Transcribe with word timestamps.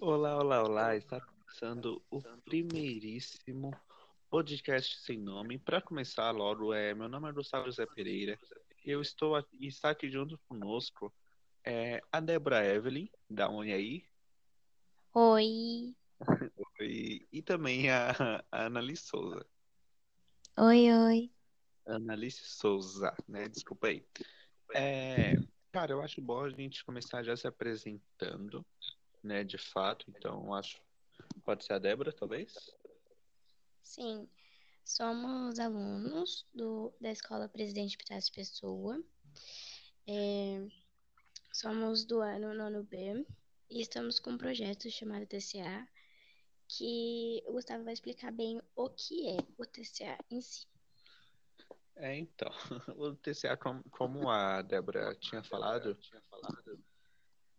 Olá, 0.00 0.36
olá, 0.38 0.62
olá. 0.62 0.96
Está 0.96 1.20
começando 1.20 2.02
o 2.10 2.20
primeiríssimo 2.44 3.70
podcast 4.28 5.00
sem 5.00 5.18
nome. 5.18 5.58
Para 5.58 5.80
começar 5.80 6.30
logo, 6.30 6.72
é, 6.72 6.94
meu 6.94 7.08
nome 7.08 7.28
é 7.28 7.32
Gustavo 7.32 7.66
José 7.66 7.86
Pereira. 7.86 8.38
Eu 8.84 9.00
estou 9.00 9.36
aqui, 9.36 9.66
está 9.66 9.90
aqui 9.90 10.10
junto 10.10 10.38
conosco 10.48 11.12
é, 11.64 12.00
a 12.10 12.20
Débora 12.20 12.64
Evelyn, 12.64 13.08
da 13.28 13.48
Oi 13.48 13.72
aí. 13.72 14.04
Oi. 15.14 15.94
Oi. 16.80 17.26
E 17.30 17.42
também 17.42 17.90
a, 17.90 18.42
a 18.50 18.66
Annalise 18.66 19.02
Souza. 19.02 19.46
Oi, 20.58 20.92
oi. 20.92 21.30
Annalise 21.86 22.42
Souza, 22.44 23.14
né? 23.28 23.48
Desculpa 23.48 23.88
aí. 23.88 24.04
É, 24.74 25.34
cara, 25.70 25.92
eu 25.92 26.02
acho 26.02 26.20
bom 26.20 26.40
a 26.40 26.50
gente 26.50 26.84
começar 26.84 27.22
já 27.22 27.36
se 27.36 27.46
apresentando, 27.46 28.64
né? 29.22 29.44
De 29.44 29.58
fato. 29.58 30.06
Então, 30.08 30.52
acho. 30.54 30.80
Pode 31.44 31.64
ser 31.64 31.74
a 31.74 31.78
Débora, 31.78 32.12
talvez? 32.12 32.54
Sim, 33.82 34.28
somos 34.84 35.58
alunos 35.58 36.46
do, 36.54 36.92
da 37.00 37.10
Escola 37.10 37.48
Presidente 37.48 37.96
Pitácio 37.96 38.32
Pessoa. 38.32 39.02
É, 40.06 40.66
somos 41.52 42.04
do 42.04 42.20
ano 42.20 42.54
nono 42.54 42.82
B 42.82 43.24
e 43.70 43.80
estamos 43.80 44.18
com 44.18 44.30
um 44.30 44.38
projeto 44.38 44.90
chamado 44.90 45.26
TCA, 45.26 45.86
que 46.68 47.42
o 47.46 47.52
Gustavo 47.52 47.84
vai 47.84 47.92
explicar 47.92 48.32
bem 48.32 48.60
o 48.74 48.88
que 48.90 49.28
é 49.28 49.36
o 49.58 49.64
TCA 49.64 50.18
em 50.30 50.40
si. 50.40 50.66
É, 51.96 52.16
então, 52.16 52.50
o 52.96 53.14
TCA, 53.14 53.56
como, 53.56 53.82
como 53.90 54.30
a 54.30 54.62
Débora 54.62 55.14
tinha 55.16 55.42
falado, 55.42 55.96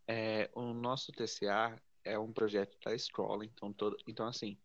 é, 0.07 0.49
o 0.53 0.73
nosso 0.73 1.11
TCA 1.11 1.81
é 2.03 2.17
um 2.19 2.31
projeto 2.33 2.77
da 2.83 2.93
escola, 2.93 3.45
então, 3.45 3.71
todo, 3.71 3.97
então 4.07 4.27
assim, 4.27 4.57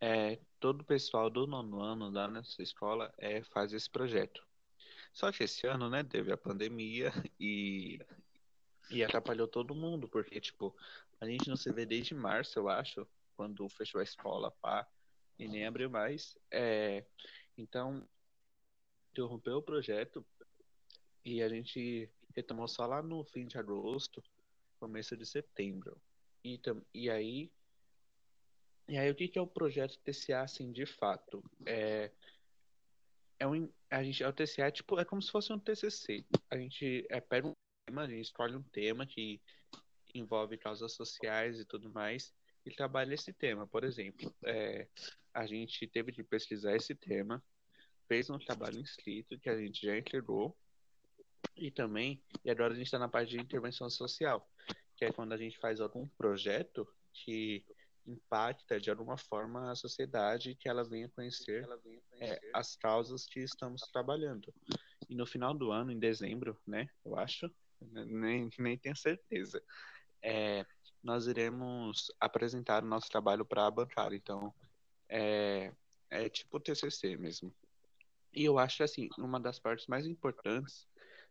é, 0.00 0.38
todo 0.58 0.80
o 0.82 0.84
pessoal 0.84 1.28
do 1.28 1.46
nono 1.46 1.80
ano 1.82 2.10
da 2.12 2.28
nossa 2.28 2.62
escola 2.62 3.12
é, 3.18 3.42
faz 3.42 3.72
esse 3.72 3.90
projeto. 3.90 4.46
Só 5.12 5.32
que 5.32 5.44
esse 5.44 5.66
ano, 5.66 5.90
né, 5.90 6.04
teve 6.04 6.32
a 6.32 6.36
pandemia 6.36 7.12
e, 7.38 7.98
e 8.90 9.02
atrapalhou 9.02 9.48
todo 9.48 9.74
mundo, 9.74 10.08
porque, 10.08 10.40
tipo, 10.40 10.74
a 11.20 11.26
gente 11.26 11.48
não 11.48 11.56
se 11.56 11.72
vê 11.72 11.84
desde 11.84 12.14
março, 12.14 12.58
eu 12.58 12.68
acho, 12.68 13.06
quando 13.36 13.68
fechou 13.68 14.00
a 14.00 14.04
escola, 14.04 14.50
pá, 14.62 14.86
e 15.38 15.48
nem 15.48 15.66
abriu 15.66 15.90
mais. 15.90 16.38
É, 16.50 17.04
então, 17.58 18.06
interrompeu 19.10 19.58
o 19.58 19.62
projeto 19.62 20.24
e 21.24 21.42
a 21.42 21.48
gente 21.48 22.10
retomou 22.34 22.68
só 22.68 22.86
lá 22.86 23.02
no 23.02 23.24
fim 23.24 23.46
de 23.46 23.58
agosto, 23.58 24.22
começo 24.80 25.16
de 25.16 25.26
setembro. 25.26 26.00
E, 26.42 26.60
e 26.94 27.10
aí 27.10 27.52
e 28.88 28.98
aí 28.98 29.08
o 29.08 29.14
que, 29.14 29.28
que 29.28 29.38
é 29.38 29.42
o 29.42 29.46
projeto 29.46 30.00
TCA 30.00 30.40
assim 30.40 30.72
de 30.72 30.84
fato? 30.84 31.44
É, 31.64 32.10
é 33.38 33.46
um, 33.46 33.72
a 33.88 34.02
gente, 34.02 34.20
é 34.20 34.28
o 34.28 34.32
TCA 34.32 34.66
é, 34.66 34.70
tipo, 34.72 34.98
é 34.98 35.04
como 35.04 35.22
se 35.22 35.30
fosse 35.30 35.52
um 35.52 35.58
TCC. 35.60 36.26
A 36.50 36.56
gente 36.56 37.06
é, 37.08 37.20
pega 37.20 37.46
um 37.46 37.54
tema, 37.86 38.02
a 38.02 38.08
gente 38.08 38.24
escolhe 38.24 38.56
um 38.56 38.62
tema 38.64 39.06
que 39.06 39.40
envolve 40.12 40.58
causas 40.58 40.92
sociais 40.92 41.60
e 41.60 41.64
tudo 41.64 41.88
mais 41.92 42.34
e 42.66 42.70
trabalha 42.72 43.14
esse 43.14 43.32
tema. 43.32 43.64
Por 43.64 43.84
exemplo, 43.84 44.34
é, 44.44 44.88
a 45.32 45.46
gente 45.46 45.86
teve 45.86 46.10
de 46.10 46.24
pesquisar 46.24 46.74
esse 46.74 46.94
tema 46.94 47.40
fez 48.08 48.28
um 48.28 48.40
trabalho 48.40 48.80
inscrito 48.80 49.38
que 49.38 49.48
a 49.48 49.56
gente 49.56 49.86
já 49.86 49.96
entregou. 49.96 50.56
E 51.56 51.70
também, 51.70 52.20
e 52.44 52.50
agora 52.50 52.72
a 52.72 52.76
gente 52.76 52.86
está 52.86 52.98
na 52.98 53.08
parte 53.08 53.30
de 53.30 53.40
intervenção 53.40 53.88
social, 53.88 54.49
que 55.00 55.06
é 55.06 55.12
quando 55.12 55.32
a 55.32 55.36
gente 55.38 55.58
faz 55.58 55.80
algum 55.80 56.06
projeto 56.06 56.86
que 57.10 57.64
impacta 58.06 58.78
de 58.78 58.90
alguma 58.90 59.16
forma 59.16 59.70
a 59.70 59.74
sociedade 59.74 60.54
que 60.54 60.68
ela 60.68 60.84
venha 60.84 61.08
conhecer, 61.08 61.64
ela 61.64 61.78
venha 61.78 62.02
conhecer 62.10 62.34
é, 62.34 62.50
as 62.52 62.76
causas 62.76 63.24
que 63.24 63.40
estamos 63.40 63.80
trabalhando. 63.90 64.52
E 65.08 65.14
no 65.14 65.24
final 65.24 65.54
do 65.54 65.72
ano, 65.72 65.90
em 65.90 65.98
dezembro, 65.98 66.60
né, 66.66 66.86
eu 67.02 67.16
acho, 67.18 67.50
nem, 67.80 68.50
nem 68.58 68.76
tenho 68.76 68.94
certeza, 68.94 69.62
é, 70.22 70.66
nós 71.02 71.26
iremos 71.26 72.12
apresentar 72.20 72.84
o 72.84 72.86
nosso 72.86 73.08
trabalho 73.08 73.46
para 73.46 73.66
a 73.66 73.70
bancada. 73.70 74.14
Então, 74.14 74.52
é, 75.08 75.72
é 76.10 76.28
tipo 76.28 76.60
TCC 76.60 77.16
mesmo. 77.16 77.50
E 78.34 78.44
eu 78.44 78.58
acho 78.58 78.82
assim, 78.82 79.08
uma 79.16 79.40
das 79.40 79.58
partes 79.58 79.86
mais 79.86 80.06
importantes 80.06 80.86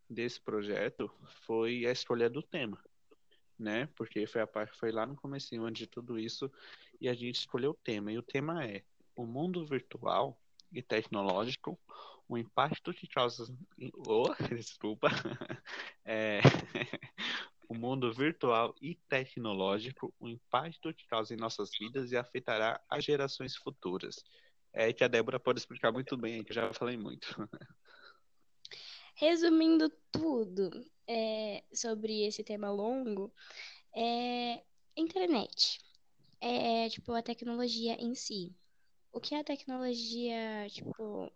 desse 0.09 0.41
projeto 0.41 1.07
foi 1.45 1.85
a 1.85 1.91
escolha 1.91 2.27
do 2.27 2.41
tema, 2.41 2.83
né? 3.59 3.87
Porque 3.95 4.25
foi 4.25 4.41
a 4.41 4.47
parte 4.47 4.77
foi 4.77 4.91
lá 4.91 5.05
no 5.05 5.15
comecinho 5.15 5.65
onde 5.65 5.85
tudo 5.85 6.17
isso 6.17 6.51
e 6.99 7.09
a 7.09 7.13
gente 7.13 7.35
escolheu 7.35 7.71
o 7.71 7.79
tema. 7.83 8.11
E 8.11 8.17
o 8.17 8.23
tema 8.23 8.65
é 8.65 8.83
o 9.15 9.25
mundo 9.25 9.65
virtual 9.65 10.39
e 10.71 10.81
tecnológico, 10.81 11.79
o 12.27 12.37
impacto 12.37 12.93
que 12.93 13.07
causa 13.07 13.53
oh, 14.07 14.33
desculpa. 14.55 15.09
é, 16.05 16.39
o 17.67 17.75
mundo 17.75 18.11
virtual 18.13 18.73
e 18.81 18.95
tecnológico, 18.95 20.13
o 20.19 20.27
impacto 20.27 20.93
que 20.93 21.05
causa 21.05 21.33
em 21.33 21.37
nossas 21.37 21.69
vidas 21.77 22.11
e 22.11 22.17
afetará 22.17 22.79
as 22.89 23.03
gerações 23.03 23.55
futuras. 23.55 24.23
É 24.71 24.93
que 24.93 25.03
a 25.03 25.07
Débora 25.07 25.39
pode 25.39 25.59
explicar 25.59 25.91
muito 25.91 26.15
bem, 26.15 26.43
que 26.43 26.51
eu 26.51 26.55
já 26.55 26.73
falei 26.73 26.95
muito. 26.97 27.27
Resumindo 29.19 29.89
tudo 30.09 30.71
é, 31.05 31.61
sobre 31.73 32.25
esse 32.25 32.41
tema 32.41 32.71
longo, 32.71 33.29
é 33.93 34.63
internet. 34.95 35.81
É 36.39 36.87
tipo 36.87 37.11
a 37.11 37.21
tecnologia 37.21 38.01
em 38.01 38.15
si. 38.15 38.55
O 39.11 39.19
que 39.19 39.35
a 39.35 39.43
tecnologia, 39.43 40.67
tipo, 40.69 41.29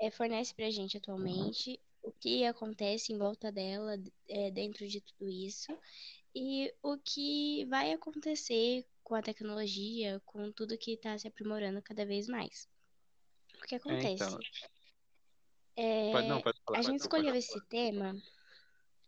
é, 0.00 0.08
fornece 0.12 0.54
pra 0.54 0.70
gente 0.70 0.96
atualmente, 0.96 1.80
o 2.00 2.12
que 2.12 2.44
acontece 2.44 3.12
em 3.12 3.18
volta 3.18 3.50
dela, 3.50 4.00
é, 4.28 4.52
dentro 4.52 4.86
de 4.86 5.00
tudo 5.00 5.28
isso, 5.28 5.76
e 6.32 6.72
o 6.80 6.96
que 6.96 7.64
vai 7.64 7.92
acontecer 7.92 8.86
com 9.02 9.16
a 9.16 9.22
tecnologia, 9.22 10.22
com 10.24 10.52
tudo 10.52 10.78
que 10.78 10.92
está 10.92 11.18
se 11.18 11.26
aprimorando 11.26 11.82
cada 11.82 12.06
vez 12.06 12.28
mais. 12.28 12.68
O 13.58 13.66
que 13.66 13.74
acontece? 13.74 14.22
É, 14.22 14.26
então... 14.26 14.38
é, 15.76 16.12
pode, 16.12 16.28
não, 16.28 16.40
pode 16.40 16.60
falar, 16.64 16.78
a 16.78 16.82
gente 16.82 17.00
escolheu 17.00 17.34
esse 17.34 17.60
tema. 17.66 18.14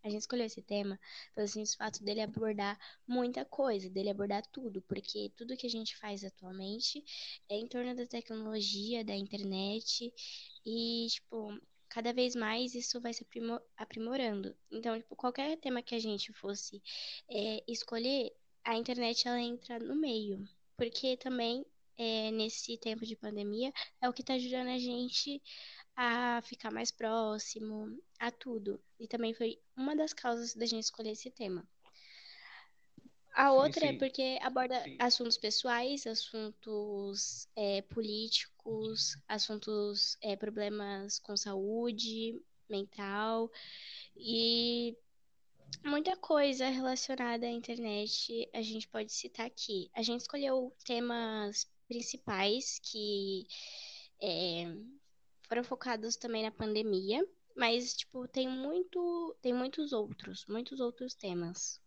A 0.03 0.09
gente 0.09 0.21
escolheu 0.21 0.47
esse 0.47 0.63
tema 0.63 1.01
pelo 1.35 1.49
simples 1.49 1.75
fato 1.75 2.05
dele 2.05 2.21
abordar 2.21 2.79
muita 3.09 3.45
coisa, 3.45 3.91
dele 3.91 4.11
abordar 4.11 4.47
tudo, 4.53 4.81
porque 4.83 5.33
tudo 5.37 5.57
que 5.57 5.67
a 5.67 5.71
gente 5.71 5.97
faz 5.97 6.23
atualmente 6.23 7.05
é 7.49 7.57
em 7.57 7.67
torno 7.67 7.93
da 7.93 8.07
tecnologia, 8.07 9.05
da 9.05 9.17
internet, 9.17 10.15
e, 10.65 11.09
tipo, 11.11 11.61
cada 11.89 12.13
vez 12.13 12.37
mais 12.37 12.73
isso 12.77 13.01
vai 13.01 13.13
se 13.13 13.27
aprimorando. 13.77 14.57
Então, 14.71 14.97
tipo, 14.97 15.17
qualquer 15.17 15.57
tema 15.57 15.83
que 15.83 15.97
a 15.97 15.99
gente 15.99 16.33
fosse 16.33 16.81
é, 17.29 17.65
escolher, 17.67 18.33
a 18.65 18.77
internet 18.77 19.27
ela 19.27 19.41
entra 19.41 19.81
no 19.81 19.97
meio, 19.97 20.49
porque 20.77 21.17
também 21.17 21.67
é, 21.99 22.31
nesse 22.31 22.77
tempo 22.79 23.05
de 23.05 23.17
pandemia 23.17 23.73
é 24.01 24.09
o 24.09 24.13
que 24.13 24.21
está 24.21 24.35
ajudando 24.35 24.69
a 24.69 24.79
gente 24.79 25.43
a 25.97 26.43
ficar 26.43 26.71
mais 26.71 26.91
próximo 26.91 27.99
a 28.19 28.31
tudo. 28.31 28.79
E 29.01 29.09
também 29.09 29.33
foi 29.33 29.59
uma 29.75 29.97
das 29.97 30.13
causas 30.13 30.55
da 30.55 30.67
gente 30.67 30.85
escolher 30.85 31.13
esse 31.13 31.31
tema. 31.31 31.67
A 33.35 33.53
outra 33.53 33.81
sim, 33.81 33.89
sim. 33.89 33.95
é 33.95 33.99
porque 33.99 34.39
aborda 34.41 34.83
sim. 34.83 34.97
assuntos 34.99 35.37
pessoais, 35.37 36.07
assuntos 36.07 37.47
é, 37.55 37.83
políticos, 37.83 39.19
assuntos, 39.29 40.17
é, 40.23 40.37
problemas 40.37 41.19
com 41.19 41.37
saúde 41.37 42.41
mental 42.69 43.51
e 44.17 44.97
muita 45.85 46.17
coisa 46.17 46.69
relacionada 46.69 47.47
à 47.47 47.51
internet 47.51 48.49
a 48.55 48.63
gente 48.63 48.89
pode 48.89 49.13
citar 49.13 49.47
aqui. 49.47 49.91
A 49.95 50.03
gente 50.03 50.23
escolheu 50.23 50.75
temas 50.85 51.71
principais 51.87 52.81
que 52.83 53.47
é, 54.21 54.75
foram 55.49 55.65
focados 55.65 56.17
também 56.17 56.43
na 56.43 56.51
pandemia, 56.51 57.27
mas 57.57 57.95
tipo 57.95 58.27
tem 58.29 58.49
muito, 58.49 59.37
tem 59.41 59.53
muitos 59.53 59.93
outros, 59.93 60.45
muitos 60.49 60.81
outros 60.81 61.15
temas 61.15 61.81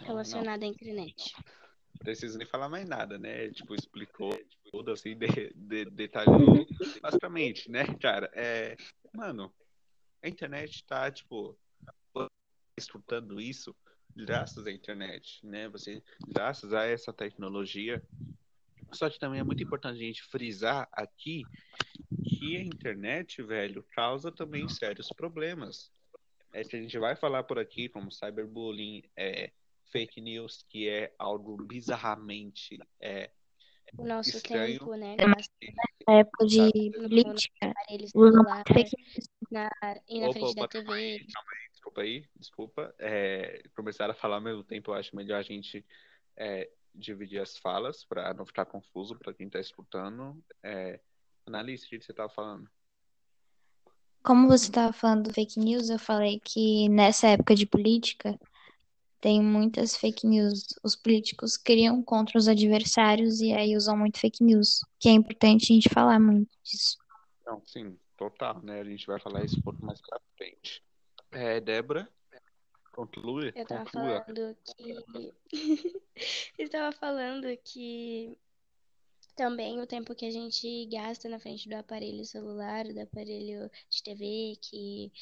relacionados 0.00 0.64
à 0.64 0.68
internet. 0.68 1.34
Não 1.36 2.04
preciso 2.04 2.38
nem 2.38 2.46
falar 2.46 2.68
mais 2.68 2.88
nada, 2.88 3.18
né? 3.18 3.50
Tipo, 3.50 3.74
explicou 3.74 4.30
tudo 4.72 4.92
assim, 4.92 5.16
de, 5.16 5.52
de, 5.54 5.84
detalhou 5.86 6.66
basicamente, 7.00 7.70
né, 7.70 7.84
cara? 8.00 8.30
É, 8.34 8.76
mano, 9.14 9.52
a 10.22 10.28
internet 10.28 10.84
tá, 10.84 11.10
tipo, 11.10 11.56
escutando 12.76 13.40
isso 13.40 13.74
graças 14.14 14.66
à 14.66 14.72
internet, 14.72 15.44
né? 15.44 15.68
Você, 15.70 16.02
graças 16.28 16.72
a 16.72 16.84
essa 16.84 17.12
tecnologia. 17.12 18.02
Só 18.92 19.08
que 19.08 19.18
também 19.18 19.40
é 19.40 19.44
muito 19.44 19.62
importante 19.62 19.96
a 19.96 20.06
gente 20.06 20.22
frisar 20.24 20.86
aqui 20.92 21.44
que 22.42 22.56
a 22.56 22.62
internet, 22.62 23.40
velho, 23.42 23.84
causa 23.94 24.32
também 24.32 24.68
sérios 24.68 25.08
problemas. 25.16 25.92
É 26.52 26.64
que 26.64 26.76
a 26.76 26.80
gente 26.80 26.98
vai 26.98 27.14
falar 27.16 27.44
por 27.44 27.58
aqui, 27.58 27.88
como 27.88 28.10
cyberbullying, 28.10 29.04
é, 29.16 29.52
fake 29.84 30.20
news, 30.20 30.64
que 30.68 30.88
é 30.88 31.14
algo 31.18 31.56
bizarramente 31.56 32.78
é, 33.00 33.30
O 33.96 34.04
nosso 34.04 34.36
estranho. 34.36 34.78
tempo, 34.78 34.94
né? 34.96 35.16
Na 36.06 36.14
época 36.18 36.46
de 36.46 36.90
política, 36.90 37.74
news. 37.90 38.90
na, 39.50 39.70
e 40.08 40.20
na 40.20 40.26
Opa, 40.28 40.32
frente 40.32 40.54
da 40.54 40.64
opa, 40.64 40.78
aí, 40.94 41.18
TV. 41.18 41.26
calma 41.32 41.50
aí, 41.52 41.70
desculpa 41.70 42.00
aí, 42.02 42.26
desculpa. 42.36 42.94
É, 42.98 43.62
começaram 43.74 44.12
a 44.12 44.16
falar 44.16 44.36
ao 44.36 44.42
mesmo 44.42 44.64
tempo, 44.64 44.90
eu 44.90 44.94
acho 44.94 45.14
melhor 45.14 45.38
a 45.38 45.42
gente 45.42 45.84
é, 46.36 46.68
dividir 46.94 47.40
as 47.40 47.56
falas 47.56 48.04
para 48.04 48.34
não 48.34 48.44
ficar 48.44 48.66
confuso 48.66 49.16
para 49.16 49.32
quem 49.32 49.46
está 49.46 49.60
escutando. 49.60 50.42
É, 50.62 51.00
Analise, 51.46 51.86
o 51.86 51.88
que 51.88 52.00
você 52.00 52.12
estava 52.12 52.28
falando? 52.28 52.68
Como 54.22 54.46
você 54.46 54.66
estava 54.66 54.92
falando 54.92 55.24
do 55.24 55.34
fake 55.34 55.58
news, 55.58 55.90
eu 55.90 55.98
falei 55.98 56.40
que 56.40 56.88
nessa 56.88 57.28
época 57.28 57.54
de 57.56 57.66
política 57.66 58.38
tem 59.20 59.42
muitas 59.42 59.96
fake 59.96 60.26
news. 60.26 60.66
Os 60.82 60.94
políticos 60.94 61.56
criam 61.56 62.02
contra 62.02 62.38
os 62.38 62.46
adversários 62.46 63.40
e 63.40 63.52
aí 63.52 63.76
usam 63.76 63.96
muito 63.96 64.20
fake 64.20 64.44
news, 64.44 64.80
que 65.00 65.08
é 65.08 65.12
importante 65.12 65.64
a 65.64 65.74
gente 65.74 65.88
falar 65.88 66.20
muito 66.20 66.50
disso. 66.62 66.98
Não, 67.44 67.60
sim, 67.66 67.98
total, 68.16 68.62
né? 68.62 68.80
A 68.80 68.84
gente 68.84 69.06
vai 69.06 69.18
falar 69.18 69.44
isso 69.44 69.58
um 69.58 69.62
pouco 69.62 69.84
mais 69.84 70.00
pra 70.00 70.20
frente. 70.36 70.82
É, 71.32 71.60
Débora, 71.60 72.08
conclui, 72.92 73.52
Eu 73.56 73.66
tava 73.66 73.84
conclua. 73.84 74.24
falando 74.24 74.56
que. 74.64 75.34
Eu 76.58 76.68
tava 76.68 76.92
falando 76.92 77.46
que 77.64 78.38
também 79.34 79.80
o 79.80 79.86
tempo 79.86 80.14
que 80.14 80.26
a 80.26 80.30
gente 80.30 80.86
gasta 80.86 81.28
na 81.28 81.38
frente 81.38 81.68
do 81.68 81.74
aparelho 81.74 82.24
celular, 82.24 82.84
do 82.84 83.00
aparelho 83.00 83.70
de 83.88 84.02
TV, 84.02 84.56
que 84.60 85.12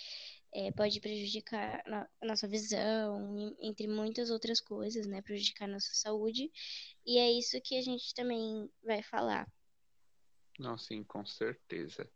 é, 0.52 0.72
pode 0.72 1.00
prejudicar 1.00 1.82
a 1.86 2.26
nossa 2.26 2.48
visão, 2.48 3.56
entre 3.60 3.86
muitas 3.86 4.30
outras 4.30 4.60
coisas, 4.60 5.06
né? 5.06 5.22
Prejudicar 5.22 5.66
a 5.66 5.72
nossa 5.72 5.94
saúde. 5.94 6.50
E 7.06 7.18
é 7.18 7.30
isso 7.30 7.60
que 7.62 7.76
a 7.76 7.82
gente 7.82 8.12
também 8.14 8.68
vai 8.82 9.02
falar. 9.02 9.48
Não, 10.58 10.76
sim, 10.76 11.04
com 11.04 11.24
certeza. 11.24 12.08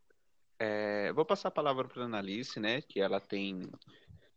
É, 0.58 1.12
vou 1.12 1.24
passar 1.24 1.48
a 1.48 1.52
palavra 1.52 1.88
para 1.88 2.02
a 2.02 2.06
Analice, 2.06 2.58
né? 2.58 2.82
Que 2.82 3.00
ela 3.00 3.20
tem, 3.20 3.70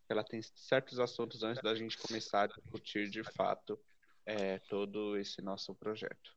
ela 0.08 0.22
tem 0.22 0.40
certos 0.42 1.00
assuntos 1.00 1.42
antes 1.42 1.62
da 1.62 1.74
gente 1.74 1.98
começar 1.98 2.42
a 2.42 2.46
discutir 2.46 3.10
de 3.10 3.24
fato 3.24 3.78
é, 4.24 4.58
todo 4.60 5.16
esse 5.16 5.42
nosso 5.42 5.74
projeto. 5.74 6.36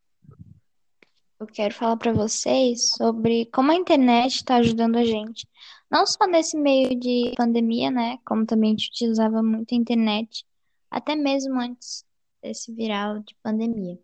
Eu 1.42 1.48
quero 1.48 1.74
falar 1.74 1.98
para 1.98 2.14
vocês 2.14 2.90
sobre 2.90 3.48
como 3.48 3.72
a 3.72 3.76
internet 3.76 4.36
está 4.36 4.58
ajudando 4.58 4.98
a 4.98 5.04
gente. 5.04 5.48
Não 5.90 6.06
só 6.06 6.28
nesse 6.28 6.56
meio 6.56 6.94
de 6.94 7.34
pandemia, 7.36 7.90
né? 7.90 8.20
Como 8.24 8.46
também 8.46 8.70
a 8.70 8.78
gente 8.78 8.90
utilizava 8.90 9.42
muito 9.42 9.74
a 9.74 9.76
internet, 9.76 10.46
até 10.92 11.16
mesmo 11.16 11.60
antes 11.60 12.06
desse 12.44 12.72
viral 12.72 13.22
de 13.22 13.34
pandemia. 13.42 13.98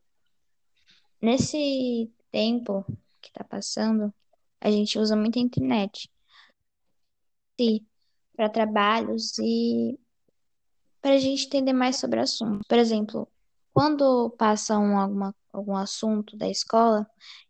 Nesse 1.21 2.11
tempo 2.31 2.83
que 3.21 3.27
está 3.29 3.43
passando, 3.43 4.11
a 4.59 4.71
gente 4.71 4.97
usa 4.97 5.15
muito 5.15 5.37
a 5.37 5.41
internet 5.43 6.09
para 8.35 8.49
trabalhos 8.49 9.37
e 9.37 9.99
para 10.99 11.13
a 11.13 11.19
gente 11.19 11.45
entender 11.45 11.73
mais 11.73 11.97
sobre 11.97 12.19
o 12.19 12.23
assunto. 12.23 12.65
Por 12.67 12.79
exemplo, 12.79 13.27
quando 13.77 14.31
passa 14.31 14.75
um, 14.79 14.97
alguma, 14.97 15.35
algum 15.53 15.75
assunto 15.75 16.35
da 16.35 16.49
escola 16.49 17.07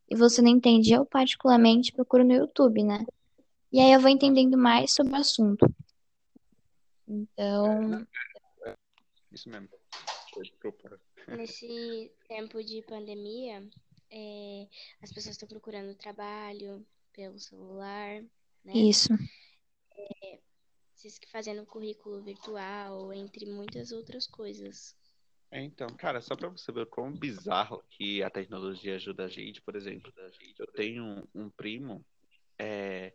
e 0.09 0.13
você 0.13 0.41
não 0.41 0.50
entende, 0.50 0.91
eu 0.91 1.06
particularmente 1.06 1.94
procuro 1.94 2.25
no 2.25 2.33
YouTube, 2.33 2.83
né? 2.83 3.06
E 3.71 3.79
aí 3.79 3.94
eu 3.94 4.01
vou 4.01 4.09
entendendo 4.09 4.57
mais 4.57 4.94
sobre 4.94 5.13
o 5.13 5.15
assunto. 5.15 5.65
Então, 7.07 8.06
Isso 9.31 9.50
mesmo. 9.50 9.69
Nesse 11.29 12.12
tempo 12.27 12.62
de 12.62 12.81
pandemia, 12.81 13.65
é, 14.12 14.68
as 15.01 15.13
pessoas 15.13 15.35
estão 15.35 15.47
procurando 15.47 15.95
trabalho 15.95 16.85
pelo 17.13 17.39
celular, 17.39 18.21
né? 18.65 18.74
isso. 18.74 19.13
Se 20.94 21.09
fazendo 21.31 21.65
currículo 21.65 22.21
virtual, 22.21 23.13
entre 23.13 23.45
muitas 23.45 23.94
outras 23.94 24.27
coisas. 24.27 24.94
É, 25.49 25.63
então, 25.63 25.88
cara, 25.88 26.19
só 26.21 26.35
para 26.35 26.49
você 26.49 26.71
ver 26.71 26.81
o 26.81 26.88
quão 26.88 27.11
bizarro 27.11 27.83
que 27.89 28.21
a 28.21 28.29
tecnologia 28.29 28.95
ajuda 28.95 29.25
a 29.25 29.29
gente, 29.29 29.61
por 29.61 29.75
exemplo, 29.75 30.11
eu 30.59 30.67
tenho 30.67 31.03
um, 31.03 31.27
um 31.33 31.49
primo 31.49 32.05
é, 32.59 33.13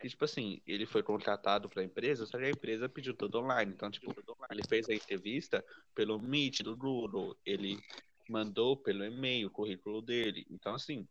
que, 0.00 0.08
tipo 0.08 0.24
assim, 0.24 0.60
ele 0.66 0.86
foi 0.86 1.02
contratado 1.02 1.68
para 1.68 1.82
a 1.82 1.84
empresa, 1.84 2.26
só 2.26 2.38
que 2.38 2.44
a 2.44 2.50
empresa 2.50 2.88
pediu 2.88 3.14
tudo 3.14 3.38
online. 3.38 3.72
Então, 3.72 3.90
tipo, 3.90 4.14
ele 4.50 4.62
fez 4.68 4.88
a 4.88 4.94
entrevista 4.94 5.64
pelo 5.94 6.18
Meet 6.18 6.62
do 6.62 6.76
Google, 6.76 7.36
ele 7.44 7.78
mandou 8.28 8.76
pelo 8.76 9.04
e-mail 9.04 9.48
o 9.48 9.50
currículo 9.50 10.00
dele. 10.00 10.46
Então, 10.50 10.74
assim, 10.74 11.06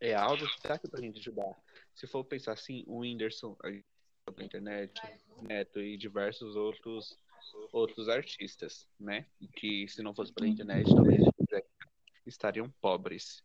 é 0.00 0.14
algo 0.14 0.46
que 0.46 0.60
tá 0.62 0.74
aqui 0.74 0.88
pra 0.88 1.00
gente 1.00 1.18
ajudar. 1.18 1.54
Se 1.94 2.06
for 2.06 2.24
pensar 2.24 2.52
assim, 2.52 2.84
o 2.86 3.00
Whindersson, 3.00 3.56
a 3.62 4.42
internet, 4.42 5.00
Neto 5.42 5.80
e 5.80 5.96
diversos 5.96 6.56
outros 6.56 7.18
outros 7.72 8.08
artistas, 8.08 8.86
né? 8.98 9.26
Que 9.56 9.88
se 9.88 10.02
não 10.02 10.14
fosse 10.14 10.32
pela 10.32 10.48
internet, 10.48 10.94
talvez 10.94 11.22
estariam 12.26 12.70
pobres. 12.80 13.42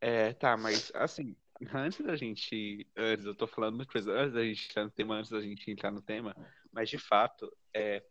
É, 0.00 0.32
tá, 0.32 0.56
mas 0.56 0.90
assim, 0.94 1.36
antes 1.72 2.00
da 2.00 2.16
gente. 2.16 2.86
Antes, 2.96 3.24
eu 3.24 3.34
tô 3.34 3.46
falando 3.46 3.76
muita 3.76 3.92
coisa, 3.92 4.12
antes 4.12 4.34
da 4.34 4.44
gente 4.44 4.68
entrar 4.68 4.84
no 4.84 4.90
tema, 4.90 5.14
antes 5.16 5.30
da 5.30 5.40
gente 5.40 5.70
entrar 5.70 5.90
no 5.90 6.02
tema, 6.02 6.36
mas 6.72 6.88
de 6.88 6.98
fato, 6.98 7.50
é, 7.72 8.02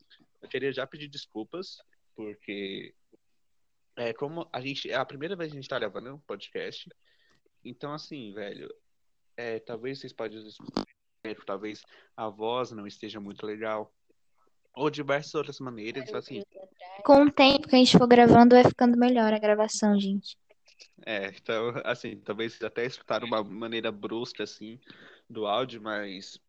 eu 0.42 0.50
queria 0.50 0.72
já 0.72 0.88
pedir 0.88 1.08
desculpas, 1.08 1.78
porque 2.16 2.94
é 3.96 4.14
como 4.14 4.48
a 4.52 4.62
gente. 4.62 4.90
É 4.90 4.96
a 4.96 5.06
primeira 5.06 5.36
vez 5.36 5.52
que 5.52 5.58
a 5.58 5.62
gente 5.62 5.69
tá 5.69 5.80
gravando 5.80 6.16
um 6.16 6.19
podcast. 6.19 6.90
Então, 7.64 7.94
assim, 7.94 8.34
velho, 8.34 8.74
é, 9.38 9.60
talvez 9.60 10.00
vocês 10.00 10.14
possam 10.14 10.44
talvez 11.46 11.81
a 12.18 12.28
voz 12.28 12.72
não 12.72 12.86
esteja 12.86 13.19
muito 13.19 13.46
legal. 13.46 13.94
Ou 14.75 14.90
diversas 14.90 15.34
outras 15.36 15.60
maneiras, 15.60 16.12
assim. 16.14 16.44
Com 17.04 17.25
o 17.25 17.31
tempo 17.31 17.68
que 17.68 17.75
a 17.75 17.80
gente 17.80 17.98
for 17.98 18.08
gravando, 18.08 18.56
vai 18.56 18.64
ficando 18.64 18.98
melhor 18.98 19.34
a 19.34 19.40
gravação, 19.40 20.00
gente. 20.00 20.38
É, 21.06 21.28
então, 21.28 21.74
assim, 21.84 22.18
talvez 22.20 22.54
vocês 22.54 22.64
até 22.64 22.86
escutaram 22.86 23.28
uma 23.28 23.44
maneira 23.44 23.92
brusca, 23.92 24.44
assim, 24.44 24.80
do 25.30 25.46
áudio, 25.46 25.81
mas 25.81 26.40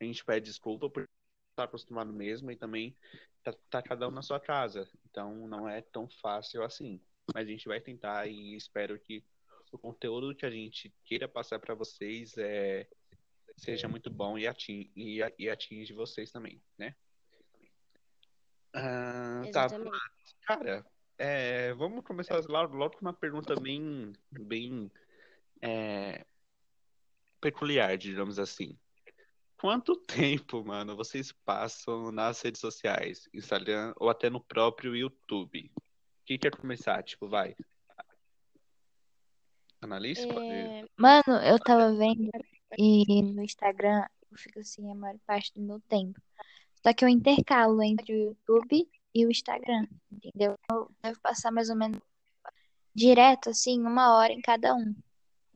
a 0.00 0.04
gente 0.04 0.24
pede 0.24 0.46
desculpa 0.46 0.88
por 0.88 1.08
estar 1.50 1.64
acostumado 1.64 2.12
mesmo 2.12 2.50
e 2.50 2.56
também 2.56 2.96
tá, 3.42 3.54
tá 3.70 3.82
cada 3.82 4.08
um 4.08 4.10
na 4.10 4.22
sua 4.22 4.40
casa. 4.40 4.88
Então, 5.10 5.46
não 5.46 5.68
é 5.68 5.80
tão 5.80 6.08
fácil 6.08 6.62
assim. 6.62 7.00
Mas 7.32 7.46
a 7.46 7.50
gente 7.50 7.68
vai 7.68 7.80
tentar 7.80 8.26
e 8.26 8.56
espero 8.56 8.98
que 8.98 9.24
o 9.72 9.78
conteúdo 9.78 10.34
que 10.34 10.46
a 10.46 10.50
gente 10.50 10.92
queira 11.04 11.28
passar 11.28 11.58
para 11.58 11.74
vocês 11.74 12.36
é, 12.36 12.86
seja 13.56 13.88
muito 13.88 14.10
bom 14.10 14.38
e 14.38 14.46
atinge, 14.46 14.90
e 14.96 15.48
atinge 15.48 15.92
vocês 15.92 16.30
também, 16.30 16.60
né? 16.78 16.94
Ah, 18.74 19.42
tá, 19.52 19.68
cara, 20.46 20.84
é, 21.16 21.72
vamos 21.74 22.04
começar 22.04 22.40
logo, 22.48 22.76
logo 22.76 22.96
com 22.96 23.02
uma 23.02 23.12
pergunta 23.12 23.54
bem, 23.54 24.12
bem 24.32 24.90
é, 25.62 26.26
peculiar, 27.40 27.96
digamos 27.96 28.38
assim. 28.38 28.76
Quanto 29.56 29.94
tempo, 30.06 30.64
mano, 30.64 30.96
vocês 30.96 31.30
passam 31.30 32.10
nas 32.10 32.42
redes 32.42 32.60
sociais, 32.60 33.28
Instagram 33.32 33.94
ou 33.96 34.10
até 34.10 34.28
no 34.28 34.40
próprio 34.40 34.96
YouTube? 34.96 35.70
Quem 36.26 36.38
quer 36.38 36.50
começar? 36.50 37.02
Tipo, 37.04 37.28
vai. 37.28 37.54
Analise? 39.80 40.26
Pode... 40.26 40.46
É, 40.46 40.84
Mano, 40.96 41.44
eu 41.44 41.58
tava 41.60 41.94
vendo 41.94 42.30
e 42.76 43.22
no 43.22 43.42
Instagram 43.42 44.04
eu 44.32 44.38
fico 44.38 44.58
assim 44.58 44.90
a 44.90 44.94
maior 44.94 45.18
parte 45.26 45.52
do 45.54 45.60
meu 45.60 45.80
tempo. 45.88 46.20
Só 46.86 46.92
que 46.92 47.04
eu 47.04 47.08
intercalo 47.08 47.82
entre 47.82 48.12
o 48.12 48.24
YouTube 48.28 48.86
e 49.14 49.24
o 49.24 49.30
Instagram, 49.30 49.86
entendeu? 50.12 50.54
Eu 50.70 50.90
devo 51.02 51.18
passar 51.20 51.50
mais 51.50 51.70
ou 51.70 51.76
menos 51.76 51.98
direto, 52.94 53.50
assim, 53.50 53.80
uma 53.80 54.14
hora 54.14 54.32
em 54.32 54.40
cada 54.42 54.74
um. 54.74 54.94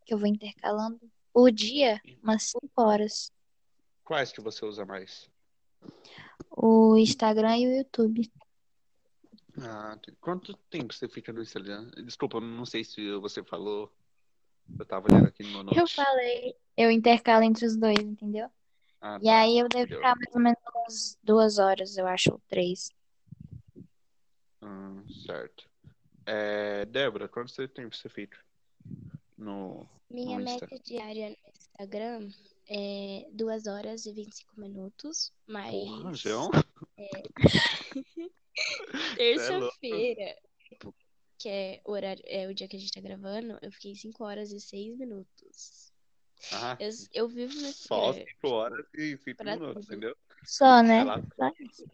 Que 0.06 0.14
eu 0.14 0.18
vou 0.18 0.26
intercalando 0.26 0.99
por 1.32 1.52
dia, 1.52 2.00
umas 2.23 2.44
cinco 2.44 2.73
horas. 2.78 3.30
Quais 4.04 4.32
que 4.32 4.40
você 4.40 4.64
usa 4.64 4.87
mais? 4.87 5.30
O 6.50 6.97
Instagram 6.97 7.58
e 7.58 7.66
o 7.66 7.76
YouTube. 7.76 8.32
Ah, 9.61 9.99
quanto 10.20 10.56
tempo 10.70 10.94
você 10.94 11.08
fica 11.08 11.30
no 11.30 11.42
Instagram? 11.42 11.90
Desculpa, 12.04 12.40
não 12.40 12.64
sei 12.64 12.85
se 12.85 13.12
você 13.18 13.44
falou. 13.44 13.92
Eu 14.78 14.87
tava 14.87 15.08
olhando 15.11 15.26
aqui 15.26 15.42
no 15.42 15.50
meu 15.50 15.62
note. 15.64 15.78
Eu 15.78 15.87
falei, 15.87 16.54
eu 16.75 16.90
intercalo 16.90 17.44
entre 17.44 17.66
os 17.66 17.76
dois, 17.76 17.99
entendeu? 17.99 18.50
Ah, 19.00 19.18
E 19.20 19.26
tá. 19.26 19.40
aí 19.40 19.58
eu 19.58 19.68
devo 19.68 19.86
ficar 19.86 20.14
mais 20.16 20.34
ou 20.34 20.40
menos 20.40 20.58
umas 20.74 21.18
duas 21.22 21.58
horas, 21.58 21.96
eu 21.96 22.06
acho, 22.06 22.32
ou 22.32 22.40
três. 22.48 22.90
Hum, 24.62 25.04
certo. 25.26 25.68
É, 26.26 26.84
Débora, 26.86 27.28
quanto 27.28 27.50
você 27.50 27.66
tempo 27.66 27.94
você 27.96 28.08
fica 28.08 28.38
no, 29.36 29.88
minha 30.10 30.38
no 30.38 30.44
meta 30.44 30.78
diária 30.84 31.30
no 31.30 31.36
Instagram 31.56 32.28
é 32.68 33.26
2 33.32 33.66
horas 33.66 34.04
e 34.04 34.12
25 34.12 34.60
minutos, 34.60 35.32
Porra, 35.46 36.02
mas 36.02 36.18
João? 36.18 36.50
Terça-feira, 39.16 40.36
tipo, 40.68 40.94
que 41.38 41.48
é 41.48 41.80
o 41.84 41.92
horário, 41.92 42.22
é 42.26 42.46
o 42.48 42.54
dia 42.54 42.68
que 42.68 42.76
a 42.76 42.80
gente 42.80 42.92
tá 42.92 43.00
gravando, 43.00 43.58
eu 43.62 43.72
fiquei 43.72 43.94
5 43.94 44.24
horas 44.24 44.50
e 44.52 44.60
6 44.60 44.98
minutos. 44.98 45.92
Ah, 46.52 46.76
Eu, 46.80 46.90
eu 47.12 47.28
vivo 47.28 47.52
nesse 47.61 47.87
só 47.87 48.09
lugar, 48.11 48.25
5 48.26 48.49
horas 48.49 48.87
e 48.95 49.16
5 49.18 49.37
pra 49.37 49.52
minutos, 49.52 49.85
tudo. 49.85 49.92
entendeu? 49.95 50.16
Só, 50.45 50.83
né? 50.83 50.99
Ela, 51.00 51.23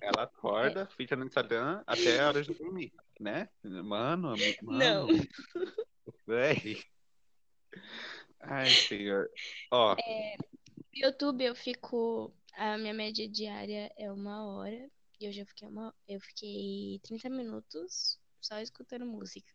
ela 0.01 0.23
acorda, 0.25 0.87
fica 0.87 1.17
no 1.17 1.25
Instagram 1.25 1.83
até 1.87 2.21
a 2.21 2.29
hora 2.29 2.43
de 2.43 2.53
dormir, 2.55 2.93
né? 3.19 3.49
Mano, 3.63 4.29
ami- 4.29 4.57
Não. 4.63 5.07
mano, 5.09 5.29
véi. 6.27 6.83
Ai, 8.41 8.69
senhor. 8.69 9.31
Ó, 9.71 9.95
No 9.97 10.45
YouTube 10.93 11.43
eu 11.45 11.55
fico. 11.55 12.33
A 12.57 12.79
minha 12.79 12.95
média 12.95 13.29
diária 13.29 13.93
é 13.99 14.13
uma 14.13 14.47
hora. 14.47 14.89
E 15.21 15.25
eu 15.27 15.33
já 15.33 15.45
fiquei 15.47 15.67
uma. 15.67 15.93
Eu 16.07 16.21
fiquei 16.21 17.01
30 17.03 17.29
minutos 17.31 18.19
só 18.41 18.61
escutando 18.61 19.07
música. 19.07 19.51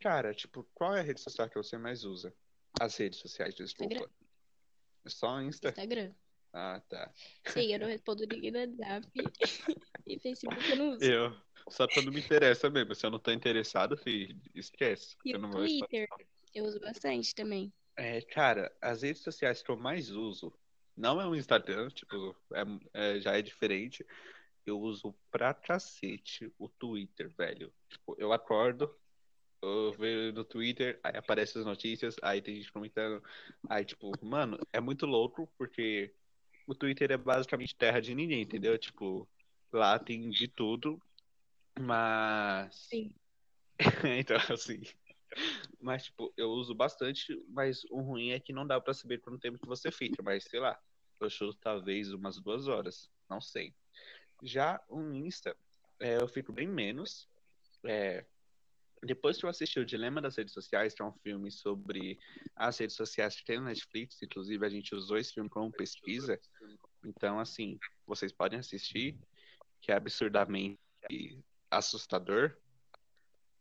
cara, 0.00 0.32
tipo, 0.32 0.66
qual 0.72 0.94
é 0.94 1.00
a 1.00 1.02
rede 1.02 1.20
social 1.20 1.48
que 1.50 1.56
você 1.56 1.76
mais 1.76 2.04
usa? 2.04 2.32
As 2.80 2.96
redes 2.96 3.18
sociais, 3.18 3.54
desculpa. 3.54 3.94
Instagram. 3.94 4.12
Só 5.06 5.40
Insta? 5.40 5.68
Instagram. 5.68 6.12
Ah, 6.52 6.82
tá. 6.88 7.12
Sim, 7.46 7.72
eu 7.74 7.78
não 7.80 7.86
respondo 7.86 8.26
ninguém 8.26 8.50
no 8.50 8.58
WhatsApp. 8.58 9.08
e 10.06 10.18
Facebook 10.18 10.70
eu 10.70 10.76
não 10.76 10.90
uso. 10.90 11.04
Eu. 11.04 11.36
Só 11.68 11.86
quando 11.86 12.10
me 12.10 12.20
interessa 12.20 12.70
mesmo. 12.70 12.94
Se 12.94 13.04
eu 13.04 13.10
não 13.10 13.18
tô 13.18 13.30
interessado, 13.30 13.96
filho, 13.96 14.40
esquece. 14.54 15.16
E 15.24 15.32
Eu 15.32 15.40
o. 15.40 15.50
Twitter 15.50 16.08
eu 16.54 16.64
uso 16.64 16.80
bastante 16.80 17.34
também. 17.34 17.72
É, 17.96 18.20
cara, 18.22 18.72
as 18.80 19.02
redes 19.02 19.22
sociais 19.22 19.62
que 19.62 19.70
eu 19.70 19.76
mais 19.76 20.10
uso 20.10 20.52
não 20.96 21.20
é 21.20 21.26
o 21.26 21.34
Instagram, 21.34 21.88
tipo, 21.90 22.34
é- 22.52 23.16
é- 23.16 23.20
já 23.20 23.36
é 23.36 23.42
diferente. 23.42 24.04
Eu 24.64 24.80
uso 24.80 25.14
pra 25.30 25.52
cacete 25.54 26.52
o 26.58 26.68
Twitter, 26.68 27.28
velho. 27.36 27.72
Tipo, 27.88 28.14
eu 28.18 28.32
acordo, 28.32 28.94
eu 29.62 29.92
vejo 29.92 30.32
no 30.32 30.44
Twitter, 30.44 31.00
aí 31.02 31.16
aparecem 31.16 31.60
as 31.60 31.66
notícias, 31.66 32.16
aí 32.22 32.40
tem 32.40 32.56
gente 32.56 32.72
comentando. 32.72 33.22
Aí, 33.68 33.84
tipo, 33.84 34.12
mano, 34.24 34.58
é 34.72 34.80
muito 34.80 35.06
louco 35.06 35.50
porque 35.58 36.14
o 36.66 36.74
Twitter 36.74 37.10
é 37.12 37.16
basicamente 37.16 37.76
terra 37.76 38.00
de 38.00 38.14
ninguém, 38.14 38.42
entendeu? 38.42 38.78
Tipo, 38.78 39.28
lá 39.72 39.98
tem 39.98 40.28
de 40.30 40.48
tudo, 40.48 41.00
mas. 41.78 42.74
Sim. 42.74 43.14
Então, 44.18 44.36
assim. 44.52 44.82
Mas, 45.80 46.04
tipo, 46.04 46.32
eu 46.36 46.50
uso 46.50 46.74
bastante, 46.74 47.40
mas 47.48 47.84
o 47.90 48.00
ruim 48.00 48.30
é 48.30 48.40
que 48.40 48.52
não 48.52 48.66
dá 48.66 48.80
pra 48.80 48.94
saber 48.94 49.18
quanto 49.18 49.38
tempo 49.38 49.58
que 49.58 49.66
você 49.66 49.90
fica, 49.92 50.22
mas 50.22 50.44
sei 50.44 50.58
lá, 50.58 50.78
eu 51.20 51.30
chuto 51.30 51.58
talvez 51.60 52.12
umas 52.12 52.40
duas 52.40 52.66
horas, 52.66 53.10
não 53.28 53.40
sei. 53.40 53.74
Já 54.42 54.80
o 54.88 55.00
Insta, 55.12 55.56
é, 56.00 56.16
eu 56.16 56.28
fico 56.28 56.52
bem 56.52 56.66
menos. 56.66 57.28
É, 57.84 58.24
depois 59.02 59.38
que 59.38 59.44
eu 59.44 59.50
assisti 59.50 59.78
o 59.78 59.86
Dilema 59.86 60.20
das 60.20 60.36
Redes 60.36 60.52
Sociais, 60.52 60.94
que 60.94 61.02
é 61.02 61.04
um 61.04 61.12
filme 61.12 61.50
sobre 61.50 62.18
as 62.56 62.78
redes 62.78 62.96
sociais 62.96 63.36
que 63.36 63.44
tem 63.44 63.58
no 63.58 63.64
Netflix, 63.64 64.22
inclusive 64.22 64.64
a 64.64 64.68
gente 64.68 64.94
usou 64.94 65.16
esse 65.16 65.34
filme 65.34 65.48
como 65.48 65.70
pesquisa, 65.70 66.38
então, 67.04 67.38
assim, 67.38 67.78
vocês 68.06 68.32
podem 68.32 68.58
assistir, 68.58 69.16
que 69.80 69.92
é 69.92 69.96
absurdamente 69.96 70.78
assustador. 71.70 72.56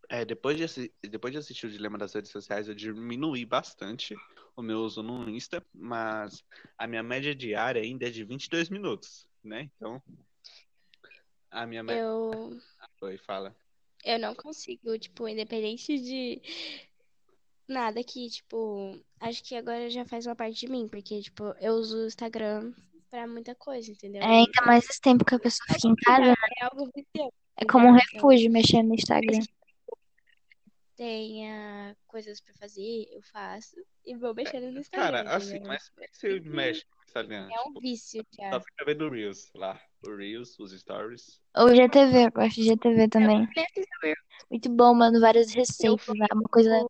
É, 0.10 0.24
depois, 0.24 0.58
de, 0.58 0.92
depois 1.04 1.34
de 1.34 1.38
assistir 1.38 1.68
o 1.68 1.72
Dilema 1.72 1.98
das 1.98 2.14
Redes 2.14 2.32
Sociais, 2.32 2.68
eu 2.68 2.76
diminuí 2.76 3.46
bastante 3.46 4.16
o 4.56 4.62
meu 4.62 4.80
uso 4.80 5.04
no 5.04 5.30
Insta, 5.30 5.64
mas 5.74 6.44
a 6.78 6.88
minha 6.88 7.04
média 7.04 7.36
diária 7.36 7.82
ainda 7.82 8.08
é 8.08 8.10
de 8.10 8.24
22 8.24 8.70
minutos, 8.70 9.28
né? 9.44 9.70
Então, 9.76 10.02
a 11.52 11.66
minha 11.66 11.84
média... 11.84 12.02
Eu, 12.02 12.58
Oi, 13.02 13.18
fala. 13.18 13.56
Eu 14.08 14.18
não 14.18 14.34
consigo, 14.34 14.98
tipo, 14.98 15.28
independente 15.28 16.00
de 16.00 16.42
nada 17.68 18.02
que, 18.02 18.30
tipo, 18.30 18.98
acho 19.20 19.44
que 19.44 19.54
agora 19.56 19.90
já 19.90 20.06
faz 20.06 20.26
uma 20.26 20.36
parte 20.36 20.62
de 20.62 20.72
mim, 20.72 20.88
porque, 20.88 21.22
tipo, 21.22 21.44
eu 21.60 21.74
uso 21.74 21.98
o 21.98 22.08
Instagram 22.08 22.72
pra 23.12 23.28
muita 23.28 23.54
coisa, 23.54 23.92
entendeu? 23.92 24.22
É 24.22 24.26
ainda 24.26 24.66
mais 24.66 24.86
esse 24.86 25.02
tempo 25.02 25.26
que 25.26 25.36
a 25.36 25.40
pessoa 25.40 25.66
fica 25.74 25.88
em 25.90 25.96
casa, 25.96 26.30
né? 26.30 26.36
É 26.62 26.66
algo. 26.66 26.90
É 27.58 27.66
como 27.66 27.88
um 27.88 27.92
refúgio 27.92 28.50
mexer 28.50 28.82
no 28.82 28.96
Instagram. 28.96 29.42
Tenha 30.98 31.96
coisas 32.08 32.42
pra 32.42 32.54
fazer, 32.56 33.08
eu 33.12 33.22
faço 33.22 33.76
e 34.04 34.16
vou 34.16 34.34
mexendo 34.34 34.72
no 34.72 34.80
Instagram, 34.80 35.24
Cara, 35.24 35.36
assim, 35.36 35.60
mas 35.60 35.90
como 35.90 36.04
é 36.04 36.08
que 36.08 36.18
você 36.18 36.40
mexe 36.40 36.84
no 36.90 37.04
Instagram? 37.06 37.48
É 37.52 37.62
um 37.62 37.66
Tipo, 37.68 37.82
vício 37.82 38.26
já. 38.38 38.50
só 38.52 38.60
fica 38.62 38.86
vendo 38.86 39.06
o 39.06 39.10
Reels 39.10 39.52
lá. 39.54 39.80
O 40.06 40.16
Reels, 40.16 40.58
os 40.60 40.72
Stories. 40.72 41.40
Ou 41.56 41.74
GTV, 41.74 42.26
eu 42.26 42.32
gosto 42.32 42.56
de 42.56 42.64
GTV 42.64 43.08
também. 43.10 43.48
Muito 44.50 44.70
bom, 44.70 44.94
mano. 44.94 45.20
Várias 45.20 45.54
receitas, 45.54 46.08
né? 46.16 46.28
Uma 46.34 46.44
coisa. 46.44 46.86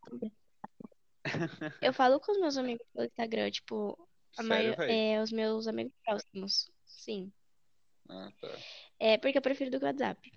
Eu 1.82 1.92
falo 1.94 2.20
com 2.20 2.32
os 2.32 2.40
meus 2.40 2.58
amigos 2.58 2.86
pelo 2.94 3.06
Instagram, 3.06 3.52
tipo, 3.52 3.98
a 4.38 4.44
Sério, 4.44 4.76
maior, 4.78 4.90
é, 4.90 5.22
os 5.22 5.32
meus 5.32 5.68
amigos 5.68 5.94
próximos. 6.06 6.70
Sim. 6.86 7.32
Ah, 8.10 8.32
tá. 8.40 8.50
É 9.00 9.18
porque 9.18 9.38
eu 9.38 9.42
prefiro 9.42 9.70
do 9.70 9.80
que 9.80 9.86
o 9.86 9.88
WhatsApp. 9.88 10.32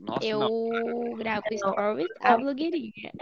Nossa, 0.00 0.26
Eu 0.26 0.40
não, 0.40 1.14
gravo 1.16 1.42
stories, 1.52 2.08
a 2.20 2.36
blogueirinha. 2.36 3.12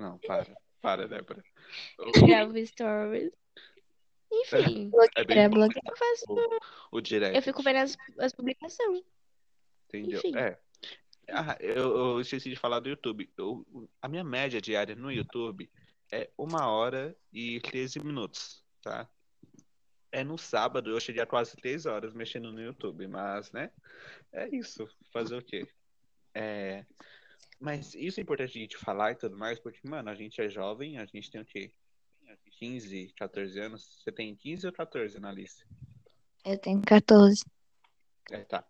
não, 0.00 0.18
para. 0.18 0.56
Para, 0.80 1.06
Débora. 1.08 1.42
Eu 1.98 2.12
gravo 2.26 2.66
stories. 2.66 3.32
Enfim, 4.32 4.90
É 5.16 5.24
bem 5.24 5.48
Blogueira, 5.48 5.48
blogueira. 5.48 5.80
eu 5.88 5.96
faço. 5.96 6.60
o 6.90 7.00
direct. 7.00 7.36
Eu 7.36 7.42
fico 7.42 7.62
vendo 7.62 7.76
as, 7.76 7.96
as 8.18 8.32
publicações. 8.32 9.02
Entendeu? 9.88 10.18
Enfim. 10.18 10.36
É. 10.36 10.58
Ah, 11.30 11.56
eu, 11.60 11.96
eu 11.96 12.20
esqueci 12.20 12.50
de 12.50 12.56
falar 12.56 12.80
do 12.80 12.88
YouTube. 12.88 13.30
Eu, 13.36 13.64
a 14.02 14.08
minha 14.08 14.24
média 14.24 14.60
diária 14.60 14.94
no 14.96 15.10
YouTube 15.12 15.70
é 16.12 16.30
uma 16.36 16.66
hora 16.68 17.16
e 17.32 17.60
13 17.60 18.00
minutos, 18.00 18.62
tá? 18.82 19.08
É 20.12 20.22
no 20.24 20.36
sábado, 20.36 20.90
eu 20.90 21.00
cheguei 21.00 21.22
a 21.22 21.26
quase 21.26 21.56
3 21.56 21.86
horas 21.86 22.12
mexendo 22.12 22.52
no 22.52 22.60
YouTube, 22.60 23.06
mas, 23.06 23.50
né? 23.52 23.70
É 24.32 24.48
isso. 24.54 24.86
Fazer 25.12 25.36
o 25.36 25.42
quê? 25.42 25.66
É, 26.34 26.84
mas 27.60 27.94
isso 27.94 28.20
é 28.20 28.22
importante 28.22 28.58
a 28.58 28.60
gente 28.60 28.76
falar 28.76 29.12
e 29.12 29.16
tudo 29.16 29.36
mais, 29.36 29.58
porque, 29.58 29.86
mano, 29.88 30.10
a 30.10 30.14
gente 30.14 30.40
é 30.40 30.48
jovem, 30.48 30.98
a 30.98 31.06
gente 31.06 31.30
tem 31.30 31.40
o 31.40 31.44
quê? 31.44 31.72
15, 32.58 33.12
14 33.16 33.60
anos. 33.60 34.02
Você 34.02 34.12
tem 34.12 34.34
15 34.34 34.66
ou 34.66 34.72
14, 34.72 35.16
Analice? 35.16 35.64
Eu 36.44 36.58
tenho 36.58 36.80
14. 36.82 37.44
É, 38.30 38.44
tá. 38.44 38.64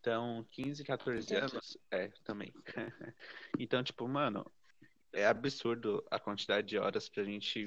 Então, 0.00 0.46
15, 0.52 0.84
14 0.84 1.34
anos, 1.34 1.78
é, 1.90 2.08
também. 2.24 2.52
Então, 3.58 3.82
tipo, 3.82 4.06
mano, 4.06 4.50
é 5.12 5.26
absurdo 5.26 6.04
a 6.10 6.18
quantidade 6.20 6.68
de 6.68 6.78
horas 6.78 7.08
que 7.08 7.18
a 7.18 7.24
gente 7.24 7.64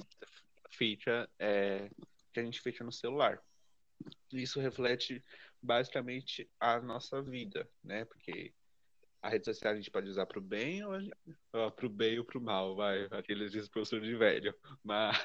fica, 0.72 1.30
é, 1.38 1.90
que 2.32 2.40
a 2.40 2.44
gente 2.44 2.62
fica 2.62 2.84
no 2.84 2.92
celular. 2.92 3.42
Isso 4.32 4.60
reflete 4.60 5.24
basicamente 5.62 6.50
a 6.60 6.80
nossa 6.80 7.22
vida, 7.22 7.70
né? 7.84 8.06
Porque 8.06 8.54
a 9.22 9.30
rede 9.30 9.46
social 9.46 9.74
a 9.74 9.76
gente 9.76 9.92
pode 9.92 10.10
usar 10.10 10.26
pro 10.26 10.42
bem 10.42 10.84
ou, 10.84 11.00
gente- 11.00 11.14
ó, 11.54 11.70
pro 11.70 11.90
bem 11.90 12.18
ou 12.18 12.26
pro 12.26 12.42
mal, 12.42 12.76
vai, 12.76 13.08
aqueles 13.12 13.52
discursos 13.52 14.02
de 14.02 14.16
velho. 14.16 14.54
Mas, 14.84 15.16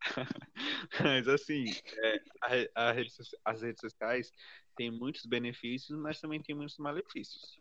mas 1.00 1.28
assim, 1.28 1.64
é, 1.98 2.68
a 2.74 2.88
a 2.88 2.92
rede 2.92 3.12
as 3.44 3.62
redes 3.62 3.80
sociais 3.80 4.32
têm 4.76 4.90
muitos 4.90 5.24
benefícios, 5.26 5.98
mas 5.98 6.20
também 6.20 6.42
tem 6.42 6.54
muitos 6.54 6.76
malefícios. 6.78 7.56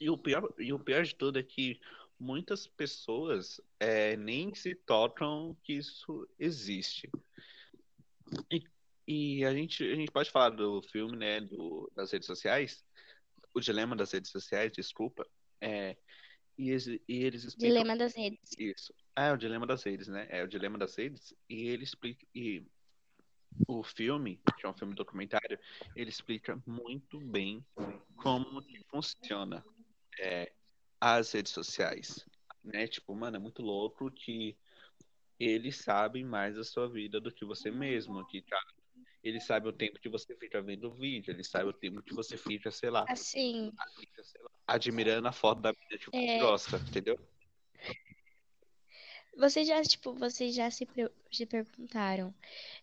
E 0.00 0.08
o 0.08 0.16
pior, 0.16 0.48
e 0.58 0.72
o 0.72 0.78
pior 0.78 1.04
de 1.04 1.14
tudo 1.14 1.38
é 1.38 1.42
que 1.42 1.78
muitas 2.18 2.66
pessoas 2.66 3.60
é, 3.78 4.16
nem 4.16 4.54
se 4.54 4.74
tocam 4.74 5.56
que 5.62 5.74
isso 5.74 6.26
existe. 6.38 7.10
E, 8.50 8.62
e 9.06 9.44
a 9.44 9.52
gente, 9.52 9.82
a 9.84 9.94
gente 9.94 10.10
pode 10.10 10.30
falar 10.30 10.50
do 10.50 10.82
filme, 10.82 11.16
né, 11.16 11.40
do, 11.40 11.90
das 11.94 12.10
redes 12.12 12.26
sociais, 12.26 12.84
o 13.54 13.60
dilema 13.60 13.96
das 13.96 14.12
redes 14.12 14.30
sociais, 14.30 14.72
desculpa, 14.72 15.26
é, 15.60 15.96
e, 16.56 16.70
eles, 16.70 16.86
e 16.86 17.00
eles 17.08 17.44
explicam 17.44 17.70
Dilema 17.70 17.96
das 17.96 18.14
redes. 18.14 18.50
isso. 18.58 18.94
Ah, 19.16 19.26
é 19.26 19.32
o 19.32 19.36
dilema 19.36 19.66
das 19.66 19.82
redes, 19.82 20.08
né? 20.08 20.26
É 20.30 20.42
o 20.42 20.48
dilema 20.48 20.76
das 20.78 20.94
redes. 20.94 21.34
E 21.48 21.68
ele 21.68 21.84
explica. 21.84 22.26
E 22.34 22.62
o 23.66 23.82
filme, 23.82 24.40
que 24.58 24.66
é 24.66 24.68
um 24.68 24.74
filme 24.74 24.94
documentário, 24.94 25.58
ele 25.96 26.10
explica 26.10 26.62
muito 26.66 27.18
bem 27.18 27.64
como 28.16 28.62
que 28.62 28.78
funciona 28.90 29.64
é, 30.18 30.52
as 31.00 31.32
redes 31.32 31.52
sociais. 31.52 32.26
Né? 32.62 32.86
Tipo, 32.86 33.14
mano, 33.14 33.36
é 33.36 33.40
muito 33.40 33.62
louco 33.62 34.10
que 34.10 34.56
eles 35.38 35.76
sabem 35.76 36.24
mais 36.24 36.54
da 36.56 36.64
sua 36.64 36.88
vida 36.88 37.20
do 37.20 37.32
que 37.32 37.44
você 37.44 37.70
mesmo. 37.70 38.26
Que, 38.26 38.42
cara, 38.42 38.66
eles 39.22 39.44
sabem 39.44 39.68
o 39.68 39.72
tempo 39.72 39.98
que 40.00 40.08
você 40.08 40.34
fica 40.36 40.60
vendo 40.62 40.88
o 40.88 40.94
vídeo, 40.94 41.32
eles 41.32 41.48
sabem 41.48 41.68
o 41.68 41.72
tempo 41.72 42.02
que 42.02 42.14
você 42.14 42.36
fica, 42.36 42.70
sei 42.70 42.90
lá, 42.90 43.04
Assim, 43.08 43.72
admirando 44.66 45.26
a 45.28 45.32
foto 45.32 45.60
da 45.60 45.72
vida 45.72 45.98
que 45.98 46.06
você 46.10 46.36
É. 46.36 46.38
gosta, 46.38 46.76
entendeu? 46.76 47.18
vocês 49.36 49.66
já, 49.66 49.80
tipo, 49.82 50.12
vocês 50.14 50.54
já 50.54 50.70
se, 50.70 50.86
se 51.32 51.46
perguntaram 51.46 52.34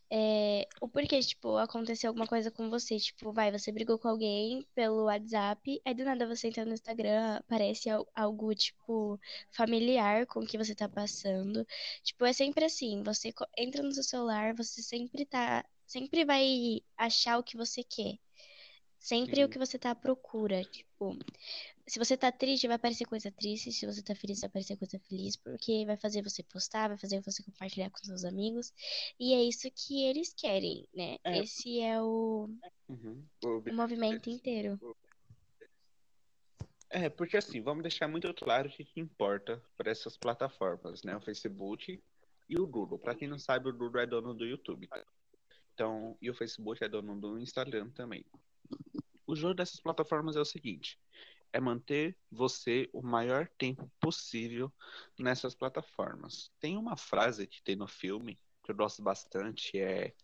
é, 0.10 0.68
o 0.82 0.88
porquê, 0.88 1.20
tipo, 1.20 1.58
aconteceu 1.58 2.10
alguma 2.10 2.26
coisa 2.26 2.50
com 2.50 2.70
você. 2.70 2.98
Tipo, 2.98 3.32
vai, 3.32 3.52
você 3.52 3.72
brigou 3.72 4.00
com 4.00 4.08
alguém 4.08 4.66
pelo 4.74 5.04
WhatsApp, 5.06 5.82
aí 5.86 5.94
do 5.94 6.04
nada 6.04 6.26
você 6.26 6.48
entra 6.48 6.66
no 6.66 6.74
Instagram, 6.74 7.36
aparece 7.38 7.90
al- 7.90 8.08
algo, 8.16 8.56
tipo, 8.56 9.20
familiar 9.52 10.26
com 10.26 10.40
o 10.40 10.48
que 10.48 10.58
você 10.58 10.74
tá 10.74 10.90
passando. 10.90 11.66
Tipo, 12.02 12.26
é 12.26 12.34
sempre 12.34 12.66
assim, 12.66 13.04
você 13.04 13.32
entra 13.58 13.84
no 13.84 13.92
seu 13.92 14.04
celular, 14.04 14.56
você 14.56 14.82
sempre 14.82 15.26
tá, 15.26 15.64
sempre 15.88 16.24
vai 16.26 16.82
achar 16.96 17.40
o 17.40 17.44
que 17.44 17.58
você 17.58 17.84
quer. 17.84 18.20
Sempre 19.00 19.44
o 19.44 19.48
Sim. 19.48 19.52
que 19.52 19.60
você 19.60 19.80
tá 19.80 19.92
à 19.92 19.96
procura, 19.96 20.64
tipo, 20.66 21.18
se 21.88 22.00
você 22.00 22.18
tá 22.18 22.32
triste, 22.32 22.68
vai 22.68 22.76
aparecer 22.76 23.06
coisa 23.06 23.32
triste, 23.32 23.72
se 23.72 23.86
você 23.86 24.02
tá 24.02 24.14
feliz, 24.16 24.42
vai 24.42 24.50
aparecer 24.50 24.76
coisa 24.76 25.00
feliz, 25.08 25.36
porque 25.38 25.86
vai 25.86 25.96
fazer 25.96 26.22
você 26.22 26.44
postar, 26.44 26.90
vai 26.90 26.98
fazer 26.98 27.22
você 27.22 27.42
compartilhar 27.44 27.90
com 27.90 27.98
seus 28.00 28.26
amigos, 28.26 28.74
e 29.20 29.34
é 29.34 29.42
isso 29.42 29.70
que 29.72 30.04
eles 30.04 30.34
querem, 30.34 30.88
né? 30.94 31.18
É. 31.24 31.40
Esse 31.40 31.80
é 31.80 32.02
o, 32.02 32.50
Uhum. 32.90 33.24
O 33.44 33.60
o 33.60 33.74
movimento 33.74 34.30
inteiro. 34.30 34.80
É, 36.90 37.10
porque 37.10 37.38
assim, 37.38 37.62
vamos 37.62 37.84
deixar 37.84 38.08
muito 38.08 38.34
claro 38.34 38.70
o 38.70 38.72
que 38.72 38.84
que 38.84 39.00
importa 39.00 39.62
para 39.78 39.92
essas 39.92 40.18
plataformas, 40.18 41.04
né? 41.04 41.16
O 41.16 41.22
Facebook 41.22 42.02
e 42.50 42.60
o 42.60 42.66
Google. 42.66 42.98
Para 42.98 43.14
quem 43.14 43.28
não 43.28 43.38
sabe, 43.38 43.70
o 43.70 43.74
Google 43.74 44.02
é 44.02 44.06
dono 44.06 44.34
do 44.34 44.46
YouTube. 44.46 44.88
Então, 45.78 46.18
e 46.20 46.28
o 46.28 46.34
Facebook 46.34 46.84
é 46.84 46.90
dono 46.90 47.22
do 47.22 47.38
Instagram 47.38 47.92
também. 47.92 48.26
O 49.28 49.36
jogo 49.36 49.54
dessas 49.54 49.80
plataformas 49.80 50.36
é 50.36 50.40
o 50.40 50.46
seguinte: 50.46 51.00
é 51.54 51.60
manter 51.60 52.18
você 52.32 52.90
o 52.92 53.04
maior 53.04 53.48
tempo 53.60 53.88
possível 54.00 54.74
nessas 55.20 55.54
plataformas. 55.54 56.52
Tem 56.60 56.76
uma 56.76 56.98
frase 56.98 57.46
que 57.46 57.62
tem 57.62 57.76
no 57.76 57.88
filme 57.88 58.40
que 58.64 58.72
eu 58.72 58.76
gosto 58.76 59.04
bastante, 59.04 59.78
é 59.78 60.16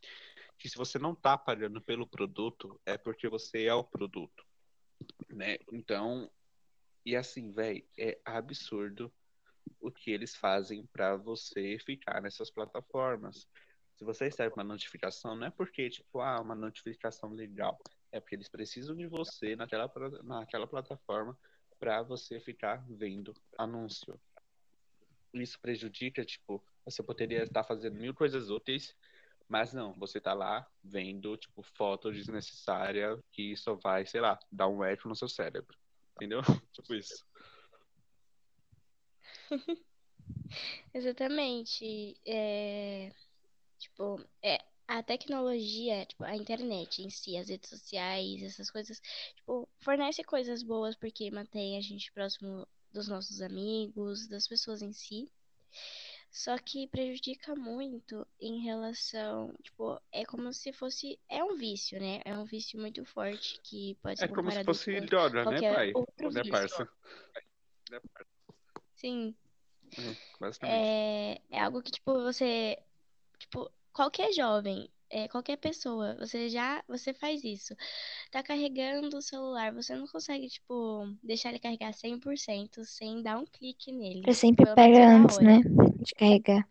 que 0.57 0.67
se 0.67 0.75
você 0.75 0.97
não 0.97 1.13
tá 1.13 1.37
pagando 1.37 1.79
pelo 1.79 2.07
produto, 2.07 2.81
é 2.83 2.97
porque 2.97 3.29
você 3.29 3.65
é 3.65 3.75
o 3.75 3.83
produto, 3.83 4.43
né? 5.29 5.57
Então, 5.71 6.31
e 7.05 7.15
assim, 7.15 7.51
velho, 7.51 7.85
é 7.95 8.19
absurdo 8.25 9.13
o 9.79 9.91
que 9.91 10.09
eles 10.09 10.35
fazem 10.35 10.83
para 10.87 11.15
você 11.15 11.77
ficar 11.77 12.23
nessas 12.23 12.49
plataformas. 12.49 13.47
Se 13.95 14.03
você 14.03 14.25
recebe 14.25 14.53
uma 14.55 14.63
notificação, 14.63 15.35
não 15.35 15.47
é 15.47 15.51
porque, 15.51 15.89
tipo, 15.89 16.19
ah, 16.19 16.41
uma 16.41 16.55
notificação 16.55 17.31
legal. 17.31 17.79
É 18.11 18.19
porque 18.19 18.35
eles 18.35 18.49
precisam 18.49 18.95
de 18.95 19.07
você 19.07 19.55
naquela, 19.55 19.91
naquela 20.23 20.67
plataforma 20.67 21.37
para 21.79 22.01
você 22.01 22.39
ficar 22.39 22.85
vendo 22.89 23.33
anúncio. 23.57 24.19
Isso 25.33 25.59
prejudica, 25.59 26.23
tipo, 26.23 26.63
você 26.85 27.01
poderia 27.01 27.43
estar 27.43 27.63
fazendo 27.63 27.95
mil 27.95 28.13
coisas 28.13 28.49
úteis, 28.49 28.95
mas 29.47 29.73
não, 29.73 29.93
você 29.93 30.19
tá 30.19 30.33
lá 30.33 30.67
vendo, 30.83 31.35
tipo, 31.37 31.61
foto 31.61 32.11
desnecessária 32.11 33.19
que 33.31 33.55
só 33.57 33.75
vai, 33.75 34.05
sei 34.05 34.21
lá, 34.21 34.39
dar 34.51 34.67
um 34.67 34.83
eco 34.83 35.07
no 35.07 35.15
seu 35.15 35.27
cérebro. 35.27 35.77
Entendeu? 36.15 36.41
Tipo 36.71 36.93
isso. 36.95 37.25
Exatamente. 40.93 42.15
É, 42.25 43.11
tipo, 43.83 44.19
é, 44.41 44.59
a 44.87 45.01
tecnologia, 45.01 46.05
tipo, 46.05 46.23
a 46.23 46.35
internet 46.35 47.01
em 47.01 47.09
si, 47.09 47.37
as 47.37 47.49
redes 47.49 47.69
sociais, 47.69 48.41
essas 48.41 48.69
coisas, 48.69 49.01
tipo, 49.35 49.67
fornece 49.79 50.23
coisas 50.23 50.63
boas 50.63 50.95
porque 50.95 51.29
mantém 51.31 51.77
a 51.77 51.81
gente 51.81 52.11
próximo 52.11 52.67
dos 52.91 53.07
nossos 53.07 53.41
amigos, 53.41 54.27
das 54.27 54.47
pessoas 54.47 54.81
em 54.81 54.93
si. 54.93 55.29
Só 56.31 56.57
que 56.57 56.87
prejudica 56.87 57.55
muito 57.55 58.25
em 58.39 58.59
relação, 58.61 59.53
tipo, 59.61 60.01
é 60.11 60.25
como 60.25 60.51
se 60.51 60.73
fosse, 60.73 61.19
é 61.29 61.43
um 61.43 61.55
vício, 61.55 61.99
né? 61.99 62.21
É 62.25 62.35
um 62.35 62.43
vício 62.43 62.79
muito 62.79 63.05
forte 63.05 63.59
que 63.61 63.95
pode 64.01 64.19
É 64.19 64.27
ser 64.27 64.33
como 64.33 64.51
se 64.51 64.63
fosse 64.63 64.99
com 64.99 65.05
droga, 65.05 65.45
né, 65.45 65.61
pai? 65.61 65.91
outro 65.93 66.31
Né, 66.31 66.41
parça? 66.49 66.89
Sim. 68.95 69.35
É, 69.95 70.15
basicamente. 70.39 70.79
É, 70.81 71.41
é 71.51 71.59
algo 71.61 71.83
que, 71.83 71.91
tipo, 71.91 72.13
você, 72.13 72.79
tipo, 73.37 73.71
qualquer 73.93 74.31
jovem, 74.33 74.89
é, 75.09 75.27
qualquer 75.27 75.57
pessoa, 75.57 76.15
você 76.19 76.49
já, 76.49 76.83
você 76.87 77.13
faz 77.13 77.43
isso. 77.43 77.75
Tá 78.31 78.43
carregando 78.43 79.17
o 79.17 79.21
celular, 79.21 79.73
você 79.73 79.95
não 79.95 80.07
consegue, 80.07 80.47
tipo, 80.49 81.05
deixar 81.23 81.49
ele 81.49 81.59
carregar 81.59 81.93
100% 81.93 82.83
sem 82.85 83.21
dar 83.21 83.37
um 83.37 83.45
clique 83.45 83.91
nele. 83.91 84.23
Você 84.25 84.33
sempre 84.33 84.65
pega 84.75 85.07
antes, 85.07 85.39
né? 85.39 85.59
De 86.01 86.13
carregar. 86.15 86.67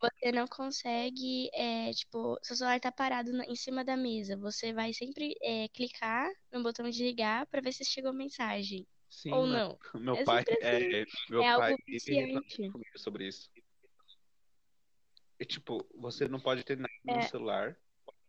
Você 0.00 0.30
não 0.30 0.46
consegue, 0.46 1.50
é, 1.52 1.92
tipo, 1.92 2.38
seu 2.42 2.54
celular 2.56 2.78
tá 2.78 2.92
parado 2.92 3.32
na- 3.32 3.44
em 3.46 3.56
cima 3.56 3.84
da 3.84 3.96
mesa. 3.96 4.36
Você 4.36 4.72
vai 4.72 4.92
sempre, 4.92 5.34
é, 5.42 5.68
clicar 5.68 6.30
no 6.52 6.62
botão 6.62 6.88
de 6.88 7.02
ligar 7.02 7.46
pra 7.46 7.60
ver 7.60 7.72
se 7.72 7.84
chegou 7.84 8.12
mensagem. 8.12 8.86
Sim, 9.10 9.32
Ou 9.32 9.46
não. 9.46 9.76
Meu 10.00 10.16
É 10.16 10.24
pai, 10.24 10.44
sempre 10.44 10.54
assim. 10.54 10.94
é, 10.94 11.04
meu 11.28 11.42
É 11.42 11.52
pai, 11.56 11.72
algo 11.72 11.82
ele 12.06 12.40
sobre 12.96 13.26
isso. 13.26 13.50
E, 15.40 15.44
tipo, 15.44 15.88
você 15.94 16.28
não 16.28 16.40
pode 16.40 16.64
ter 16.64 16.76
nada 16.76 16.90
no 17.04 17.20
É, 17.20 17.22
celular, 17.22 17.76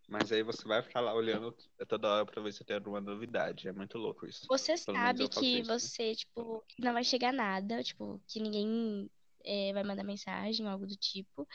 mas 0.10 0.32
aí 0.32 0.44
você 0.44 0.68
vai 0.68 0.84
ficar 0.84 1.02
lá 1.02 1.14
olhando 1.14 1.56
toda 1.88 2.10
hora 2.10 2.26
pra 2.26 2.42
ver 2.44 2.54
se 2.54 2.66
tem 2.66 2.78
alguma 2.78 3.02
novidade. 3.02 3.68
É 3.68 3.74
muito 3.74 3.98
louco 3.98 4.28
isso. 4.28 4.50
Você 4.50 4.76
Pelo 4.86 4.98
sabe 4.98 5.30
que 5.30 5.62
isso. 5.62 5.64
você, 5.64 6.16
tipo, 6.16 6.66
não 6.80 6.94
vai 6.94 7.04
chegar 7.04 7.32
nada, 7.32 7.84
tipo, 7.84 8.20
que 8.28 8.40
ninguém 8.42 9.10
é, 9.46 9.72
vai 9.74 9.84
mandar 9.84 10.04
mensagem 10.04 10.66
ou 10.66 10.72
algo 10.72 10.88
do 10.88 10.96
tipo. 10.98 11.48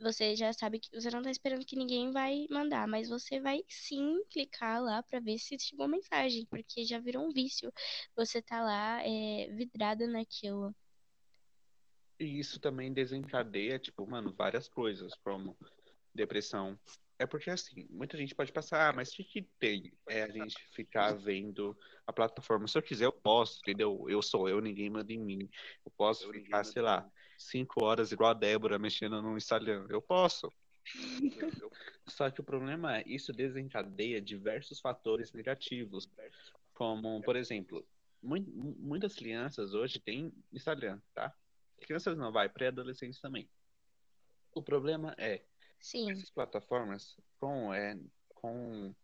Você 0.00 0.36
já 0.36 0.52
sabe 0.52 0.80
que 0.80 0.90
você 0.94 1.10
não 1.10 1.22
tá 1.22 1.30
esperando 1.30 1.64
que 1.66 1.76
ninguém 1.76 2.10
vai 2.12 2.46
mandar, 2.50 2.86
mas 2.88 3.08
você 3.08 3.40
vai 3.40 3.60
sim 3.68 4.22
clicar 4.30 4.82
lá 4.82 5.02
pra 5.02 5.20
ver 5.20 5.38
se 5.38 5.58
chegou 5.58 5.88
mensagem, 5.88 6.46
porque 6.46 6.84
já 6.84 6.98
virou 7.00 7.26
um 7.26 7.30
vício. 7.32 7.72
Você 8.16 8.42
tá 8.42 8.62
lá 8.62 9.02
é, 9.02 9.48
vidrada 9.56 10.06
naquilo. 10.08 10.74
E 12.18 12.38
isso 12.38 12.58
também 12.58 12.92
desencadeia, 12.92 13.78
tipo, 13.78 14.06
mano, 14.06 14.32
várias 14.32 14.68
coisas, 14.68 15.14
como 15.16 15.56
depressão. 16.14 16.78
É 17.18 17.26
porque, 17.26 17.50
assim, 17.50 17.86
muita 17.90 18.16
gente 18.16 18.34
pode 18.34 18.52
pensar, 18.52 18.88
ah, 18.88 18.92
mas 18.92 19.10
o 19.10 19.16
que 19.16 19.24
que 19.24 19.42
tem? 19.58 19.92
É 20.06 20.22
a 20.22 20.28
gente 20.28 20.56
ficar 20.70 21.14
vendo 21.14 21.76
a 22.06 22.12
plataforma. 22.12 22.68
Se 22.68 22.76
eu 22.76 22.82
quiser, 22.82 23.06
eu 23.06 23.12
posso, 23.12 23.60
entendeu? 23.60 24.06
Eu 24.08 24.20
sou 24.22 24.48
eu, 24.48 24.60
ninguém 24.60 24.90
manda 24.90 25.12
em 25.12 25.18
mim. 25.18 25.48
Eu 25.84 25.90
posso 25.96 26.30
ficar, 26.30 26.64
sei 26.64 26.82
lá, 26.82 27.10
cinco 27.38 27.84
horas 27.84 28.12
igual 28.12 28.30
a 28.30 28.34
Débora 28.34 28.78
mexendo 28.78 29.20
no 29.22 29.36
Instagram. 29.36 29.86
Eu 29.88 30.02
posso. 30.02 30.52
Só 32.06 32.30
que 32.30 32.40
o 32.40 32.44
problema 32.44 32.98
é, 32.98 33.04
isso 33.06 33.32
desencadeia 33.32 34.20
diversos 34.20 34.78
fatores 34.80 35.32
negativos, 35.32 36.08
como, 36.74 37.22
por 37.22 37.34
exemplo, 37.34 37.86
mui- 38.22 38.46
muitas 38.46 39.14
crianças 39.14 39.74
hoje 39.74 39.98
têm 39.98 40.32
Instagram, 40.52 41.00
tá? 41.14 41.34
Crianças 41.80 42.16
não, 42.16 42.32
vai, 42.32 42.48
pré-adolescentes 42.48 43.20
também. 43.20 43.48
O 44.52 44.62
problema 44.62 45.14
é, 45.18 45.44
Sim, 45.78 46.10
essas 46.10 46.30
plataformas, 46.30 47.16
com, 47.38 47.72
é, 47.72 47.98
com, 48.34 48.94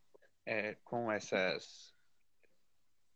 é, 0.46 0.74
com 0.84 1.10
essas 1.12 1.92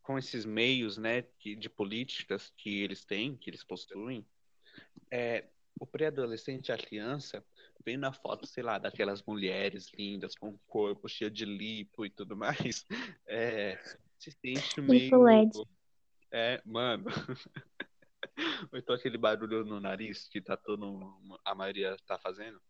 com 0.02 0.16
esses 0.16 0.44
meios, 0.44 0.96
né, 0.96 1.22
que- 1.36 1.56
de 1.56 1.68
políticas 1.68 2.52
que 2.56 2.80
eles 2.80 3.04
têm, 3.04 3.36
que 3.36 3.50
eles 3.50 3.64
possuem, 3.64 4.24
é, 5.10 5.48
o 5.80 5.86
pré-adolescente, 5.86 6.70
a 6.70 6.78
criança, 6.78 7.44
vendo 7.84 8.04
a 8.04 8.12
foto, 8.12 8.46
sei 8.46 8.62
lá, 8.62 8.78
daquelas 8.78 9.20
mulheres 9.24 9.90
lindas, 9.92 10.36
com 10.36 10.56
corpo 10.66 11.08
cheio 11.08 11.30
de 11.30 11.44
lipo 11.44 12.06
e 12.06 12.10
tudo 12.10 12.36
mais, 12.36 12.86
é, 13.26 13.76
se 14.16 14.30
sente 14.30 14.80
meio... 14.80 15.50
É, 16.30 16.62
mano. 16.64 17.06
Ou 18.72 18.78
então 18.78 18.94
aquele 18.94 19.18
barulho 19.18 19.64
no 19.64 19.80
nariz 19.80 20.28
que 20.28 20.40
tá 20.40 20.56
todo, 20.56 21.18
a 21.44 21.54
maioria 21.54 21.96
tá 22.06 22.18
fazendo. 22.18 22.60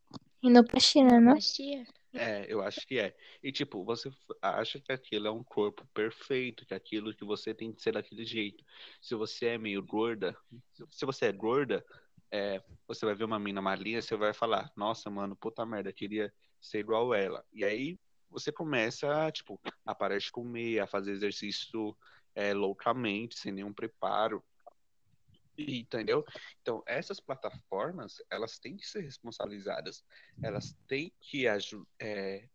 Rinoplastina, 0.42 1.20
não? 1.20 1.32
Plastia? 1.32 1.84
É, 2.12 2.46
eu 2.48 2.62
acho 2.62 2.86
que 2.86 2.98
é. 2.98 3.14
E 3.42 3.52
tipo, 3.52 3.84
você 3.84 4.10
acha 4.40 4.80
que 4.80 4.90
aquilo 4.90 5.26
é 5.26 5.30
um 5.30 5.44
corpo 5.44 5.86
perfeito, 5.92 6.64
que 6.64 6.72
aquilo 6.72 7.14
que 7.14 7.24
você 7.24 7.52
tem 7.52 7.72
que 7.72 7.82
ser 7.82 7.92
daquele 7.92 8.24
jeito. 8.24 8.64
Se 9.00 9.14
você 9.14 9.46
é 9.46 9.58
meio 9.58 9.82
gorda, 9.82 10.36
se 10.90 11.04
você 11.04 11.26
é 11.26 11.32
gorda, 11.32 11.84
é, 12.30 12.62
você 12.86 13.04
vai 13.04 13.14
ver 13.14 13.24
uma 13.24 13.38
mina 13.38 13.60
malinha, 13.60 14.00
você 14.00 14.16
vai 14.16 14.32
falar, 14.32 14.70
nossa, 14.74 15.10
mano, 15.10 15.36
puta 15.36 15.64
merda, 15.66 15.92
queria 15.92 16.32
ser 16.60 16.78
igual 16.78 17.14
ela. 17.14 17.44
E 17.52 17.64
aí 17.64 17.98
você 18.30 18.50
começa, 18.50 19.30
tipo, 19.30 19.60
a 19.84 19.94
parar 19.94 20.18
de 20.18 20.30
comer, 20.30 20.80
a 20.80 20.86
fazer 20.86 21.12
exercício 21.12 21.96
é, 22.34 22.52
loucamente, 22.54 23.38
sem 23.38 23.52
nenhum 23.52 23.72
preparo. 23.72 24.42
Entendeu? 25.58 26.24
Então, 26.60 26.82
essas 26.86 27.20
plataformas, 27.20 28.22
elas 28.30 28.58
têm 28.58 28.76
que 28.76 28.86
ser 28.86 29.00
responsabilizadas. 29.00 30.04
Elas 30.42 30.76
têm 30.86 31.12
que 31.20 31.46
aju- 31.48 31.86
é, 31.98 32.48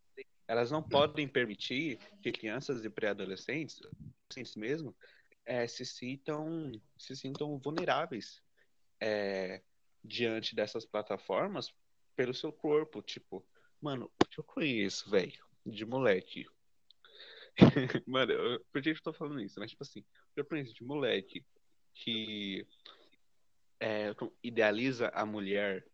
elas 0.47 0.69
não 0.71 0.83
podem 0.83 1.27
permitir 1.27 1.97
que 2.21 2.31
crianças 2.31 2.83
e 2.83 2.89
pré-adolescentes, 2.89 3.79
adolescentes 3.81 4.55
mesmo, 4.55 4.95
é, 5.45 5.67
se 5.67 5.85
sintam 5.85 6.71
se 6.97 7.15
sintam 7.15 7.57
vulneráveis 7.57 8.41
é, 8.99 9.61
diante 10.03 10.55
dessas 10.55 10.85
plataformas 10.85 11.73
pelo 12.15 12.33
seu 12.33 12.51
corpo, 12.53 13.01
tipo, 13.01 13.43
Mano, 13.81 14.11
eu 14.37 14.43
conheço, 14.43 15.09
velho, 15.09 15.43
de 15.65 15.83
moleque. 15.87 16.45
Mano, 18.07 18.31
eu, 18.31 18.63
por 18.71 18.79
que 18.79 18.89
eu 18.89 19.01
tô 19.01 19.11
falando 19.11 19.41
isso? 19.41 19.59
Mas, 19.59 19.71
tipo 19.71 19.81
assim, 19.83 20.05
eu 20.35 20.45
conheço 20.45 20.71
de 20.71 20.83
moleque 20.83 21.43
que 21.93 22.65
é, 23.79 24.13
idealiza 24.43 25.09
a 25.09 25.25
mulher, 25.25 25.85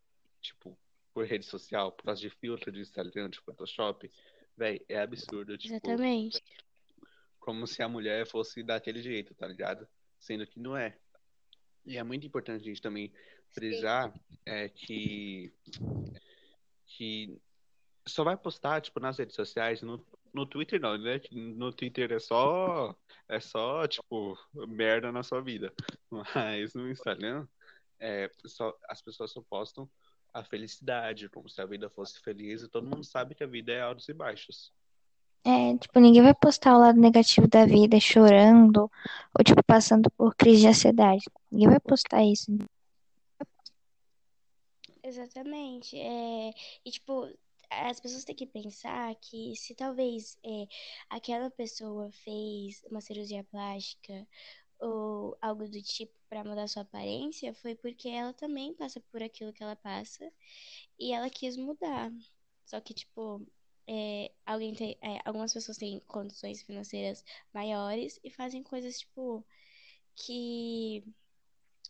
tipo, 0.41 0.77
por 1.13 1.25
rede 1.25 1.45
social, 1.45 1.91
por 1.91 2.05
causa 2.05 2.21
de 2.21 2.29
filtro 2.29 2.71
de 2.71 2.81
Instagram, 2.81 3.29
de 3.29 3.39
Photoshop, 3.39 4.11
velho, 4.55 4.85
é 4.87 4.99
absurdo. 4.99 5.57
Tipo, 5.57 5.75
Exatamente. 5.75 6.41
como 7.39 7.65
se 7.65 7.81
a 7.81 7.89
mulher 7.89 8.27
fosse 8.27 8.61
daquele 8.61 9.01
jeito, 9.01 9.33
tá 9.33 9.47
ligado? 9.47 9.87
Sendo 10.19 10.45
que 10.45 10.59
não 10.59 10.75
é. 10.75 10.97
E 11.85 11.97
é 11.97 12.03
muito 12.03 12.27
importante 12.27 12.61
a 12.61 12.65
gente 12.65 12.81
também 12.81 13.11
frisar 13.49 14.13
é, 14.45 14.67
que, 14.67 15.53
que 16.85 17.41
só 18.05 18.23
vai 18.23 18.35
postar, 18.35 18.81
tipo, 18.81 18.99
nas 18.99 19.17
redes 19.17 19.35
sociais, 19.35 19.81
no, 19.81 20.05
no 20.33 20.45
Twitter 20.45 20.79
não, 20.79 20.97
né? 20.97 21.19
No 21.31 21.71
Twitter 21.71 22.11
é 22.11 22.19
só, 22.19 22.95
é 23.27 23.39
só, 23.39 23.87
tipo, 23.87 24.37
merda 24.67 25.11
na 25.11 25.23
sua 25.23 25.41
vida. 25.41 25.73
Mas 26.35 26.73
no 26.73 26.89
Instagram, 26.89 27.47
é, 27.99 28.29
só, 28.45 28.75
as 28.87 29.01
pessoas 29.01 29.31
só 29.31 29.41
postam 29.41 29.89
a 30.33 30.43
felicidade, 30.43 31.29
como 31.29 31.49
se 31.49 31.61
a 31.61 31.65
vida 31.65 31.89
fosse 31.89 32.19
feliz, 32.19 32.61
e 32.61 32.69
todo 32.69 32.87
mundo 32.87 33.03
sabe 33.03 33.33
que 33.33 33.43
a 33.43 33.47
vida 33.47 33.71
é 33.71 33.81
altos 33.81 34.07
e 34.07 34.13
baixos. 34.13 34.71
É, 35.43 35.77
tipo, 35.77 35.99
ninguém 35.99 36.21
vai 36.21 36.33
postar 36.33 36.75
o 36.75 36.79
lado 36.79 36.99
negativo 36.99 37.47
da 37.47 37.65
vida, 37.65 37.99
chorando, 37.99 38.91
ou, 39.37 39.43
tipo, 39.43 39.63
passando 39.63 40.11
por 40.11 40.35
crise 40.35 40.61
de 40.61 40.67
ansiedade. 40.67 41.23
Ninguém 41.49 41.69
vai 41.69 41.79
postar 41.79 42.23
isso. 42.23 42.51
Exatamente. 45.01 45.97
É, 45.97 46.51
e, 46.83 46.91
tipo, 46.91 47.29
as 47.69 47.99
pessoas 47.99 48.23
têm 48.23 48.35
que 48.35 48.45
pensar 48.45 49.13
que 49.15 49.55
se 49.55 49.75
talvez 49.75 50.37
é, 50.43 50.67
aquela 51.09 51.49
pessoa 51.51 52.11
fez 52.11 52.83
uma 52.89 53.01
cirurgia 53.01 53.43
plástica 53.45 54.27
ou 54.79 55.37
algo 55.41 55.67
do 55.67 55.81
tipo 55.81 56.13
para 56.29 56.43
mudar 56.43 56.67
sua 56.67 56.83
aparência, 56.83 57.53
foi 57.53 57.75
porque 57.75 58.09
ela 58.09 58.33
também 58.33 58.73
passa 58.73 58.99
por 59.11 59.23
aquilo 59.23 59.53
que 59.53 59.63
ela 59.63 59.75
passa 59.75 60.31
e 60.99 61.13
ela 61.13 61.29
quis 61.29 61.57
mudar. 61.57 62.11
Só 62.65 62.79
que, 62.81 62.93
tipo, 62.93 63.45
é, 63.87 64.31
alguém 64.45 64.73
tem, 64.73 64.97
é, 65.01 65.19
algumas 65.25 65.53
pessoas 65.53 65.77
têm 65.77 65.99
condições 66.01 66.61
financeiras 66.61 67.23
maiores 67.53 68.19
e 68.23 68.29
fazem 68.29 68.61
coisas, 68.63 68.99
tipo, 68.99 69.45
que 70.15 71.03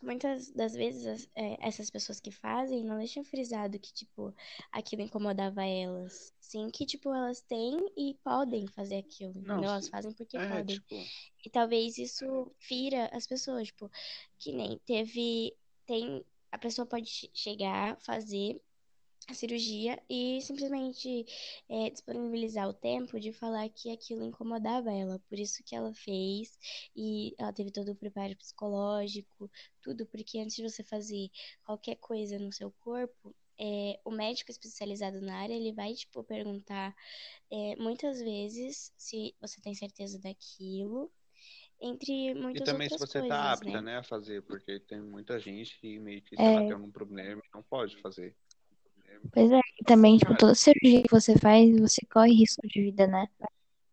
muitas 0.01 0.51
das 0.51 0.73
vezes 0.73 1.29
é, 1.35 1.57
essas 1.67 1.89
pessoas 1.89 2.19
que 2.19 2.31
fazem 2.31 2.83
não 2.83 2.97
deixam 2.97 3.23
frisado 3.23 3.79
que, 3.79 3.93
tipo, 3.93 4.33
aquilo 4.71 5.01
incomodava 5.01 5.63
elas. 5.65 6.33
Sim, 6.39 6.69
que, 6.69 6.85
tipo, 6.85 7.13
elas 7.13 7.41
têm 7.41 7.77
e 7.97 8.15
podem 8.23 8.67
fazer 8.67 8.97
aquilo, 8.97 9.33
Não, 9.35 9.55
entendeu? 9.55 9.69
Elas 9.69 9.89
fazem 9.89 10.13
porque 10.13 10.37
É, 10.37 10.47
podem. 10.47 10.75
tipo, 10.75 10.95
E 11.45 11.49
talvez 11.49 11.97
isso 11.97 12.51
fira 12.59 13.09
as 13.13 13.27
pessoas, 13.27 13.67
tipo, 13.67 13.89
que 14.39 14.51
nem 14.51 14.77
teve, 14.79 15.55
tem, 15.85 16.23
a 16.51 16.57
pessoa 16.57 16.85
pode 16.85 17.05
che- 17.09 17.29
chegar, 17.33 17.99
fazer 18.01 18.61
a 19.29 19.33
cirurgia 19.33 20.01
e 20.09 20.41
simplesmente 20.41 21.25
é, 21.69 21.89
disponibilizar 21.89 22.67
o 22.69 22.73
tempo 22.73 23.19
de 23.19 23.33
falar 23.33 23.69
que 23.69 23.91
aquilo 23.91 24.23
incomodava 24.23 24.91
ela, 24.91 25.19
por 25.27 25.37
isso 25.37 25.63
que 25.65 25.75
ela 25.75 25.93
fez 25.93 26.57
e 26.95 27.33
ela 27.37 27.51
teve 27.53 27.71
todo 27.71 27.91
o 27.91 27.95
preparo 27.95 28.35
psicológico, 28.37 29.49
tudo, 29.81 30.05
porque 30.07 30.39
antes 30.39 30.55
de 30.55 30.63
você 30.63 30.83
fazer 30.83 31.29
qualquer 31.63 31.95
coisa 31.97 32.39
no 32.39 32.51
seu 32.53 32.71
corpo, 32.71 33.35
é, 33.59 33.99
o 34.05 34.11
médico 34.11 34.51
especializado 34.51 35.19
na 35.21 35.37
área, 35.39 35.53
ele 35.53 35.73
vai, 35.73 35.93
tipo, 35.93 36.23
perguntar 36.23 36.95
é, 37.51 37.75
muitas 37.77 38.19
vezes 38.21 38.93
se 38.97 39.35
você 39.41 39.61
tem 39.61 39.75
certeza 39.75 40.19
daquilo, 40.19 41.11
entre 41.81 42.33
E 42.53 42.59
muitas 42.59 42.61
também 42.61 42.89
se 42.89 42.97
outras 42.97 42.99
você 42.99 43.21
tá 43.23 43.51
coisas, 43.51 43.53
apta, 43.53 43.81
né? 43.81 43.81
né, 43.81 43.97
a 43.97 44.03
fazer, 44.03 44.41
porque 44.43 44.79
tem 44.79 45.01
muita 45.01 45.39
gente 45.39 45.79
que 45.79 45.99
meio 45.99 46.21
que, 46.23 46.37
É, 46.37 46.63
tem 46.65 46.75
algum 46.75 46.91
problema 46.91 47.41
e 47.45 47.49
não 47.55 47.63
pode 47.63 47.97
fazer. 48.01 48.35
Pois 49.31 49.51
é. 49.51 49.59
E 49.79 49.83
também, 49.83 50.17
tipo, 50.17 50.35
toda 50.37 50.55
cirurgia 50.55 51.03
que 51.03 51.11
você 51.11 51.37
faz, 51.37 51.79
você 51.79 52.01
corre 52.11 52.33
risco 52.33 52.67
de 52.67 52.81
vida, 52.81 53.07
né? 53.07 53.27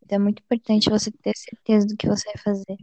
Então 0.02 0.16
é 0.16 0.18
muito 0.18 0.40
importante 0.40 0.90
você 0.90 1.10
ter 1.10 1.36
certeza 1.36 1.86
do 1.86 1.96
que 1.96 2.06
você 2.06 2.24
vai 2.26 2.42
fazer. 2.42 2.78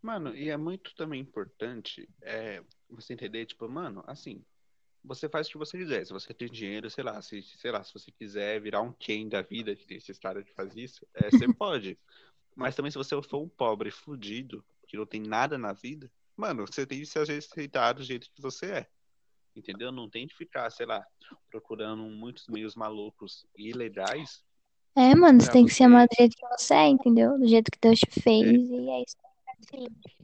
Mano, 0.00 0.34
e 0.34 0.48
é 0.48 0.56
muito 0.56 0.94
também 0.94 1.20
importante 1.20 2.08
é, 2.22 2.62
você 2.90 3.12
entender, 3.12 3.46
tipo, 3.46 3.68
mano, 3.68 4.02
assim, 4.06 4.44
você 5.04 5.28
faz 5.28 5.46
o 5.46 5.50
que 5.50 5.58
você 5.58 5.78
quiser. 5.78 6.04
Se 6.04 6.12
você 6.12 6.32
tem 6.32 6.48
dinheiro, 6.48 6.88
sei 6.90 7.04
lá, 7.04 7.20
se, 7.22 7.42
sei 7.42 7.70
lá, 7.70 7.82
se 7.82 7.92
você 7.92 8.10
quiser 8.10 8.60
virar 8.60 8.80
um 8.80 8.92
Ken 8.92 9.28
da 9.28 9.42
vida, 9.42 9.74
que 9.74 9.86
tem 9.86 9.96
esses 9.96 10.18
caras 10.18 10.44
que 10.44 10.52
faz 10.54 10.76
isso, 10.76 11.06
é, 11.14 11.30
você 11.30 11.46
pode. 11.54 11.98
Mas 12.54 12.74
também 12.74 12.90
se 12.90 12.98
você 12.98 13.20
for 13.22 13.42
um 13.42 13.48
pobre 13.48 13.90
fudido, 13.90 14.64
que 14.86 14.96
não 14.96 15.06
tem 15.06 15.20
nada 15.20 15.56
na 15.56 15.72
vida, 15.72 16.10
mano, 16.36 16.66
você 16.66 16.86
tem 16.86 17.00
que 17.00 17.06
se 17.06 17.18
aceitar 17.18 17.94
do 17.94 18.02
jeito 18.02 18.30
que 18.32 18.42
você 18.42 18.66
é. 18.66 18.88
Entendeu? 19.54 19.92
Não 19.92 20.08
tem 20.08 20.26
que 20.26 20.34
ficar, 20.34 20.70
sei 20.70 20.86
lá, 20.86 21.04
procurando 21.50 22.02
muitos 22.04 22.46
meios 22.48 22.74
malucos 22.74 23.46
e 23.56 23.68
ilegais 23.68 24.42
É, 24.96 25.14
mano, 25.14 25.40
você 25.40 25.50
tem 25.50 25.66
que 25.66 25.72
se 25.74 25.82
amar 25.82 26.06
você. 26.08 26.14
do 26.14 26.18
jeito 26.18 26.36
que 26.36 26.48
você 26.48 26.74
é, 26.74 26.88
entendeu? 26.88 27.38
Do 27.38 27.46
jeito 27.46 27.70
que 27.70 27.78
Deus 27.80 27.98
te 27.98 28.20
fez, 28.20 28.46
É, 28.46 28.52
e 28.52 28.90
é 28.90 29.02
isso. 29.02 29.16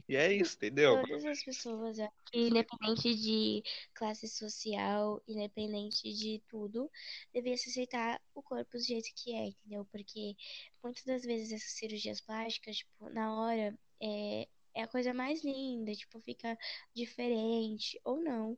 E 0.09 0.15
é 0.15 0.33
isso, 0.33 0.55
entendeu? 0.55 0.99
Todas 1.05 1.25
as 1.25 1.43
pessoas, 1.43 1.97
independente 2.33 3.15
de 3.15 3.63
classe 3.93 4.27
social, 4.27 5.21
independente 5.27 6.11
de 6.11 6.41
tudo, 6.49 6.89
devia 7.31 7.55
se 7.55 7.69
aceitar 7.69 8.19
o 8.33 8.41
corpo 8.41 8.71
do 8.77 8.83
jeito 8.83 9.07
que 9.15 9.35
é, 9.35 9.47
entendeu? 9.47 9.85
Porque 9.91 10.35
muitas 10.83 11.03
das 11.03 11.21
vezes 11.21 11.51
essas 11.51 11.71
cirurgias 11.73 12.21
plásticas, 12.21 12.77
tipo, 12.77 13.09
na 13.11 13.39
hora, 13.39 13.77
é, 14.01 14.47
é 14.75 14.83
a 14.83 14.87
coisa 14.87 15.13
mais 15.13 15.43
linda, 15.43 15.93
tipo, 15.93 16.19
fica 16.21 16.57
diferente 16.95 17.99
ou 18.03 18.21
não. 18.21 18.57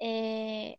É, 0.00 0.78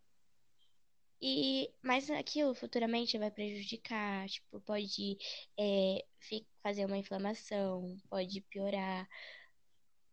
e, 1.22 1.72
mas 1.84 2.10
aquilo 2.10 2.56
futuramente 2.56 3.18
vai 3.18 3.30
prejudicar, 3.30 4.28
tipo, 4.28 4.60
pode 4.62 5.18
é, 5.60 6.04
fazer 6.64 6.86
uma 6.86 6.98
inflamação, 6.98 7.96
pode 8.10 8.42
piorar. 8.42 9.08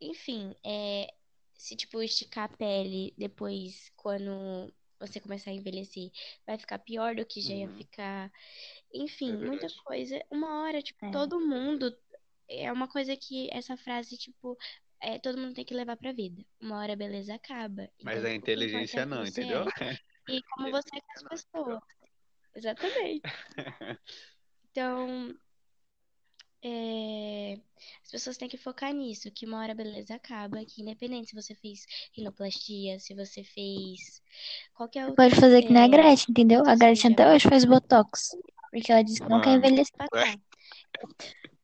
Enfim, 0.01 0.55
é, 0.65 1.09
se 1.55 1.77
tipo 1.77 2.03
esticar 2.03 2.45
a 2.53 2.57
pele 2.57 3.15
depois, 3.19 3.91
quando 3.97 4.73
você 5.01 5.21
começar 5.21 5.51
a 5.51 5.55
envelhecer, 5.55 6.11
vai 6.47 6.59
ficar 6.59 6.79
pior 6.81 7.15
do 7.17 7.25
que 7.27 7.41
já 7.41 7.55
ia 7.55 7.69
Uhum, 7.69 7.79
ficar. 7.79 8.31
é 8.31 8.93
Enfim, 8.95 9.37
muita 9.37 9.67
verdade. 9.67 9.75
coisa. 9.85 10.25
Uma 10.31 10.63
hora, 10.63 10.83
tipo, 10.83 11.01
É. 11.03 11.11
todo 11.11 11.41
mundo. 11.41 11.97
É 12.49 12.73
uma 12.73 12.89
coisa 12.89 13.17
que 13.17 13.49
essa 13.53 13.77
frase, 13.77 14.17
tipo, 14.17 14.57
é, 15.01 15.19
todo 15.19 15.39
mundo 15.39 15.55
tem 15.55 15.65
que 15.65 15.75
levar 15.75 15.97
pra 15.97 16.13
vida. 16.13 16.43
Uma 16.61 16.79
hora 16.79 16.95
a 16.95 16.97
beleza 16.97 17.35
acaba. 17.35 17.89
Mas 18.03 18.19
Então, 18.19 18.31
a 18.31 18.33
é 18.33 18.35
inteligência 18.35 19.03
que 19.03 19.09
não, 19.09 19.25
entendeu? 19.25 19.65
é 19.81 19.99
e 20.29 20.43
como 20.43 20.71
você 20.73 20.97
é 20.97 21.01
com 21.01 21.13
as 21.15 21.23
pessoas. 21.25 21.81
Exatamente. 22.55 23.23
Então, 24.71 25.35
é, 26.63 27.59
as 28.05 28.11
pessoas 28.11 28.37
têm 28.37 28.49
que 28.49 28.57
focar 28.57 28.93
nisso, 28.93 29.31
que 29.33 29.47
uma 29.47 29.61
hora 29.61 29.73
a 29.73 29.75
beleza 29.75 30.15
acaba, 30.15 30.65
que 30.65 30.83
independente 30.83 31.31
se 31.31 31.35
você 31.35 31.55
fez 31.55 31.85
rinoplastia, 32.13 32.99
se 33.01 33.15
você 33.15 33.43
fez 33.43 34.23
qualquer 34.75 35.07
Você 35.07 35.17
pode 35.17 35.35
outra, 35.35 35.41
fazer 35.41 35.63
que 35.63 35.73
nem 35.73 35.83
a 35.83 35.87
é, 35.87 35.89
Gretchen, 35.89 36.27
entendeu? 36.31 36.59
outra 36.59 36.73
A 36.75 36.77
Gretchen 36.77 37.13
até 37.13 37.29
hoje 37.33 37.49
faz 37.49 37.65
botox. 37.65 38.37
Porque 38.71 38.93
ela 38.93 39.03
disse 39.03 39.21
que 39.21 39.29
não 39.29 39.41
quer 39.41 39.55
envelhecer. 39.55 39.93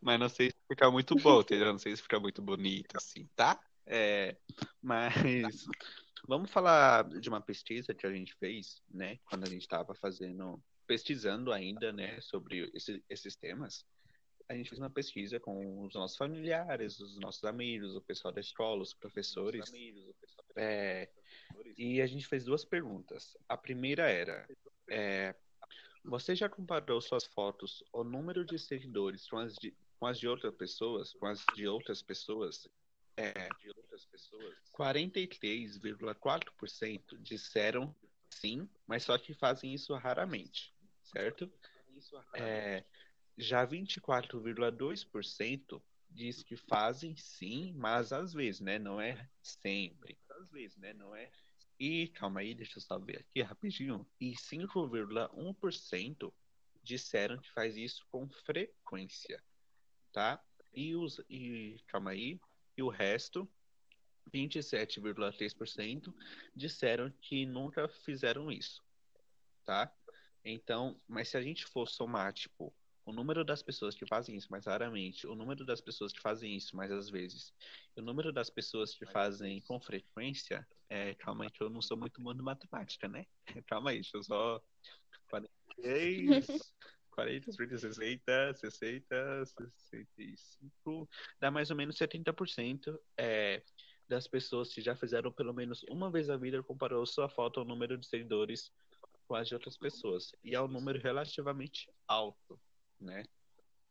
mas 0.00 0.18
não 0.18 0.28
sei 0.28 0.50
se 0.50 0.56
fica 0.68 0.90
muito 0.90 1.14
bom, 1.16 1.40
entendeu? 1.40 1.72
Não 1.72 1.78
sei 1.78 1.94
se 1.96 2.02
fica 2.02 2.18
muito 2.20 2.40
bonito 2.42 2.96
assim, 2.96 3.28
tá? 3.36 3.60
É, 3.86 4.36
mas 4.82 5.14
vamos 6.28 6.50
falar 6.50 7.08
de 7.08 7.28
uma 7.28 7.40
pesquisa 7.40 7.94
que 7.94 8.06
a 8.06 8.12
gente 8.12 8.34
fez, 8.34 8.82
né? 8.90 9.18
Quando 9.24 9.44
a 9.44 9.50
gente 9.50 9.62
estava 9.62 9.94
fazendo, 9.94 10.62
pesquisando 10.86 11.52
ainda, 11.52 11.92
né, 11.92 12.20
sobre 12.20 12.70
esse- 12.74 13.02
esses 13.08 13.36
temas. 13.36 13.84
A 14.48 14.54
gente 14.54 14.68
fez 14.68 14.80
uma 14.80 14.90
pesquisa 14.90 15.38
com 15.38 15.84
os 15.84 15.94
nossos 15.94 16.16
familiares, 16.16 16.98
os 16.98 17.18
nossos 17.20 17.44
amigos, 17.44 17.94
o 17.94 18.00
pessoal 18.00 18.34
da 18.34 18.40
escola, 18.40 18.82
os 18.82 18.92
professores. 18.92 19.70
É, 20.56 21.08
e 21.78 22.00
a 22.00 22.06
gente 22.06 22.26
fez 22.26 22.44
duas 22.44 22.64
perguntas. 22.64 23.36
A 23.48 23.56
primeira 23.56 24.10
era: 24.10 24.48
é, 24.88 25.34
você 26.04 26.34
já 26.34 26.48
comparou 26.48 27.00
suas 27.00 27.24
fotos, 27.24 27.84
o 27.92 28.02
número 28.02 28.44
de 28.44 28.58
seguidores 28.58 29.28
com 29.28 29.38
as 29.38 29.54
de, 29.54 29.72
com 29.98 30.06
as 30.06 30.18
de 30.18 30.26
outras 30.28 30.54
pessoas, 30.54 31.12
com 31.12 31.26
as 31.26 31.44
de 31.54 31.68
outras 31.68 32.02
pessoas? 32.02 32.68
É, 33.16 33.48
43,4% 34.72 37.18
disseram 37.20 37.94
sim, 38.30 38.68
mas 38.86 39.02
só 39.02 39.18
que 39.18 39.34
fazem 39.34 39.74
isso 39.74 39.92
raramente, 39.94 40.72
certo? 41.02 41.52
É, 42.34 42.84
já 43.36 43.66
24,2% 43.66 45.82
diz 46.08 46.42
que 46.42 46.56
fazem 46.56 47.14
sim, 47.16 47.74
mas 47.76 48.12
às 48.12 48.32
vezes, 48.32 48.60
né? 48.60 48.78
Não 48.78 49.00
é 49.00 49.28
sempre. 49.42 50.16
Às 50.30 50.50
vezes, 50.50 50.76
né? 50.78 50.92
Não 50.92 51.14
é 51.14 51.30
E 51.80 52.08
calma 52.08 52.40
aí, 52.40 52.54
deixa 52.54 52.76
eu 52.76 52.82
só 52.82 52.98
ver 52.98 53.20
aqui 53.20 53.40
rapidinho. 53.40 54.06
E 54.20 54.32
5,1% 54.32 56.30
disseram 56.82 57.38
que 57.38 57.50
faz 57.52 57.74
isso 57.74 58.06
com 58.10 58.28
frequência, 58.28 59.42
tá? 60.12 60.44
E 60.74 60.94
os 60.94 61.22
e 61.26 61.80
calma 61.86 62.10
aí, 62.10 62.38
e 62.76 62.82
o 62.82 62.90
resto 62.90 63.50
27,3% 64.30 66.14
disseram 66.54 67.10
que 67.22 67.46
nunca 67.46 67.88
fizeram 67.88 68.52
isso, 68.52 68.84
tá? 69.64 69.90
Então, 70.44 71.00
mas 71.08 71.30
se 71.30 71.38
a 71.38 71.42
gente 71.42 71.64
for 71.64 71.88
somar, 71.88 72.34
tipo, 72.34 72.74
o 73.10 73.12
número 73.12 73.44
das 73.44 73.60
pessoas 73.60 73.96
que 73.96 74.06
fazem 74.06 74.36
isso 74.36 74.46
mais 74.50 74.64
raramente, 74.66 75.26
o 75.26 75.34
número 75.34 75.64
das 75.64 75.80
pessoas 75.80 76.12
que 76.12 76.20
fazem 76.20 76.56
isso 76.56 76.76
mais 76.76 76.92
às 76.92 77.10
vezes, 77.10 77.52
o 77.96 78.00
número 78.00 78.32
das 78.32 78.48
pessoas 78.48 78.94
que 78.94 79.04
fazem 79.04 79.60
com 79.62 79.80
frequência, 79.80 80.66
é, 80.88 81.14
calma 81.16 81.44
aí 81.44 81.50
que 81.50 81.60
eu 81.62 81.68
não 81.68 81.82
sou 81.82 81.96
muito 81.96 82.22
bom 82.22 82.32
de 82.32 82.42
matemática, 82.42 83.08
né? 83.08 83.26
Calma 83.66 83.90
aí, 83.90 83.96
deixa 83.96 84.16
eu 84.16 84.22
só 84.22 84.62
46, 85.28 86.72
40, 87.10 87.50
30, 87.52 87.78
60, 87.78 88.54
60, 88.54 89.72
65, 89.90 91.08
dá 91.40 91.50
mais 91.50 91.70
ou 91.70 91.76
menos 91.76 91.96
70% 91.96 92.96
é, 93.18 93.62
das 94.08 94.28
pessoas 94.28 94.72
que 94.72 94.80
já 94.80 94.94
fizeram 94.94 95.32
pelo 95.32 95.52
menos 95.52 95.82
uma 95.88 96.10
vez 96.10 96.30
a 96.30 96.36
vida 96.36 96.62
comparou 96.62 97.04
sua 97.06 97.28
foto 97.28 97.60
ao 97.60 97.66
número 97.66 97.98
de 97.98 98.06
seguidores 98.06 98.72
com 99.26 99.34
as 99.34 99.48
de 99.48 99.54
outras 99.54 99.76
pessoas. 99.76 100.32
E 100.42 100.54
é 100.54 100.60
um 100.60 100.68
número 100.68 101.00
relativamente 101.00 101.88
alto, 102.08 102.60
né? 103.00 103.24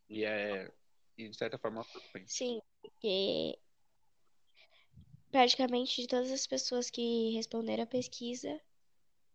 E 0.09 0.23
é, 0.23 0.71
e 1.17 1.27
de 1.29 1.37
certa 1.37 1.57
forma, 1.57 1.83
frequente. 1.83 2.31
Sim, 2.31 2.61
porque 2.81 3.57
praticamente 5.31 6.01
de 6.01 6.07
todas 6.07 6.31
as 6.31 6.47
pessoas 6.47 6.89
que 6.89 7.31
responderam 7.33 7.83
a 7.83 7.87
pesquisa, 7.87 8.59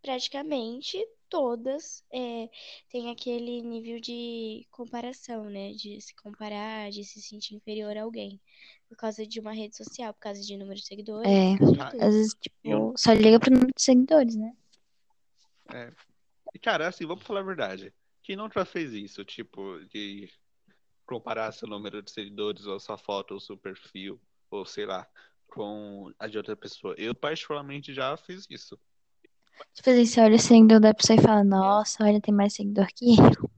praticamente 0.02 1.04
todas 1.28 2.04
é, 2.12 2.48
têm 2.90 3.10
aquele 3.10 3.62
nível 3.62 4.00
de 4.00 4.66
comparação, 4.70 5.44
né? 5.50 5.72
De 5.72 6.00
se 6.00 6.14
comparar, 6.16 6.90
de 6.90 7.04
se 7.04 7.20
sentir 7.22 7.54
inferior 7.56 7.96
a 7.96 8.02
alguém. 8.02 8.40
Por 8.88 8.96
causa 8.96 9.26
de 9.26 9.40
uma 9.40 9.52
rede 9.52 9.76
social, 9.76 10.12
por 10.14 10.20
causa 10.20 10.40
de 10.40 10.56
número 10.56 10.78
de 10.78 10.86
seguidores, 10.86 11.28
É. 11.30 11.56
de. 11.56 11.80
Às 11.80 12.14
vezes, 12.14 12.34
tipo, 12.40 12.56
Eu- 12.64 12.92
só 12.96 13.12
liga 13.12 13.40
pro 13.40 13.50
número 13.52 13.72
de 13.74 13.82
seguidores, 13.82 14.36
né? 14.36 14.54
É. 15.72 15.92
E, 16.52 16.58
cara, 16.58 16.88
assim, 16.88 17.06
vamos 17.06 17.24
falar 17.24 17.40
a 17.40 17.44
verdade. 17.44 17.92
Quem 18.24 18.36
não 18.36 18.50
já 18.50 18.64
fez 18.64 18.92
isso? 18.94 19.22
Tipo, 19.22 19.78
de 19.84 20.28
comparar 21.04 21.52
seu 21.52 21.68
número 21.68 22.02
de 22.02 22.10
seguidores, 22.10 22.66
ou 22.66 22.80
sua 22.80 22.96
foto, 22.96 23.34
ou 23.34 23.40
seu 23.40 23.56
perfil, 23.56 24.18
ou 24.50 24.64
sei 24.64 24.86
lá, 24.86 25.06
com 25.46 26.10
a 26.18 26.26
de 26.26 26.38
outra 26.38 26.56
pessoa. 26.56 26.94
Eu, 26.96 27.14
particularmente, 27.14 27.92
já 27.92 28.16
fiz 28.16 28.46
isso. 28.48 28.80
Tipo 29.74 29.90
assim, 29.90 30.06
você 30.06 30.20
olha 30.22 30.36
o 30.36 30.38
seguidor 30.38 30.80
da 30.80 30.94
pessoa 30.94 31.18
e 31.18 31.22
fala, 31.22 31.44
nossa, 31.44 32.02
olha, 32.02 32.20
tem 32.20 32.34
mais 32.34 32.54
seguidor 32.54 32.86
que 32.94 33.10
eu. 33.10 33.50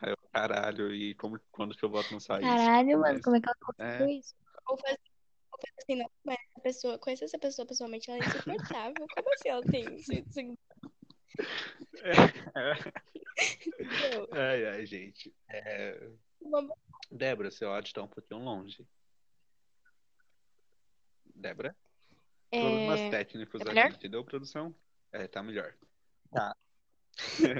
Aí 0.00 0.10
eu, 0.10 0.16
caralho, 0.32 0.92
e 0.92 1.14
como, 1.14 1.40
quando 1.52 1.76
que 1.76 1.84
eu 1.84 1.88
vou 1.88 1.98
alcançar 1.98 2.42
isso? 2.42 2.48
Caralho, 2.48 2.98
mano, 2.98 3.14
Mas, 3.14 3.22
como 3.22 3.36
é 3.36 3.40
que 3.40 3.48
ela 3.48 3.56
é, 3.78 3.98
conseguiu 3.98 4.18
isso? 4.18 4.34
Ou 4.68 4.76
faz, 4.78 4.96
ou 5.52 5.58
faz 5.60 5.74
assim, 5.80 5.96
não, 5.96 6.10
mas 6.24 6.36
essa 6.36 6.60
pessoa, 6.60 6.98
conhecer 6.98 7.24
essa 7.24 7.38
pessoa 7.38 7.66
pessoalmente, 7.66 8.10
ela 8.10 8.20
é 8.20 8.26
insuportável. 8.26 9.06
Como 9.14 9.34
assim 9.34 9.48
ela 9.48 9.62
tem 9.62 9.96
isso? 9.96 10.12
Isso- 11.38 12.92
Entendeu? 13.78 14.28
Ai, 14.32 14.66
ai, 14.66 14.86
gente. 14.86 15.34
É, 15.48 16.10
Débora, 17.10 17.50
seu 17.50 17.72
áudio 17.72 17.94
tá 17.94 18.02
um 18.02 18.08
pouquinho 18.08 18.40
longe. 18.40 18.86
Débora? 21.34 21.76
Problemas 22.50 23.00
É, 23.00 23.10
técnicos 23.10 23.60
tá 23.60 23.66
aqui, 23.70 23.74
melhor? 23.74 23.92
entendeu, 23.92 24.24
produção? 24.24 24.74
É, 25.12 25.26
tá 25.26 25.42
melhor. 25.42 25.74
Tá. 26.30 26.54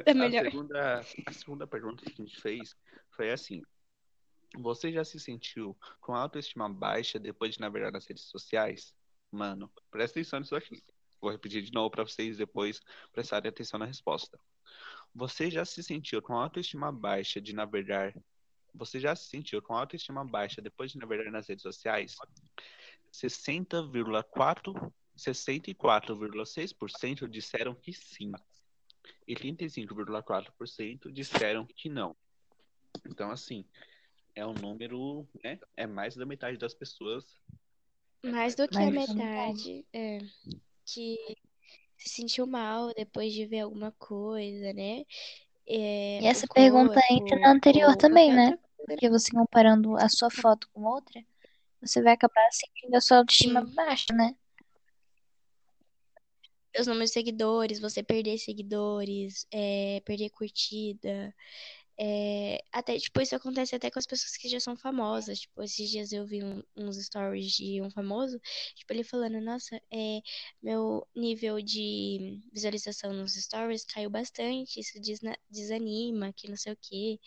A 0.07 0.15
melhor. 0.15 0.45
segunda, 0.45 1.01
a 1.27 1.33
segunda 1.33 1.67
pergunta 1.67 2.05
que 2.05 2.13
a 2.13 2.25
gente 2.25 2.39
fez 2.41 2.77
foi 3.11 3.31
assim: 3.33 3.63
Você 4.57 4.93
já 4.93 5.03
se 5.05 5.19
sentiu 5.19 5.77
com 6.01 6.15
autoestima 6.15 6.69
baixa 6.69 7.19
depois 7.19 7.55
de 7.55 7.61
navegar 7.61 7.91
nas 7.91 8.07
redes 8.07 8.25
sociais? 8.25 8.95
Mano, 9.33 9.73
presta 9.91 10.19
atenção 10.21 10.39
nisso 10.41 10.55
aqui. 10.55 10.85
Vou 11.21 11.31
repetir 11.31 11.63
de 11.63 11.73
novo 11.73 11.91
para 11.91 12.05
vocês 12.05 12.37
depois 12.37 12.81
prestarem 13.13 13.49
atenção 13.49 13.79
na 13.79 13.87
resposta. 13.87 14.39
Você 15.15 15.51
já 15.51 15.65
se 15.65 15.83
sentiu 15.83 16.23
com 16.23 16.35
autoestima 16.35 16.93
baixa 16.93 17.41
de 17.41 17.53
navegar? 17.53 18.15
Você 18.75 19.01
já 19.01 19.17
se 19.17 19.29
sentiu 19.29 19.61
com 19.61 19.75
autoestima 19.75 20.25
baixa 20.25 20.61
depois 20.61 20.93
de 20.93 20.99
navegar 20.99 21.31
nas 21.31 21.49
redes 21.49 21.63
sociais? 21.63 22.17
60,4 23.13 24.93
64,6% 25.19 27.29
disseram 27.29 27.75
que 27.75 27.93
sim. 27.93 28.33
E 29.27 29.35
35,4% 29.35 31.13
disseram 31.13 31.67
que 31.67 31.89
não. 31.89 32.15
Então, 33.05 33.31
assim, 33.31 33.65
é 34.35 34.47
um 34.47 34.55
número, 34.55 35.27
né? 35.43 35.59
É 35.77 35.87
mais 35.87 36.15
da 36.15 36.25
metade 36.25 36.57
das 36.57 36.75
pessoas. 36.75 37.27
Mais 38.25 38.55
do 38.55 38.69
que 38.69 38.77
a 38.77 38.91
Mais 38.91 39.09
da 39.09 39.15
metade 39.15 39.85
é, 39.93 40.19
que 40.93 41.17
se 41.97 42.09
sentiu 42.11 42.47
mal 42.47 42.93
depois 42.95 43.33
de 43.33 43.45
ver 43.47 43.61
alguma 43.61 43.93
coisa, 43.93 44.73
né? 44.73 45.05
É, 45.67 46.23
E 46.23 46.27
essa 46.27 46.47
pergunta 46.47 47.01
entra 47.11 47.37
corpo 47.37 47.41
na 47.41 47.53
anterior 47.53 47.91
ou 47.91 47.97
também, 47.97 48.33
né? 48.33 48.47
coisa. 48.47 48.69
Porque 48.87 49.11
você 49.11 49.31
comparando 49.31 49.97
a 49.97 50.09
sua 50.09 50.31
foto 50.31 50.69
com 50.73 50.85
outra, 50.85 51.23
você 51.81 52.01
vai 52.01 52.15
acabar 52.15 52.49
sentindo 52.51 52.95
a 52.95 53.01
sua 53.01 53.19
autoestima 53.19 53.65
Sim. 53.65 53.75
baixa, 53.75 54.13
né? 54.15 54.35
Os 56.79 56.87
números 56.87 57.11
de 57.11 57.15
seguidores, 57.15 57.81
você 57.81 58.03
perder 58.03 58.39
seguidores, 58.39 59.47
é, 59.51 60.01
perder 60.05 60.31
curtida. 60.31 61.35
É, 62.01 62.63
até, 62.73 62.97
tipo, 62.99 63.21
isso 63.21 63.35
acontece 63.35 63.75
até 63.75 63.91
com 63.91 63.99
as 63.99 64.07
pessoas 64.07 64.37
que 64.37 64.49
já 64.49 64.61
são 64.61 64.77
famosas. 64.77 65.41
Tipo, 65.41 65.63
esses 65.63 65.91
dias 65.91 66.13
eu 66.13 66.25
vi 66.25 66.45
um- 66.45 66.63
uns 66.77 66.97
stories 67.05 67.53
de 67.53 67.83
um 67.83 67.91
famoso, 67.91 68.41
tipo, 68.75 68.93
ele 68.93 69.03
falando, 69.03 69.41
nossa, 69.41 69.77
é, 69.91 70.21
meu 70.63 71.07
nível 71.15 71.61
de 71.61 72.41
visualização 72.53 73.13
nos 73.13 73.35
stories 73.35 73.85
caiu 73.85 74.11
bastante, 74.11 74.79
isso 74.81 74.99
desanima, 75.51 76.33
que 76.33 76.49
não 76.49 76.57
sei 76.57 76.73
o 76.73 76.79
quê. 76.81 77.19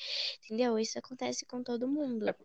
Entendeu? 0.45 0.79
Isso 0.79 0.97
acontece 0.97 1.45
com 1.45 1.61
todo 1.61 1.87
mundo. 1.87 2.29
É, 2.29 2.35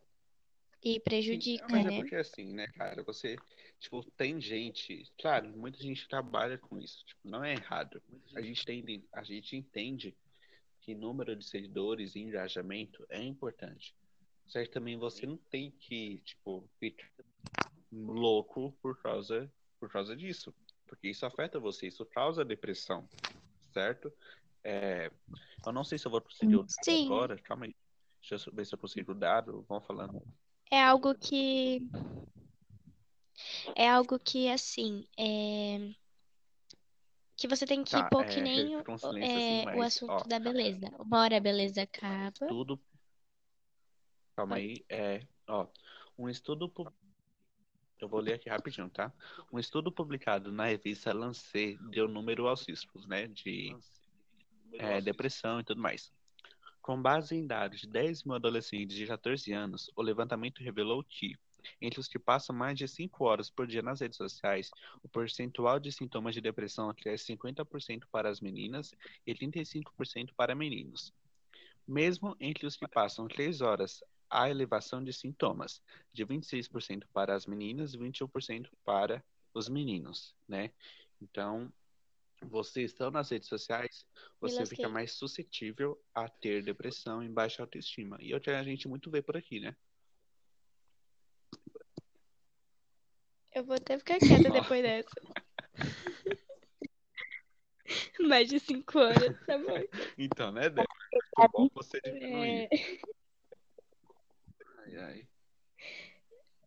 E 0.82 1.00
prejudica, 1.00 1.66
mas 1.68 1.86
é 1.86 1.90
né? 1.90 1.96
porque 2.00 2.14
assim, 2.16 2.52
né, 2.54 2.66
cara? 2.68 3.02
Você, 3.04 3.36
tipo, 3.80 4.04
tem 4.12 4.40
gente. 4.40 5.04
Claro, 5.18 5.48
muita 5.56 5.78
gente 5.78 6.06
trabalha 6.08 6.58
com 6.58 6.78
isso. 6.78 7.04
Tipo, 7.04 7.28
não 7.28 7.44
é 7.44 7.54
errado. 7.54 8.02
A 8.34 8.42
gente 8.42 8.64
tem, 8.64 9.04
a 9.12 9.22
gente 9.22 9.56
entende 9.56 10.16
que 10.86 10.94
número 10.94 11.34
de 11.34 11.44
seguidores 11.44 12.14
e 12.14 12.20
engajamento 12.20 13.04
é 13.10 13.20
importante. 13.20 13.92
Que 14.48 14.64
também 14.66 14.96
você 14.96 15.26
não 15.26 15.36
tem 15.36 15.72
que, 15.72 16.20
tipo, 16.24 16.70
ficar 16.78 17.10
louco 17.90 18.70
por 18.80 18.96
causa, 19.02 19.52
por 19.80 19.90
causa 19.90 20.16
disso. 20.16 20.54
Porque 20.86 21.08
isso 21.08 21.26
afeta 21.26 21.58
você, 21.58 21.88
isso 21.88 22.06
causa 22.06 22.44
depressão, 22.44 23.08
certo? 23.72 24.12
É, 24.62 25.10
eu 25.66 25.72
não 25.72 25.82
sei 25.82 25.98
se 25.98 26.06
eu 26.06 26.10
vou 26.12 26.20
conseguir 26.20 26.54
o 26.54 26.62
dado 26.62 26.84
Sim. 26.84 27.06
agora, 27.06 27.36
calma 27.38 27.66
aí. 27.66 27.74
Deixa 28.20 28.48
eu 28.48 28.54
ver 28.54 28.64
se 28.64 28.72
eu 28.72 28.78
consigo 28.78 29.10
o 29.10 29.14
dado, 29.14 29.66
vão 29.68 29.80
falando. 29.80 30.22
É 30.70 30.80
algo 30.80 31.12
que 31.16 31.80
é 33.74 33.88
algo 33.88 34.18
que 34.20 34.48
assim, 34.48 35.04
é 35.18 35.92
que 37.36 37.46
você 37.46 37.66
tem 37.66 37.84
que 37.84 37.90
Tá, 37.90 38.08
pôr 38.08 38.24
que 38.24 38.38
é, 38.38 38.42
nem 38.42 38.76
o, 38.76 38.98
silêncio 38.98 39.36
assim, 39.36 39.60
é, 39.60 39.62
o 39.62 39.66
mas, 39.66 39.80
assunto 39.80 40.12
ó, 40.12 40.24
da 40.24 40.38
beleza. 40.38 40.90
Uma 40.98 41.20
hora 41.20 41.36
a 41.36 41.40
beleza 41.40 41.82
acaba. 41.82 42.32
tudo, 42.48 42.80
calma 44.34 44.56
aí, 44.56 44.84
é, 44.88 45.26
ó, 45.46 45.66
um 46.18 46.28
estudo, 46.28 46.72
eu 48.00 48.08
vou 48.08 48.20
ler 48.20 48.34
aqui 48.34 48.48
rapidinho, 48.48 48.88
tá? 48.88 49.12
Um 49.52 49.58
estudo 49.58 49.92
publicado 49.92 50.50
na 50.50 50.66
revista 50.66 51.12
Lancet 51.12 51.78
deu 51.90 52.08
número 52.08 52.48
aos 52.48 52.66
riscos, 52.66 53.06
né, 53.06 53.26
de 53.26 53.76
é, 54.74 55.00
depressão 55.00 55.60
e 55.60 55.64
tudo 55.64 55.80
mais. 55.80 56.12
Com 56.80 57.00
base 57.02 57.34
em 57.34 57.46
dados 57.46 57.80
de 57.80 57.88
10 57.88 58.24
mil 58.24 58.34
adolescentes 58.34 58.96
de 58.96 59.06
14 59.06 59.52
anos, 59.52 59.90
o 59.96 60.02
levantamento 60.02 60.62
revelou 60.62 61.02
que, 61.02 61.36
entre 61.80 62.00
os 62.00 62.08
que 62.08 62.18
passam 62.18 62.54
mais 62.54 62.78
de 62.78 62.86
5 62.86 63.24
horas 63.24 63.50
por 63.50 63.66
dia 63.66 63.82
nas 63.82 64.00
redes 64.00 64.16
sociais, 64.16 64.70
o 65.02 65.08
percentual 65.08 65.78
de 65.78 65.92
sintomas 65.92 66.34
de 66.34 66.40
depressão 66.40 66.92
cresce 66.94 67.26
50% 67.36 68.04
para 68.10 68.28
as 68.28 68.40
meninas 68.40 68.94
e 69.26 69.34
35% 69.34 70.32
para 70.36 70.54
meninos. 70.54 71.12
Mesmo 71.86 72.36
entre 72.40 72.66
os 72.66 72.76
que 72.76 72.88
passam 72.88 73.28
3 73.28 73.60
horas, 73.60 74.02
há 74.28 74.50
elevação 74.50 75.02
de 75.02 75.12
sintomas, 75.12 75.82
de 76.12 76.24
26% 76.24 77.04
para 77.12 77.34
as 77.34 77.46
meninas 77.46 77.94
e 77.94 77.98
21% 77.98 78.68
para 78.84 79.24
os 79.54 79.68
meninos, 79.68 80.34
né? 80.48 80.72
Então, 81.20 81.72
você 82.42 82.82
estando 82.82 83.14
nas 83.14 83.30
redes 83.30 83.48
sociais, 83.48 84.06
você 84.40 84.66
fica 84.66 84.88
mais 84.88 85.12
suscetível 85.12 85.98
a 86.14 86.28
ter 86.28 86.62
depressão 86.62 87.22
e 87.22 87.28
baixa 87.28 87.62
autoestima. 87.62 88.18
E 88.20 88.32
é 88.32 88.36
o 88.36 88.40
que 88.40 88.50
a 88.50 88.62
gente 88.62 88.88
muito 88.88 89.10
vê 89.10 89.22
por 89.22 89.36
aqui, 89.36 89.60
né? 89.60 89.74
Eu 93.56 93.64
vou 93.64 93.74
até 93.74 93.98
ficar 93.98 94.18
quieta 94.18 94.50
depois 94.50 94.82
dessa. 94.82 95.08
Mais 98.20 98.48
de 98.50 98.60
cinco 98.60 98.98
horas, 98.98 99.34
tá 99.46 99.56
bom. 99.56 99.82
Então, 100.18 100.52
né, 100.52 100.68
Débora? 100.68 100.86
Muito 101.38 101.52
bom 101.52 101.66
você 101.72 101.98
diminuir. 102.02 102.68
É, 102.70 102.76
Ai, 104.76 104.96
ai. 104.98 105.26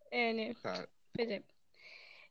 é, 0.10 0.34
né? 0.34 0.56
Tá. 0.64 0.90
Pois 1.14 1.30
é. 1.30 1.44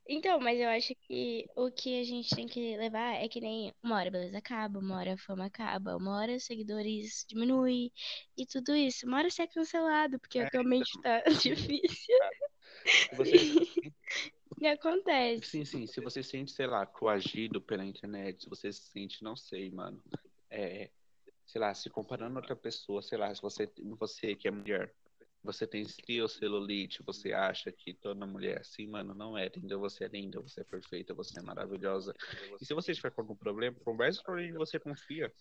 Então, 0.09 0.40
mas 0.40 0.59
eu 0.59 0.68
acho 0.71 0.92
que 1.07 1.47
o 1.55 1.71
que 1.71 2.01
a 2.01 2.05
gente 2.05 2.35
tem 2.35 2.49
que 2.49 2.77
levar 2.77 3.14
é 3.14 3.29
que 3.29 3.40
nem 3.40 3.73
uma 3.81 3.94
hora 3.97 4.09
a 4.09 4.11
beleza 4.11 4.38
acaba, 4.38 4.81
uma 4.81 4.99
hora 4.99 5.14
a 5.14 5.18
fama 5.18 5.47
acaba, 5.47 5.97
uma 5.97 6.18
hora 6.18 6.35
os 6.35 6.42
seguidores 6.44 7.25
diminui 7.29 7.92
e 8.37 8.44
tudo 8.44 8.75
isso. 8.75 9.07
Uma 9.07 9.18
hora 9.18 9.31
você 9.31 9.42
é 9.42 9.47
cancelado, 9.47 10.18
porque 10.18 10.40
É, 10.40 10.47
atualmente 10.47 11.01
tá 11.01 11.23
difícil. 11.40 12.16
Se 12.87 13.14
você, 13.14 13.92
E 14.61 14.66
acontece. 14.66 15.51
sim, 15.51 15.64
sim, 15.64 15.87
se 15.87 16.01
você 16.01 16.23
se 16.23 16.31
sente, 16.31 16.53
sei 16.53 16.66
lá, 16.66 16.85
coagido 16.85 17.61
pela 17.61 17.85
internet, 17.85 18.42
se 18.42 18.49
você 18.49 18.73
se 18.73 18.90
sente, 18.90 19.23
não 19.23 19.37
sei, 19.37 19.71
mano, 19.71 20.03
é, 20.51 20.90
sei 21.47 21.61
lá, 21.61 21.73
se 21.75 21.88
comparando 21.88 22.38
a 22.38 22.40
outra 22.40 22.57
pessoa, 22.57 23.01
sei 23.03 23.18
lá, 23.18 23.35
se 23.35 23.40
você, 23.40 23.71
você 23.99 24.35
que 24.35 24.49
é 24.49 24.51
mulher, 24.51 24.94
você 25.42 25.66
tem 25.66 25.83
estria 25.83 26.23
ou 26.23 26.29
celulite, 26.29 27.03
você 27.03 27.33
acha 27.33 27.71
que 27.71 27.94
toda 27.94 28.27
mulher 28.27 28.57
é 28.57 28.61
assim, 28.61 28.87
mano, 28.87 29.14
não 29.14 29.38
é, 29.38 29.47
entendeu? 29.47 29.79
Você 29.81 30.05
é 30.05 30.09
linda, 30.09 30.40
você 30.40 30.61
é 30.61 30.64
perfeita, 30.64 31.14
você 31.14 31.38
é 31.38 31.42
maravilhosa. 31.42 32.14
E 32.61 32.66
se 32.66 32.75
você 32.75 32.92
estiver 32.92 33.11
com 33.11 33.23
algum 33.23 33.37
problema, 33.37 33.77
converse 33.85 34.23
com 34.23 34.33
alguém 34.33 34.53
que 34.53 34.59
você 34.59 34.79
confia, 34.79 35.33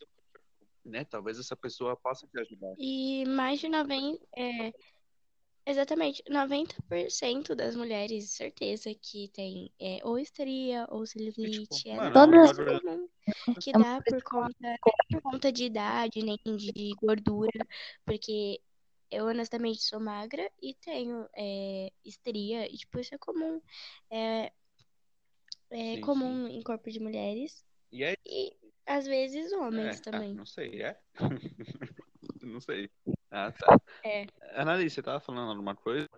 né? 0.85 1.03
Talvez 1.03 1.39
essa 1.39 1.55
pessoa 1.55 1.97
possa 1.97 2.27
te 2.27 2.39
ajudar. 2.39 2.73
E 2.77 3.25
mais 3.25 3.59
de 3.59 3.67
90, 3.67 4.25
é, 4.35 4.73
exatamente, 5.67 6.23
90% 6.29 7.55
das 7.55 7.75
mulheres, 7.75 8.31
certeza 8.31 8.93
que 8.95 9.29
tem 9.29 9.71
é, 9.79 9.99
ou 10.03 10.17
estria 10.19 10.87
ou 10.89 11.05
celulite, 11.05 11.89
é 11.89 11.95
mano, 11.97 12.13
normal, 12.15 12.53
Todas- 12.53 12.59
é 12.59 12.79
comum, 12.79 13.09
que 13.59 13.73
dá 13.73 14.01
por 14.01 14.21
conta, 14.23 14.67
é 14.67 14.79
por 15.11 15.21
conta 15.21 15.51
de 15.51 15.65
idade, 15.65 16.23
nem 16.23 16.37
de 16.57 16.95
gordura, 17.01 17.67
porque 18.05 18.61
eu 19.11 19.25
honestamente 19.27 19.81
sou 19.83 19.99
magra 19.99 20.51
e 20.61 20.73
tenho 20.75 21.27
é, 21.35 21.91
estria, 22.05 22.67
e 22.71 22.77
tipo, 22.77 22.99
isso 22.99 23.15
é 23.15 23.17
comum, 23.17 23.61
é, 24.11 24.51
é 25.71 25.95
Sim, 25.95 26.01
comum 26.01 26.47
em 26.47 26.61
corpo 26.61 26.89
de 26.91 26.99
mulheres 26.99 27.63
E 27.91 28.03
é 28.03 28.15
e 28.25 28.55
às 28.85 29.05
vezes 29.05 29.51
homens 29.53 29.99
É, 30.05 30.15
ah, 30.15 30.21
também. 30.21 30.33
não 30.35 30.45
sei, 30.45 30.81
é? 30.83 30.99
não 32.47 32.61
sei. 32.61 32.89
Ah, 33.29 33.51
tá. 33.51 33.79
É. 34.03 34.25
Annalise, 34.53 34.95
você 34.95 35.03
tava 35.03 35.19
falando 35.19 35.49
alguma 35.51 35.75
coisa? 35.75 36.09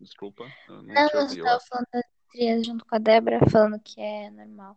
Desculpa, 0.00 0.44
eu 0.68 0.82
não 0.82 0.94
Não, 0.94 1.08
eu 1.12 1.20
ouvi. 1.20 1.40
acho. 1.40 1.66
falando 1.68 1.86
das 1.92 2.04
estrias 2.24 2.66
junto 2.66 2.84
com 2.86 2.94
a 2.94 2.98
Débora, 2.98 3.38
falando 3.50 3.78
que 3.80 4.00
é 4.00 4.30
normal. 4.30 4.76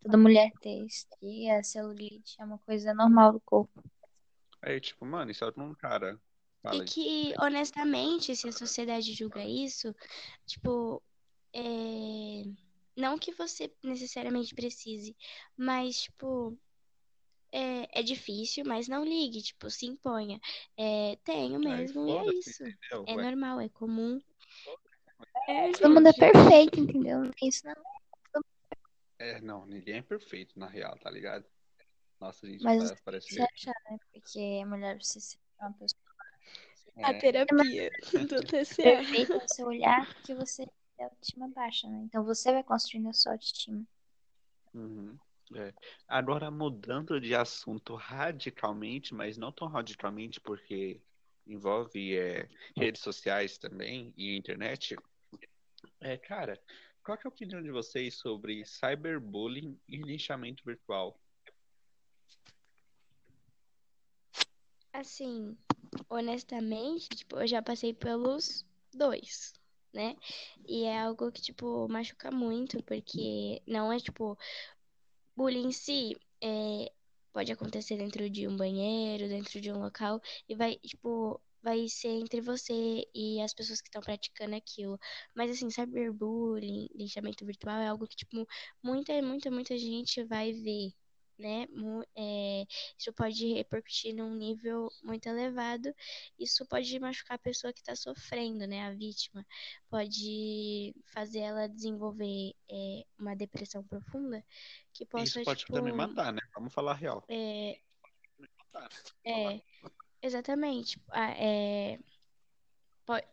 Toda 0.00 0.16
mulher 0.16 0.52
ter 0.60 0.84
estria, 0.84 1.62
celulite, 1.62 2.36
é 2.40 2.44
uma 2.44 2.58
coisa 2.58 2.94
normal 2.94 3.32
do 3.32 3.40
corpo. 3.40 3.82
Aí, 4.62 4.80
tipo, 4.80 5.04
mano, 5.04 5.30
isso 5.30 5.44
é 5.44 5.52
um 5.56 5.74
cara. 5.74 6.20
Fala 6.62 6.82
E 6.82 6.84
que, 6.84 7.34
honestamente, 7.40 8.34
se 8.34 8.48
a 8.48 8.52
sociedade 8.52 9.12
julga 9.12 9.44
isso, 9.44 9.94
tipo, 10.46 11.02
é... 11.52 12.42
não 12.96 13.18
que 13.18 13.32
você 13.32 13.72
necessariamente 13.82 14.54
precise, 14.54 15.16
mas, 15.56 16.02
tipo, 16.02 16.58
é, 17.52 18.00
é 18.00 18.02
difícil, 18.02 18.64
mas 18.64 18.88
não 18.88 19.04
ligue, 19.04 19.42
tipo, 19.42 19.70
se 19.70 19.86
imponha. 19.86 20.40
É, 20.76 21.16
tenho 21.24 21.58
mesmo, 21.60 22.06
e 22.08 22.10
é 22.10 22.26
isso. 22.34 22.62
entendeu? 22.62 23.04
É 23.06 23.14
Ué, 23.14 23.22
normal, 23.24 23.60
é 23.60 23.68
comum. 23.68 24.20
É, 25.48 25.72
Todo 25.72 25.94
mundo 25.94 26.08
é 26.08 26.12
perfeito, 26.12 26.80
entendeu? 26.80 27.20
Não 27.24 27.30
tem 27.32 27.48
isso 27.48 27.66
não. 27.66 27.74
É, 29.18 29.40
não, 29.40 29.66
ninguém 29.66 29.96
é 29.96 30.02
perfeito, 30.02 30.58
na 30.58 30.66
real, 30.68 30.96
tá 30.98 31.10
ligado? 31.10 31.44
Nossa, 32.20 32.46
a 32.46 32.48
gente 32.48 32.62
Mas 32.62 32.90
pa- 32.90 32.98
parece 33.04 33.34
você 33.34 33.42
achar, 33.42 33.74
né? 33.90 33.98
Porque 34.12 34.60
a 34.62 34.66
mulher 34.66 34.96
precisa 34.96 35.20
ser 35.20 35.38
uma 35.60 35.72
pessoa 35.72 36.00
A 36.96 37.12
É, 37.14 37.20
terapia 37.20 37.90
do 38.28 38.42
TCA. 38.42 38.96
perfeita 38.98 39.34
no 39.38 39.48
seu 39.48 39.66
olhar, 39.66 40.06
porque 40.14 40.34
você 40.34 40.66
tem 40.96 41.04
autoestima 41.06 41.48
baixa, 41.48 41.88
né? 41.88 41.98
Então 42.04 42.24
você 42.24 42.52
vai 42.52 42.62
construindo 42.62 43.08
a 43.08 43.12
sua 43.12 43.32
autoestima. 43.32 43.84
uhum, 44.74 45.18
é. 45.54 45.72
Agora, 46.06 46.50
mudando 46.50 47.20
de 47.20 47.34
assunto 47.34 47.94
radicalmente, 47.94 49.14
mas 49.14 49.36
não 49.36 49.52
tão 49.52 49.68
radicalmente, 49.68 50.40
porque 50.40 51.00
envolve 51.46 52.16
é, 52.16 52.48
redes 52.76 53.00
sociais 53.00 53.56
também 53.56 54.12
e 54.16 54.36
internet. 54.36 54.96
É, 56.00 56.16
cara, 56.16 56.60
qual 57.02 57.16
é 57.16 57.20
a 57.24 57.28
opinião 57.28 57.62
de 57.62 57.70
vocês 57.70 58.16
sobre 58.16 58.64
cyberbullying 58.64 59.78
e 59.88 59.96
lixamento 59.96 60.62
virtual? 60.64 61.18
Assim, 64.92 65.56
honestamente, 66.08 67.08
tipo, 67.08 67.38
eu 67.38 67.46
já 67.46 67.62
passei 67.62 67.94
pelos 67.94 68.66
dois, 68.92 69.54
né? 69.92 70.16
E 70.66 70.84
é 70.84 71.00
algo 71.00 71.30
que, 71.30 71.40
tipo, 71.40 71.88
machuca 71.88 72.30
muito, 72.30 72.82
porque 72.82 73.62
não 73.66 73.92
é, 73.92 73.98
tipo, 73.98 74.36
bullying 75.38 75.68
em 75.68 75.72
si, 75.72 76.16
é, 76.42 76.92
pode 77.32 77.52
acontecer 77.52 77.96
dentro 77.96 78.28
de 78.30 78.48
um 78.48 78.56
banheiro, 78.56 79.28
dentro 79.28 79.60
de 79.60 79.70
um 79.72 79.78
local, 79.78 80.20
e 80.48 80.54
vai, 80.56 80.76
tipo, 80.78 81.40
vai 81.62 81.88
ser 81.88 82.08
entre 82.08 82.40
você 82.40 83.06
e 83.14 83.40
as 83.40 83.54
pessoas 83.54 83.80
que 83.80 83.88
estão 83.88 84.02
praticando 84.02 84.56
aquilo. 84.56 84.98
Mas, 85.34 85.50
assim, 85.52 85.70
cyberbullying, 85.70 86.88
linchamento 86.94 87.46
virtual 87.46 87.78
é 87.80 87.88
algo 87.88 88.06
que, 88.08 88.16
tipo, 88.16 88.46
muita, 88.82 89.20
muita, 89.22 89.50
muita 89.50 89.78
gente 89.78 90.24
vai 90.24 90.52
ver. 90.52 90.92
Né? 91.38 91.68
É, 92.16 92.66
isso 92.98 93.12
pode 93.12 93.54
repercutir 93.54 94.12
num 94.14 94.34
nível 94.34 94.90
muito 95.04 95.28
elevado. 95.28 95.94
Isso 96.36 96.66
pode 96.66 96.98
machucar 96.98 97.36
a 97.36 97.38
pessoa 97.38 97.72
que 97.72 97.78
está 97.78 97.94
sofrendo, 97.94 98.66
né? 98.66 98.86
A 98.86 98.92
vítima. 98.92 99.46
Pode 99.88 100.94
fazer 101.06 101.40
ela 101.40 101.68
desenvolver 101.68 102.54
é, 102.68 103.04
uma 103.16 103.36
depressão 103.36 103.84
profunda 103.84 104.44
que 104.92 105.04
Isso 105.04 105.10
possa, 105.10 105.44
pode 105.44 105.60
tipo, 105.60 105.72
também 105.72 105.92
matar, 105.92 106.32
né? 106.32 106.40
Vamos 106.54 106.74
falar 106.74 106.92
a 106.92 106.96
real. 106.96 107.24
é, 107.28 107.78
é, 109.24 109.62
exatamente. 110.20 111.00
Ah, 111.10 111.30
é, 111.30 111.98
pode, 113.06 113.26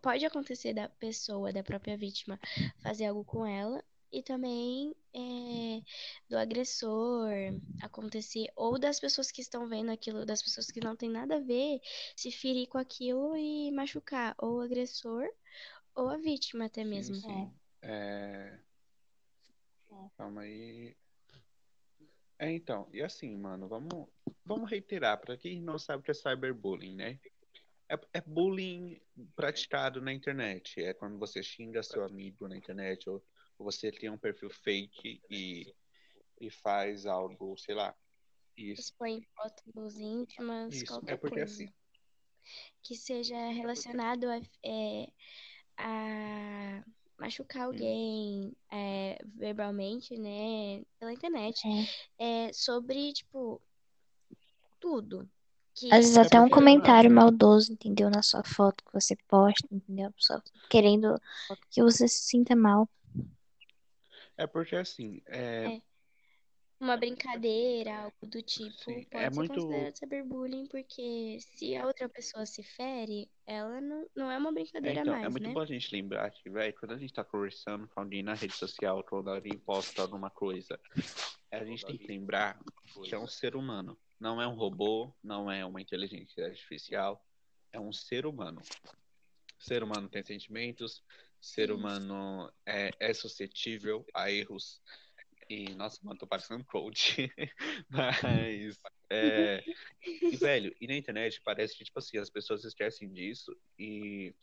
pode 0.00 0.24
acontecer 0.24 0.74
da 0.74 0.88
pessoa, 0.88 1.52
da 1.52 1.64
própria 1.64 1.96
vítima, 1.96 2.38
fazer 2.80 3.06
algo 3.06 3.24
com 3.24 3.44
ela. 3.44 3.82
E 4.10 4.22
também 4.22 4.94
é, 5.14 5.82
do 6.28 6.38
agressor 6.38 7.30
acontecer, 7.82 8.50
ou 8.56 8.78
das 8.78 8.98
pessoas 8.98 9.30
que 9.30 9.42
estão 9.42 9.68
vendo 9.68 9.90
aquilo, 9.90 10.24
das 10.24 10.42
pessoas 10.42 10.70
que 10.70 10.80
não 10.80 10.96
tem 10.96 11.10
nada 11.10 11.36
a 11.36 11.40
ver, 11.40 11.80
se 12.16 12.30
ferir 12.30 12.68
com 12.68 12.78
aquilo 12.78 13.36
e 13.36 13.70
machucar, 13.70 14.34
ou 14.38 14.56
o 14.56 14.60
agressor, 14.60 15.28
ou 15.94 16.08
a 16.08 16.16
vítima 16.16 16.66
até 16.66 16.82
Sim, 16.82 16.90
mesmo. 16.90 17.14
sim. 17.16 17.52
É... 17.82 18.58
Calma 20.16 20.42
aí. 20.42 20.96
É, 22.38 22.50
então, 22.50 22.88
e 22.92 23.02
assim, 23.02 23.36
mano, 23.36 23.68
vamos, 23.68 24.08
vamos 24.44 24.70
reiterar, 24.70 25.20
para 25.20 25.36
quem 25.36 25.60
não 25.60 25.78
sabe 25.78 26.00
o 26.00 26.04
que 26.04 26.10
é 26.10 26.14
cyberbullying, 26.14 26.94
né? 26.94 27.20
É, 27.88 27.98
é 28.14 28.20
bullying 28.20 29.00
praticado 29.34 30.00
na 30.00 30.12
internet. 30.12 30.80
É 30.80 30.92
quando 30.92 31.18
você 31.18 31.42
xinga 31.42 31.82
seu 31.82 32.04
amigo 32.04 32.46
na 32.46 32.56
internet, 32.56 33.08
ou 33.08 33.24
você 33.58 33.90
tem 33.90 34.10
um 34.10 34.18
perfil 34.18 34.50
fake 34.50 35.20
e, 35.30 35.74
e 36.40 36.50
faz 36.50 37.06
algo, 37.06 37.56
sei 37.58 37.74
lá. 37.74 37.94
Isso, 38.56 38.82
Expõe 38.82 39.22
fotos 39.36 39.98
íntimas, 39.98 40.74
isso. 40.74 40.86
qualquer 40.86 41.12
É 41.12 41.16
porque 41.16 41.40
coisa. 41.40 41.52
assim, 41.52 41.72
que 42.82 42.94
seja 42.94 43.36
relacionado 43.50 44.24
a, 44.28 44.40
é, 44.64 45.12
a 45.76 46.84
machucar 47.18 47.62
Hum. 47.62 47.66
alguém 47.66 48.56
é, 48.70 49.18
verbalmente, 49.24 50.16
né, 50.18 50.82
pela 50.98 51.12
internet. 51.12 51.60
É. 52.18 52.46
É 52.48 52.52
sobre, 52.52 53.12
tipo, 53.12 53.60
tudo. 54.80 55.28
Que 55.74 55.92
Às 55.92 56.00
vezes 56.00 56.16
É 56.16 56.22
até 56.22 56.40
um 56.40 56.48
comentário 56.48 57.10
maldoso, 57.10 57.72
entendeu? 57.72 58.10
Na 58.10 58.22
sua 58.22 58.42
foto 58.42 58.84
que 58.84 58.92
você 58.92 59.14
posta, 59.28 59.68
entendeu? 59.70 60.08
A 60.08 60.12
pessoa 60.12 60.42
querendo 60.68 61.20
que 61.70 61.82
você 61.82 62.08
se 62.08 62.24
sinta 62.24 62.56
mal. 62.56 62.88
É 64.38 64.46
porque 64.46 64.76
assim, 64.76 65.20
é, 65.26 65.64
É. 65.66 65.82
uma 66.80 66.96
brincadeira, 66.96 68.04
algo 68.04 68.26
do 68.26 68.40
tipo, 68.40 68.78
Sim, 68.78 69.04
pode 69.04 69.24
é 69.24 69.30
ser 69.30 69.36
muito- 69.36 69.54
considerado 69.54 69.96
cyberbullying, 69.96 70.66
porque 70.68 71.38
se 71.40 71.76
a 71.76 71.86
outra 71.86 72.08
pessoa 72.08 72.46
se 72.46 72.62
fere, 72.62 73.28
ela 73.44 73.80
não, 73.80 74.08
não 74.14 74.30
é 74.30 74.38
uma 74.38 74.50
É, 74.50 74.52
brincadeira 74.52 75.00
então, 75.00 75.12
mais, 75.12 75.26
é 75.26 75.28
muito 75.28 75.48
né? 75.48 75.52
bom 75.52 75.60
a 75.60 75.66
gente 75.66 75.92
lembrar 75.92 76.30
que, 76.30 76.48
velho, 76.48 76.74
quando 76.78 76.92
a 76.92 76.98
gente 76.98 77.12
tá 77.12 77.24
conversando 77.24 77.88
com 77.88 78.00
alguém 78.00 78.22
na 78.22 78.34
rede 78.34 78.54
social, 78.54 79.02
quando 79.04 79.28
alguém 79.28 79.58
posta 79.58 80.00
alguma 80.00 80.30
coisa, 80.30 80.78
a 81.50 81.64
gente 81.64 81.84
tem 81.84 81.98
que 81.98 82.06
lembrar 82.06 82.58
que 83.02 83.14
é 83.14 83.18
um 83.18 83.26
ser 83.26 83.56
humano. 83.56 83.98
Não 84.20 84.40
é 84.40 84.46
um 84.46 84.54
robô, 84.54 85.12
não 85.22 85.50
é 85.50 85.64
uma 85.64 85.80
inteligência 85.80 86.46
artificial, 86.46 87.24
é 87.72 87.80
um 87.80 87.92
ser 87.92 88.24
humano. 88.24 88.60
Ser 89.58 89.82
humano 89.82 90.08
tem 90.08 90.22
sentimentos, 90.22 91.02
ser 91.40 91.70
humano 91.70 92.52
é, 92.66 92.90
é 93.00 93.14
suscetível 93.14 94.04
a 94.14 94.30
erros. 94.30 94.80
E, 95.48 95.74
nossa, 95.74 95.98
mano, 96.02 96.18
tô 96.18 96.26
parecendo 96.26 96.60
um 96.60 96.64
coach. 96.64 97.30
Mas, 97.88 98.78
é. 99.10 99.64
E, 100.04 100.36
velho, 100.36 100.74
e 100.80 100.86
na 100.86 100.94
internet 100.94 101.40
parece 101.42 101.76
que, 101.76 101.84
tipo 101.84 101.98
assim, 101.98 102.18
as 102.18 102.28
pessoas 102.28 102.64
esquecem 102.64 103.10
disso 103.12 103.56
e. 103.78 104.34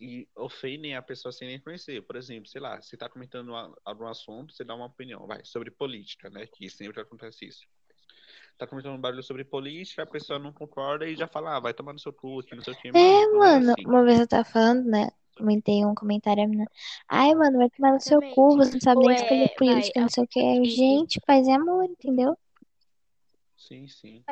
E 0.00 0.28
ofendem 0.34 0.96
a 0.96 1.00
pessoa 1.00 1.30
sem 1.30 1.46
nem 1.46 1.60
conhecer. 1.60 2.02
Por 2.02 2.16
exemplo, 2.16 2.48
sei 2.48 2.60
lá, 2.60 2.82
você 2.82 2.96
tá 2.96 3.08
comentando 3.08 3.54
algum 3.84 4.06
assunto, 4.08 4.52
você 4.52 4.64
dá 4.64 4.74
uma 4.74 4.86
opinião, 4.86 5.24
vai, 5.24 5.42
sobre 5.44 5.70
política, 5.70 6.28
né? 6.28 6.46
Que 6.46 6.68
sempre 6.68 7.00
acontece 7.00 7.46
isso 7.46 7.64
tá 8.56 8.66
comentando 8.66 8.94
um 8.94 9.00
barulho 9.00 9.22
sobre 9.22 9.44
política, 9.44 10.02
a 10.02 10.06
pessoa 10.06 10.38
não 10.38 10.52
concorda 10.52 11.06
e 11.06 11.16
já 11.16 11.26
fala, 11.26 11.56
ah, 11.56 11.60
vai 11.60 11.74
tomar 11.74 11.92
no 11.92 11.98
seu 11.98 12.12
cu, 12.12 12.42
que 12.42 12.54
não 12.54 12.62
sei 12.62 12.72
o 12.72 12.76
que. 12.76 12.88
É, 12.88 13.26
mano, 13.28 13.72
assim. 13.72 13.86
uma 13.86 14.04
vez 14.04 14.20
eu 14.20 14.28
tava 14.28 14.44
falando, 14.44 14.84
né? 14.84 15.10
Comentei 15.36 15.84
um 15.84 15.94
comentário, 15.94 16.44
a 16.44 16.46
menina, 16.46 16.70
ai, 17.08 17.34
mano, 17.34 17.58
vai 17.58 17.68
tomar 17.70 17.92
no 17.92 18.00
seu 18.00 18.20
cu, 18.20 18.56
você 18.56 18.72
não 18.72 18.80
sabe 18.80 19.06
nem 19.06 19.16
escolher 19.16 19.54
política, 19.56 20.00
não 20.00 20.08
sei 20.08 20.24
o 20.24 20.28
que. 20.28 20.64
Gente, 20.64 21.20
paz 21.20 21.46
e 21.46 21.50
amor, 21.50 21.84
entendeu? 21.84 22.36
Sim, 23.56 23.88
sim. 23.88 24.22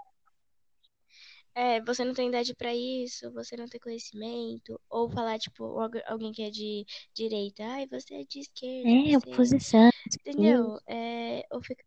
É, 1.55 1.83
você 1.83 2.03
não 2.03 2.15
tem 2.15 2.29
idade 2.29 2.55
para 2.55 2.75
isso, 2.75 3.31
você 3.33 3.57
não 3.57 3.67
tem 3.67 3.79
conhecimento, 3.79 4.81
ou 4.89 5.11
falar, 5.11 5.39
tipo, 5.39 5.79
alguém 6.07 6.33
que 6.33 6.43
é 6.43 6.51
de 6.51 6.87
direita, 7.13 7.63
ai, 7.65 7.87
você 7.87 8.15
é 8.15 8.25
de 8.25 8.41
esquerda. 8.41 8.89
É, 8.89 9.13
você... 9.13 9.17
oposição. 9.17 9.91
Entendeu? 10.21 10.79
É, 10.87 11.45
ou 11.51 11.63
ficar 11.63 11.85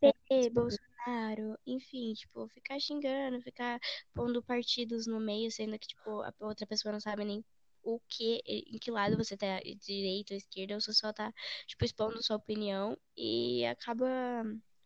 PT, 0.00 0.50
Bolsonaro, 0.50 1.58
enfim, 1.66 2.14
tipo, 2.14 2.48
ficar 2.48 2.78
xingando, 2.80 3.42
ficar 3.42 3.78
pondo 4.14 4.42
partidos 4.42 5.06
no 5.06 5.20
meio, 5.20 5.50
sendo 5.50 5.78
que, 5.78 5.88
tipo, 5.88 6.22
a 6.22 6.32
outra 6.40 6.66
pessoa 6.66 6.92
não 6.92 7.00
sabe 7.00 7.24
nem 7.24 7.44
o 7.82 8.00
que, 8.08 8.42
em 8.46 8.78
que 8.78 8.90
lado 8.90 9.16
você 9.16 9.36
tá, 9.36 9.60
direita 9.60 10.34
ou 10.34 10.38
esquerda, 10.38 10.74
ou 10.74 10.80
você 10.80 10.92
só 10.92 11.12
tá, 11.12 11.32
tipo, 11.66 11.84
expondo 11.84 12.22
sua 12.22 12.36
opinião 12.36 12.98
e 13.16 13.64
acaba 13.66 14.06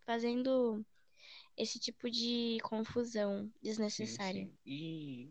fazendo 0.04 0.84
esse 1.56 1.78
tipo 1.78 2.10
de 2.10 2.58
confusão 2.62 3.50
desnecessária. 3.62 4.44
Sim, 4.44 4.46
sim. 4.46 4.58
E, 4.64 5.30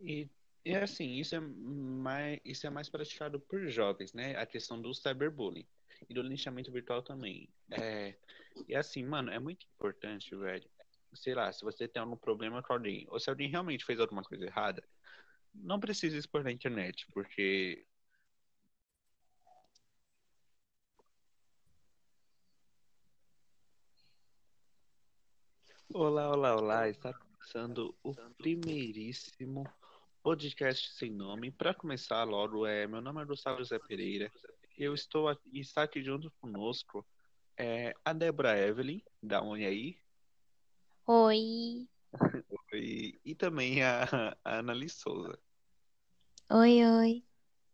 e, 0.00 0.28
e 0.64 0.74
assim, 0.76 1.14
isso 1.14 1.34
é 1.34 1.40
mais, 1.40 2.40
isso 2.44 2.66
é 2.66 2.70
mais 2.70 2.88
praticado 2.88 3.40
por 3.40 3.66
jovens, 3.68 4.12
né? 4.12 4.36
A 4.36 4.46
questão 4.46 4.80
do 4.80 4.94
cyberbullying 4.94 5.66
e 6.08 6.14
do 6.14 6.22
linchamento 6.22 6.72
virtual 6.72 7.02
também. 7.02 7.48
É, 7.70 8.16
e 8.68 8.74
assim, 8.74 9.04
mano, 9.04 9.30
é 9.30 9.38
muito 9.38 9.66
importante, 9.74 10.34
velho. 10.34 10.68
Sei 11.14 11.34
lá, 11.34 11.50
se 11.52 11.64
você 11.64 11.88
tem 11.88 12.02
algum 12.02 12.16
problema 12.16 12.62
com 12.62 12.72
alguém, 12.72 13.06
ou 13.08 13.18
se 13.18 13.30
alguém 13.30 13.48
realmente 13.48 13.84
fez 13.84 13.98
alguma 13.98 14.22
coisa 14.22 14.44
errada, 14.44 14.86
não 15.62 15.80
precisa 15.80 16.16
expor 16.16 16.42
na 16.44 16.52
internet, 16.52 17.06
porque. 17.12 17.86
Olá, 25.92 26.30
olá, 26.30 26.56
olá. 26.56 26.88
Está 26.88 27.12
começando 27.14 27.96
o 28.02 28.14
primeiríssimo 28.36 29.64
podcast 30.22 30.92
sem 30.94 31.10
nome. 31.10 31.50
Para 31.50 31.72
começar 31.74 32.24
logo, 32.24 32.66
é, 32.66 32.86
meu 32.86 33.00
nome 33.00 33.22
é 33.22 33.24
Gustavo 33.24 33.58
José 33.58 33.78
Pereira. 33.78 34.30
Eu 34.76 34.94
estou 34.94 35.28
aqui, 35.28 35.60
está 35.60 35.84
aqui 35.84 36.02
junto 36.02 36.30
conosco 36.40 37.06
é, 37.56 37.94
a 38.04 38.12
Débora 38.12 38.58
Evelyn, 38.58 39.02
da 39.22 39.40
aí? 39.40 39.98
Oi. 41.06 41.88
oi. 42.72 43.18
E 43.24 43.34
também 43.34 43.82
a, 43.82 44.36
a 44.44 44.58
Annalise 44.58 44.96
Souza. 44.96 45.38
Oi, 46.48 46.84
oi. 46.84 47.24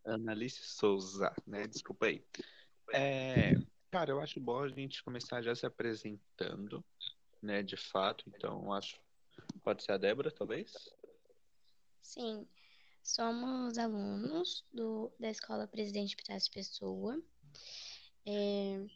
Annalise 0.02 0.62
Souza, 0.62 1.30
né? 1.46 1.66
Desculpa 1.66 2.06
aí. 2.06 2.24
É, 2.90 3.52
cara, 3.90 4.12
eu 4.12 4.20
acho 4.20 4.40
bom 4.40 4.60
a 4.60 4.68
gente 4.68 5.04
começar 5.04 5.42
já 5.42 5.54
se 5.54 5.66
apresentando, 5.66 6.82
né? 7.42 7.62
De 7.62 7.76
fato, 7.76 8.24
então 8.26 8.72
acho. 8.72 8.98
Pode 9.62 9.82
ser 9.82 9.92
a 9.92 9.98
Débora, 9.98 10.30
talvez? 10.30 10.72
Sim. 12.00 12.48
Somos 13.02 13.76
alunos 13.76 14.64
do, 14.72 15.12
da 15.20 15.30
Escola 15.30 15.66
Presidente 15.66 16.16
Pitácio 16.16 16.50
Pessoa. 16.50 17.22
É, 18.24 18.86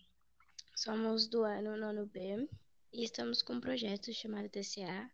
somos 0.74 1.28
do 1.28 1.42
ano 1.42 1.76
nono 1.76 2.06
B 2.06 2.48
e 2.92 3.04
estamos 3.04 3.42
com 3.42 3.54
um 3.54 3.60
projeto 3.60 4.10
chamado 4.14 4.48
TCA, 4.48 5.10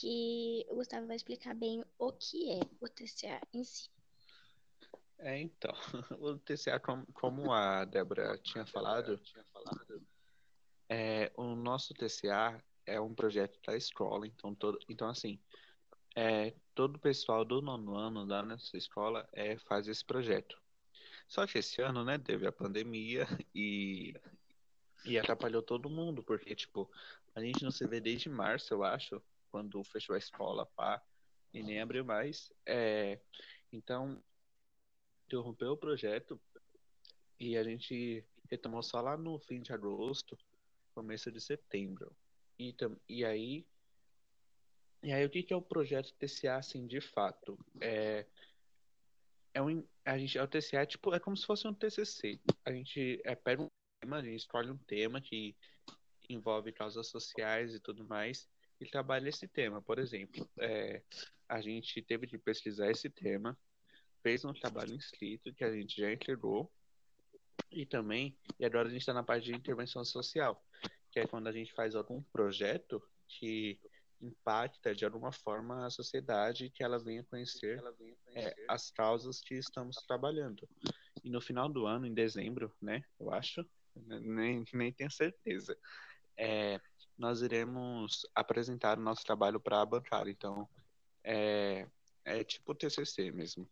que 0.00 0.66
o 0.68 0.76
Gustavo 0.76 1.06
vai 1.06 1.16
explicar 1.16 1.54
bem 1.54 1.82
o 1.98 2.12
que 2.12 2.52
é 2.52 2.60
o 2.80 2.88
TCA 2.88 3.40
em 3.52 3.64
si. 3.64 3.88
É, 5.18 5.40
então, 5.40 5.72
o 6.20 6.38
TCA, 6.38 6.78
como 7.14 7.52
a 7.52 7.84
Débora 7.84 8.36
tinha 8.38 8.66
falado, 8.66 9.18
é, 10.88 11.32
o 11.36 11.54
nosso 11.54 11.94
TCA 11.94 12.62
é 12.84 13.00
um 13.00 13.14
projeto 13.14 13.58
da 13.66 13.76
escola, 13.76 14.26
então, 14.26 14.54
todo, 14.54 14.78
então 14.88 15.08
assim, 15.08 15.40
é, 16.14 16.54
todo 16.74 16.96
o 16.96 17.00
pessoal 17.00 17.44
do 17.44 17.62
nono 17.62 17.96
ano 17.96 18.26
da 18.26 18.42
nossa 18.42 18.76
escola 18.76 19.28
é, 19.32 19.56
faz 19.58 19.88
esse 19.88 20.04
projeto. 20.04 20.60
Só 21.26 21.46
que 21.46 21.58
esse 21.58 21.80
ano, 21.80 22.04
né, 22.04 22.18
teve 22.18 22.46
a 22.46 22.52
pandemia 22.52 23.26
e, 23.54 24.14
e 25.04 25.18
atrapalhou 25.18 25.62
todo 25.62 25.90
mundo, 25.90 26.22
porque, 26.22 26.54
tipo, 26.54 26.88
a 27.34 27.40
gente 27.40 27.64
não 27.64 27.70
se 27.70 27.86
vê 27.86 28.00
desde 28.00 28.28
março, 28.28 28.72
eu 28.72 28.84
acho, 28.84 29.20
quando 29.56 29.82
fechou 29.84 30.14
a 30.14 30.18
escola, 30.18 30.66
pá, 30.76 31.02
e 31.50 31.62
nem 31.62 31.80
abriu 31.80 32.04
mais. 32.04 32.52
É, 32.66 33.18
então, 33.72 34.22
interrompeu 35.26 35.72
o 35.72 35.78
projeto 35.78 36.38
e 37.40 37.56
a 37.56 37.64
gente 37.64 38.22
retomou 38.50 38.82
só 38.82 39.00
lá 39.00 39.16
no 39.16 39.38
fim 39.38 39.62
de 39.62 39.72
agosto, 39.72 40.36
começo 40.94 41.32
de 41.32 41.40
setembro. 41.40 42.14
E, 42.58 42.76
e 43.08 43.24
aí 43.24 43.66
e 45.02 45.12
aí, 45.12 45.24
o 45.24 45.30
que, 45.30 45.42
que 45.42 45.54
é 45.54 45.56
o 45.56 45.62
projeto 45.62 46.12
TCA, 46.18 46.56
assim, 46.56 46.86
de 46.86 47.00
fato? 47.00 47.58
É, 47.80 48.26
é 49.54 49.62
um, 49.62 49.86
a 50.04 50.18
gente, 50.18 50.36
é 50.36 50.42
o 50.42 50.48
TCA 50.48 50.84
tipo, 50.84 51.14
é 51.14 51.20
como 51.20 51.36
se 51.36 51.46
fosse 51.46 51.66
um 51.66 51.72
TCC. 51.72 52.38
A 52.62 52.72
gente 52.72 53.22
é, 53.24 53.34
pega 53.34 53.62
um 53.62 53.70
tema, 54.00 54.18
a 54.18 54.22
gente 54.22 54.40
escolhe 54.40 54.70
um 54.70 54.78
tema 54.78 55.18
que 55.18 55.56
envolve 56.28 56.72
causas 56.72 57.06
sociais 57.06 57.74
e 57.74 57.80
tudo 57.80 58.04
mais, 58.04 58.48
e 58.80 58.86
trabalha 58.86 59.28
esse 59.28 59.48
tema. 59.48 59.80
Por 59.80 59.98
exemplo, 59.98 60.48
é, 60.58 61.02
a 61.48 61.60
gente 61.60 62.02
teve 62.02 62.26
que 62.26 62.38
pesquisar 62.38 62.90
esse 62.90 63.08
tema, 63.08 63.58
fez 64.22 64.44
um 64.44 64.52
trabalho 64.52 64.94
inscrito 64.94 65.54
que 65.54 65.64
a 65.64 65.72
gente 65.72 66.00
já 66.00 66.12
entregou, 66.12 66.70
e 67.70 67.84
também, 67.84 68.36
e 68.58 68.64
agora 68.64 68.88
a 68.88 68.90
gente 68.90 69.00
está 69.00 69.12
na 69.12 69.22
parte 69.22 69.44
de 69.44 69.54
intervenção 69.54 70.04
social, 70.04 70.62
que 71.10 71.20
é 71.20 71.26
quando 71.26 71.46
a 71.46 71.52
gente 71.52 71.72
faz 71.72 71.94
algum 71.94 72.22
projeto 72.22 73.02
que 73.28 73.78
impacta 74.20 74.94
de 74.94 75.04
alguma 75.04 75.30
forma 75.30 75.84
a 75.84 75.90
sociedade 75.90 76.70
que 76.70 76.82
ela 76.82 76.98
venha 76.98 77.22
conhecer, 77.24 77.78
ela 77.78 77.92
venha 77.92 78.16
conhecer 78.24 78.48
é, 78.48 78.64
as 78.68 78.90
causas 78.90 79.40
que 79.40 79.54
estamos 79.54 79.96
trabalhando. 80.06 80.66
E 81.22 81.30
no 81.30 81.40
final 81.40 81.68
do 81.68 81.86
ano, 81.86 82.06
em 82.06 82.14
dezembro, 82.14 82.72
né, 82.80 83.02
eu 83.20 83.30
acho, 83.32 83.66
nem, 83.94 84.64
nem 84.72 84.92
tenho 84.92 85.10
certeza, 85.10 85.76
é, 86.36 86.80
nós 87.18 87.42
iremos 87.42 88.26
apresentar 88.34 88.98
o 88.98 89.02
nosso 89.02 89.24
trabalho 89.24 89.60
para 89.60 89.80
a 89.80 89.86
bancada. 89.86 90.30
Então, 90.30 90.68
é, 91.24 91.86
é 92.24 92.44
tipo 92.44 92.74
TCC 92.74 93.30
mesmo. 93.30 93.68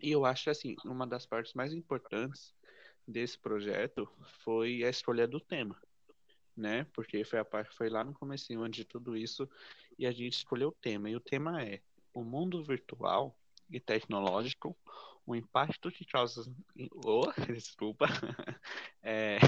E 0.00 0.10
eu 0.10 0.24
acho 0.24 0.50
assim, 0.50 0.76
uma 0.84 1.06
das 1.06 1.26
partes 1.26 1.54
mais 1.54 1.72
importantes 1.72 2.54
desse 3.06 3.38
projeto 3.38 4.08
foi 4.44 4.84
a 4.84 4.90
escolha 4.90 5.26
do 5.26 5.40
tema 5.40 5.76
né? 6.58 6.84
Porque 6.92 7.24
foi 7.24 7.38
a 7.38 7.44
parte 7.44 7.74
foi 7.74 7.88
lá 7.88 8.02
no 8.02 8.12
começo 8.12 8.52
onde 8.60 8.84
tudo 8.84 9.16
isso 9.16 9.48
e 9.98 10.06
a 10.06 10.10
gente 10.10 10.34
escolheu 10.34 10.68
o 10.70 10.76
tema. 10.82 11.08
E 11.08 11.16
o 11.16 11.20
tema 11.20 11.62
é 11.62 11.80
o 12.12 12.24
mundo 12.24 12.62
virtual 12.62 13.38
e 13.70 13.78
tecnológico, 13.78 14.76
o 15.24 15.36
impacto 15.36 15.90
que 15.90 16.04
causa. 16.04 16.52
Oh, 17.04 17.30
desculpa. 17.54 18.06
É... 19.00 19.38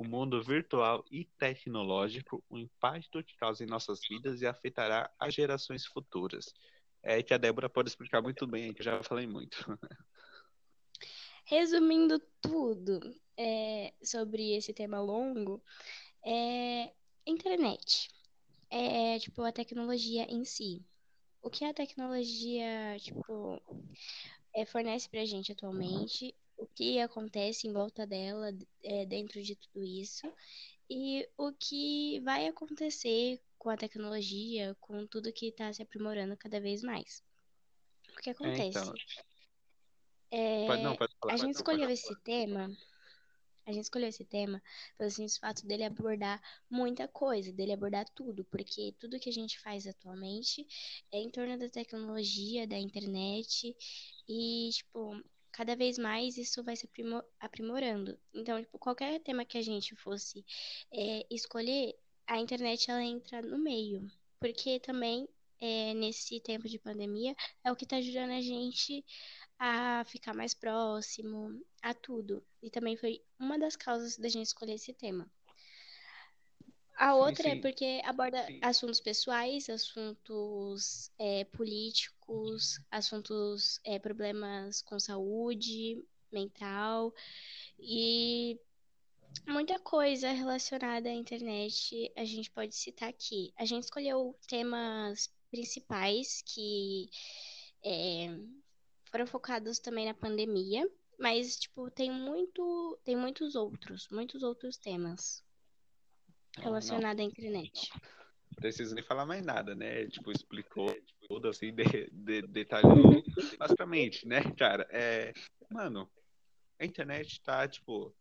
o 0.00 0.04
mundo 0.08 0.42
virtual 0.42 1.04
e 1.10 1.26
tecnológico, 1.38 2.42
o 2.48 2.56
impacto 2.56 3.22
que 3.22 3.36
causa 3.36 3.62
em 3.62 3.66
nossas 3.66 4.00
vidas 4.00 4.40
e 4.40 4.46
afetará 4.46 5.10
as 5.18 5.34
gerações 5.34 5.84
futuras. 5.84 6.54
É 7.02 7.22
que 7.22 7.34
a 7.34 7.38
Débora 7.38 7.68
pode 7.68 7.90
explicar 7.90 8.22
muito 8.22 8.46
bem, 8.46 8.72
que 8.72 8.80
eu 8.80 8.84
já 8.84 9.02
falei 9.02 9.26
muito. 9.26 9.58
Resumindo 11.44 12.18
tudo 12.40 12.98
é, 13.36 13.92
sobre 14.02 14.56
esse 14.56 14.72
tema 14.72 14.98
longo, 15.02 15.62
é 16.24 16.94
internet. 17.26 18.08
É 18.70 19.18
tipo 19.18 19.42
a 19.42 19.52
tecnologia 19.52 20.24
em 20.30 20.46
si. 20.46 20.82
O 21.42 21.50
que 21.50 21.62
a 21.62 21.74
tecnologia, 21.74 22.96
tipo, 23.00 23.60
é, 24.54 24.64
fornece 24.64 25.10
pra 25.10 25.26
gente 25.26 25.52
atualmente, 25.52 26.34
o 26.60 26.66
que 26.66 27.00
acontece 27.00 27.66
em 27.66 27.72
volta 27.72 28.06
dela, 28.06 28.52
é, 28.82 29.06
dentro 29.06 29.42
de 29.42 29.56
tudo 29.56 29.82
isso, 29.82 30.30
e 30.88 31.26
o 31.36 31.52
que 31.52 32.20
vai 32.20 32.46
acontecer 32.46 33.40
com 33.58 33.70
a 33.70 33.76
tecnologia, 33.76 34.76
com 34.80 35.06
tudo 35.06 35.32
que 35.32 35.46
está 35.46 35.72
se 35.72 35.82
aprimorando 35.82 36.36
cada 36.36 36.60
vez 36.60 36.82
mais. 36.82 37.22
O 38.12 38.20
que 38.22 38.30
acontece? 38.30 38.78
É, 38.78 38.82
então... 38.82 38.94
É, 40.32 40.66
pode, 40.66 40.82
não, 40.82 40.96
pode 40.96 41.12
falar, 41.20 41.34
a 41.34 41.36
gente 41.36 41.54
escolheu 41.56 41.90
esse 41.90 42.14
tema 42.22 42.70
A 43.66 43.72
gente 43.72 43.84
escolheu 43.84 44.08
esse 44.08 44.24
tema 44.24 44.62
pelo 44.96 45.10
simples 45.10 45.36
fato 45.38 45.66
dele 45.66 45.84
abordar 45.84 46.40
muita 46.68 47.06
coisa, 47.06 47.52
dele 47.52 47.72
abordar 47.72 48.08
tudo, 48.14 48.44
porque 48.44 48.94
tudo 48.98 49.18
que 49.18 49.28
a 49.28 49.32
gente 49.32 49.58
faz 49.60 49.86
atualmente 49.86 50.66
é 51.12 51.18
em 51.18 51.30
torno 51.30 51.58
da 51.58 51.68
tecnologia, 51.68 52.66
da 52.66 52.78
internet, 52.78 53.76
e, 54.28 54.70
tipo, 54.72 55.20
cada 55.52 55.76
vez 55.76 55.98
mais 55.98 56.36
isso 56.36 56.62
vai 56.62 56.76
se 56.76 56.88
aprimorando. 57.38 58.18
Então, 58.34 58.60
tipo, 58.62 58.78
qualquer 58.78 59.20
tema 59.20 59.44
que 59.44 59.58
a 59.58 59.62
gente 59.62 59.94
fosse 59.96 60.44
é, 60.92 61.26
escolher, 61.30 61.94
a 62.26 62.38
internet 62.38 62.90
ela 62.90 63.02
entra 63.02 63.42
no 63.42 63.58
meio, 63.58 64.10
porque 64.38 64.78
também 64.80 65.28
é, 65.60 65.94
nesse 65.94 66.40
tempo 66.40 66.68
de 66.68 66.78
pandemia 66.78 67.34
é 67.64 67.70
o 67.70 67.76
que 67.76 67.84
está 67.84 67.96
ajudando 67.96 68.30
a 68.30 68.40
gente 68.40 69.04
a 69.58 70.04
ficar 70.06 70.32
mais 70.32 70.54
próximo, 70.54 71.60
a 71.82 71.92
tudo. 71.92 72.42
E 72.62 72.70
também 72.70 72.96
foi 72.96 73.22
uma 73.38 73.58
das 73.58 73.76
causas 73.76 74.16
da 74.16 74.28
gente 74.28 74.46
escolher 74.46 74.74
esse 74.74 74.94
tema. 74.94 75.30
A 77.00 77.14
outra 77.14 77.44
sim, 77.44 77.52
sim. 77.52 77.58
é 77.58 77.60
porque 77.62 78.02
aborda 78.04 78.44
sim. 78.44 78.58
assuntos 78.60 79.00
pessoais, 79.00 79.70
assuntos 79.70 81.10
é, 81.18 81.44
políticos, 81.44 82.78
assuntos, 82.90 83.80
é, 83.84 83.98
problemas 83.98 84.82
com 84.82 85.00
saúde 85.00 86.04
mental 86.30 87.14
e 87.78 88.60
muita 89.46 89.78
coisa 89.78 90.30
relacionada 90.30 91.08
à 91.08 91.12
internet 91.14 92.12
a 92.14 92.24
gente 92.26 92.50
pode 92.50 92.76
citar 92.76 93.08
aqui. 93.08 93.50
A 93.56 93.64
gente 93.64 93.84
escolheu 93.84 94.38
temas 94.46 95.32
principais 95.50 96.42
que 96.42 97.08
é, 97.82 98.26
foram 99.10 99.26
focados 99.26 99.78
também 99.78 100.04
na 100.04 100.12
pandemia, 100.12 100.86
mas 101.18 101.56
tipo 101.56 101.90
tem 101.90 102.10
muito, 102.10 103.00
tem 103.02 103.16
muitos 103.16 103.54
outros, 103.54 104.06
muitos 104.10 104.42
outros 104.42 104.76
temas 104.76 105.42
relacionados 106.58 107.20
à 107.20 107.24
internet. 107.24 107.90
Não 107.94 108.56
preciso 108.56 108.94
nem 108.94 109.04
falar 109.04 109.24
mais 109.24 109.44
nada, 109.44 109.74
né? 109.74 110.06
Tipo, 110.08 110.32
explicou 110.32 110.94
tudo 111.28 111.48
assim, 111.48 111.72
de, 111.72 112.10
de, 112.10 112.42
detalhou 112.42 113.22
basicamente, 113.58 114.26
né, 114.26 114.42
cara? 114.58 114.86
É, 114.90 115.32
mano, 115.70 116.10
a 116.78 116.84
internet 116.84 117.40
tá, 117.42 117.66
tipo, 117.68 118.14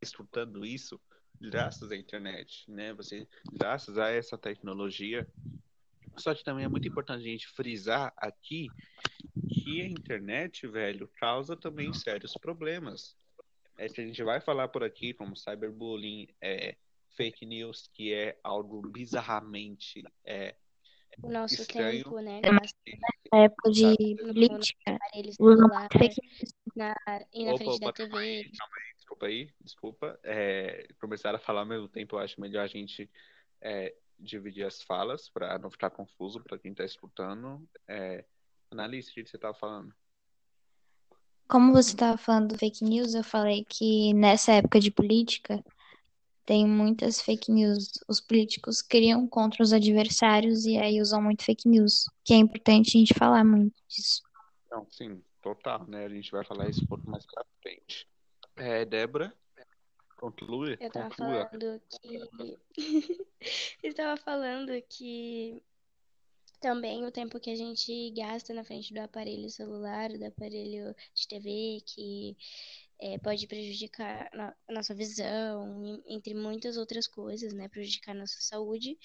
escutando 0.00 0.64
isso 0.64 1.00
graças 1.40 1.90
à 1.90 1.96
internet, 1.96 2.70
né? 2.70 2.92
Você, 2.94 3.26
graças 3.52 3.98
a 3.98 4.08
essa 4.10 4.36
tecnologia, 4.36 5.28
só 6.16 6.34
que 6.34 6.44
também 6.44 6.64
é 6.64 6.68
muito 6.68 6.88
importante 6.88 7.20
a 7.20 7.30
gente 7.30 7.48
frisar 7.48 8.12
aqui 8.16 8.68
que 9.48 9.82
a 9.82 9.86
internet, 9.86 10.66
velho, 10.66 11.08
causa 11.16 11.56
também 11.56 11.92
sérios 11.92 12.34
problemas. 12.34 13.16
É 13.76 13.88
que 13.88 14.00
a 14.00 14.04
gente 14.04 14.22
vai 14.24 14.40
falar 14.40 14.68
por 14.68 14.82
aqui, 14.82 15.14
como 15.14 15.36
cyberbullying, 15.36 16.28
é, 16.40 16.76
fake 17.18 17.44
news, 17.44 17.90
que 17.92 18.14
é 18.14 18.38
algo 18.44 18.80
bizarramente 18.80 20.04
é, 20.24 20.54
o 21.20 21.28
nosso 21.28 21.60
estranho. 21.60 22.04
tempo, 22.04 22.20
né? 22.20 22.40
Na 23.32 23.38
época 23.40 23.70
de 23.72 24.16
política, 24.16 24.98
na, 26.76 26.94
e 27.32 27.44
na 27.44 27.54
opa, 27.54 27.58
frente 27.58 27.76
opa, 27.76 27.86
da 27.86 27.92
TV. 27.92 28.16
Aí, 28.16 28.50
desculpa 28.96 29.26
aí, 29.26 29.50
desculpa. 29.60 30.20
É, 30.22 30.86
começaram 31.00 31.36
a 31.36 31.40
falar 31.40 31.60
ao 31.62 31.66
mesmo 31.66 31.88
tempo, 31.88 32.14
eu 32.14 32.20
acho 32.20 32.40
melhor 32.40 32.62
a 32.62 32.68
gente 32.68 33.10
é, 33.60 33.96
dividir 34.16 34.64
as 34.64 34.80
falas 34.80 35.28
para 35.28 35.58
não 35.58 35.70
ficar 35.70 35.90
confuso 35.90 36.40
para 36.40 36.56
quem 36.56 36.70
está 36.70 36.84
escutando. 36.84 37.68
É, 37.88 38.24
Analise, 38.70 39.10
o 39.10 39.14
que 39.14 39.26
você 39.26 39.36
estava 39.36 39.54
falando? 39.54 39.92
Como 41.48 41.72
você 41.72 41.90
estava 41.90 42.16
falando 42.16 42.50
do 42.52 42.58
fake 42.58 42.84
news, 42.84 43.14
eu 43.14 43.24
falei 43.24 43.64
que 43.64 44.12
nessa 44.14 44.52
época 44.52 44.78
de 44.78 44.90
política 44.90 45.64
tem 46.48 46.66
muitas 46.66 47.20
fake 47.20 47.52
news. 47.52 47.90
Os 48.08 48.22
políticos 48.22 48.80
criam 48.80 49.28
contra 49.28 49.62
os 49.62 49.70
adversários 49.70 50.64
e 50.64 50.78
aí 50.78 50.98
usam 50.98 51.20
muito 51.20 51.44
fake 51.44 51.68
news, 51.68 52.06
que 52.24 52.32
é 52.32 52.38
importante 52.38 52.96
a 52.96 53.00
gente 53.00 53.12
falar 53.12 53.44
muito 53.44 53.76
disso. 53.86 54.22
Não, 54.70 54.86
sim, 54.90 55.22
total, 55.42 55.86
né? 55.86 56.06
A 56.06 56.08
gente 56.08 56.30
vai 56.30 56.42
falar 56.42 56.70
isso 56.70 56.82
um 56.82 56.86
pouco 56.86 57.10
mais 57.10 57.26
pra 57.26 57.44
frente. 57.60 58.08
É, 58.56 58.82
Débora, 58.86 59.30
Conclui. 60.16 60.78
Eu 60.80 60.90
tava 60.90 61.10
Conclua. 61.10 61.50
falando 61.50 61.82
que. 61.90 62.58
eu 63.84 63.94
tava 63.94 64.16
falando 64.16 64.82
que 64.88 65.62
também 66.60 67.04
o 67.04 67.12
tempo 67.12 67.38
que 67.38 67.50
a 67.50 67.54
gente 67.54 68.10
gasta 68.16 68.54
na 68.54 68.64
frente 68.64 68.94
do 68.94 69.00
aparelho 69.00 69.50
celular, 69.50 70.08
do 70.08 70.24
aparelho 70.24 70.96
de 71.14 71.28
TV, 71.28 71.82
que 71.84 72.36
é, 73.00 73.18
pode 73.18 73.46
prejudicar 73.46 74.28
a 74.32 74.72
nossa 74.72 74.94
visão, 74.94 76.02
entre 76.06 76.34
muitas 76.34 76.76
outras 76.76 77.06
coisas, 77.06 77.52
né? 77.52 77.68
Prejudicar 77.68 78.12
a 78.12 78.18
nossa 78.18 78.40
saúde. 78.40 78.98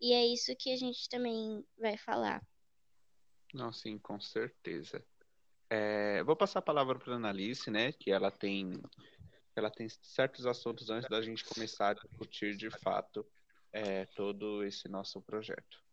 E 0.00 0.12
é 0.12 0.26
isso 0.26 0.54
que 0.58 0.72
a 0.72 0.76
gente 0.76 1.08
também 1.08 1.64
vai 1.78 1.96
falar. 1.96 2.44
Não, 3.54 3.72
sim, 3.72 3.98
com 3.98 4.20
certeza. 4.20 5.04
É, 5.70 6.22
vou 6.24 6.36
passar 6.36 6.58
a 6.58 6.62
palavra 6.62 6.98
para 6.98 7.12
a 7.12 7.16
Analice, 7.16 7.70
né? 7.70 7.92
Que 7.92 8.10
ela 8.10 8.30
tem 8.30 8.80
ela 9.54 9.70
tem 9.70 9.88
certos 9.88 10.44
assuntos 10.44 10.90
antes 10.90 11.08
da 11.08 11.22
gente 11.22 11.42
começar 11.42 11.90
a 11.90 11.94
discutir 11.94 12.54
de 12.56 12.70
fato 12.70 13.26
é, 13.72 14.04
todo 14.04 14.62
esse 14.62 14.86
nosso 14.86 15.22
projeto. 15.22 15.85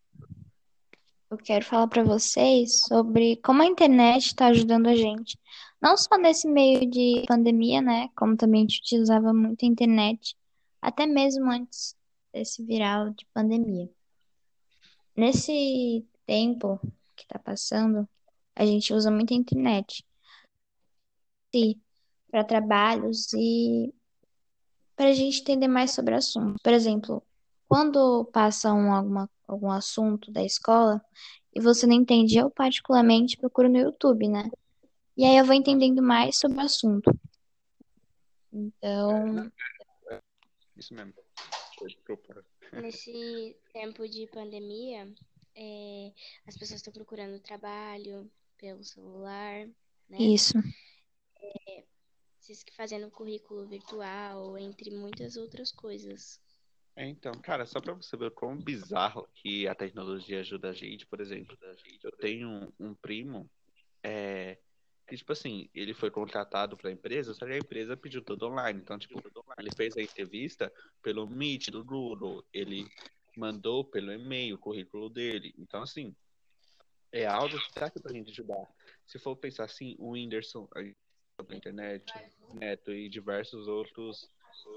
Eu 1.34 1.38
quero 1.38 1.66
falar 1.66 1.88
para 1.88 2.04
vocês 2.04 2.82
sobre 2.82 3.38
como 3.38 3.64
a 3.64 3.66
internet 3.66 4.28
está 4.28 4.48
ajudando 4.48 4.86
a 4.86 4.96
gente, 4.96 5.36
não 5.82 5.98
só 5.98 6.16
nesse 6.16 6.48
meio 6.48 6.88
de 6.88 7.24
pandemia, 7.28 7.82
né? 7.82 8.08
Como 8.16 8.38
também 8.38 8.60
a 8.60 8.64
gente 8.66 8.80
utilizava 8.80 9.34
muito 9.34 9.66
a 9.66 9.68
internet, 9.68 10.38
até 10.80 11.08
mesmo 11.08 11.50
antes 11.50 11.96
desse 12.32 12.64
viral 12.64 13.10
de 13.10 13.26
pandemia. 13.34 13.90
Nesse 15.18 16.06
tempo 16.28 16.80
que 17.16 17.24
está 17.24 17.40
passando, 17.40 18.08
a 18.56 18.64
gente 18.64 18.94
usa 18.94 19.10
muito 19.10 19.34
a 19.34 19.38
internet. 19.38 20.06
Para 22.30 22.44
trabalhos 22.44 23.34
e 23.34 23.92
para 24.96 25.08
a 25.08 25.14
gente 25.14 25.42
entender 25.42 25.68
mais 25.68 25.90
sobre 25.90 26.14
o 26.14 26.18
assunto. 26.18 26.62
Por 26.62 26.74
exemplo, 26.74 27.24
quando 27.68 28.24
passa 28.26 28.72
um, 28.72 28.94
alguma, 28.94 29.28
algum 29.48 29.72
assunto 29.72 30.32
da 30.32 30.44
escola 30.44 31.02
e 31.54 31.62
você 31.62 31.86
não 31.86 31.94
entende, 31.94 32.38
eu 32.38 32.50
particularmente 32.50 33.38
procuro 33.38 33.70
no 33.70 33.78
YouTube, 33.78 34.28
né? 34.28 34.50
E 35.16 35.24
aí 35.24 35.38
eu 35.38 35.46
vou 35.46 35.54
entendendo 35.54 36.02
mais 36.02 36.38
sobre 36.38 36.58
o 36.58 36.62
assunto. 36.62 37.12
Então. 38.52 39.52
Isso 40.76 40.94
mesmo. 40.94 41.14
Nesse 42.82 43.56
tempo 43.72 44.08
de 44.08 44.26
pandemia, 44.28 45.14
é, 45.56 46.12
as 46.48 46.58
pessoas 46.58 46.80
estão 46.80 46.92
procurando 46.92 47.40
trabalho 47.40 48.32
pelo 48.58 48.84
celular, 48.84 49.68
né? 50.10 50.18
Isso. 50.18 50.58
É, 51.38 51.84
fazendo 52.76 53.12
currículo 53.12 53.68
virtual, 53.68 54.58
entre 54.58 54.90
muitas 54.90 55.38
outras 55.38 55.72
coisas. 55.72 56.40
É, 56.96 57.08
então, 57.08 57.34
cara, 57.42 57.66
só 57.66 57.82
para 57.82 57.94
você 57.94 58.16
ver 58.16 58.32
quão 58.32 58.56
bizarro 58.56 59.28
que 59.34 59.68
a 59.68 59.74
tecnologia 59.74 60.42
ajuda 60.42 60.70
a 60.70 60.74
gente, 60.74 61.08
por 61.08 61.20
exemplo, 61.20 61.58
eu 62.04 62.12
tenho 62.12 62.48
um, 62.48 62.72
um 62.80 62.94
primo 62.94 63.50
é, 64.04 64.60
que, 65.08 65.18
tipo 65.18 65.32
assim, 65.34 65.70
ele 65.74 65.94
foi 65.94 66.12
contratado 66.12 66.78
para 66.78 66.90
a 66.90 66.94
empresa, 66.94 67.34
só 67.34 67.46
que 67.46 67.52
a 67.54 67.58
empresa 67.58 67.98
pediu 67.98 68.24
tudo 68.24 68.48
online. 68.48 68.80
Então, 68.80 68.98
tipo, 69.00 69.22
ele 69.58 69.70
fez 69.76 69.98
a 69.98 70.02
entrevista 70.02 70.72
pelo 71.02 71.28
Meet 71.28 71.70
do 71.70 71.84
Google, 71.84 72.46
ele 72.54 72.88
mandou 73.36 73.84
pelo 73.84 74.14
e-mail 74.14 74.56
o 74.56 74.60
currículo 74.60 75.10
dele. 75.10 75.54
Então, 75.58 75.82
assim, 75.82 76.16
é 77.12 77.26
algo 77.26 77.60
que 77.60 77.74
tá 77.74 77.88
aqui 77.88 78.00
pra 78.00 78.14
gente 78.14 78.32
ajudar. 78.32 78.68
Se 79.06 79.18
for 79.18 79.36
pensar 79.36 79.66
assim, 79.66 79.96
o 79.98 80.12
Whindersson, 80.12 80.68
pela 80.68 81.58
internet, 81.58 82.06
Neto 82.54 82.94
e 82.94 83.10
diversos 83.10 83.68
outros 83.68 84.30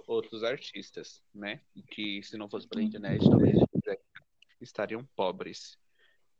outros 0.06 0.42
artistas, 0.42 1.22
né? 1.34 1.60
Que 1.90 2.22
se 2.22 2.36
não 2.36 2.48
fosse 2.48 2.68
pela 2.68 2.82
internet, 2.82 3.28
talvez 3.28 3.56
estariam 4.60 5.04
pobres. 5.16 5.78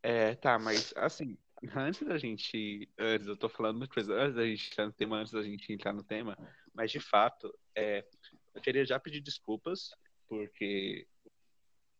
É, 0.03 0.35
tá, 0.35 0.57
mas 0.59 0.93
assim, 0.95 1.37
antes 1.75 2.05
da 2.05 2.17
gente. 2.17 2.89
Antes, 2.97 3.27
eu 3.27 3.37
tô 3.37 3.49
falando 3.49 3.77
muita 3.77 3.93
coisa, 3.93 4.13
antes 4.13 4.35
da 4.35 4.45
gente 4.45 4.69
entrar 4.71 4.85
no 4.85 4.93
tema, 4.93 5.17
antes 5.17 5.33
da 5.33 5.41
gente 5.41 5.73
entrar 5.73 5.93
no 5.93 6.03
tema, 6.03 6.37
mas 6.73 6.91
de 6.91 6.99
fato, 6.99 7.53
é, 7.75 8.05
eu 8.53 8.61
queria 8.61 8.85
já 8.85 8.99
pedir 8.99 9.21
desculpas, 9.21 9.91
porque 10.27 11.07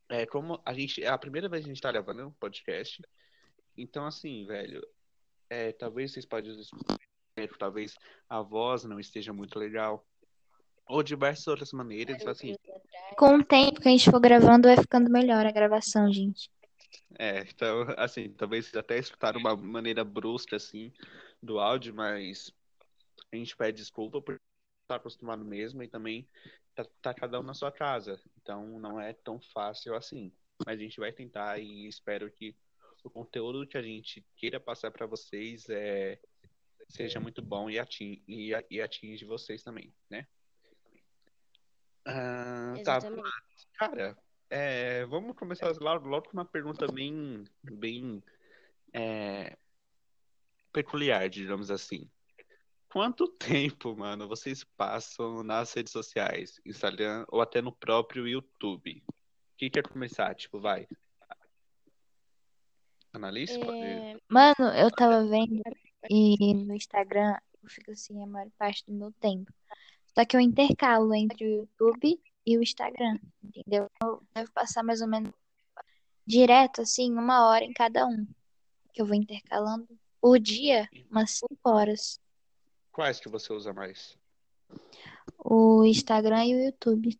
é 0.09 0.25
como 0.25 0.61
a 0.65 0.73
gente. 0.73 1.03
É 1.03 1.07
a 1.07 1.17
primeira 1.17 1.49
vez 1.49 1.63
que 1.63 1.69
a 1.69 1.73
gente 1.73 1.81
tá 1.81 1.91
gravando 1.91 2.27
um 2.27 2.31
podcast. 2.33 3.01
Então, 3.75 4.05
assim, 4.05 4.45
velho, 4.45 4.85
é, 5.49 5.71
talvez 5.71 6.11
vocês 6.11 6.25
podem 6.25 6.51
talvez 7.59 7.95
a 8.27 8.41
voz 8.41 8.83
não 8.83 8.99
esteja 8.99 9.31
muito 9.31 9.59
legal. 9.59 10.05
Ou 10.87 11.03
diversas 11.03 11.47
outras 11.47 11.71
maneiras, 11.71 12.25
assim. 12.25 12.55
Com 13.17 13.37
o 13.37 13.43
tempo 13.43 13.81
que 13.81 13.87
a 13.87 13.91
gente 13.91 14.09
for 14.09 14.19
gravando, 14.19 14.67
vai 14.67 14.77
ficando 14.77 15.09
melhor 15.09 15.45
a 15.45 15.51
gravação, 15.51 16.11
gente. 16.11 16.49
É, 17.19 17.41
então, 17.41 17.85
assim, 17.97 18.29
talvez 18.31 18.73
até 18.75 18.97
escutar 18.97 19.35
uma 19.35 19.55
maneira 19.55 20.03
brusca, 20.03 20.55
assim, 20.55 20.91
do 21.41 21.59
áudio, 21.59 21.93
mas 21.93 22.51
a 23.31 23.35
gente 23.35 23.55
pede 23.55 23.77
desculpa 23.77 24.21
por 24.21 24.39
tá 24.87 24.95
acostumado 24.95 25.43
mesmo 25.43 25.83
e 25.83 25.87
também 25.87 26.27
tá, 26.73 26.85
tá 27.01 27.13
cada 27.13 27.39
um 27.39 27.43
na 27.43 27.53
sua 27.53 27.71
casa. 27.71 28.19
Então 28.41 28.79
não 28.79 28.99
é 28.99 29.13
tão 29.13 29.39
fácil 29.53 29.93
assim. 29.95 30.31
Mas 30.65 30.79
a 30.79 30.81
gente 30.81 30.99
vai 30.99 31.11
tentar 31.11 31.59
e 31.59 31.87
espero 31.87 32.31
que 32.31 32.55
o 33.03 33.09
conteúdo 33.09 33.67
que 33.67 33.77
a 33.77 33.81
gente 33.81 34.25
queira 34.35 34.59
passar 34.59 34.91
para 34.91 35.05
vocês 35.05 35.69
é, 35.69 36.19
seja 36.87 37.19
muito 37.19 37.41
bom 37.41 37.69
e 37.69 37.77
atinge, 37.77 38.23
e 38.27 38.81
atinge 38.81 39.25
vocês 39.25 39.61
também, 39.61 39.93
né? 40.09 40.25
Ah, 42.09 42.73
tá, 42.85 42.99
cara, 43.73 44.17
é, 44.49 45.05
vamos 45.07 45.35
começar 45.35 45.69
logo, 45.81 46.07
logo 46.07 46.29
com 46.29 46.37
uma 46.37 46.45
pergunta 46.45 46.89
bem, 46.89 47.43
bem 47.61 48.23
é, 48.93 49.57
peculiar, 50.71 51.27
digamos 51.27 51.69
assim. 51.69 52.09
Quanto 52.89 53.27
tempo, 53.37 53.93
mano, 53.93 54.25
vocês 54.25 54.63
passam 54.63 55.43
nas 55.43 55.73
redes 55.73 55.91
sociais, 55.91 56.61
Instagram 56.65 57.25
ou 57.27 57.41
até 57.41 57.61
no 57.61 57.73
próprio 57.73 58.25
YouTube? 58.25 59.03
Quem 59.57 59.69
quer 59.69 59.83
começar? 59.83 60.33
Tipo, 60.33 60.61
vai. 60.61 60.87
Analista? 63.11 63.59
Pode... 63.59 63.77
É, 63.79 64.17
Mano, 64.29 64.73
eu 64.77 64.89
tava 64.91 65.27
vendo 65.27 65.61
e 66.09 66.53
no 66.53 66.73
Instagram 66.73 67.35
eu 67.61 67.69
fico 67.69 67.91
assim 67.91 68.23
a 68.23 68.25
maior 68.25 68.49
parte 68.57 68.85
do 68.85 68.93
meu 68.93 69.11
tempo. 69.19 69.51
Só 70.17 70.25
que 70.25 70.35
eu 70.35 70.39
intercalo 70.41 71.13
entre 71.13 71.45
o 71.45 71.55
YouTube 71.61 72.19
e 72.43 72.57
o 72.57 72.63
Instagram, 72.63 73.19
entendeu? 73.43 73.87
Eu 74.01 74.23
devo 74.33 74.51
passar 74.51 74.81
mais 74.81 74.99
ou 74.99 75.07
menos 75.07 75.31
direto, 76.25 76.81
assim, 76.81 77.13
uma 77.13 77.47
hora 77.47 77.63
em 77.63 77.71
cada 77.71 78.07
um. 78.07 78.25
Que 78.91 79.03
eu 79.03 79.05
vou 79.05 79.13
intercalando 79.13 79.87
por 80.19 80.39
dia, 80.39 80.89
umas 81.11 81.29
cinco 81.29 81.69
horas. 81.69 82.19
Quais 82.91 83.19
que 83.19 83.29
você 83.29 83.53
usa 83.53 83.71
mais? 83.71 84.17
O 85.37 85.85
Instagram 85.85 86.45
e 86.45 86.55
o 86.55 86.65
YouTube. 86.65 87.19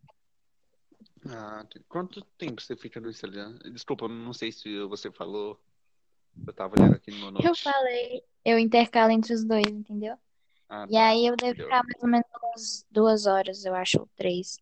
Ah, 1.29 1.63
quanto 1.87 2.21
tempo 2.39 2.59
você 2.59 2.75
fica 2.75 2.99
no 2.99 3.11
Instagram? 3.11 3.59
Desculpa, 3.71 4.05
eu 4.05 4.09
não 4.09 4.33
sei 4.33 4.51
se 4.51 4.81
você 4.85 5.11
falou. 5.11 5.59
Eu 6.47 6.53
tava 6.53 6.73
olhando 6.79 6.95
aqui 6.95 7.11
no 7.11 7.17
meu 7.17 7.27
Eu 7.27 7.49
note. 7.49 7.61
falei, 7.61 8.23
eu 8.43 8.57
intercalo 8.57 9.11
entre 9.11 9.33
os 9.35 9.43
dois, 9.43 9.67
entendeu? 9.67 10.17
Ah, 10.69 10.85
E 10.89 10.93
tá. 10.93 11.07
aí 11.07 11.25
eu 11.25 11.35
devo 11.35 11.55
ficar 11.55 11.83
mais 11.83 12.01
ou 12.03 12.09
menos 12.09 12.27
umas 12.43 12.85
duas 12.91 13.25
horas, 13.25 13.65
eu 13.65 13.73
acho, 13.73 13.99
ou 13.99 14.09
três. 14.15 14.57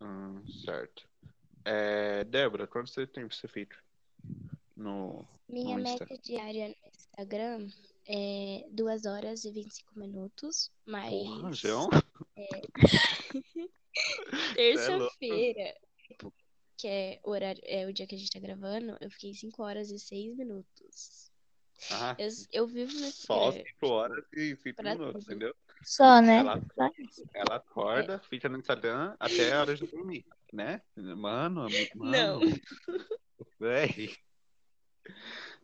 Hum, 0.00 0.42
certo. 0.64 1.08
É, 1.64 2.24
Débora, 2.24 2.66
quanto 2.66 2.90
você- 2.90 3.06
tempo 3.06 3.34
você 3.34 3.48
fica 3.48 3.76
no, 4.76 5.26
minha 5.48 5.76
no 5.76 5.82
média 5.82 6.06
diária 6.22 6.68
no 6.68 6.74
Instagram 6.94 7.68
é 8.06 8.64
2 8.70 9.04
horas 9.06 9.44
e 9.44 9.50
25 9.50 9.98
minutos, 9.98 10.70
mas 10.86 11.10
Porra, 11.12 11.52
João? 11.54 11.88
terça-feira, 14.54 15.74
tipo, 16.06 16.32
que 16.76 16.86
é 16.88 17.20
o 17.24 17.30
horário, 17.30 17.60
é 17.66 17.86
o 17.86 17.92
dia 17.92 18.06
que 18.06 18.14
a 18.14 18.18
gente 18.18 18.30
tá 18.30 18.38
gravando, 18.38 18.96
eu 19.00 19.10
fiquei 19.10 19.34
5 19.34 19.62
horas 19.62 19.90
e 19.90 19.98
6 19.98 20.34
minutos. 20.36 21.27
Ah, 21.92 22.16
Eu, 22.18 22.28
eu 22.52 22.66
vivo 22.66 22.92
no 22.92 23.10
só 23.12 23.48
Instagram, 23.48 23.64
5 23.72 23.86
horas 23.88 24.24
e 24.32 24.56
5 24.56 24.76
pra 24.76 24.92
minutos, 24.92 25.24
tudo. 25.24 25.32
entendeu? 25.32 25.54
Só, 25.84 26.20
né? 26.20 26.38
Ela, 26.38 26.60
ela 27.34 27.56
acorda, 27.56 28.18
fica 28.18 28.48
no 28.48 28.58
Instagram 28.58 29.16
até 29.20 29.52
a 29.52 29.60
hora 29.60 29.74
de 29.76 29.86
dormir, 29.86 30.24
né? 30.52 30.82
Mano, 30.96 31.62
ami- 31.62 31.88
Não. 31.94 32.40
mano, 32.40 32.40
véi. 33.60 34.16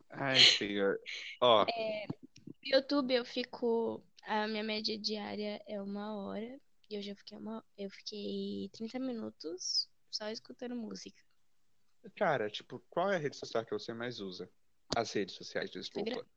Ai, 0.09 0.39
senhor. 0.39 0.99
Ó, 1.41 1.65
No 1.65 2.15
YouTube 2.63 3.13
eu 3.13 3.25
fico. 3.25 4.01
A 4.23 4.47
minha 4.47 4.63
média 4.63 4.97
diária 4.97 5.61
é 5.67 5.79
uma 5.81 6.15
hora. 6.15 6.59
E 6.89 6.95
eu 6.95 7.01
já 7.01 7.13
fiquei 7.15 7.37
uma. 7.37 7.63
Eu 7.77 7.89
fiquei 7.89 8.69
30 8.73 8.97
minutos 8.99 9.89
só 10.09 10.29
escutando 10.29 10.75
música. 10.75 11.21
cara, 12.15 12.49
tipo, 12.49 12.81
qual 12.89 13.11
é 13.11 13.15
a 13.17 13.19
rede 13.19 13.35
social 13.35 13.65
que 13.65 13.71
você 13.73 13.93
mais 13.93 14.19
usa? 14.19 14.49
As 14.95 15.11
redes 15.13 15.35
sociais, 15.35 15.69
desculpa. 15.71 16.09
Instagram. 16.09 16.29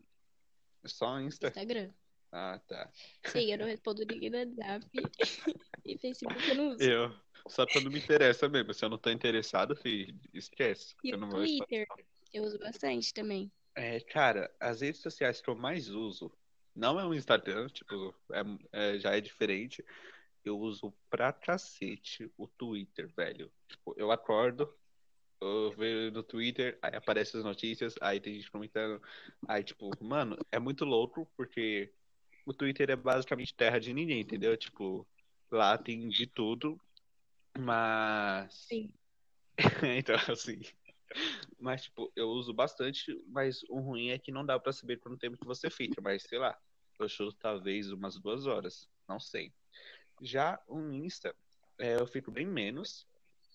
Só 0.85 1.21
Insta? 1.21 1.49
Instagram. 1.49 1.91
Ah, 2.31 2.61
tá. 2.69 2.91
Sim, 3.27 3.53
eu 3.53 3.59
não 3.59 3.67
respondo 3.67 4.05
ninguém 4.05 4.31
no 4.31 4.39
WhatsApp. 4.39 4.87
e 5.85 5.97
Facebook 5.99 6.49
eu 6.49 6.55
não 6.55 6.69
uso. 6.71 6.83
Eu. 6.83 7.15
Só 7.49 7.67
quando 7.67 7.91
me 7.91 7.99
interessa 7.99 8.49
mesmo. 8.49 8.75
Se 8.75 8.85
eu 8.85 8.91
não 8.91 8.99
tô 8.99 9.11
interessado, 9.11 9.75
filho, 9.75 10.19
esquece. 10.35 10.95
E 11.03 11.11
Eu 11.11 11.19
não 11.19 11.31
vou 11.31 11.41
Twitter 11.41 11.87
eu 12.33 12.45
uso 12.45 12.59
bastante 12.59 13.13
também. 13.15 13.51
É, 13.75 14.01
cara, 14.01 14.55
as 14.61 14.81
redes 14.81 15.01
sociais 15.01 15.41
que 15.41 15.49
eu 15.49 15.55
mais 15.55 15.89
uso 15.89 16.31
não 16.75 16.99
é 17.01 17.07
o 17.07 17.15
Instagram, 17.15 17.69
tipo, 17.69 18.15
é- 18.33 18.95
é- 18.95 18.99
já 18.99 19.17
é 19.17 19.21
diferente. 19.21 19.85
Eu 20.45 20.59
uso 20.59 20.93
pra 21.11 21.33
cacete 21.33 22.31
o 22.37 22.47
Twitter, 22.47 23.09
velho. 23.15 23.51
Tipo, 23.67 23.95
eu 23.97 24.11
acordo, 24.13 24.73
eu 25.41 25.70
vejo 25.72 26.11
no 26.12 26.22
Twitter, 26.22 26.78
aí 26.82 26.97
aparecem 26.97 27.39
as 27.39 27.45
notícias, 27.45 27.95
aí 28.01 28.20
tem 28.20 28.34
gente 28.34 28.51
comentando. 28.51 29.01
Aí, 29.47 29.62
tipo, 29.62 29.91
mano, 30.03 30.36
é 30.51 30.59
muito 30.59 30.84
louco 30.84 31.30
porque 31.36 31.93
o 32.45 32.53
Twitter 32.53 32.91
é 32.91 32.97
basicamente 32.97 33.55
terra 33.55 33.78
de 33.78 33.93
ninguém, 33.93 34.20
entendeu? 34.20 34.57
Tipo, 34.57 35.07
lá 35.51 35.76
tem 35.78 36.09
de 36.09 36.26
tudo, 36.26 36.80
mas. 37.59 38.66
Sim. 38.68 38.93
Então, 39.99 40.16
assim. 40.30 40.61
Mas, 41.59 41.84
tipo, 41.84 42.12
eu 42.14 42.28
uso 42.28 42.53
bastante, 42.53 43.12
mas 43.26 43.62
o 43.68 43.80
ruim 43.80 44.11
é 44.11 44.18
que 44.18 44.30
não 44.30 44.45
dá 44.45 44.59
pra 44.59 44.72
saber 44.72 44.99
quanto 44.99 45.18
tempo 45.18 45.39
que 45.39 45.47
você 45.47 45.70
fica, 45.70 46.01
mas 46.01 46.22
sei 46.22 46.39
lá, 46.39 46.57
eu 46.99 47.09
chuto 47.09 47.36
talvez 47.39 47.91
umas 47.91 48.18
duas 48.18 48.47
horas, 48.47 48.89
não 49.09 49.18
sei. 49.18 49.53
Já 50.20 50.61
o 50.68 50.80
Insta, 50.93 51.34
é, 51.78 51.95
eu 51.95 52.07
fico 52.07 52.30
bem 52.30 52.47
menos. 52.47 53.07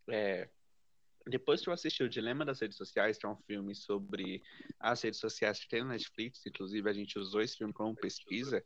É, 0.10 0.50
depois 1.26 1.62
que 1.62 1.70
eu 1.70 1.74
assisti 1.74 2.04
o 2.04 2.10
Dilema 2.10 2.44
das 2.44 2.60
Redes 2.60 2.78
Sociais, 2.78 3.18
que 3.18 3.26
é 3.26 3.30
um 3.30 3.38
filme 3.48 3.74
sobre 3.74 4.44
as 4.80 5.02
redes 5.02 5.20
sociais 5.20 5.60
que 5.60 5.70
tem 5.70 5.82
no 5.82 5.90
Netflix, 5.90 6.46
inclusive 6.46 6.90
a 6.90 6.94
gente 6.94 7.18
usou 7.18 7.42
esse 7.42 7.58
filme 7.58 7.74
como 7.74 7.96
pesquisa, 7.96 8.64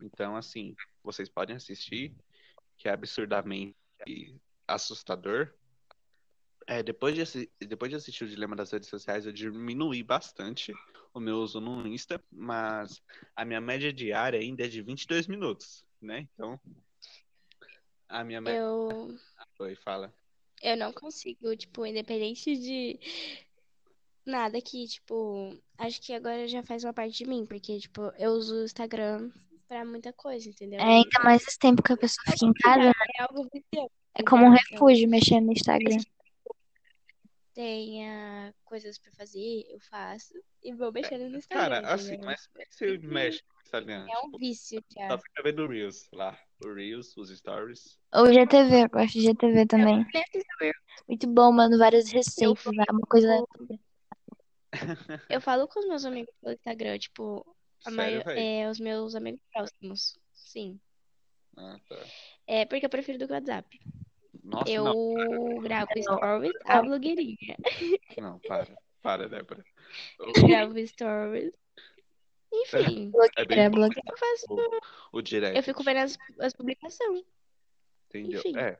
então, 0.00 0.36
assim, 0.36 0.74
vocês 1.02 1.28
podem 1.28 1.56
assistir, 1.56 2.14
que 2.76 2.88
é 2.88 2.92
absurdamente 2.92 3.76
assustador. 4.66 5.52
É, 6.66 6.82
depois, 6.82 7.14
de, 7.14 7.50
depois 7.60 7.90
de 7.90 7.96
assistir 7.96 8.24
o 8.24 8.28
Dilema 8.28 8.56
das 8.56 8.72
Redes 8.72 8.88
Sociais, 8.88 9.24
eu 9.24 9.32
diminuí 9.32 10.02
bastante 10.02 10.74
o 11.14 11.20
meu 11.20 11.36
uso 11.36 11.60
no 11.60 11.86
Insta, 11.86 12.22
mas 12.30 13.00
a 13.34 13.44
minha 13.44 13.60
média 13.60 13.92
diária 13.92 14.38
ainda 14.38 14.64
é 14.64 14.68
de 14.68 14.82
22 14.82 15.28
minutos, 15.28 15.86
né? 16.00 16.28
Então, 16.34 16.60
a 18.08 18.24
minha 18.24 18.40
média... 18.40 18.58
Eu, 18.58 19.16
Oi, 19.60 19.76
fala. 19.76 20.12
Eu 20.62 20.76
não 20.76 20.92
consigo, 20.92 21.54
tipo, 21.56 21.84
independente 21.86 22.56
de 22.56 22.98
nada 24.24 24.60
que, 24.60 24.86
tipo, 24.86 25.56
acho 25.78 26.00
que 26.00 26.12
agora 26.12 26.48
já 26.48 26.62
faz 26.62 26.84
uma 26.84 26.92
parte 26.92 27.18
de 27.18 27.26
mim, 27.28 27.44
porque, 27.46 27.78
tipo, 27.78 28.00
eu 28.18 28.32
uso 28.32 28.56
o 28.56 28.64
Instagram 28.64 29.30
pra 29.68 29.84
muita 29.84 30.12
coisa, 30.12 30.48
entendeu? 30.48 30.80
É 30.80 30.84
ainda 30.84 31.22
mais 31.24 31.42
esse 31.46 31.58
tempo 31.58 31.82
que 31.82 31.92
a 31.92 31.96
pessoa 31.96 32.24
fica 32.32 32.46
em 32.46 32.52
casa, 32.54 32.84
né? 32.86 32.92
É 33.18 33.22
algo 33.22 33.42
viciante. 33.52 33.92
É 34.14 34.22
como 34.22 34.46
um 34.46 34.50
refúgio 34.50 35.08
mexer 35.08 35.40
no 35.40 35.52
Instagram. 35.52 35.98
tenha 37.54 38.54
coisas 38.64 38.98
pra 38.98 39.12
fazer, 39.12 39.64
eu 39.68 39.80
faço 39.80 40.32
e 40.62 40.74
vou 40.74 40.92
mexendo 40.92 41.28
no 41.30 41.38
Instagram, 41.38 41.82
Cara, 41.82 41.94
assim, 41.94 42.08
entendeu? 42.14 42.26
mas 42.26 42.46
como 42.48 42.62
é 42.62 42.66
que 42.66 42.74
você 42.74 42.98
mexe 42.98 43.42
no 43.48 43.62
Instagram? 43.62 44.06
É 44.08 44.18
um 44.18 44.22
Tipo, 44.26 44.38
vício 44.38 44.84
já. 44.96 45.08
só 45.08 45.18
fica 45.18 45.42
vendo 45.42 45.62
o 45.64 45.68
Reels 45.68 46.08
lá. 46.12 46.38
O 46.64 46.72
Reels, 46.72 47.16
os 47.16 47.30
Stories. 47.30 47.98
Ou 48.14 48.32
GTV, 48.32 48.84
eu 48.84 48.88
gosto 48.88 49.12
de 49.12 49.20
GTV 49.22 49.66
também. 49.66 50.06
Muito 51.06 51.26
bom, 51.26 51.52
mano. 51.52 51.78
Várias 51.78 52.10
receitas, 52.10 52.64
né? 52.72 52.84
Uma 52.90 53.00
coisa. 53.02 53.44
Eu 55.28 55.40
falo 55.40 55.68
com 55.68 55.80
os 55.80 55.86
meus 55.86 56.04
amigos 56.04 56.32
pelo 56.40 56.54
Instagram, 56.54 56.98
tipo, 56.98 57.46
a 57.84 57.90
Sério, 57.90 58.24
maior, 58.24 58.38
é, 58.38 58.70
os 58.70 58.80
meus 58.80 59.14
amigos 59.14 59.40
próximos. 59.52 60.18
Sim. 60.32 60.80
Ah, 61.56 61.78
tá. 61.88 61.96
É 62.46 62.64
porque 62.64 62.86
eu 62.86 62.90
prefiro 62.90 63.18
do 63.18 63.26
que 63.26 63.32
o 63.32 63.36
WhatsApp. 63.36 63.78
Nossa, 64.42 64.70
eu 64.70 64.84
não, 64.84 65.60
gravo 65.60 65.90
stories, 66.00 66.52
a 66.64 66.82
blogueirinha. 66.82 67.56
não, 68.18 68.38
para. 68.40 68.76
Para, 69.02 69.28
Débora. 69.28 69.64
Eu 70.18 70.32
gravo 70.72 70.86
stories. 70.86 71.52
Enfim, 72.62 73.12
É 73.36 73.42
É 73.42 73.44
bem 73.44 73.70
blogueira. 73.70 74.02
eu 74.08 74.16
faço. 74.16 74.46
o 75.12 75.22
direct. 75.22 75.56
Eu 75.56 75.62
fico 75.62 75.82
vendo 75.82 75.98
as, 75.98 76.18
as 76.40 76.52
publicações. 76.52 77.24
Entendeu? 78.08 78.38
Enfim. 78.40 78.56
É. 78.56 78.78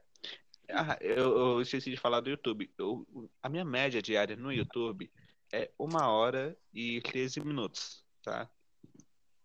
Ah, 0.68 0.98
eu, 1.00 1.36
eu 1.36 1.60
esqueci 1.60 1.90
de 1.90 1.96
falar 1.96 2.20
do 2.20 2.30
YouTube. 2.30 2.72
Eu, 2.76 3.06
a 3.42 3.48
minha 3.48 3.64
média 3.64 4.02
diária 4.02 4.36
no 4.36 4.52
YouTube 4.52 5.10
é 5.52 5.70
uma 5.78 6.08
hora 6.08 6.56
e 6.72 7.00
13 7.02 7.40
minutos, 7.40 8.04
tá? 8.22 8.50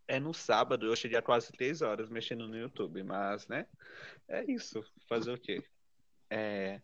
É 0.07 0.19
no 0.19 0.33
sábado, 0.33 0.87
eu 0.87 0.95
cheguei 0.95 1.17
a 1.17 1.21
quase 1.21 1.51
3 1.51 1.81
horas 1.81 2.09
mexendo 2.09 2.47
no 2.47 2.57
YouTube, 2.57 3.03
mas, 3.03 3.47
né? 3.47 3.67
É 4.27 4.43
isso. 4.51 4.83
Fazer 5.07 5.31
o 5.31 5.37
quê? 5.39 5.63
É, 6.29 6.81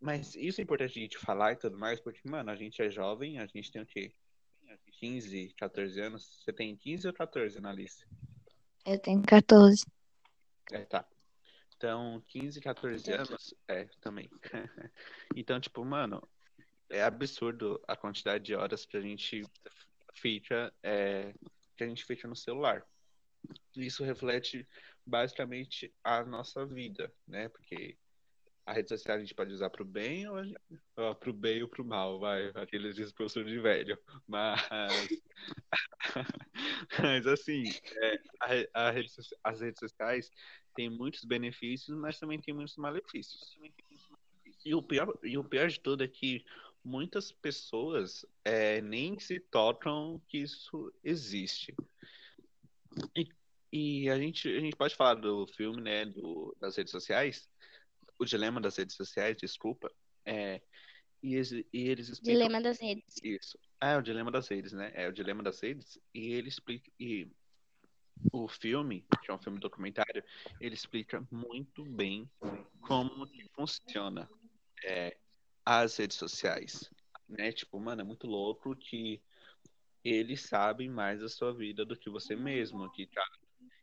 mas 0.00 0.34
isso 0.36 0.60
é 0.60 0.64
importante 0.64 0.98
a 0.98 1.02
gente 1.02 1.18
falar 1.18 1.52
e 1.52 1.56
tudo 1.56 1.76
mais, 1.78 2.00
porque, 2.00 2.20
mano, 2.28 2.50
a 2.50 2.56
gente 2.56 2.80
é 2.80 2.88
jovem, 2.90 3.38
a 3.38 3.46
gente 3.46 3.70
tem 3.72 3.82
o 3.82 3.86
quê? 3.86 4.12
15, 4.96 5.54
14 5.56 6.00
anos. 6.00 6.42
Você 6.42 6.52
tem 6.52 6.76
15 6.76 7.06
ou 7.06 7.14
14, 7.14 7.58
Analice? 7.58 8.04
Eu 8.84 8.98
tenho 8.98 9.22
14. 9.22 9.84
É, 10.72 10.84
tá. 10.84 11.06
Então, 11.76 12.22
15, 12.28 12.60
14 12.60 13.02
Entendi. 13.02 13.18
anos, 13.18 13.54
é, 13.68 13.84
também. 14.00 14.30
então, 15.36 15.60
tipo, 15.60 15.84
mano, 15.84 16.26
é 16.88 17.02
absurdo 17.02 17.82
a 17.86 17.96
quantidade 17.96 18.44
de 18.44 18.54
horas 18.54 18.86
que 18.86 18.96
a 18.96 19.00
gente 19.00 19.42
fica, 20.14 20.72
é, 20.82 21.34
que 21.76 21.84
a 21.84 21.86
gente 21.86 22.04
fica 22.04 22.26
no 22.26 22.36
celular. 22.36 22.86
Isso 23.76 24.04
reflete 24.04 24.66
basicamente 25.04 25.92
a 26.02 26.24
nossa 26.24 26.64
vida, 26.64 27.12
né? 27.26 27.48
Porque 27.50 27.96
a 28.66 28.72
rede 28.72 28.88
social 28.88 29.16
a 29.16 29.20
gente 29.20 29.34
pode 29.34 29.52
usar 29.52 29.70
pro 29.70 29.84
bem 29.84 30.28
ou, 30.28 30.42
gente- 30.44 30.58
pro 31.20 31.32
bem 31.32 31.62
ou 31.62 31.68
pro 31.68 31.84
mal, 31.84 32.18
vai. 32.18 32.50
Aqueles 32.56 33.12
professor 33.12 33.44
de 33.44 33.60
velho. 33.60 33.96
Mas, 34.26 34.60
mas 37.00 37.26
assim, 37.28 37.62
é, 38.02 38.66
a 38.74 38.88
a 38.88 38.90
rede 38.90 39.12
as 39.44 39.60
redes 39.60 39.78
sociais 39.78 40.30
têm 40.74 40.90
muitos 40.90 41.24
benefícios, 41.24 41.96
mas 41.96 42.18
também 42.18 42.40
tem 42.40 42.52
muitos 42.52 42.76
malefícios. 42.76 43.56
E 44.64 44.74
o 44.74 44.82
pior, 44.82 45.16
e 45.22 45.38
o 45.38 45.44
pior 45.44 45.68
de 45.68 45.78
tudo 45.78 46.02
é 46.02 46.08
que 46.08 46.44
muitas 46.84 47.30
pessoas 47.30 48.26
é, 48.44 48.80
nem 48.80 49.16
se 49.20 49.38
tocam 49.38 50.20
que 50.28 50.38
isso 50.38 50.92
existe. 51.04 51.72
E, 53.16 53.28
e 53.72 54.10
a 54.10 54.18
gente, 54.18 54.48
a 54.48 54.60
gente 54.60 54.76
pode 54.76 54.96
falar 54.96 55.14
do 55.14 55.46
filme, 55.46 55.80
né, 55.80 56.04
do, 56.04 56.56
das 56.60 56.76
redes 56.76 56.90
sociais, 56.90 57.48
o 58.18 58.24
dilema 58.24 58.60
das 58.60 58.76
redes 58.76 58.96
sociais, 58.96 59.36
desculpa, 59.36 59.92
é, 60.24 60.60
e, 61.22 61.34
eles- 61.34 61.52
e 61.52 61.66
eles 61.88 62.08
explicam 62.08 62.34
Dilema 62.48 62.60
das 62.60 62.80
redes. 62.80 63.16
isso. 63.22 63.58
É 63.80 63.96
o 63.96 64.02
dilema 64.02 64.30
das 64.30 64.48
redes, 64.48 64.72
né? 64.72 64.90
É 64.94 65.08
o 65.08 65.12
dilema 65.12 65.42
das 65.42 65.60
redes 65.60 65.98
e 66.14 66.32
ele 66.32 66.48
explica 66.48 66.90
e 66.98 67.28
o 68.32 68.48
filme, 68.48 69.06
que 69.22 69.30
é 69.30 69.34
um 69.34 69.38
filme 69.38 69.58
documentário, 69.60 70.24
ele 70.60 70.74
explica 70.74 71.26
muito 71.30 71.84
bem 71.84 72.30
como 72.80 73.26
que 73.26 73.44
funciona 73.54 74.28
é, 74.84 75.16
as 75.64 75.96
redes 75.96 76.16
sociais, 76.16 76.90
né? 77.28 77.52
Tipo, 77.52 77.78
mano, 77.78 78.00
é 78.00 78.04
muito 78.04 78.26
louco 78.26 78.74
que 78.74 79.22
eles 80.02 80.42
sabem 80.42 80.88
mais 80.88 81.20
da 81.20 81.28
sua 81.28 81.52
vida 81.52 81.84
do 81.84 81.96
que 81.96 82.08
você 82.08 82.34
mesmo, 82.36 82.90
que 82.92 83.06
cara, 83.06 83.38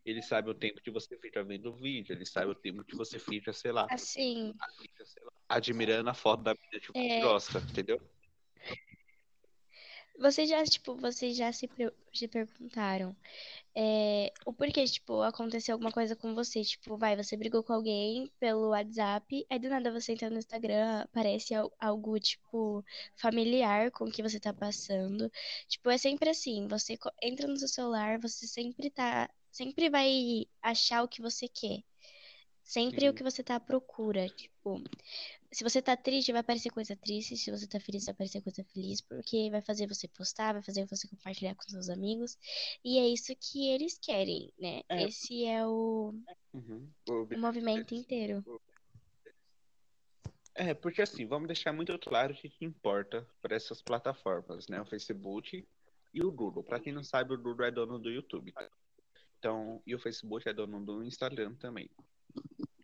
eles 0.06 0.26
sabem 0.26 0.52
o 0.52 0.56
tempo 0.56 0.82
que 0.82 0.92
você 0.92 1.18
fica 1.18 1.44
vendo 1.44 1.70
o 1.70 1.76
vídeo, 1.76 2.14
eles 2.14 2.30
sabem 2.30 2.50
o 2.52 2.56
tempo 2.56 2.84
que 2.84 2.96
você 2.96 3.18
fica, 3.20 3.54
sei 3.54 3.72
lá, 3.72 3.88
Assim, 3.90 4.54
admirando 5.48 6.10
a 6.10 6.14
foto 6.14 6.44
da 6.44 6.54
menina 6.54 6.80
que 6.80 6.88
você 6.92 7.18
É. 7.18 7.22
gosta, 7.22 7.60
entendeu? 7.60 8.02
vocês 10.20 10.48
já, 10.48 10.64
tipo, 10.64 10.96
vocês 10.96 11.36
já 11.36 11.52
se, 11.52 11.68
se 12.14 12.28
perguntaram 12.28 13.16
é, 13.76 14.32
o 14.46 14.54
porquê, 14.54 14.86
tipo, 14.86 15.22
aconteceu 15.22 15.74
alguma 15.74 15.92
coisa 15.92 16.16
com 16.16 16.36
você, 16.36 16.64
tipo, 16.64 16.96
vai, 16.98 17.16
você 17.16 17.36
brigou 17.36 17.64
com 17.64 17.74
alguém 17.74 18.32
pelo 18.40 18.70
WhatsApp, 18.70 19.46
aí 19.50 19.60
do 19.60 19.70
nada 19.70 19.92
você 19.92 20.14
entra 20.14 20.30
no 20.30 20.38
Instagram, 20.38 21.02
aparece 21.02 21.56
al- 21.56 21.74
algo, 21.80 22.20
tipo, 22.20 22.86
familiar 23.16 23.92
com 23.92 24.06
o 24.06 24.12
que 24.12 24.22
você 24.22 24.40
tá 24.40 24.54
passando. 24.54 25.32
Tipo, 25.68 25.90
é 25.90 25.98
sempre 25.98 26.30
assim, 26.30 26.68
você 26.68 26.98
entra 27.22 27.48
no 27.48 27.58
seu 27.58 27.68
celular, 27.68 28.20
você 28.20 28.48
sempre 28.48 28.90
tá, 28.92 29.30
sempre 29.54 29.90
vai 29.90 30.46
achar 30.62 31.04
o 31.04 31.08
que 31.08 31.22
você 31.22 31.48
quer. 31.48 31.84
Sempre 32.64 33.08
o 33.08 33.12
Sim. 33.12 33.16
que 33.16 33.24
você 33.24 33.44
tá 33.44 33.56
à 33.56 33.60
procura, 33.60 34.28
tipo, 34.30 34.82
se 35.52 35.64
você 35.64 35.82
tá 35.82 35.96
triste, 35.96 36.32
vai 36.32 36.42
aparecer 36.42 36.72
coisa 36.72 36.96
triste. 36.96 37.38
Se 37.38 37.52
você 37.52 37.68
tá 37.68 37.80
feliz, 37.80 38.06
vai 38.06 38.14
aparecer 38.14 38.42
coisa 38.42 38.64
feliz. 38.74 39.02
Porque 39.02 39.50
vai 39.52 39.62
fazer 39.62 39.86
você 39.86 40.08
postar, 40.08 40.54
vai 40.54 40.64
fazer 40.64 40.86
você 40.88 41.08
compartilhar 41.08 41.54
com 41.56 41.62
seus 41.64 41.90
amigos. 41.90 42.38
E 42.84 42.98
é 42.98 43.08
isso 43.08 43.36
que 43.40 43.70
eles 43.70 43.98
querem, 44.00 44.52
né? 44.58 44.82
É. 44.90 45.04
Esse 45.04 45.46
é 45.46 45.66
o, 45.66 46.16
Uhum. 46.54 46.90
O 47.10 47.24
o 47.24 47.40
movimento 47.40 47.94
inteiro. 47.94 48.44
É, 50.56 50.74
porque 50.74 51.02
assim, 51.02 51.26
vamos 51.26 51.48
deixar 51.48 51.74
muito 51.74 51.98
claro 52.00 52.34
o 52.34 52.36
que, 52.36 52.48
que 52.48 52.64
importa 52.64 53.28
para 53.42 53.56
essas 53.56 53.82
plataformas, 53.82 54.68
né? 54.68 54.82
O 54.82 54.86
Facebook 54.86 55.68
e 56.14 56.24
o 56.24 56.32
Google. 56.32 56.64
Para 56.64 56.80
quem 56.80 56.94
não 56.94 57.04
sabe, 57.04 57.34
o 57.34 57.38
Google 57.38 57.66
é 57.66 57.72
dono 57.72 58.00
do 58.00 58.10
YouTube. 58.10 58.54
Então, 59.44 59.84
e 59.86 59.94
o 59.94 60.00
Facebook 60.00 60.48
é 60.48 60.54
dono 60.54 60.80
do 60.86 61.04
Instagram 61.04 61.54
também. 61.56 61.90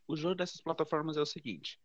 O 0.05 0.17
jogo 0.17 0.35
dessas 0.35 0.59
plataformas 0.59 1.15
é 1.15 1.21
o 1.21 1.25
seguinte: 1.25 1.79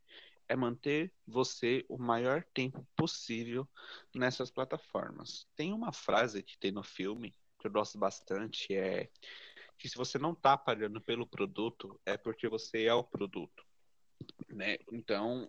é 0.49 0.57
manter 0.57 1.13
você 1.25 1.85
o 1.89 1.97
maior 1.97 2.43
tempo 2.53 2.85
possível 2.97 3.69
nessas 4.13 4.51
plataformas. 4.51 5.47
Tem 5.55 5.73
uma 5.73 5.93
frase 5.93 6.43
que 6.43 6.59
tem 6.59 6.73
no 6.73 6.83
filme 6.83 7.33
que 7.61 7.69
eu 7.69 7.71
gosto 7.71 7.97
bastante, 7.99 8.75
é 8.75 9.09
que 9.79 9.89
se 9.89 9.97
você 9.97 10.19
não 10.19 10.35
tá 10.35 10.59
pagando 10.59 11.01
pelo 11.01 11.25
produto, 11.25 12.01
é 12.05 12.17
porque 12.17 12.49
você 12.49 12.87
é 12.87 12.95
o 12.95 13.05
produto, 13.05 13.65
né? 14.49 14.77
Então, 14.91 15.49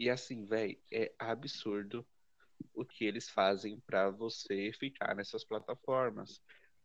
e 0.00 0.08
assim, 0.08 0.46
velho, 0.46 0.80
é 0.90 1.12
absurdo 1.18 2.02
o 2.72 2.82
que 2.82 3.04
eles 3.04 3.28
fazem 3.28 3.78
pra 3.80 4.08
você 4.08 4.72
ficar 4.72 5.14
nessas 5.14 5.44
plataformas. 5.44 6.40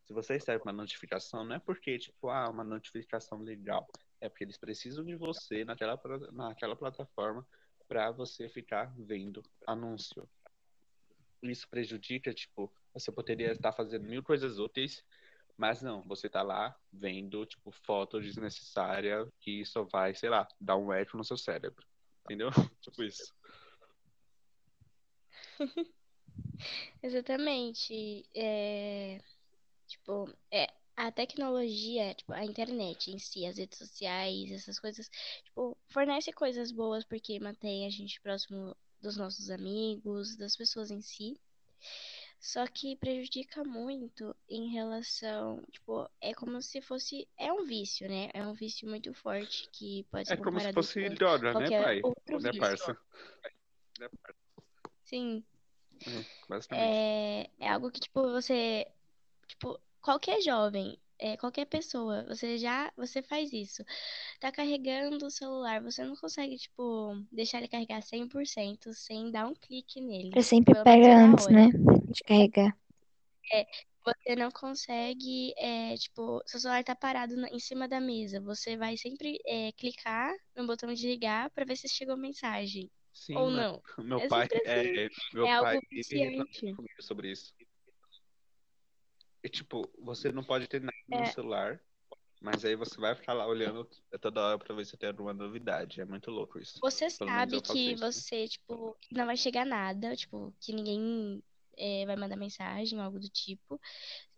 Se 0.05 0.13
você 0.13 0.33
recebe 0.33 0.63
uma 0.63 0.73
notificação, 0.73 1.45
não 1.45 1.55
é 1.55 1.59
porque, 1.59 1.97
tipo, 1.97 2.29
ah, 2.29 2.49
uma 2.49 2.63
notificação 2.63 3.39
legal. 3.39 3.87
É 4.19 4.27
porque 4.27 4.43
eles 4.43 4.57
precisam 4.57 5.03
de 5.03 5.15
você 5.15 5.63
naquela, 5.63 5.99
naquela 6.31 6.75
plataforma 6.75 7.47
pra 7.87 8.11
você 8.11 8.49
ficar 8.49 8.93
vendo 8.97 9.43
anúncio. 9.65 10.27
Isso 11.41 11.67
prejudica, 11.69 12.33
tipo, 12.33 12.73
você 12.93 13.11
poderia 13.11 13.51
estar 13.51 13.71
fazendo 13.71 14.07
mil 14.07 14.23
coisas 14.23 14.59
úteis, 14.59 15.03
mas 15.57 15.81
não, 15.81 16.01
você 16.03 16.29
tá 16.29 16.41
lá 16.41 16.75
vendo, 16.91 17.45
tipo, 17.45 17.71
foto 17.71 18.19
desnecessária 18.19 19.27
que 19.39 19.65
só 19.65 19.83
vai, 19.83 20.15
sei 20.15 20.29
lá, 20.29 20.47
dar 20.59 20.77
um 20.77 20.91
eco 20.91 21.17
no 21.17 21.23
seu 21.23 21.37
cérebro. 21.37 21.85
Entendeu? 22.25 22.49
Tipo 22.81 23.03
isso. 23.03 23.33
Exatamente. 27.03 28.25
É, 28.33 29.21
tipo, 29.93 30.29
é, 30.51 30.67
a 30.95 31.11
tecnologia, 31.11 32.13
tipo, 32.13 32.33
a 32.33 32.43
internet 32.43 33.11
em 33.11 33.19
si, 33.19 33.45
as 33.45 33.57
redes 33.57 33.77
sociais, 33.77 34.51
essas 34.51 34.79
coisas, 34.79 35.09
tipo, 35.43 35.77
fornece 35.89 36.31
coisas 36.31 36.71
boas 36.71 37.03
porque 37.03 37.39
mantém 37.39 37.85
a 37.85 37.89
gente 37.89 38.21
próximo 38.21 38.75
dos 39.01 39.17
nossos 39.17 39.49
amigos, 39.49 40.35
das 40.35 40.55
pessoas 40.55 40.89
em 40.91 41.01
si. 41.01 41.39
Só 42.39 42.67
que 42.67 42.97
prejudica 42.97 43.63
muito 43.63 44.35
em 44.49 44.69
relação, 44.69 45.63
tipo, 45.71 46.09
é 46.19 46.33
como 46.33 46.61
se 46.61 46.81
fosse, 46.81 47.27
é 47.37 47.51
um 47.53 47.63
vício, 47.63 48.07
né? 48.07 48.29
É 48.33 48.45
um 48.45 48.53
vício 48.53 48.87
muito 48.87 49.13
forte 49.13 49.69
que 49.71 50.03
pode 50.11 50.29
É 50.29 50.35
ser 50.35 50.43
como 50.43 50.59
se 50.59 50.73
fosse 50.73 51.09
com 51.09 51.15
droga, 51.15 51.53
né, 51.53 51.69
pai? 51.69 52.01
outro 52.03 52.39
Né, 52.41 52.51
vício. 52.51 52.59
parça? 52.59 52.97
Sim. 55.05 55.43
É, 56.05 56.25
basicamente. 56.49 56.93
É, 56.93 57.49
é 57.59 57.69
algo 57.69 57.89
que, 57.89 58.01
tipo, 58.01 58.21
você, 58.23 58.87
tipo, 59.63 59.79
qualquer 60.01 60.41
jovem, 60.41 60.99
é, 61.17 61.37
qualquer 61.37 61.65
pessoa, 61.65 62.25
você 62.27 62.57
já, 62.57 62.91
você 62.97 63.21
faz 63.23 63.53
isso. 63.53 63.83
Tá 64.39 64.51
carregando 64.51 65.25
o 65.25 65.31
celular, 65.31 65.81
você 65.81 66.03
não 66.03 66.15
consegue, 66.15 66.57
tipo, 66.57 67.15
deixar 67.31 67.59
ele 67.59 67.67
carregar 67.69 68.01
100% 68.01 68.93
sem 68.93 69.31
dar 69.31 69.47
um 69.47 69.53
clique 69.55 70.01
nele. 70.01 70.31
Você 70.33 70.43
sempre 70.43 70.75
pega 70.83 71.15
antes, 71.17 71.47
né? 71.47 71.69
De 72.09 72.23
carregar. 72.23 72.77
Você 74.05 74.35
não 74.35 74.51
consegue, 74.51 75.53
é, 75.57 75.95
tipo, 75.95 76.41
seu 76.45 76.59
celular 76.59 76.83
tá 76.83 76.93
parado 76.93 77.37
na- 77.37 77.47
em 77.49 77.59
cima 77.59 77.87
da 77.87 78.01
mesa. 78.01 78.41
Você 78.41 78.75
vai 78.75 78.97
sempre, 78.97 79.39
é, 79.45 79.71
clicar 79.71 80.33
no 80.55 80.67
botão 80.67 80.93
de 80.93 81.07
ligar 81.07 81.49
pra 81.51 81.63
ver 81.63 81.77
se 81.77 81.87
chegou 81.87 82.17
mensagem. 82.17 82.91
Sim, 83.13 83.35
Ou 83.35 83.49
não. 83.49 83.81
Meu 84.05 84.19
É 84.19 84.27
pai, 84.27 84.47
sempre 84.49 84.59
assim. 84.59 84.89
é, 84.89 85.09
meu 85.33 85.47
É 85.47 85.59
pai, 85.61 85.79
ele 86.09 86.45
comigo 86.75 87.01
sobre 87.01 87.31
isso. 87.31 87.53
E, 89.43 89.49
tipo, 89.49 89.91
você 89.99 90.31
não 90.31 90.43
pode 90.43 90.67
ter 90.67 90.81
nada 90.81 90.95
no 91.09 91.25
É. 91.25 91.31
celular, 91.31 91.79
mas 92.41 92.63
aí 92.65 92.75
você 92.75 92.99
vai 92.99 93.15
ficar 93.15 93.33
lá 93.33 93.45
olhando 93.47 93.87
toda 94.21 94.41
hora 94.41 94.57
pra 94.59 94.75
ver 94.75 94.85
se 94.85 94.97
tem 94.97 95.09
alguma 95.09 95.33
novidade. 95.33 96.01
É 96.01 96.05
muito 96.05 96.31
louco 96.31 96.59
isso. 96.59 96.79
Você 96.81 97.09
Pelo 97.19 97.29
sabe 97.29 97.61
que 97.61 97.93
isso. 97.93 97.99
você, 97.99 98.47
tipo, 98.47 98.97
não 99.11 99.25
vai 99.25 99.37
chegar 99.37 99.65
nada, 99.65 100.15
tipo, 100.15 100.53
que 100.59 100.73
ninguém 100.73 101.43
é, 101.77 102.05
vai 102.05 102.15
mandar 102.15 102.35
mensagem, 102.35 102.99
algo 102.99 103.19
do 103.19 103.29
tipo. 103.29 103.79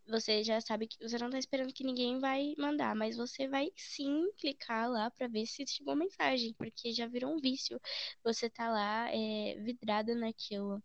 Você 0.07 0.43
já 0.43 0.61
sabe 0.61 0.87
que 0.87 0.97
você 1.01 1.17
não 1.17 1.29
tá 1.31 1.39
esperando 1.39 1.73
que 1.73 1.83
ninguém 1.83 2.19
vai 2.19 2.53
mandar, 2.57 2.95
mas 2.95 3.17
você 3.17 3.47
vai 3.47 3.71
sim 3.75 4.31
clicar 4.37 4.89
lá 4.89 5.09
pra 5.11 5.27
ver 5.27 5.45
se 5.47 5.65
chegou 5.67 5.95
mensagem, 5.95 6.53
porque 6.53 6.93
já 6.93 7.07
virou 7.07 7.33
um 7.33 7.39
vício. 7.39 7.79
Você 8.23 8.49
tá 8.49 8.69
lá 8.71 9.09
é, 9.11 9.55
vidrada 9.63 10.13
naquilo. 10.15 10.83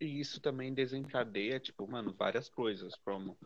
E 0.00 0.20
isso 0.20 0.40
também 0.40 0.72
desencadeia, 0.72 1.58
tipo, 1.58 1.86
mano, 1.86 2.14
várias 2.14 2.48
coisas, 2.48 2.94
como 3.04 3.36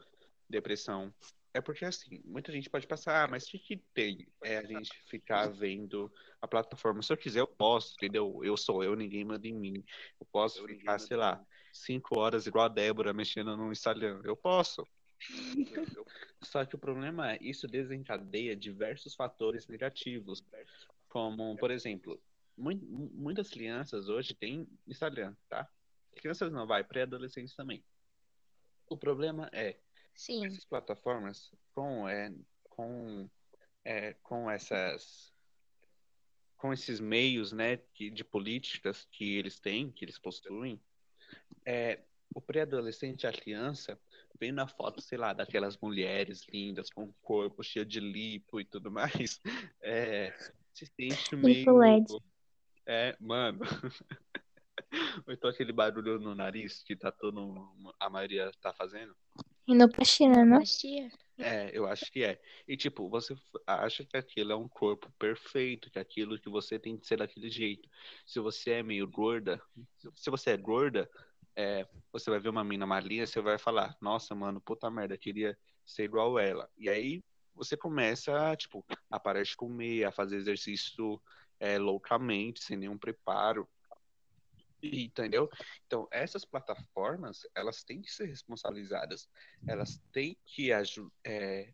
depressão. 0.48 1.12
É 1.54 1.60
porque, 1.60 1.84
assim, 1.84 2.20
muita 2.24 2.50
gente 2.50 2.70
pode 2.70 2.86
pensar, 2.86 3.24
ah, 3.24 3.28
mas 3.28 3.44
o 3.44 3.50
que 3.50 3.58
que 3.58 3.76
tem? 3.94 4.26
É 4.42 4.58
a 4.58 4.62
gente 4.64 4.90
ficar 5.06 5.48
vendo 5.48 6.10
a 6.40 6.48
plataforma. 6.48 7.02
Se 7.02 7.12
eu 7.12 7.16
quiser, 7.16 7.40
eu 7.40 7.46
posso, 7.46 7.94
entendeu? 7.94 8.40
Eu 8.42 8.56
sou 8.56 8.82
eu, 8.82 8.96
ninguém 8.96 9.24
manda 9.24 9.46
em 9.46 9.54
mim. 9.54 9.84
Eu 10.18 10.26
posso 10.32 10.66
ficar, 10.66 10.98
sei 10.98 11.16
lá, 11.16 11.44
cinco 11.72 12.18
horas 12.18 12.46
igual 12.46 12.66
a 12.66 12.68
Débora 12.68 13.12
mexendo 13.12 13.56
no 13.56 13.70
Instagram. 13.70 14.20
Eu 14.24 14.36
posso. 14.36 14.86
Só 16.42 16.64
que 16.64 16.74
o 16.74 16.78
problema 16.78 17.32
é 17.32 17.38
isso 17.40 17.68
desencadeia 17.68 18.56
diversos 18.56 19.14
fatores 19.14 19.66
negativos, 19.68 20.42
como, 21.08 21.56
por 21.56 21.70
exemplo, 21.70 22.20
muitas 22.56 23.48
crianças 23.48 24.08
hoje 24.08 24.34
têm 24.34 24.66
Instagram, 24.86 25.34
tá? 25.48 25.68
Crianças 26.16 26.52
não, 26.52 26.66
vai, 26.66 26.84
pré-adolescentes 26.84 27.54
também. 27.54 27.84
O 28.88 28.96
problema 28.96 29.48
é 29.52 29.78
Sim. 30.14 30.46
essas 30.46 30.64
plataformas 30.64 31.50
com, 31.74 32.08
é, 32.08 32.32
com, 32.68 33.28
é, 33.84 34.14
com 34.22 34.50
essas 34.50 35.32
com 36.56 36.72
esses 36.72 37.00
meios 37.00 37.50
né, 37.50 37.80
de 37.92 38.22
políticas 38.22 39.04
que 39.10 39.36
eles 39.36 39.58
têm, 39.58 39.90
que 39.90 40.04
eles 40.04 40.16
possuem, 40.16 40.80
é, 41.66 41.98
o 42.32 42.40
pré-adolescente, 42.40 43.26
a 43.26 43.32
criança, 43.32 43.98
vendo 44.38 44.60
a 44.60 44.68
foto, 44.68 45.00
sei 45.00 45.18
lá, 45.18 45.32
daquelas 45.32 45.76
mulheres 45.78 46.46
lindas 46.48 46.88
com 46.88 47.12
corpo 47.20 47.64
cheio 47.64 47.84
de 47.84 47.98
lipo 47.98 48.60
e 48.60 48.64
tudo 48.64 48.92
mais, 48.92 49.40
é, 49.82 50.32
se 50.72 50.86
sente 50.86 51.34
meio. 51.34 52.06
É, 52.86 53.16
mano. 53.20 53.60
Ou 55.26 55.32
então 55.32 55.48
aquele 55.48 55.72
barulho 55.72 56.18
no 56.18 56.34
nariz 56.34 56.82
que 56.82 56.94
tá 56.94 57.10
todo. 57.10 57.72
A 57.98 58.10
maioria 58.10 58.50
tá 58.60 58.72
fazendo. 58.72 59.14
Inoplastia, 59.66 60.28
não? 60.28 61.44
É, 61.44 61.70
eu 61.72 61.86
acho 61.86 62.10
que 62.12 62.22
é. 62.22 62.40
E 62.68 62.76
tipo, 62.76 63.08
você 63.08 63.34
acha 63.66 64.04
que 64.04 64.16
aquilo 64.16 64.52
é 64.52 64.56
um 64.56 64.68
corpo 64.68 65.10
perfeito, 65.18 65.90
que 65.90 65.98
aquilo 65.98 66.38
que 66.38 66.48
você 66.48 66.78
tem 66.78 66.96
que 66.96 67.06
ser 67.06 67.18
daquele 67.18 67.50
jeito. 67.50 67.88
Se 68.26 68.38
você 68.38 68.72
é 68.72 68.82
meio 68.82 69.08
gorda, 69.08 69.60
se 70.14 70.30
você 70.30 70.50
é 70.50 70.56
gorda, 70.56 71.08
é, 71.56 71.86
você 72.12 72.30
vai 72.30 72.38
ver 72.38 72.48
uma 72.48 72.64
mina 72.64 72.86
malinha, 72.86 73.26
você 73.26 73.40
vai 73.40 73.58
falar, 73.58 73.96
nossa, 74.00 74.34
mano, 74.34 74.60
puta 74.60 74.90
merda, 74.90 75.16
queria 75.16 75.56
ser 75.84 76.04
igual 76.04 76.38
ela. 76.38 76.68
E 76.76 76.88
aí 76.88 77.22
você 77.54 77.76
começa, 77.76 78.54
tipo, 78.56 78.84
a 79.10 79.18
parar 79.18 79.42
de 79.42 79.56
comer, 79.56 80.04
a 80.04 80.12
fazer 80.12 80.36
exercício 80.36 81.20
é, 81.60 81.78
loucamente, 81.78 82.62
sem 82.62 82.76
nenhum 82.76 82.98
preparo. 82.98 83.68
Entendeu? 84.82 85.48
Então, 85.86 86.08
essas 86.10 86.44
plataformas, 86.44 87.46
elas 87.54 87.84
têm 87.84 88.02
que 88.02 88.10
ser 88.10 88.26
responsabilizadas. 88.26 89.28
Elas 89.66 90.02
têm 90.12 90.36
que 90.44 90.72
é, 91.24 91.72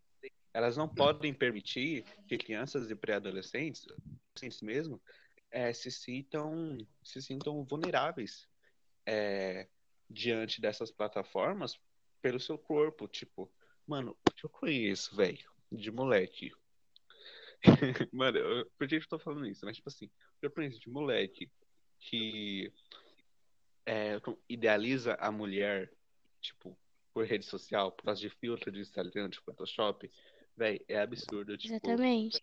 elas 0.53 0.77
não 0.77 0.89
podem 0.89 1.33
permitir 1.33 2.05
que 2.27 2.37
crianças 2.37 2.91
e 2.91 2.95
pré-adolescentes, 2.95 3.87
adolescentes 3.87 4.61
mesmo, 4.61 5.01
é, 5.51 5.73
se 5.73 5.91
sintam 5.91 6.77
se 7.03 7.23
sintam 7.23 7.65
vulneráveis 7.65 8.49
é, 9.07 9.69
diante 10.11 10.61
dessas 10.61 10.91
plataformas 10.91 11.81
pelo 12.21 12.41
seu 12.41 12.59
corpo. 12.59 13.09
Tipo, 13.09 13.51
mano, 13.87 14.17
o 14.29 14.33
que 14.33 14.45
eu 14.45 14.51
conheço, 14.51 15.15
velho, 15.17 15.51
de 15.73 15.91
moleque. 15.91 16.53
mano, 18.13 18.39
eu, 18.39 18.71
por 18.79 18.87
que 18.87 18.97
eu 18.97 19.09
tô 19.09 19.19
falando 19.19 19.47
isso? 19.47 19.65
Mas, 19.65 19.77
tipo 19.77 19.89
assim, 19.89 20.11
eu 20.43 20.51
conheço 20.51 20.79
de 20.79 20.91
moleque 20.91 21.51
que 21.99 22.73
é, 23.89 24.21
idealiza 24.47 25.15
a 25.15 25.33
mulher, 25.33 25.91
tipo, 26.43 26.79
por 27.11 27.25
rede 27.25 27.47
social, 27.47 27.91
por 27.91 28.05
causa 28.05 28.21
de 28.21 28.29
filtro 28.29 28.71
de 28.71 28.81
Instagram, 28.81 29.31
de 29.31 29.39
Photoshop, 29.41 30.11
velho, 30.55 30.85
é 30.87 31.01
absurdo. 31.01 31.57
Tipo, 31.57 31.75
Exatamente. 31.75 32.43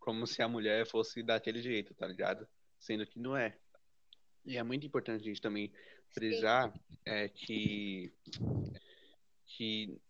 Como 0.00 0.26
se 0.26 0.40
a 0.40 0.48
mulher 0.48 0.86
fosse 0.86 1.22
daquele 1.22 1.60
jeito, 1.60 1.92
tá 1.92 2.06
ligado? 2.06 2.48
Sendo 2.78 3.06
que 3.06 3.18
não 3.18 3.36
é. 3.36 3.58
E 4.42 4.56
é 4.56 4.62
muito 4.62 4.86
importante 4.86 5.20
a 5.20 5.24
gente 5.24 5.42
também 5.42 5.70
frisar 6.08 6.72
é, 7.04 7.28
que, 7.28 8.10
que 9.44 10.00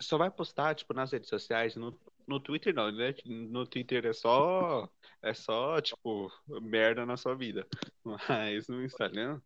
só 0.00 0.16
vai 0.16 0.30
postar, 0.30 0.76
tipo, 0.76 0.94
nas 0.94 1.10
redes 1.10 1.28
sociais, 1.28 1.74
no, 1.74 1.98
no 2.24 2.38
Twitter 2.38 2.72
não, 2.72 2.92
né? 2.92 3.12
No 3.26 3.66
Twitter 3.66 4.06
é 4.06 4.12
só, 4.12 4.88
é 5.20 5.34
só, 5.34 5.80
tipo, 5.80 6.30
merda 6.60 7.04
na 7.04 7.16
sua 7.16 7.34
vida. 7.34 7.66
Mas 8.04 8.68
no 8.68 8.84
Instagram, 8.84 9.40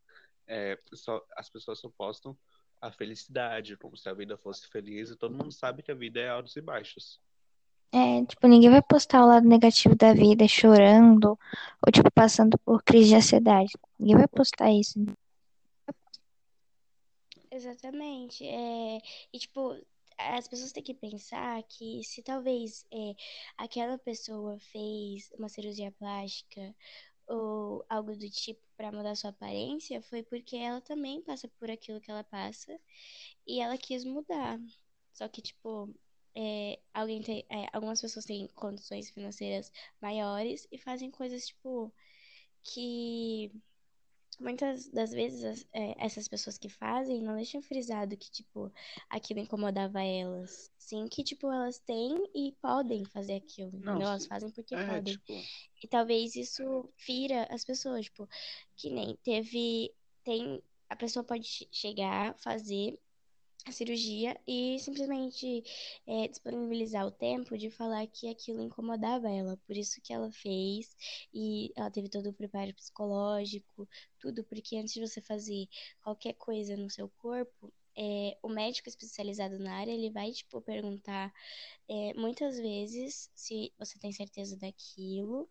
é, 0.47 0.79
só, 0.93 1.25
as 1.37 1.49
pessoas 1.49 1.81
só 1.81 1.89
postam 1.91 2.37
a 2.81 2.93
felicidade, 2.93 3.77
como 3.77 3.97
se 3.97 4.09
a 4.09 4.15
vida 4.15 4.37
fosse 4.37 4.69
feliz, 4.69 5.11
e 5.11 5.17
todo 5.17 5.35
mundo 5.35 5.53
sabe 5.53 5.83
que 5.83 5.91
a 5.91 5.95
vida 5.95 6.21
é 6.21 6.29
altos 6.29 6.57
e 6.57 6.61
baixos. 6.61 7.21
É, 7.93 8.25
tipo, 8.27 8.47
ninguém 8.47 8.71
vai 8.71 8.83
postar 8.83 9.23
o 9.25 9.29
lado 9.29 9.49
negativo 9.49 9.95
da 9.95 10.13
vida 10.13 10.47
chorando 10.47 11.39
ou, 11.85 11.93
tipo, 11.93 12.11
passando 12.11 12.59
por 12.59 12.83
crise 12.83 13.11
de 13.11 13.15
ansiedade. 13.17 13.73
Ninguém 13.99 14.17
vai 14.17 14.29
postar 14.29 14.71
isso. 14.71 14.99
Exatamente. 17.51 18.47
É, 18.47 18.99
e, 19.33 19.39
tipo, 19.39 19.81
as 20.19 20.49
pessoas 20.49 20.73
têm 20.73 20.83
que 20.83 20.95
pensar 20.95 21.63
que 21.63 22.03
se 22.05 22.23
talvez 22.23 22.85
é, 22.93 23.15
aquela 23.57 23.97
pessoa 23.99 24.59
fez 24.59 25.31
uma 25.39 25.49
cirurgia 25.49 25.93
plástica 25.93 26.75
ou 27.29 27.85
algo 27.89 28.17
do 28.17 28.31
tipo 28.31 28.61
para 28.77 28.93
mudar 28.93 29.17
sua 29.17 29.31
aparência, 29.31 30.03
foi 30.03 30.23
porque 30.23 30.57
ela 30.57 30.81
também 30.81 31.23
passa 31.23 31.49
por 31.59 31.71
aquilo 31.71 32.01
que 32.01 32.11
ela 32.11 32.25
passa 32.25 32.79
e 33.47 33.61
ela 33.61 33.79
quis 33.79 34.05
mudar. 34.05 34.61
Só 35.13 35.29
que, 35.29 35.43
tipo, 35.43 35.95
é, 36.35 36.79
alguém 36.93 37.23
tem, 37.23 37.47
é, 37.51 37.67
algumas 37.73 38.01
pessoas 38.01 38.27
têm 38.27 38.49
condições 38.49 39.11
financeiras 39.11 39.73
maiores 40.01 40.69
e 40.71 40.79
fazem 40.79 41.11
coisas, 41.11 41.47
tipo, 41.47 41.93
que 42.63 43.53
muitas 44.39 44.89
das 44.89 45.11
vezes 45.11 45.67
é, 45.73 45.95
essas 46.05 46.29
pessoas 46.29 46.59
que 46.59 46.69
fazem 46.69 47.23
não 47.23 47.37
deixam 47.37 47.63
frisado 47.63 48.17
que, 48.17 48.31
tipo, 48.31 48.73
aquilo 49.09 49.41
incomodava 49.41 50.03
elas. 50.03 50.71
Sim, 50.79 51.07
que, 51.09 51.25
tipo, 51.25 51.51
elas 51.51 51.79
têm 51.79 52.29
e 52.35 52.53
podem 52.61 53.05
fazer 53.05 53.35
aquilo, 53.35 53.73
não? 53.81 54.01
Elas 54.01 54.27
fazem 54.27 54.51
porque 54.51 54.75
é, 54.75 54.87
podem. 54.87 55.15
Tipo... 55.15 55.33
E 55.83 55.89
talvez 55.89 56.37
isso 56.37 56.89
fira 56.97 57.47
as 57.51 57.65
pessoas, 57.65 58.07
tipo, 58.07 58.29
que 58.77 58.91
nem 58.91 59.17
teve. 59.23 59.93
Tem. 60.23 60.63
A 60.89 60.97
pessoa 60.97 61.25
pode 61.25 61.69
chegar, 61.73 62.37
fazer 62.39 62.99
a 63.67 63.73
cirurgia 63.73 64.41
e 64.47 64.79
simplesmente 64.79 65.63
é, 66.07 66.29
disponibilizar 66.29 67.05
o 67.07 67.11
tempo 67.11 67.59
de 67.59 67.71
falar 67.71 68.07
que 68.07 68.29
aquilo 68.29 68.63
incomodava 68.63 69.29
ela, 69.31 69.57
por 69.67 69.77
isso 69.77 70.01
que 70.03 70.13
ela 70.13 70.31
fez 70.31 70.97
e 71.35 71.73
ela 71.77 71.91
teve 71.91 72.09
todo 72.09 72.31
o 72.31 72.35
preparo 72.35 72.73
psicológico, 72.75 73.89
tudo, 74.21 74.45
porque 74.45 74.77
antes 74.77 74.95
de 74.95 75.01
você 75.01 75.21
fazer 75.21 75.69
qualquer 76.03 76.35
coisa 76.35 76.77
no 76.77 76.89
seu 76.91 77.09
corpo, 77.11 77.73
é, 77.99 78.39
o 78.43 78.49
médico 78.49 78.89
especializado 78.89 79.59
na 79.59 79.75
área 79.77 79.91
ele 79.93 80.11
vai 80.11 80.31
tipo 80.31 80.61
perguntar 80.61 81.33
é, 81.89 82.15
muitas 82.15 82.59
vezes 82.59 83.31
se 83.35 83.73
você 83.79 83.99
tem 83.99 84.13
certeza 84.13 84.57
daquilo 84.57 85.51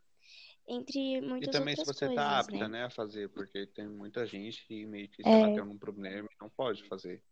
entre 0.67 1.21
muitas 1.21 1.41
E 1.41 1.47
também 1.47 1.75
se 1.75 1.85
você 1.85 2.09
tá 2.09 2.39
coisas, 2.39 2.39
apta, 2.39 2.67
né? 2.67 2.67
né, 2.67 2.83
a 2.85 2.89
fazer, 2.89 3.29
porque 3.29 3.67
tem 3.67 3.87
muita 3.87 4.25
gente 4.25 4.65
que 4.65 4.85
meio 4.85 5.09
que 5.09 5.23
ela 5.29 5.49
É, 5.49 5.51
tem 5.51 5.61
algum 5.63 5.77
problema 5.77 6.27
não 6.41 6.49
pode 6.49 6.83
fazer. 6.87 7.23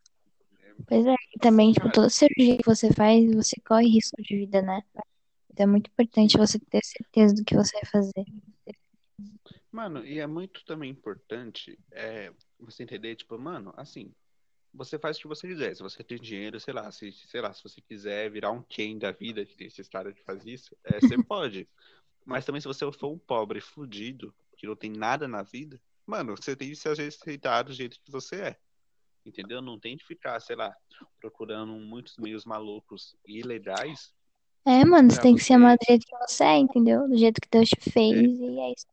Pois 0.88 1.06
é, 1.06 1.16
e 1.36 1.40
também, 1.40 1.72
tipo, 1.74 1.92
toda 1.92 2.10
cirurgia 2.10 2.58
que 2.58 2.66
você 2.66 2.92
faz, 2.94 3.34
você 3.34 3.56
corre 3.66 3.88
risco 3.88 4.22
de 4.22 4.36
vida, 4.38 4.62
né? 4.62 4.82
Então 5.52 5.66
é 5.66 5.68
muito 5.68 5.88
importante 5.88 6.38
você 6.38 6.58
ter 6.60 6.84
certeza 6.84 7.36
do 7.36 7.44
que 7.44 7.56
você 7.56 7.72
vai 7.74 7.86
fazer. 7.86 8.26
Mano, 9.72 10.06
e 10.06 10.20
é 10.20 10.28
muito 10.28 10.64
também 10.66 10.92
importante 10.92 11.80
é, 11.92 12.32
você 12.60 12.84
entender, 12.84 13.16
tipo, 13.16 13.38
mano, 13.40 13.74
assim, 13.76 14.14
você 14.74 14.98
faz 14.98 15.18
o 15.18 15.22
que 15.22 15.28
você 15.28 15.48
quiser. 15.48 15.76
Se 15.76 15.84
você 15.84 16.04
tem 16.04 16.20
dinheiro, 16.20 16.60
sei 16.60 16.74
lá, 16.74 16.92
se, 16.92 17.12
sei 17.12 17.42
lá, 17.42 17.54
se 17.54 17.64
você 17.64 17.82
quiser 17.82 18.30
virar 18.32 18.52
um 18.52 18.62
Ken 18.62 18.98
da 18.98 19.12
vida, 19.12 19.46
que 19.46 19.56
tem 19.56 19.68
esse 19.68 19.84
cara 19.90 20.12
que 20.12 20.24
faz 20.24 20.46
isso, 20.46 20.76
é, 20.84 21.00
você 21.00 21.18
pode. 21.24 21.68
Mas 22.26 22.46
também 22.46 22.62
se 22.62 22.68
você 22.68 22.90
for 22.92 23.12
um 23.12 23.18
pobre 23.18 23.62
fudido, 23.62 24.34
que 24.58 24.66
não 24.66 24.76
tem 24.76 24.92
nada 24.92 25.28
na 25.28 25.44
vida, 25.44 25.80
mano, 26.06 26.36
você 26.36 26.56
tem 26.56 26.70
que 26.70 26.76
se 26.76 26.88
aceitar 26.88 27.64
do 27.64 27.74
jeito 27.74 28.00
que 28.04 28.12
você 28.12 28.36
é. 28.38 28.60
Entendeu? 29.26 29.62
Não 29.62 29.80
tem 29.80 29.98
que 29.98 30.06
ficar, 30.06 30.40
sei 30.40 30.56
lá, 30.56 30.76
procurando 31.20 31.74
muitos 31.74 32.18
meios 32.18 32.46
malucos 32.46 33.16
e 33.26 33.40
ilegais. 33.40 34.14
É, 34.66 34.84
mano, 34.86 35.12
você 35.12 35.22
tem 35.22 35.36
que 35.36 35.44
se 35.44 35.54
amar 35.54 35.78
do 35.78 35.86
jeito 35.86 36.06
que 36.06 36.18
você 36.18 36.44
é, 36.44 36.58
entendeu? 36.58 37.08
Do 37.08 37.18
jeito 37.18 37.42
que 37.42 37.50
Deus 37.50 37.70
te 37.70 37.90
fez, 37.92 38.16
é. 38.16 38.22
e 38.22 38.60
é 38.60 38.72
isso. 38.72 38.88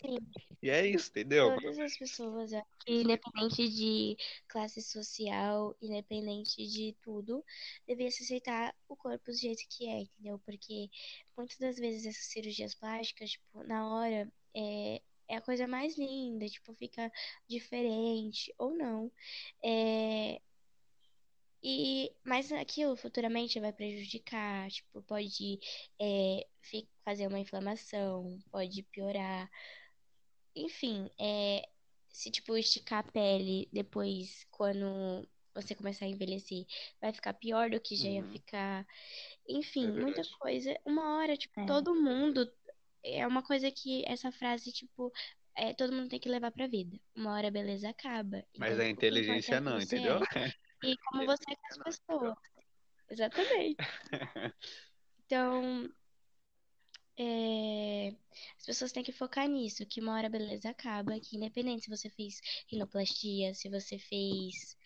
Sim. 0.00 0.18
E 0.64 0.70
é 0.70 0.86
isso, 0.86 1.10
entendeu? 1.10 1.54
Todas 1.60 1.78
as 1.78 1.96
pessoas, 1.96 2.50
independente 2.86 3.68
de 3.68 4.16
classe 4.48 4.80
social, 4.80 5.76
independente 5.80 6.66
de 6.66 6.96
tudo, 7.02 7.44
devia 7.86 8.10
se 8.10 8.22
aceitar 8.22 8.74
o 8.88 8.96
corpo 8.96 9.30
do 9.30 9.36
jeito 9.36 9.62
que 9.68 9.86
é, 9.86 10.00
entendeu? 10.00 10.40
Porque 10.44 10.88
muitas 11.36 11.58
das 11.58 11.76
vezes 11.76 12.06
essas 12.06 12.24
cirurgias 12.26 12.74
plásticas, 12.74 13.32
tipo, 13.32 13.62
na 13.64 13.86
hora, 13.88 14.32
é, 14.56 15.02
é 15.28 15.36
a 15.36 15.42
coisa 15.42 15.66
mais 15.66 15.96
linda, 15.98 16.46
tipo, 16.48 16.74
fica 16.74 17.10
diferente 17.48 18.54
ou 18.58 18.74
não. 18.76 19.10
É, 19.64 20.40
e, 21.62 22.14
mas 22.24 22.52
aquilo 22.52 22.94
futuramente 22.96 23.58
vai 23.58 23.72
prejudicar, 23.72 24.70
tipo, 24.70 25.02
pode 25.02 25.58
é, 26.00 26.46
fazer 27.04 27.26
uma 27.26 27.38
inflamação, 27.40 28.38
pode 28.50 28.82
piorar. 28.84 29.50
Enfim, 30.54 31.08
é, 31.18 31.62
se 32.12 32.30
tipo 32.30 32.56
esticar 32.56 33.00
a 33.00 33.10
pele 33.10 33.68
depois, 33.72 34.44
quando 34.50 35.26
você 35.54 35.74
começar 35.74 36.04
a 36.04 36.08
envelhecer, 36.08 36.64
vai 37.00 37.12
ficar 37.12 37.32
pior 37.34 37.70
do 37.70 37.80
que 37.80 37.96
já 37.96 38.08
ia 38.08 38.22
Uhum. 38.22 38.32
ficar. 38.32 38.86
Enfim, 39.48 39.86
É 39.86 39.90
muita 39.90 40.22
coisa. 40.38 40.78
Uma 40.84 41.16
hora, 41.16 41.36
tipo, 41.36 41.58
É. 41.60 41.66
todo 41.66 41.94
mundo. 41.94 42.46
É 43.04 43.26
uma 43.26 43.42
coisa 43.42 43.70
que 43.70 44.02
essa 44.06 44.32
frase, 44.32 44.72
tipo, 44.72 45.12
é, 45.54 45.74
todo 45.74 45.92
mundo 45.92 46.08
tem 46.08 46.18
que 46.18 46.28
levar 46.28 46.50
pra 46.50 46.66
vida. 46.66 46.98
Uma 47.14 47.34
hora 47.34 47.48
a 47.48 47.50
beleza 47.50 47.88
acaba. 47.88 48.42
Mas 48.58 48.74
Então, 48.74 48.86
a 48.86 48.88
inteligência 48.88 49.56
é 49.56 49.60
não, 49.60 49.78
entendeu? 49.78 50.20
é 50.34 50.52
e 50.82 50.96
como 50.98 51.24
você 51.26 51.44
é 51.50 51.54
com 51.54 51.66
as 51.68 51.78
pessoas. 51.78 52.34
Exatamente. 53.10 53.76
Então, 55.26 55.88
é, 57.16 58.12
as 58.58 58.66
pessoas 58.66 58.92
têm 58.92 59.02
que 59.02 59.10
focar 59.10 59.48
nisso, 59.48 59.86
que 59.86 60.00
uma 60.00 60.14
hora 60.14 60.26
a 60.26 60.30
beleza 60.30 60.68
acaba, 60.68 61.18
que 61.18 61.36
independente 61.36 61.84
se 61.84 61.90
você 61.90 62.10
fez 62.10 62.40
rinoplastia, 62.68 63.54
se 63.54 63.70
você 63.70 63.98
fez 63.98 64.76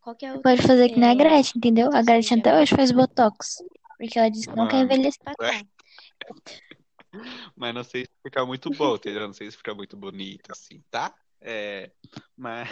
qualquer 0.00 0.34
outra, 0.34 0.42
pode 0.54 0.66
fazer 0.66 0.90
que 0.90 1.00
nem 1.00 1.08
a 1.08 1.12
é, 1.12 1.14
Gretchen, 1.14 1.54
entendeu? 1.56 1.88
A 1.94 2.02
Gretchen 2.02 2.40
até 2.40 2.60
hoje 2.60 2.74
faz 2.74 2.92
botox. 2.92 3.56
Porque 3.96 4.18
ela 4.18 4.28
disse 4.28 4.48
que 4.48 4.54
não 4.56 4.68
quer 4.68 4.80
envelhecer. 4.80 5.22
Mas 7.56 7.74
não 7.74 7.84
sei 7.84 8.02
se 8.04 8.10
fica 8.22 8.44
muito 8.44 8.70
bom, 8.70 8.94
entendeu? 8.96 9.26
Não 9.26 9.34
sei 9.34 9.50
se 9.50 9.56
fica 9.56 9.74
muito 9.74 9.96
bonito 9.96 10.50
assim, 10.50 10.82
tá? 10.90 11.14
É, 11.40 11.90
mas 12.36 12.68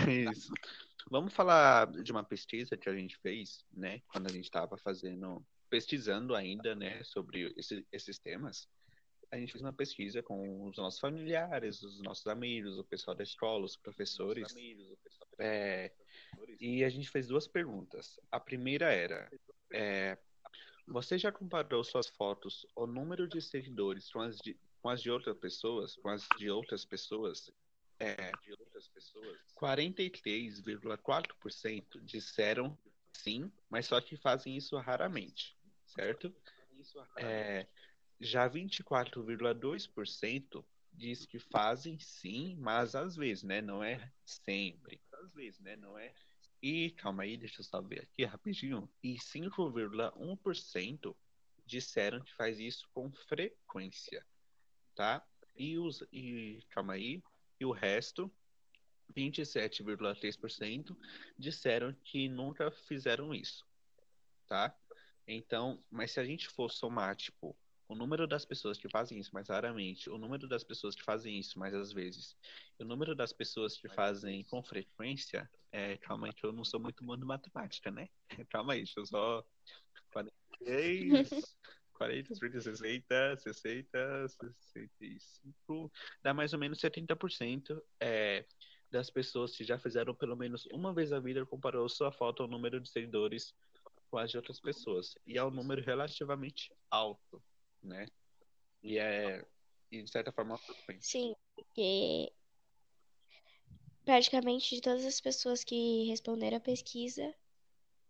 vamos 1.10 1.32
falar 1.32 1.90
de 1.90 2.10
uma 2.12 2.24
pesquisa 2.24 2.76
que 2.76 2.88
a 2.88 2.94
gente 2.94 3.16
fez, 3.18 3.64
né? 3.72 4.00
Quando 4.08 4.26
a 4.26 4.32
gente 4.32 4.44
estava 4.44 4.76
fazendo, 4.78 5.44
pesquisando 5.70 6.34
ainda, 6.34 6.74
né? 6.74 7.02
Sobre 7.04 7.52
esse- 7.56 7.86
esses 7.92 8.18
temas. 8.18 8.68
A 9.30 9.36
gente 9.36 9.52
fez 9.52 9.62
uma 9.62 9.72
pesquisa 9.72 10.22
com 10.22 10.66
os 10.66 10.76
nossos 10.76 11.00
familiares, 11.00 11.82
os 11.82 12.00
nossos 12.02 12.26
amigos, 12.26 12.78
o 12.78 12.84
pessoal 12.84 13.16
da 13.16 13.24
escola, 13.24 13.64
os 13.64 13.76
professores. 13.76 14.54
É, 15.38 15.90
e 16.60 16.84
a 16.84 16.88
gente 16.88 17.10
fez 17.10 17.26
duas 17.26 17.48
perguntas. 17.48 18.20
A 18.30 18.38
primeira 18.38 18.92
era: 18.92 19.28
é, 19.72 20.16
você 20.86 21.18
já 21.18 21.32
comparou 21.32 21.82
suas 21.82 22.08
fotos, 22.08 22.64
o 22.76 22.86
número 22.86 23.26
de 23.26 23.40
seguidores 23.40 24.10
com 24.10 24.20
as 24.20 24.36
de, 24.38 24.56
com 24.82 24.88
as 24.88 25.02
de 25.02 25.10
outras 25.10 25.36
pessoas, 25.38 25.96
com 25.96 26.10
as 26.10 26.28
de 26.36 26.50
outras 26.50 26.84
pessoas? 26.84 27.50
É, 27.98 28.30
43,4% 29.56 32.00
disseram 32.02 32.78
sim, 33.12 33.50
mas 33.70 33.86
só 33.86 34.00
que 34.00 34.16
fazem 34.16 34.56
isso 34.56 34.76
raramente, 34.76 35.56
certo? 35.86 36.34
É, 37.18 37.68
já 38.20 38.50
24,2% 38.50 40.64
diz 40.92 41.24
que 41.26 41.38
fazem 41.38 41.98
sim, 41.98 42.56
mas 42.56 42.94
às 42.94 43.16
vezes, 43.16 43.42
né? 43.42 43.60
Não 43.60 43.82
é 43.82 44.12
sempre. 44.24 45.02
Às 45.12 45.32
vezes, 45.32 45.60
né? 45.60 45.74
Não 45.76 45.98
é. 45.98 46.14
E 46.66 46.92
calma 46.92 47.24
aí, 47.24 47.36
deixa 47.36 47.60
eu 47.60 47.64
só 47.64 47.82
ver 47.82 48.04
aqui 48.04 48.24
rapidinho. 48.24 48.88
E 49.02 49.18
5,1% 49.18 51.14
disseram 51.66 52.22
que 52.22 52.34
faz 52.34 52.58
isso 52.58 52.88
com 52.94 53.12
frequência, 53.12 54.26
tá? 54.94 55.22
E 55.54 55.78
os 55.78 56.02
e 56.10 56.64
calma 56.70 56.94
aí, 56.94 57.22
e 57.60 57.66
o 57.66 57.70
resto 57.70 58.32
27,3% 59.14 60.96
disseram 61.38 61.92
que 62.02 62.30
nunca 62.30 62.70
fizeram 62.70 63.34
isso, 63.34 63.66
tá? 64.46 64.74
Então, 65.28 65.84
mas 65.90 66.12
se 66.12 66.20
a 66.20 66.24
gente 66.24 66.48
for 66.48 66.70
somar, 66.70 67.14
tipo, 67.14 67.54
o 67.88 67.94
número 67.94 68.26
das 68.26 68.44
pessoas 68.44 68.78
que 68.78 68.88
fazem 68.88 69.18
isso 69.18 69.30
mais 69.32 69.48
raramente, 69.48 70.08
o 70.08 70.18
número 70.18 70.48
das 70.48 70.64
pessoas 70.64 70.94
que 70.94 71.04
fazem 71.04 71.38
isso 71.38 71.58
mais 71.58 71.74
às 71.74 71.92
vezes, 71.92 72.36
o 72.78 72.84
número 72.84 73.14
das 73.14 73.32
pessoas 73.32 73.76
que 73.76 73.88
fazem 73.88 74.42
com 74.44 74.62
frequência, 74.62 75.48
é, 75.70 75.96
calma 75.98 76.26
aí 76.26 76.32
que 76.32 76.44
eu 76.44 76.52
não 76.52 76.64
sou 76.64 76.80
muito 76.80 77.04
bom 77.04 77.16
de 77.16 77.24
matemática, 77.24 77.90
né? 77.90 78.08
Calma 78.50 78.74
aí, 78.74 78.80
deixa 78.80 79.00
eu 79.00 79.06
só 79.06 79.44
43, 80.12 81.56
40, 81.94 82.34
30, 82.34 82.60
60, 82.60 83.38
60, 83.38 84.54
65, 84.58 85.92
dá 86.22 86.32
mais 86.32 86.52
ou 86.52 86.58
menos 86.58 86.78
70% 86.78 87.80
é, 88.00 88.46
das 88.90 89.10
pessoas 89.10 89.56
que 89.56 89.64
já 89.64 89.78
fizeram 89.78 90.14
pelo 90.14 90.36
menos 90.36 90.66
uma 90.66 90.94
vez 90.94 91.12
a 91.12 91.18
vida 91.18 91.44
comparou 91.44 91.88
sua 91.88 92.12
foto 92.12 92.42
ao 92.42 92.48
número 92.48 92.80
de 92.80 92.88
seguidores 92.88 93.54
com 94.08 94.18
as 94.18 94.30
de 94.30 94.36
outras 94.36 94.60
pessoas. 94.60 95.16
E 95.26 95.36
é 95.36 95.44
um 95.44 95.50
número 95.50 95.82
relativamente 95.82 96.72
alto, 96.88 97.42
né? 97.84 98.06
E 98.82 98.98
é, 98.98 99.44
e 99.90 100.02
de 100.02 100.10
certa 100.10 100.32
forma, 100.32 100.58
frequente. 100.58 101.06
Sim, 101.06 101.34
porque 101.54 102.32
praticamente 104.04 104.74
de 104.74 104.80
todas 104.82 105.04
as 105.04 105.20
pessoas 105.20 105.64
que 105.64 106.04
responderam 106.08 106.58
a 106.58 106.60
pesquisa, 106.60 107.34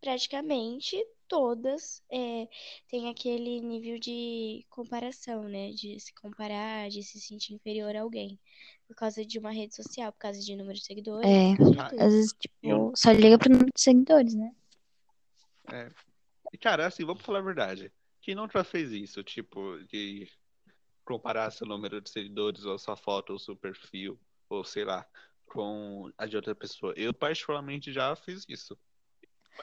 praticamente 0.01 0.97
todas 1.29 2.03
é, 2.11 2.49
têm 2.89 3.09
aquele 3.09 3.61
nível 3.61 3.99
de 3.99 4.67
comparação, 4.69 5.45
né? 5.45 5.71
De 5.71 5.99
se 6.01 6.13
comparar, 6.15 6.89
de 6.91 7.03
se 7.03 7.21
sentir 7.21 7.55
inferior 7.55 7.95
a 7.97 8.03
alguém. 8.03 8.39
Por 8.87 8.95
causa 8.97 9.25
de 9.25 9.39
uma 9.39 9.51
rede 9.51 9.75
social, 9.75 10.13
por 10.13 10.19
causa 10.19 10.41
de 10.41 10.55
número 10.57 10.79
de 10.79 10.85
seguidores, 10.85 11.29
É. 11.29 11.57
por 11.57 11.59
causa 11.59 11.73
de 11.73 11.89
tudo. 11.91 12.03
Às 12.03 12.13
vezes, 12.13 12.33
tipo, 12.39 12.55
Eu- 12.63 12.93
só 12.95 13.11
liga 13.13 13.39
pro 13.39 13.51
número 13.51 13.71
de 13.75 13.81
seguidores, 13.81 14.35
né? 14.35 14.55
É. 15.73 15.91
E, 16.53 16.59
cara, 16.59 16.87
assim, 16.87 17.05
vamos 17.05 17.23
falar 17.23 17.39
a 17.39 17.43
verdade. 17.43 17.91
Quem 18.25 18.35
nunca 18.35 18.65
fez 18.65 18.91
isso? 18.91 19.23
Tipo, 19.23 19.79
de 19.85 20.27
comparar 21.05 21.51
seu 21.51 21.67
número 21.67 22.01
de 22.01 22.09
seguidores, 22.09 22.65
ou 22.65 22.79
sua 22.79 22.97
foto, 22.97 23.35
ou 23.35 23.39
seu 23.39 23.55
perfil, 23.55 24.19
ou 24.49 24.65
sei 24.65 24.83
lá, 24.83 25.07
com 25.45 26.11
a 26.17 26.25
de 26.25 26.35
outra 26.35 26.55
pessoa. 26.55 26.95
Eu, 26.97 27.13
particularmente, 27.13 27.93
já 27.93 28.17
fiz 28.17 28.47
isso. 28.49 28.79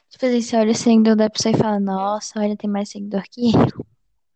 Tipo 0.10 0.28
assim, 0.28 0.42
você 0.42 0.56
olha 0.58 0.72
o 0.74 0.76
seguidor 0.76 1.16
da 1.16 1.28
pessoa 1.28 1.56
e 1.56 1.58
fala, 1.58 1.80
nossa, 1.80 2.40
olha, 2.40 2.56
tem 2.56 2.70
mais 2.70 2.90
seguidor 2.90 3.24
que 3.32 3.48
eu. 3.48 3.86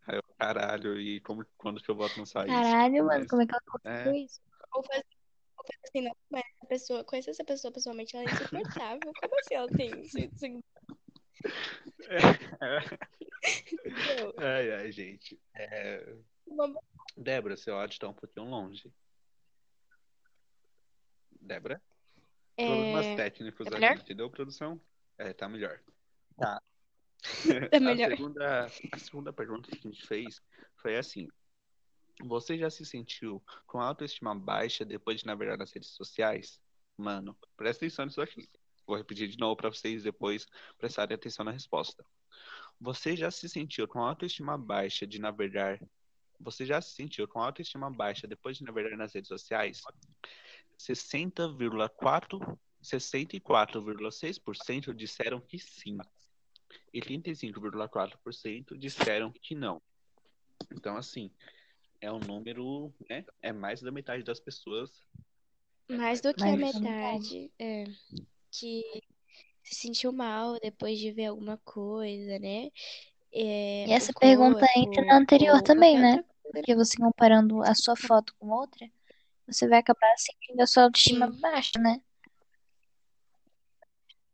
Aí 0.08 0.18
eu, 0.18 0.24
caralho, 0.40 1.00
e 1.00 1.20
como, 1.20 1.46
quando 1.56 1.80
que 1.80 1.90
eu 1.92 1.96
volto 1.96 2.18
no 2.18 2.26
sair? 2.26 2.48
Caralho, 2.48 3.06
mano, 3.06 3.20
Mas- 3.20 3.28
como 3.28 3.44
é 3.44 3.46
que 3.46 3.54
ela 3.54 3.62
conseguiu 3.68 4.12
É. 4.12 4.18
isso? 4.26 4.42
Ou 4.74 4.84
faz, 4.84 5.04
ou 5.60 5.66
faz 5.68 5.80
assim, 5.88 6.02
não, 6.02 6.16
mas 6.32 6.44
a 6.64 6.66
pessoa, 6.66 7.04
conhecer 7.04 7.30
essa 7.30 7.46
pessoa 7.46 7.72
pessoalmente, 7.72 8.16
ela 8.16 8.26
é 8.26 8.32
insuportável. 8.32 9.14
Como 9.22 9.40
assim 9.40 9.54
ela 9.54 9.68
tem 9.68 10.00
entendeu? 10.00 10.64
Ai, 14.38 14.72
ai, 14.72 14.92
gente. 14.92 15.40
É... 15.56 16.16
Débora, 17.18 17.58
seu 17.58 17.78
áudio 17.78 18.00
tá 18.00 18.10
um 18.10 18.14
pouquinho 18.14 18.46
longe. 18.48 18.92
Débora? 21.42 21.82
Problemas 22.56 23.06
É, 23.06 23.16
técnicos 23.16 23.66
tá 23.66 23.72
aqui, 23.76 23.82
melhor? 23.82 23.98
entendeu, 24.00 24.30
produção? 24.30 24.82
É, 25.18 25.34
tá 25.34 25.48
melhor. 25.48 25.80
Tá. 26.38 26.62
A 27.72 27.80
melhor. 27.80 28.10
segunda, 28.10 28.66
a 28.92 29.00
segunda 29.00 29.32
pergunta 29.32 29.72
que 29.72 29.78
a 29.78 29.82
gente 29.90 30.06
fez 30.06 30.42
foi 30.76 30.98
assim: 30.98 31.30
Você 32.26 32.58
já 32.58 32.70
se 32.70 32.86
sentiu 32.86 33.42
com 33.66 33.80
autoestima 33.80 34.36
baixa 34.36 34.84
depois 34.84 35.22
de 35.22 35.26
navegar 35.26 35.56
nas 35.58 35.72
redes 35.72 35.92
sociais? 35.92 36.60
Mano, 36.98 37.38
presta 37.56 37.86
atenção 37.86 38.06
nisso 38.06 38.22
aqui. 38.22 38.50
Vou 38.86 38.96
repetir 38.96 39.28
de 39.28 39.38
novo 39.38 39.56
para 39.56 39.70
vocês 39.70 40.04
depois 40.04 40.46
prestarem 40.78 41.16
atenção 41.16 41.44
na 41.44 41.52
resposta. 41.52 42.06
Você 42.80 43.16
já 43.16 43.32
se 43.32 43.50
sentiu 43.50 43.88
com 43.88 44.00
autoestima 44.00 44.58
baixa 44.58 45.08
de 45.08 45.20
navegar? 45.20 45.80
Você 46.40 46.66
já 46.66 46.82
se 46.82 46.94
sentiu 46.94 47.28
com 47.28 47.42
autoestima 47.42 47.90
baixa 47.90 48.28
depois 48.28 48.58
de 48.58 48.64
navegar 48.64 48.96
nas 48.98 49.14
redes 49.14 49.30
sociais? 49.30 49.82
60,4 50.78 52.58
64,6% 52.86 54.94
disseram 54.94 55.42
que 55.42 55.58
sim. 55.58 55.98
E 56.94 57.02
35,4% 57.02 58.78
disseram 58.78 59.32
que 59.32 59.56
não. 59.56 59.82
Então, 60.72 60.96
assim, 60.96 61.32
é 62.00 62.12
um 62.12 62.20
número, 62.20 62.94
né? 63.10 63.26
É 63.42 63.52
mais 63.52 63.82
da 63.82 63.92
metade 63.92 64.22
das 64.24 64.40
pessoas. 64.40 65.04
Mais 65.90 66.22
do 66.22 66.32
que 66.34 66.44
a 66.44 66.56
Mais 66.56 66.74
do 66.74 66.82
que 66.82 66.88
a 66.88 66.92
metade, 66.92 67.52
é, 67.60 67.86
que 68.60 68.84
se 69.64 69.76
sentiu 69.76 70.12
mal 70.12 70.60
depois 70.60 71.00
de 71.00 71.12
ver 71.12 71.28
alguma 71.28 71.58
coisa, 71.66 72.40
né? 72.40 72.70
É, 73.34 73.86
E 73.88 73.92
essa 73.92 74.12
o 74.12 74.20
pergunta 74.20 74.66
corpo, 74.66 74.80
entra 74.80 75.06
na 75.06 75.18
anterior 75.18 75.62
também, 75.62 76.00
né? 76.00 76.14
coisa. 76.14 76.36
Porque 76.52 76.76
você 76.76 76.98
comparando 76.98 77.62
a 77.62 77.76
sua 77.76 77.96
foto 77.96 78.34
com 78.40 78.50
outra, 78.50 78.90
você 79.48 79.68
vai 79.68 79.80
acabar 79.80 80.14
sentindo 80.18 80.62
a 80.62 80.68
sua 80.68 80.84
autoestima 80.84 81.32
Sim. 81.32 81.40
baixa, 81.42 81.80
né? 81.80 82.02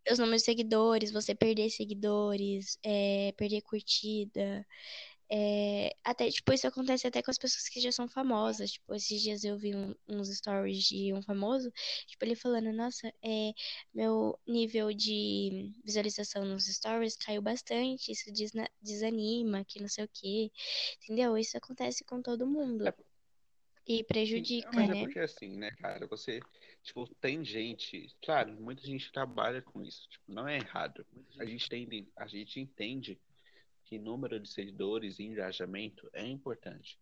Os 0.09 0.19
números 0.19 0.41
de 0.41 0.45
seguidores, 0.45 1.11
você 1.11 1.33
perder 1.33 1.69
seguidores, 1.69 2.77
é, 2.83 3.33
perder 3.37 3.61
curtida. 3.61 4.65
É, 5.33 5.95
até, 6.03 6.29
tipo, 6.29 6.51
isso 6.51 6.67
acontece 6.67 7.07
até 7.07 7.21
com 7.21 7.31
as 7.31 7.37
pessoas 7.37 7.69
que 7.69 7.79
já 7.79 7.91
são 7.91 8.07
famosas. 8.07 8.71
Tipo, 8.73 8.93
esses 8.93 9.21
dias 9.21 9.43
eu 9.45 9.57
vi 9.57 9.73
um- 9.73 9.95
uns 10.09 10.27
stories 10.35 10.83
de 10.83 11.13
um 11.13 11.21
famoso, 11.21 11.71
tipo, 12.05 12.25
ele 12.25 12.35
falando, 12.35 12.73
nossa, 12.73 13.07
é, 13.23 13.53
meu 13.93 14.37
nível 14.45 14.91
de 14.93 15.71
visualização 15.85 16.43
nos 16.43 16.65
stories 16.65 17.15
caiu 17.15 17.41
bastante, 17.41 18.11
isso 18.11 18.29
desanima, 18.81 19.63
que 19.63 19.79
não 19.79 19.87
sei 19.87 20.03
o 20.03 20.09
quê. 20.13 20.51
Entendeu? 21.03 21.37
Isso 21.37 21.57
acontece 21.57 22.03
com 22.03 22.21
todo 22.21 22.45
mundo. 22.45 22.87
É. 22.87 22.93
E 23.87 24.03
prejudica, 24.03 24.69
mas 24.73 24.89
é 24.89 24.93
né? 24.93 25.03
porque 25.05 25.19
assim, 25.19 25.57
né, 25.57 25.71
cara, 25.71 26.05
você 26.07 26.39
Tipo, 26.83 27.07
tem 27.15 27.43
gente, 27.45 28.15
claro, 28.23 28.51
muita 28.59 28.81
gente 28.81 29.11
trabalha 29.11 29.61
com 29.61 29.83
isso, 29.83 30.09
tipo, 30.09 30.31
não 30.31 30.47
é 30.47 30.57
errado. 30.57 31.05
A 31.39 31.45
gente 31.45 31.65
entende, 31.65 32.07
a 32.15 32.25
gente 32.25 32.59
entende 32.59 33.19
que 33.91 33.99
número 33.99 34.39
de 34.39 34.49
seguidores 34.49 35.19
e 35.19 35.23
engajamento 35.23 36.09
é 36.13 36.25
importante. 36.25 36.97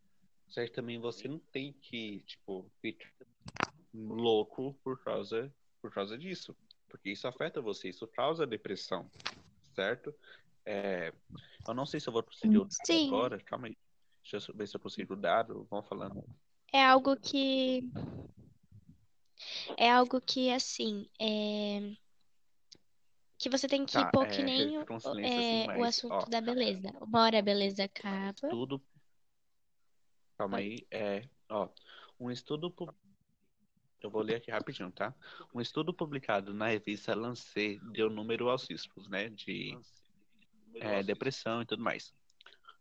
Que 0.51 0.67
também 0.69 0.99
você 0.99 1.27
não 1.27 1.37
tem 1.37 1.71
que, 1.71 2.23
tipo, 2.25 2.65
ficar 2.81 3.13
louco 3.93 4.73
por 4.83 4.99
causa, 5.03 5.53
por 5.79 5.93
causa 5.93 6.17
disso. 6.17 6.57
Porque 6.89 7.11
isso 7.11 7.27
afeta 7.27 7.61
você, 7.61 7.89
isso 7.89 8.07
causa 8.07 8.47
depressão, 8.47 9.07
certo? 9.75 10.11
É, 10.65 11.13
eu 11.67 11.75
não 11.75 11.85
sei 11.85 11.99
se 11.99 12.09
eu 12.09 12.13
vou 12.13 12.23
conseguir 12.23 12.57
o 12.57 12.65
dado 12.65 13.05
agora, 13.05 13.39
calma 13.39 13.67
aí. 13.67 13.77
Deixa 14.23 14.51
eu 14.51 14.55
ver 14.55 14.67
se 14.67 14.75
eu 14.75 14.79
consigo 14.79 15.13
o 15.13 15.17
dado, 15.17 15.67
vão 15.69 15.83
falando. 15.83 16.23
É 16.73 16.83
algo 16.83 17.15
que. 17.15 17.87
É 19.77 19.91
algo 19.91 20.19
que, 20.19 20.51
assim, 20.51 21.07
é. 21.21 21.95
Que 23.39 23.49
você 23.49 23.67
tem 23.67 23.85
que 23.85 23.93
Tá, 23.93 24.11
pôr 24.11 24.27
é, 24.27 24.29
que 24.29 24.43
nem 24.43 24.77
o, 24.77 24.99
silêncio 24.99 25.19
é, 25.21 25.61
assim, 25.61 25.63
o 25.63 25.67
mas, 25.67 25.87
assunto 25.87 26.13
ó, 26.13 26.25
da 26.25 26.41
beleza. 26.41 26.93
Uma 27.01 27.23
hora 27.23 27.39
a 27.39 27.41
beleza 27.41 27.85
acaba. 27.85 28.49
tudo. 28.49 28.81
Calma 30.37 30.57
Pode. 30.57 30.67
aí, 30.67 30.87
é, 30.91 31.29
ó, 31.49 31.69
um 32.19 32.29
estudo 32.29 32.69
eu 34.01 34.09
vou 34.09 34.21
ler 34.21 34.35
aqui 34.35 34.51
rapidinho, 34.51 34.91
tá? 34.91 35.13
Um 35.53 35.59
estudo 35.59 35.93
publicado 35.93 36.53
na 36.53 36.67
revista 36.67 37.15
Lancet 37.15 37.79
deu 37.91 38.09
número 38.09 38.49
aos 38.49 38.69
riscos, 38.69 39.07
né, 39.09 39.29
de 39.29 39.77
é, 40.75 41.03
depressão 41.03 41.61
e 41.61 41.65
tudo 41.65 41.83
mais. 41.83 42.13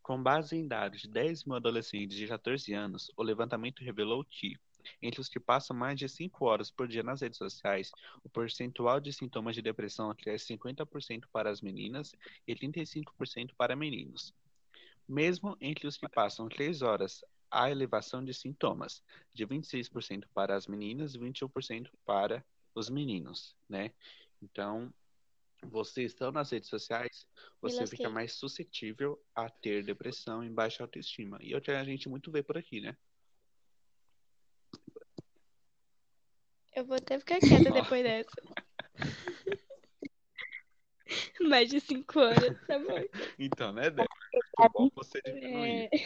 Com 0.02 0.22
base 0.22 0.56
em 0.56 0.66
dados 0.66 1.02
de 1.02 1.09
10 1.09 1.44
mil 1.44 1.56
adolescentes 1.56 2.16
de 2.16 2.26
14 2.26 2.72
anos, 2.72 3.12
o 3.16 3.22
levantamento 3.22 3.82
revelou 3.82 4.24
que, 4.24 4.56
entre 5.03 5.20
os 5.20 5.28
que 5.28 5.41
passam 5.41 5.76
mais 5.76 5.99
de 5.99 6.09
5 6.09 6.45
horas 6.45 6.70
por 6.70 6.89
dia 6.89 7.03
nas 7.03 7.20
redes 7.20 7.39
sociais, 7.39 7.91
o 8.22 8.28
percentual 8.28 9.01
de 9.01 9.12
sintomas 9.12 9.55
de 9.55 9.62
depressão 9.62 10.14
cresce 10.14 10.47
50% 10.57 11.28
para 11.32 11.51
as 11.51 11.61
meninas 11.61 12.14
e 12.47 12.55
35% 12.55 13.55
para 13.57 13.76
meninos. 13.76 14.34
Mesmo 15.09 15.57
entre 15.61 15.86
os 15.86 15.97
que 15.97 16.09
passam 16.09 16.49
3 16.49 16.82
horas, 16.82 17.24
há 17.51 17.70
elevação 17.70 18.24
de 18.24 18.34
sintomas, 18.34 19.03
de 19.32 19.47
26% 19.47 20.24
para 20.34 20.55
as 20.55 20.66
meninas 20.66 21.14
e 21.14 21.18
21% 21.18 21.91
para 22.05 22.45
os 22.74 22.91
meninos, 22.91 23.57
né? 23.68 23.93
Então, 24.43 24.93
você 25.62 26.05
estando 26.05 26.34
nas 26.34 26.51
redes 26.51 26.68
sociais, 26.68 27.26
você 27.61 27.86
fica 27.86 28.09
mais 28.09 28.34
suscetível 28.34 29.20
a 29.34 29.51
ter 29.51 29.84
depressão 29.84 30.45
e 30.45 30.51
baixa 30.51 30.84
autoestima. 30.84 31.39
E 31.41 31.53
é 31.53 31.57
o 31.57 31.61
que 31.61 31.70
a 31.70 31.84
gente 31.84 32.09
muito 32.09 32.30
vê 32.30 32.43
por 32.43 32.57
aqui, 32.57 32.80
né? 32.80 32.97
Eu 36.78 36.86
vou 36.86 36.96
até 36.96 37.18
ficar 37.18 37.40
quieta 37.40 37.72
depois 37.72 38.04
dessa. 38.04 38.30
Mais 41.40 41.68
de 41.68 41.80
cinco 41.80 42.20
horas, 42.20 42.56
tá 42.68 42.78
bom. 42.78 43.02
Então, 43.36 43.72
né, 43.72 43.90
Débora? 43.90 44.06
Muito 44.32 44.72
bom 44.72 44.88
você 44.94 45.20
diminuir. 45.22 45.88
É, 45.92 45.98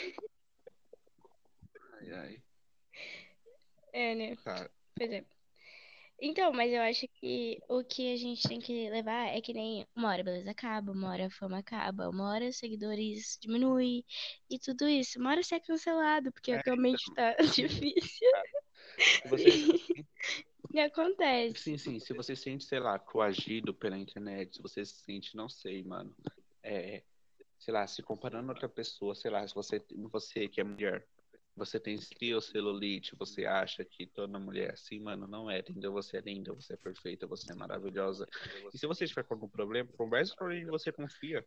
Ai, 1.92 2.10
ai. 2.14 2.42
é, 3.92 4.14
né? 4.14 4.34
Tá. 4.36 4.70
Pois 4.96 5.12
é. 5.12 5.22
Então, 6.18 6.50
mas 6.54 6.72
eu 6.72 6.80
acho 6.80 7.06
que 7.20 7.60
o 7.68 7.84
que 7.84 8.14
a 8.14 8.16
gente 8.16 8.48
tem 8.48 8.58
que 8.58 8.88
levar 8.88 9.26
é 9.26 9.42
que 9.42 9.52
nem 9.52 9.86
uma 9.94 10.08
hora 10.08 10.22
a 10.22 10.24
beleza 10.24 10.50
acaba, 10.52 10.90
uma 10.92 11.10
hora 11.10 11.26
a 11.26 11.30
fama 11.30 11.58
acaba, 11.58 12.08
uma 12.08 12.32
hora 12.32 12.48
os 12.48 12.56
seguidores 12.56 13.36
diminui 13.42 14.06
e 14.48 14.58
tudo 14.58 14.88
isso. 14.88 15.18
Uma 15.18 15.32
hora 15.32 15.42
você 15.42 15.56
é 15.56 15.60
cancelado, 15.60 16.32
porque 16.32 16.52
É, 16.52 16.60
atualmente 16.60 17.12
tá 17.12 17.34
difícil. 17.54 18.30
Se 18.98 19.28
você, 19.28 19.44
E 20.72 20.80
acontece. 20.80 21.58
sim, 21.58 21.76
sim, 21.76 22.00
se 22.00 22.14
você 22.14 22.34
se 22.34 22.42
sente, 22.42 22.64
sei 22.64 22.80
lá, 22.80 22.98
coagido 22.98 23.74
pela 23.74 23.98
internet, 23.98 24.56
se 24.56 24.62
você 24.62 24.84
se 24.84 24.94
sente, 25.02 25.36
não 25.36 25.48
sei, 25.48 25.82
mano, 25.82 26.14
é, 26.62 27.02
sei 27.58 27.74
lá, 27.74 27.86
se 27.86 28.02
comparando 28.02 28.50
a 28.50 28.54
outra 28.54 28.68
pessoa, 28.68 29.14
sei 29.14 29.30
lá, 29.30 29.46
se 29.46 29.54
você, 29.54 29.84
você 30.10 30.48
que 30.48 30.60
é 30.60 30.64
mulher, 30.64 31.06
você 31.54 31.78
tem 31.78 31.98
celulite, 31.98 33.14
você 33.16 33.44
acha 33.44 33.84
que 33.84 34.06
toda 34.06 34.38
mulher 34.38 34.70
é 34.70 34.72
assim, 34.72 35.00
mano, 35.00 35.26
não 35.26 35.50
é, 35.50 35.58
entendeu? 35.58 35.92
Você 35.92 36.16
é 36.16 36.20
linda, 36.20 36.52
você 36.54 36.72
é 36.72 36.76
perfeita, 36.76 37.26
você 37.26 37.52
é 37.52 37.54
maravilhosa. 37.54 38.26
E 38.72 38.78
se 38.78 38.86
você 38.86 39.06
tiver 39.06 39.22
com 39.24 39.34
algum 39.34 39.48
problema, 39.48 39.88
converse 39.92 40.34
com 40.34 40.44
alguém 40.44 40.64
que 40.64 40.70
você 40.70 40.90
confia, 40.90 41.44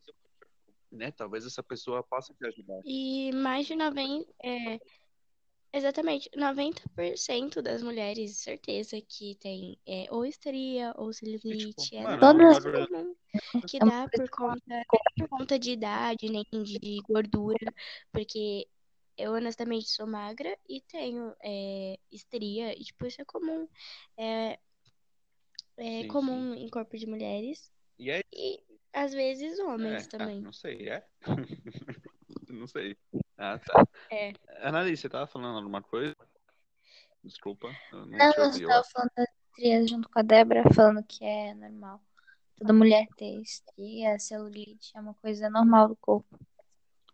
né? 0.91 1.11
Talvez 1.11 1.45
essa 1.45 1.63
pessoa 1.63 2.03
possa 2.03 2.33
te 2.33 2.45
ajudar. 2.45 2.79
E 2.85 3.31
mais 3.33 3.65
de 3.65 3.75
90, 3.75 4.31
é, 4.43 4.79
exatamente, 5.77 6.29
90% 6.35 7.61
das 7.61 7.81
mulheres, 7.83 8.37
certeza 8.39 8.99
que 9.01 9.35
tem 9.35 9.77
é, 9.85 10.07
ou 10.11 10.25
estria 10.25 10.93
ou 10.97 11.11
celulite, 11.13 11.95
é 11.95 12.03
mano, 12.03 12.21
normal, 12.33 12.59
Todas- 12.59 12.65
é 12.65 12.87
comum, 12.87 13.15
que 13.67 13.79
É 13.79 13.85
dá 13.85 14.07
por 14.09 14.29
conta, 14.29 14.85
por 15.17 15.29
conta 15.29 15.59
de 15.59 15.71
idade, 15.71 16.29
nem 16.29 16.45
de 16.63 17.01
gordura, 17.07 17.73
porque 18.11 18.67
eu 19.17 19.33
honestamente 19.33 19.89
sou 19.89 20.07
magra 20.07 20.57
e 20.69 20.81
tenho 20.81 21.35
é, 21.43 21.99
estria, 22.11 22.73
e 22.79 22.83
tipo, 22.83 23.05
isso 23.07 23.21
é 23.21 23.25
comum, 23.25 23.67
é, 24.17 24.59
é 25.77 26.03
Sim, 26.03 26.07
comum 26.07 26.53
em 26.53 26.69
corpo 26.69 26.97
de 26.97 27.05
mulheres 27.07 27.71
E 27.99 28.09
é 28.11 28.21
e 28.33 28.61
às 28.93 29.13
vezes 29.13 29.59
homens 29.59 30.07
É, 30.17 30.23
ah, 30.23 30.27
também. 30.27 30.41
não 30.41 30.53
sei, 30.53 30.89
é? 30.89 31.05
não 32.59 32.67
sei. 32.67 32.97
Ah, 33.37 33.59
tá. 33.59 33.87
É. 34.11 34.33
Annalise, 34.61 35.01
você 35.01 35.09
tava 35.09 35.27
falando 35.27 35.57
alguma 35.57 35.81
coisa? 35.81 36.15
Desculpa, 37.23 37.67
eu 37.91 38.05
não 38.05 38.17
Não, 38.17 38.31
eu 38.37 38.45
ouvi. 38.45 38.65
acho. 38.65 38.91
falando 38.91 39.11
das 39.15 39.27
estrias 39.49 39.89
junto 39.89 40.09
com 40.09 40.19
a 40.19 40.21
Débora, 40.21 40.63
falando 40.73 41.03
que 41.03 41.23
é 41.25 41.53
normal. 41.53 42.01
Toda 42.57 42.71
mulher 42.71 43.07
ter 43.17 43.41
estria, 43.41 44.17
celulite, 44.19 44.95
é 44.95 44.99
uma 45.01 45.13
coisa 45.15 45.49
normal 45.49 45.89
do 45.89 45.95
corpo. 45.95 46.39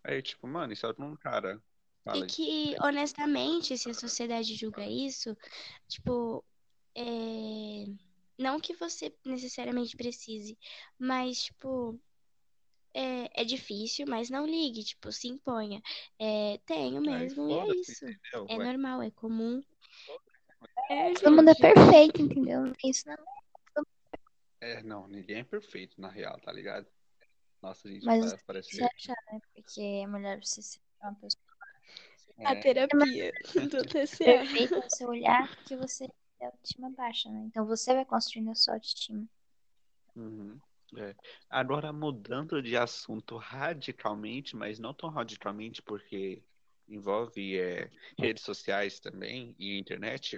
Aí, 0.04 0.22
tipo, 0.22 0.48
mano, 0.48 0.74
isso 0.74 0.86
é 0.86 0.94
um 1.00 1.16
cara. 1.16 1.62
Fala 2.04 2.18
E 2.18 2.22
aí. 2.24 2.28
que, 2.28 2.76
honestamente, 2.82 3.78
se 3.78 3.90
a 3.90 3.94
sociedade 3.94 4.56
julga 4.56 4.86
isso, 4.86 5.36
tipo, 5.88 6.44
é... 6.96 7.86
não 8.38 8.60
que 8.60 8.76
você 8.76 9.16
necessariamente 9.26 9.96
precise, 9.96 10.58
mas, 11.00 11.44
tipo, 11.44 12.00
é, 12.94 13.42
é 13.42 13.44
difícil, 13.44 14.06
mas 14.08 14.30
não 14.30 14.46
ligue, 14.46 14.84
tipo, 14.84 15.12
se 15.12 15.28
imponha. 15.28 15.82
É, 16.20 16.60
tenho 16.66 17.02
mesmo, 17.02 17.50
e 17.50 17.54
é 17.54 17.76
isso. 17.78 18.06
entendeu? 18.06 18.46
É 18.50 18.58
Ué, 18.58 18.66
normal, 18.66 19.02
é 19.02 19.12
comum. 19.12 19.62
É, 20.90 21.14
Todo 21.14 21.36
mundo 21.36 21.50
é 21.50 21.56
perfeito, 21.56 22.22
entendeu? 22.22 22.66
Não 22.66 22.74
tem 22.74 22.90
Isso 22.90 23.08
não. 23.08 23.16
É, 24.60 24.84
não, 24.84 25.08
ninguém 25.08 25.38
é 25.40 25.44
perfeito, 25.44 26.00
na 26.00 26.10
real, 26.10 26.40
tá 26.40 26.52
ligado? 26.52 26.86
Nossa, 27.62 27.90
gente, 27.90 28.06
Mas 28.06 28.24
você 28.24 28.38
parece 28.46 28.76
se 28.76 28.84
achar, 28.84 29.18
né? 29.32 29.40
Porque 29.54 30.04
a 30.04 30.08
mulher 30.08 30.38
precisa 30.38 30.62
ser 30.62 30.80
uma 31.02 31.16
pessoa 31.16 31.44
A 32.40 32.52
É, 32.56 32.56
terapia 32.56 33.32
do 33.70 33.84
TCA. 33.86 34.26
perfeita 34.26 34.76
no 34.80 34.90
seu 34.90 35.10
olhar, 35.10 35.48
porque 35.56 35.76
você 35.76 36.08
tem 36.38 36.48
autoestima 36.48 36.90
baixa, 36.92 37.30
né? 37.30 37.44
Então 37.46 37.66
você 37.66 37.94
vai 37.94 38.06
construindo 38.06 38.52
a 38.52 38.56
sua 38.56 38.76
autoestima. 38.76 39.28
uhum, 40.16 40.60
é. 40.98 41.16
Agora, 41.50 41.94
mudando 41.94 42.62
de 42.62 42.76
assunto 42.76 43.38
radicalmente, 43.38 44.56
mas 44.56 44.80
não 44.80 44.94
tão 44.94 45.10
radicalmente, 45.10 45.82
porque 45.82 46.44
envolve 46.88 47.58
é, 47.58 47.90
redes 48.18 48.44
sociais 48.44 49.00
também 49.00 49.56
e 49.58 49.78
internet. 49.78 50.38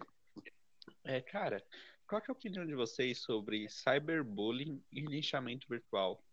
É, 1.04 1.22
cara, 1.22 1.64
qual 2.08 2.22
é 2.22 2.26
a 2.28 2.32
opinião 2.32 2.66
de 2.66 2.76
vocês 2.76 3.20
sobre 3.20 3.68
cyberbullying 3.70 4.84
e 4.92 5.02
lixamento 5.02 5.68
virtual? 5.68 6.24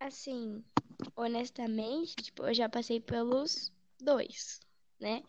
Assim, 0.00 0.64
honestamente, 1.14 2.14
tipo, 2.16 2.46
eu 2.46 2.54
já 2.54 2.68
passei 2.68 3.00
pelos 3.00 3.72
dois, 3.98 4.60
né? 5.00 5.22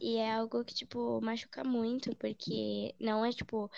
E 0.00 0.16
é 0.16 0.32
algo 0.32 0.64
que, 0.64 0.74
tipo, 0.74 1.20
machuca 1.20 1.62
muito, 1.64 2.16
porque 2.16 2.94
não 2.98 3.24
é, 3.24 3.30
tipo, 3.30 3.70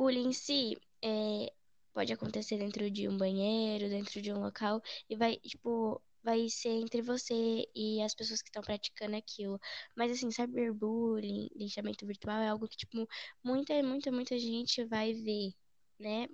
bullying 0.00 0.28
em 0.28 0.32
si, 0.32 0.78
é, 1.02 1.52
pode 1.92 2.10
acontecer 2.12 2.56
dentro 2.58 2.90
de 2.90 3.06
um 3.06 3.18
banheiro, 3.18 3.90
dentro 3.90 4.22
de 4.22 4.32
um 4.32 4.40
local, 4.40 4.80
e 5.10 5.14
vai, 5.14 5.36
tipo, 5.36 6.00
vai 6.22 6.48
ser 6.48 6.70
entre 6.70 7.02
você 7.02 7.68
e 7.74 8.00
as 8.02 8.14
pessoas 8.14 8.40
que 8.40 8.48
estão 8.48 8.62
praticando 8.62 9.14
aquilo. 9.16 9.60
Mas, 9.94 10.12
assim, 10.12 10.30
cyberbullying, 10.30 11.50
linchamento 11.54 12.06
virtual 12.06 12.40
é 12.40 12.48
algo 12.48 12.66
que, 12.66 12.78
tipo, 12.78 13.06
muita, 13.44 13.82
muita, 13.82 14.10
muita 14.10 14.38
gente 14.38 14.82
vai 14.86 15.12
ver. 15.12 15.52
Né? 16.00 16.26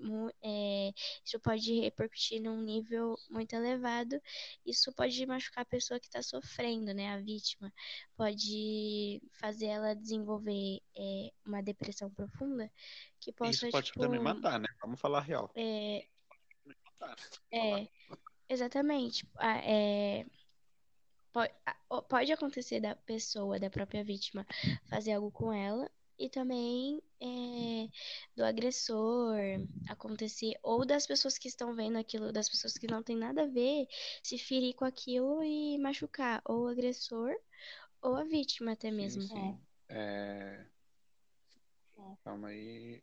É, 0.42 0.92
isso 1.24 1.40
pode 1.40 1.80
repercutir 1.80 2.40
num 2.40 2.62
nível 2.62 3.18
muito 3.28 3.52
elevado. 3.52 4.22
Isso 4.64 4.92
pode 4.92 5.26
machucar 5.26 5.62
a 5.62 5.66
pessoa 5.66 5.98
que 5.98 6.06
está 6.06 6.22
sofrendo, 6.22 6.94
né? 6.94 7.12
A 7.12 7.18
vítima. 7.18 7.72
Pode 8.16 9.20
fazer 9.32 9.66
ela 9.66 9.92
desenvolver 9.94 10.80
é, 10.96 11.32
uma 11.44 11.60
depressão 11.60 12.08
profunda 12.08 12.70
que 13.18 13.32
possa, 13.32 13.50
Isso 13.50 13.70
pode 13.70 13.86
tipo, 13.86 13.98
também 13.98 14.20
matar, 14.20 14.60
né? 14.60 14.68
Vamos 14.80 15.00
falar 15.00 15.18
a 15.18 15.22
real. 15.22 15.50
é, 15.56 16.06
é, 17.50 17.88
exatamente. 18.48 19.26
Ah, 19.34 19.58
é, 19.58 20.24
pode, 21.32 21.52
pode 22.08 22.32
acontecer 22.32 22.78
da 22.80 22.94
pessoa, 22.94 23.58
da 23.58 23.68
própria 23.68 24.04
vítima, 24.04 24.46
fazer 24.88 25.14
algo 25.14 25.32
com 25.32 25.52
ela, 25.52 25.90
e 26.18 26.28
também 26.28 27.02
é, 27.20 27.88
do 28.34 28.44
agressor 28.44 29.36
acontecer, 29.88 30.54
ou 30.62 30.84
das 30.84 31.06
pessoas 31.06 31.38
que 31.38 31.48
estão 31.48 31.74
vendo 31.74 31.98
aquilo, 31.98 32.32
das 32.32 32.48
pessoas 32.48 32.74
que 32.74 32.86
não 32.86 33.02
tem 33.02 33.16
nada 33.16 33.42
a 33.42 33.46
ver, 33.46 33.86
se 34.22 34.38
ferir 34.38 34.74
com 34.74 34.84
aquilo 34.84 35.42
e 35.42 35.78
machucar, 35.78 36.40
ou 36.44 36.64
o 36.64 36.68
agressor, 36.68 37.34
ou 38.00 38.16
a 38.16 38.24
vítima 38.24 38.72
até 38.72 38.90
mesmo. 38.90 39.22
Sim, 39.22 39.28
sim. 39.28 39.60
É... 39.88 40.66
Calma 42.24 42.48
aí. 42.48 43.02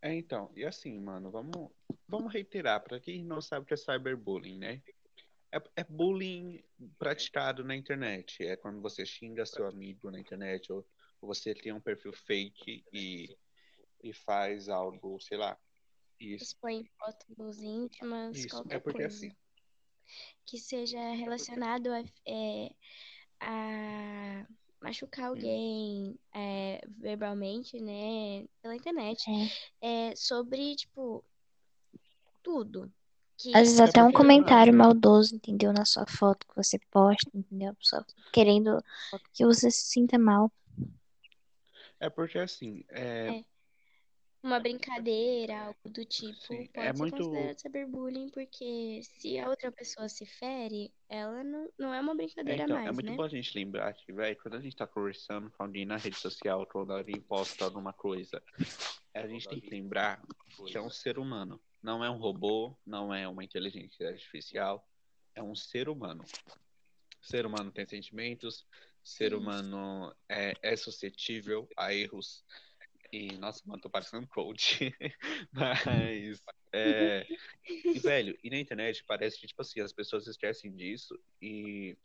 É, 0.00 0.12
então, 0.14 0.50
e 0.56 0.64
assim, 0.64 0.98
mano, 1.00 1.30
vamos, 1.30 1.70
vamos 2.08 2.32
reiterar, 2.32 2.82
para 2.82 2.98
quem 2.98 3.24
não 3.24 3.40
sabe 3.40 3.64
o 3.64 3.66
que 3.66 3.74
é 3.74 3.76
cyberbullying, 3.76 4.58
né? 4.58 4.82
É, 5.52 5.62
é, 5.76 5.84
bullying 5.84 6.64
praticado 6.98 7.62
na 7.62 7.76
internet. 7.76 8.42
É 8.42 8.56
quando 8.56 8.80
você 8.80 9.04
xinga 9.04 9.46
seu 9.46 9.66
amigo 9.66 10.10
na 10.10 10.18
internet, 10.18 10.72
ou 10.72 10.84
você 11.22 11.54
tem 11.54 11.72
um 11.72 11.80
perfil 11.80 12.12
fake 12.12 12.84
e, 12.92 13.36
e 14.02 14.12
faz 14.12 14.68
algo, 14.68 15.20
sei 15.20 15.38
lá. 15.38 15.56
Isso. 16.18 16.44
Expõe 16.44 16.84
fotos 16.98 17.60
íntimas, 17.62 18.36
Isso. 18.36 18.48
qualquer 18.48 18.76
é 18.76 18.80
porque 18.80 19.02
coisa. 19.02 19.16
assim. 19.16 19.36
Que 20.44 20.58
seja 20.58 21.00
relacionado 21.14 21.88
a, 21.88 22.04
é, 22.26 22.70
a 23.40 24.46
machucar 24.80 25.26
alguém 25.26 26.18
é, 26.34 26.80
verbalmente, 26.98 27.80
né, 27.80 28.46
pela 28.60 28.74
internet. 28.74 29.24
É. 29.80 30.10
É, 30.10 30.16
sobre, 30.16 30.76
tipo, 30.76 31.24
tudo. 32.42 32.92
Que 33.38 33.50
Às 33.56 33.62
vezes 33.62 33.80
É 33.80 33.84
até 33.84 34.02
um 34.04 34.12
comentário 34.12 34.74
maldoso, 34.74 35.34
entendeu? 35.34 35.72
Na 35.72 35.84
sua 35.84 36.06
foto 36.06 36.46
que 36.46 36.54
você 36.54 36.78
posta, 36.90 37.30
entendeu? 37.34 37.70
A 37.70 37.74
pessoa 37.74 38.06
querendo 38.32 38.82
que 39.32 39.44
você 39.44 39.70
se 39.70 39.86
sinta 39.86 40.18
mal. 40.18 40.52
É 42.02 42.10
porque 42.10 42.36
assim, 42.36 42.84
é, 42.88 43.28
É. 43.28 43.44
uma 44.42 44.58
brincadeira, 44.58 45.66
algo 45.66 45.88
do 45.88 46.04
tipo, 46.04 46.40
Sim, 46.40 46.66
pode 46.66 46.88
é 46.88 46.92
ser 46.92 46.98
muito- 46.98 47.16
considerado 47.16 47.58
cyberbullying, 47.60 48.28
porque 48.30 49.00
se 49.04 49.38
a 49.38 49.48
outra 49.48 49.70
pessoa 49.70 50.08
se 50.08 50.26
fere, 50.26 50.92
ela 51.08 51.44
não, 51.44 51.72
não 51.78 51.94
é 51.94 52.00
uma 52.00 52.10
é, 52.10 52.16
brincadeira 52.16 52.64
então, 52.64 52.74
mais, 52.76 52.88
é 52.88 52.90
muito 52.90 53.08
né? 53.08 53.16
bom 53.16 53.22
a 53.22 53.28
gente 53.28 53.56
lembrar 53.56 53.92
que, 53.94 54.12
velho, 54.12 54.36
quando 54.42 54.56
a 54.56 54.60
gente 54.60 54.74
tá 54.74 54.84
conversando 54.84 55.48
com 55.52 55.62
alguém 55.62 55.86
na 55.86 55.96
rede 55.96 56.16
social, 56.18 56.66
quando 56.66 56.92
alguém 56.92 57.20
posta 57.20 57.64
alguma 57.64 57.92
coisa, 57.92 58.42
a 59.14 59.24
gente 59.28 59.48
tem 59.48 59.60
que 59.60 59.70
lembrar 59.70 60.20
que 60.66 60.76
é 60.76 60.82
um 60.82 60.90
ser 60.90 61.20
humano. 61.20 61.62
Não 61.80 62.04
é 62.04 62.10
um 62.10 62.18
robô, 62.18 62.76
não 62.84 63.14
é 63.14 63.28
uma 63.28 63.44
inteligência 63.44 64.08
artificial, 64.08 64.84
é 65.36 65.42
um 65.42 65.54
ser 65.54 65.88
humano. 65.88 66.24
Ser 67.20 67.46
humano 67.46 67.70
tem 67.70 67.86
sentimentos, 67.86 68.66
ser 69.02 69.30
Sim. 69.30 69.36
humano 69.36 70.14
é, 70.28 70.54
é 70.62 70.76
suscetível 70.76 71.68
a 71.76 71.92
erros. 71.92 72.44
E, 73.12 73.36
nossa, 73.36 73.60
mano, 73.66 73.82
tô 73.82 73.90
parecendo 73.90 74.22
um 74.22 74.26
coach. 74.26 74.94
Mas, 75.52 76.40
é, 76.72 77.26
e, 77.68 77.98
velho, 77.98 78.38
e 78.42 78.48
na 78.48 78.58
internet 78.58 79.04
parece 79.06 79.38
que, 79.38 79.46
tipo 79.46 79.60
assim, 79.60 79.80
as 79.80 79.92
pessoas 79.92 80.26
esquecem 80.26 80.74
disso 80.74 81.18
e, 81.40 81.96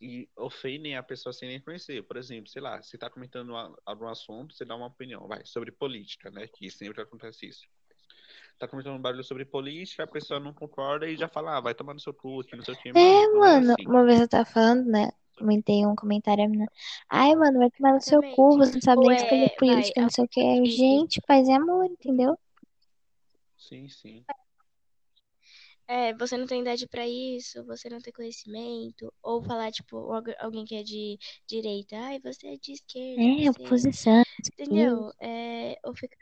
e 0.00 0.28
ofendem 0.36 0.96
a 0.96 1.02
pessoa 1.02 1.32
sem 1.32 1.48
nem 1.48 1.60
conhecer. 1.60 2.02
Por 2.02 2.16
exemplo, 2.16 2.50
sei 2.50 2.60
lá, 2.60 2.82
você 2.82 2.98
tá 2.98 3.08
comentando 3.08 3.54
algum 3.84 4.08
assunto, 4.08 4.54
você 4.54 4.64
dá 4.64 4.74
uma 4.74 4.86
opinião, 4.86 5.28
vai, 5.28 5.44
sobre 5.44 5.70
política, 5.70 6.28
né? 6.30 6.48
Que 6.48 6.68
sempre 6.70 7.00
acontece 7.00 7.46
isso. 7.46 7.68
Tá 8.58 8.66
comentando 8.66 8.96
um 8.96 9.02
barulho 9.02 9.22
sobre 9.22 9.44
política, 9.44 10.04
a 10.04 10.08
pessoa 10.08 10.40
não 10.40 10.52
concorda 10.52 11.06
e 11.06 11.16
já 11.16 11.28
fala, 11.28 11.58
ah, 11.58 11.60
vai 11.60 11.74
tomar 11.74 11.94
no 11.94 12.00
seu 12.00 12.12
cu 12.12 12.40
aqui 12.40 12.56
no 12.56 12.64
seu 12.64 12.74
time. 12.74 12.98
É, 12.98 13.28
mano, 13.28 13.74
assim. 13.74 13.86
uma 13.86 14.04
vez 14.04 14.20
eu 14.20 14.28
tava 14.28 14.46
falando, 14.46 14.86
né? 14.86 15.12
Comentei 15.38 15.84
um 15.84 15.94
comentário, 15.94 16.44
a 16.44 16.48
menina. 16.48 16.70
Ai, 17.08 17.34
mano, 17.34 17.58
vai 17.58 17.70
tomar 17.70 17.92
no 17.94 18.00
seu 18.00 18.22
cu, 18.22 18.56
você 18.56 18.74
não 18.74 18.80
sabe 18.80 19.02
nem 19.02 19.12
é, 19.12 19.16
escolher 19.16 19.48
vai, 19.48 19.56
política, 19.58 20.00
não 20.02 20.10
sei 20.10 20.24
o 20.24 20.28
que. 20.28 20.40
alguém- 20.40 20.66
Gente, 20.66 21.20
paz 21.22 21.46
e 21.46 21.52
amor, 21.52 21.84
entendeu? 21.84 22.38
Sim, 23.56 23.88
sim. 23.88 24.24
É, 25.88 26.12
você 26.14 26.36
não 26.36 26.46
tem 26.46 26.62
idade 26.62 26.86
pra 26.88 27.06
isso, 27.06 27.64
você 27.64 27.88
não 27.88 28.00
tem 28.00 28.12
conhecimento, 28.12 29.12
ou 29.22 29.40
falar, 29.40 29.70
tipo, 29.70 29.96
algu- 30.12 30.34
alguém 30.40 30.64
que 30.64 30.74
é 30.74 30.82
de 30.82 31.16
direita, 31.46 31.96
ai, 31.96 32.18
você 32.18 32.48
é 32.48 32.56
de 32.56 32.72
esquerda, 32.72 33.22
É, 33.22 33.52
você... 33.52 33.62
oposição. 33.62 34.22
Entendeu? 34.58 35.12
É, 35.20 35.78
ou 35.84 35.94
ficar 35.94 36.16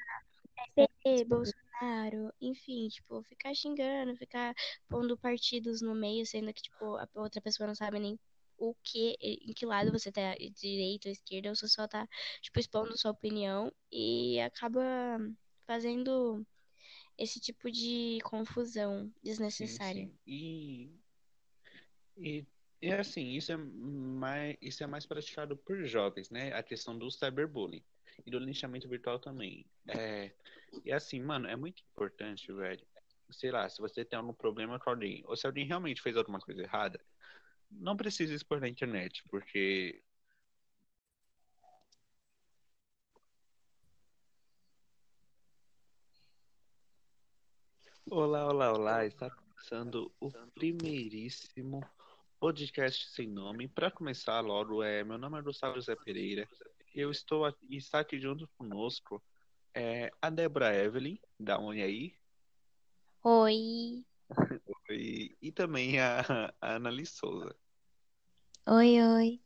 PT, 0.75 1.25
Bolsonaro, 1.25 2.31
enfim, 2.43 2.89
tipo, 2.89 3.23
ficar 3.23 3.55
xingando, 3.55 4.15
ficar 4.17 4.55
pondo 4.89 5.17
partidos 5.17 5.81
no 5.81 5.95
meio, 5.95 6.27
sendo 6.27 6.53
que, 6.53 6.61
tipo, 6.61 6.97
a 6.97 7.09
outra 7.15 7.41
pessoa 7.41 7.67
não 7.67 7.75
sabe 7.75 7.99
nem 7.99 8.19
o 8.59 8.75
que, 8.77 9.17
em 9.21 9.53
que 9.55 9.67
lado 9.67 9.93
você 9.93 10.11
tá, 10.13 10.35
direita 10.53 11.09
ou 11.09 11.13
esquerda, 11.13 11.51
ou 11.51 11.57
você 11.57 11.69
só 11.69 11.87
tá, 11.89 12.09
tipo, 12.43 12.59
expondo 12.61 12.97
sua 12.99 13.11
opinião 13.13 13.73
e 13.91 14.41
acaba 14.41 14.83
fazendo 15.67 16.47
esse 17.19 17.41
tipo 17.41 17.71
de 17.71 18.19
confusão 18.25 19.13
Sim, 19.49 19.79
desnecessária. 19.79 19.79
sim. 19.81 20.19
E, 20.27 21.01
e, 22.17 22.47
e 22.83 22.93
assim, 22.93 23.31
isso 23.31 23.53
é 23.53 23.57
mais, 23.57 24.57
isso 24.61 24.83
é 24.85 24.87
mais 24.87 25.07
praticado 25.07 25.57
por 25.57 25.85
jovens, 25.85 26.31
né? 26.31 26.53
A 26.53 26.63
questão 26.63 26.97
do 26.99 27.11
cyberbullying 27.11 27.85
e 28.27 28.31
do 28.31 28.39
linchamento 28.39 28.89
virtual 28.89 29.19
também. 29.19 29.71
É, 29.89 30.35
e 30.85 30.93
assim, 30.93 31.21
mano, 31.21 31.49
é 31.49 31.57
muito 31.57 31.83
importante, 31.83 32.53
velho. 32.53 32.87
Sei 33.31 33.51
lá, 33.51 33.69
se 33.69 33.81
você 33.81 34.05
tem 34.05 34.19
algum 34.19 34.35
problema 34.35 34.79
com 34.79 34.91
alguém, 34.91 35.23
ou 35.27 35.37
se 35.37 35.47
alguém 35.47 35.67
realmente 35.67 36.03
fez 36.03 36.17
alguma 36.17 36.39
coisa 36.41 36.63
errada, 36.63 37.05
não 37.81 37.97
precisa 37.97 38.35
expor 38.35 38.61
na 38.61 38.69
internet, 38.69 39.23
porque 39.31 40.03
Olá, 48.11 48.47
olá, 48.47 48.73
olá! 48.73 49.07
Está 49.07 49.31
começando 49.31 50.13
o 50.21 50.31
primeiríssimo 50.55 51.81
podcast 52.39 53.11
sem 53.11 53.27
nome. 53.27 53.67
Para 53.67 53.91
começar 53.91 54.41
logo, 54.41 54.83
é, 54.83 55.03
meu 55.03 55.17
nome 55.19 55.39
é 55.39 55.43
Gustavo 55.43 55.77
José 55.77 55.97
Pereira. 55.97 56.49
Eu 56.95 57.11
estou 57.11 57.45
aqui, 57.45 57.67
e 57.69 57.77
está 57.77 58.01
aqui 58.01 58.21
junto 58.21 58.47
conosco 58.59 59.23
é, 59.75 60.11
a 60.21 60.31
Débora 60.31 60.75
Evelyn, 60.77 61.19
da 61.41 61.59
Oi 61.59 61.83
aí, 61.83 62.15
Oi. 63.27 64.05
e, 64.91 65.35
e 65.41 65.51
também 65.51 65.99
a, 65.99 66.53
a 66.61 66.75
Annalice 66.75 67.17
Souza. 67.17 67.57
Oi, 68.67 68.99
oi. 68.99 69.43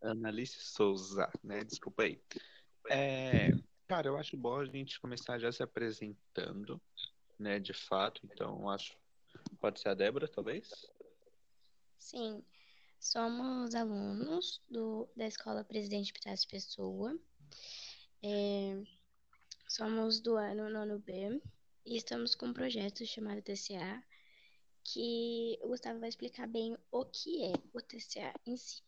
Annalice 0.00 0.60
Souza, 0.60 1.28
né? 1.42 1.64
Desculpa 1.64 2.04
aí. 2.04 2.22
É, 2.88 3.50
cara, 3.88 4.06
eu 4.06 4.16
acho 4.16 4.36
bom 4.36 4.60
a 4.60 4.64
gente 4.64 5.00
começar 5.00 5.40
já 5.40 5.50
se 5.50 5.60
apresentando, 5.60 6.80
né? 7.36 7.58
De 7.58 7.72
fato, 7.72 8.20
então 8.24 8.70
acho. 8.70 8.96
Pode 9.60 9.80
ser 9.80 9.88
a 9.88 9.94
Débora, 9.94 10.28
talvez? 10.28 10.70
Sim, 11.98 12.44
somos 13.00 13.74
alunos 13.74 14.62
do, 14.70 15.08
da 15.16 15.26
Escola 15.26 15.64
Presidente 15.64 16.12
Pitácio 16.12 16.48
Pessoa. 16.48 17.18
É, 18.22 18.80
somos 19.68 20.20
do 20.20 20.36
ano 20.36 20.70
nono 20.70 21.00
B 21.00 21.42
e 21.84 21.96
estamos 21.96 22.36
com 22.36 22.46
um 22.46 22.52
projeto 22.52 23.04
chamado 23.04 23.42
TCA, 23.42 24.00
que 24.92 25.58
o 25.62 25.68
Gustavo 25.68 26.00
vai 26.00 26.08
explicar 26.08 26.46
bem 26.46 26.76
o 26.90 27.04
que 27.04 27.44
é 27.44 27.52
o 27.72 27.80
TCA 27.80 28.32
em 28.46 28.56
si. 28.56 28.82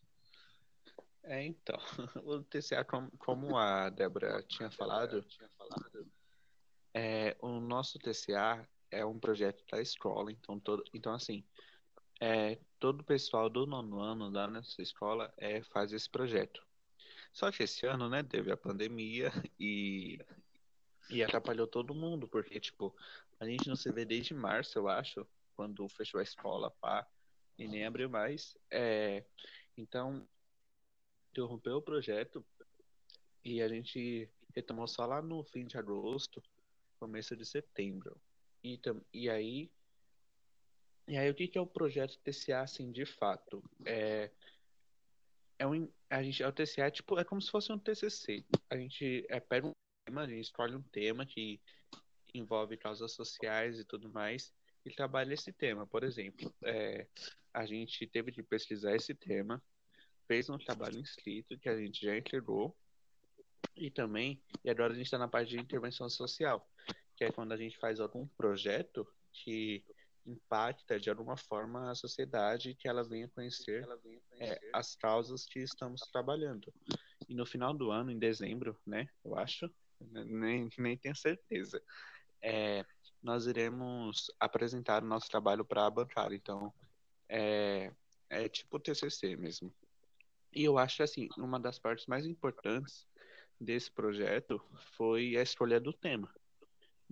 É, 1.22 1.44
então, 1.44 1.76
o 2.24 2.42
TCA, 2.42 2.84
como, 2.84 3.56
a 3.56 3.88
Débora 3.90 4.42
tinha 4.42 4.70
falado, 4.70 5.24
é, 6.92 7.36
o 7.40 7.60
nosso 7.60 7.98
TCA 7.98 8.68
é 8.90 9.04
um 9.04 9.18
projeto 9.18 9.64
da 9.70 9.80
escola, 9.80 10.32
então, 10.32 10.58
todo, 10.58 10.84
então 10.92 11.14
assim, 11.14 11.44
é, 12.20 12.58
todo 12.78 13.00
o 13.00 13.04
pessoal 13.04 13.48
do 13.48 13.66
nono 13.66 14.00
ano 14.00 14.30
da 14.30 14.46
nossa 14.46 14.82
escola 14.82 15.32
é, 15.36 15.62
faz 15.62 15.92
esse 15.92 16.10
projeto. 16.10 16.62
Só 17.32 17.50
que 17.50 17.62
esse 17.62 17.86
ano, 17.86 18.08
né, 18.08 18.22
teve 18.22 18.52
a 18.52 18.56
pandemia 18.56 19.32
e, 19.58 20.18
e 21.08 21.22
atrapalhou 21.22 21.66
todo 21.66 21.94
mundo, 21.94 22.28
porque, 22.28 22.60
tipo, 22.60 22.94
a 23.40 23.46
gente 23.46 23.68
não 23.68 23.76
se 23.76 23.90
vê 23.90 24.04
desde 24.04 24.34
março, 24.34 24.78
eu 24.78 24.88
acho, 24.88 25.26
quando 25.62 25.88
fechou 25.88 26.18
a 26.18 26.24
escola, 26.24 26.72
pá, 26.80 27.06
e 27.56 27.68
nem 27.68 27.86
abriu 27.86 28.10
mais. 28.10 28.58
É, 28.68 29.24
então, 29.76 30.26
interrompeu 31.30 31.76
o 31.76 31.82
projeto 31.82 32.44
e 33.44 33.62
a 33.62 33.68
gente 33.68 34.28
retomou 34.56 34.88
só 34.88 35.06
lá 35.06 35.22
no 35.22 35.44
fim 35.44 35.64
de 35.64 35.78
agosto, 35.78 36.42
começo 36.98 37.36
de 37.36 37.46
setembro. 37.46 38.20
E, 38.64 38.80
e 39.12 39.30
aí, 39.30 39.70
e 41.06 41.16
aí 41.16 41.30
o 41.30 41.34
que 41.34 41.46
que 41.46 41.56
é 41.56 41.60
o 41.60 41.66
projeto 41.66 42.18
TCA 42.18 42.62
assim 42.62 42.90
de 42.90 43.06
fato? 43.06 43.62
É, 43.86 44.32
é 45.60 45.66
um, 45.66 45.88
a 46.10 46.24
gente, 46.24 46.42
o 46.42 46.52
TCA 46.52 46.86
é 46.86 46.90
tipo, 46.90 47.20
é 47.20 47.24
como 47.24 47.40
se 47.40 47.52
fosse 47.52 47.70
um 47.70 47.78
TCC. 47.78 48.44
A 48.68 48.76
gente 48.76 49.24
é, 49.28 49.38
pega 49.38 49.68
um 49.68 49.72
tema, 50.04 50.22
a 50.22 50.26
gente 50.26 50.42
escolhe 50.42 50.74
um 50.74 50.82
tema 50.82 51.24
que 51.24 51.60
envolve 52.34 52.76
causas 52.76 53.12
sociais 53.12 53.78
e 53.78 53.84
tudo 53.84 54.10
mais 54.10 54.52
e 54.84 54.90
trabalha 54.90 55.34
esse 55.34 55.52
tema. 55.52 55.86
Por 55.86 56.02
exemplo, 56.04 56.52
é, 56.64 57.06
a 57.52 57.64
gente 57.66 58.06
teve 58.06 58.32
que 58.32 58.42
pesquisar 58.42 58.94
esse 58.94 59.14
tema, 59.14 59.62
fez 60.26 60.48
um 60.48 60.58
trabalho 60.58 60.98
inscrito 60.98 61.58
que 61.58 61.68
a 61.68 61.76
gente 61.76 62.04
já 62.04 62.16
entregou, 62.16 62.76
e 63.76 63.90
também, 63.90 64.42
e 64.64 64.70
agora 64.70 64.92
a 64.92 64.96
gente 64.96 65.06
está 65.06 65.18
na 65.18 65.28
parte 65.28 65.50
de 65.50 65.58
intervenção 65.58 66.08
social, 66.08 66.68
que 67.16 67.24
é 67.24 67.32
quando 67.32 67.52
a 67.52 67.56
gente 67.56 67.78
faz 67.78 68.00
algum 68.00 68.26
projeto 68.26 69.06
que 69.32 69.84
impacta 70.26 71.00
de 71.00 71.10
alguma 71.10 71.36
forma 71.36 71.90
a 71.90 71.94
sociedade 71.94 72.74
que 72.74 72.86
elas 72.88 73.08
venham 73.08 73.28
conhecer, 73.30 73.86
é, 74.38 74.58
as 74.72 74.94
causas 74.94 75.44
que 75.46 75.60
estamos 75.60 76.02
trabalhando. 76.12 76.72
E 77.28 77.34
no 77.34 77.46
final 77.46 77.74
do 77.74 77.90
ano, 77.90 78.10
em 78.10 78.18
dezembro, 78.18 78.78
né, 78.86 79.08
eu 79.24 79.36
acho, 79.36 79.70
nem, 80.00 80.68
nem 80.78 80.96
tenho 80.96 81.16
certeza, 81.16 81.82
é, 82.42 82.84
nós 83.22 83.46
iremos 83.46 84.30
apresentar 84.40 85.02
o 85.02 85.06
nosso 85.06 85.28
trabalho 85.28 85.64
para 85.64 85.86
a 85.86 85.90
bancada. 85.90 86.34
Então, 86.34 86.72
é, 87.28 87.92
é 88.28 88.48
tipo 88.48 88.80
TCC 88.80 89.36
mesmo. 89.36 89.72
E 90.52 90.64
eu 90.64 90.76
acho 90.76 91.02
assim, 91.02 91.28
uma 91.38 91.58
das 91.58 91.78
partes 91.78 92.06
mais 92.06 92.26
importantes 92.26 93.06
desse 93.60 93.90
projeto 93.90 94.60
foi 94.96 95.36
a 95.36 95.42
escolha 95.42 95.80
do 95.80 95.92
tema 95.92 96.30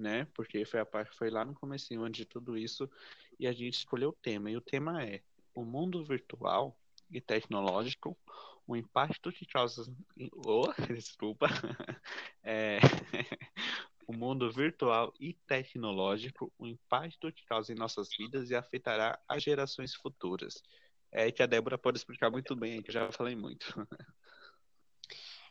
né? 0.00 0.26
Porque 0.34 0.64
foi 0.64 0.80
a 0.80 0.86
parte 0.86 1.16
foi 1.16 1.30
lá 1.30 1.44
no 1.44 1.54
começo 1.54 1.88
de 2.10 2.24
tudo 2.24 2.56
isso 2.56 2.90
e 3.38 3.46
a 3.46 3.52
gente 3.52 3.74
escolheu 3.74 4.08
o 4.08 4.18
tema. 4.20 4.50
E 4.50 4.56
o 4.56 4.60
tema 4.60 5.04
é 5.04 5.22
o 5.54 5.64
mundo 5.64 6.04
virtual 6.04 6.76
e 7.10 7.20
tecnológico, 7.20 8.16
o 8.66 8.76
impacto 8.76 9.30
que 9.30 9.44
causa. 9.46 9.92
Oh, 10.46 10.66
desculpa. 10.92 11.46
É... 12.42 12.78
o 14.10 14.16
mundo 14.16 14.50
virtual 14.50 15.14
e 15.20 15.34
tecnológico, 15.46 16.52
o 16.58 16.66
impacto 16.66 17.32
que 17.32 17.44
causa 17.46 17.72
em 17.72 17.76
nossas 17.76 18.08
vidas 18.16 18.50
e 18.50 18.56
afetará 18.56 19.16
as 19.28 19.42
gerações 19.42 19.94
futuras. 19.94 20.60
É 21.12 21.30
que 21.30 21.42
a 21.42 21.46
Débora 21.46 21.78
pode 21.78 21.98
explicar 21.98 22.28
muito 22.28 22.56
bem, 22.56 22.82
que 22.82 22.90
eu 22.90 22.94
já 22.94 23.12
falei 23.12 23.36
muito. 23.36 23.66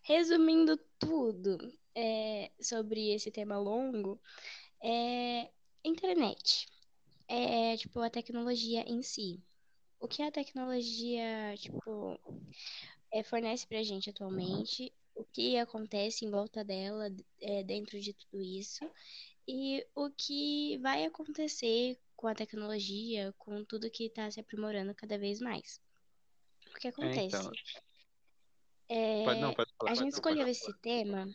Resumindo 0.04 0.78
tudo 1.00 1.58
é, 1.96 2.52
sobre 2.60 3.14
esse 3.14 3.32
tema 3.32 3.58
longo, 3.58 4.20
é 4.84 5.50
internet. 5.84 6.68
É 7.28 7.78
tipo 7.78 8.00
a 8.02 8.10
tecnologia 8.10 8.82
em 8.82 9.02
si. 9.02 9.42
O 10.02 10.08
que 10.08 10.22
a 10.22 10.32
tecnologia, 10.32 11.56
tipo, 11.58 12.20
é, 13.12 13.24
fornece 13.24 13.66
pra 13.68 13.84
gente 13.84 14.10
atualmente, 14.10 14.92
o 15.20 15.26
que 15.26 15.58
acontece 15.58 16.26
em 16.26 16.32
volta 16.32 16.64
dela, 16.64 17.14
é, 17.42 17.62
dentro 17.62 18.00
de 18.00 18.14
tudo 18.14 18.42
isso, 18.42 18.90
e 19.46 19.86
o 19.94 20.10
que 20.10 20.78
vai 20.78 21.04
acontecer 21.04 22.00
com 22.16 22.28
a 22.28 22.34
tecnologia, 22.36 23.34
com 23.38 23.66
tudo 23.66 23.90
que 23.90 24.06
está 24.06 24.32
se 24.32 24.40
aprimorando 24.40 24.96
cada 24.96 25.18
vez 25.18 25.42
mais. 25.42 25.82
O 26.74 26.80
que 26.80 26.88
acontece? 26.88 27.20
É, 27.20 27.26
então... 27.26 27.52
É, 28.88 29.24
pode, 29.26 29.40
não, 29.42 29.54
pode 29.54 29.72
falar, 29.78 29.92
a 29.92 29.96
gente 29.96 30.14
escolheu 30.14 30.48
esse 30.48 30.74
tema. 30.80 31.28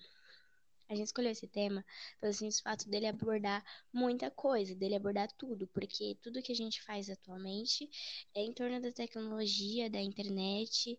A 0.89 0.95
gente 0.95 1.07
escolheu 1.07 1.31
esse 1.31 1.47
tema 1.47 1.85
pelo 2.21 2.33
simples 2.33 2.61
fato 2.61 2.89
dele 2.89 3.07
abordar 3.07 3.65
muita 3.93 4.31
coisa, 4.31 4.75
dele 4.75 4.95
abordar 4.95 5.31
tudo, 5.33 5.67
porque 5.69 6.17
tudo 6.23 6.43
que 6.43 6.53
a 6.53 6.57
gente 6.57 6.83
faz 6.83 7.09
atualmente 7.11 7.91
é 8.35 8.43
em 8.43 8.53
torno 8.53 8.81
da 8.81 8.93
tecnologia, 8.93 9.91
da 9.91 10.01
internet, 10.01 10.99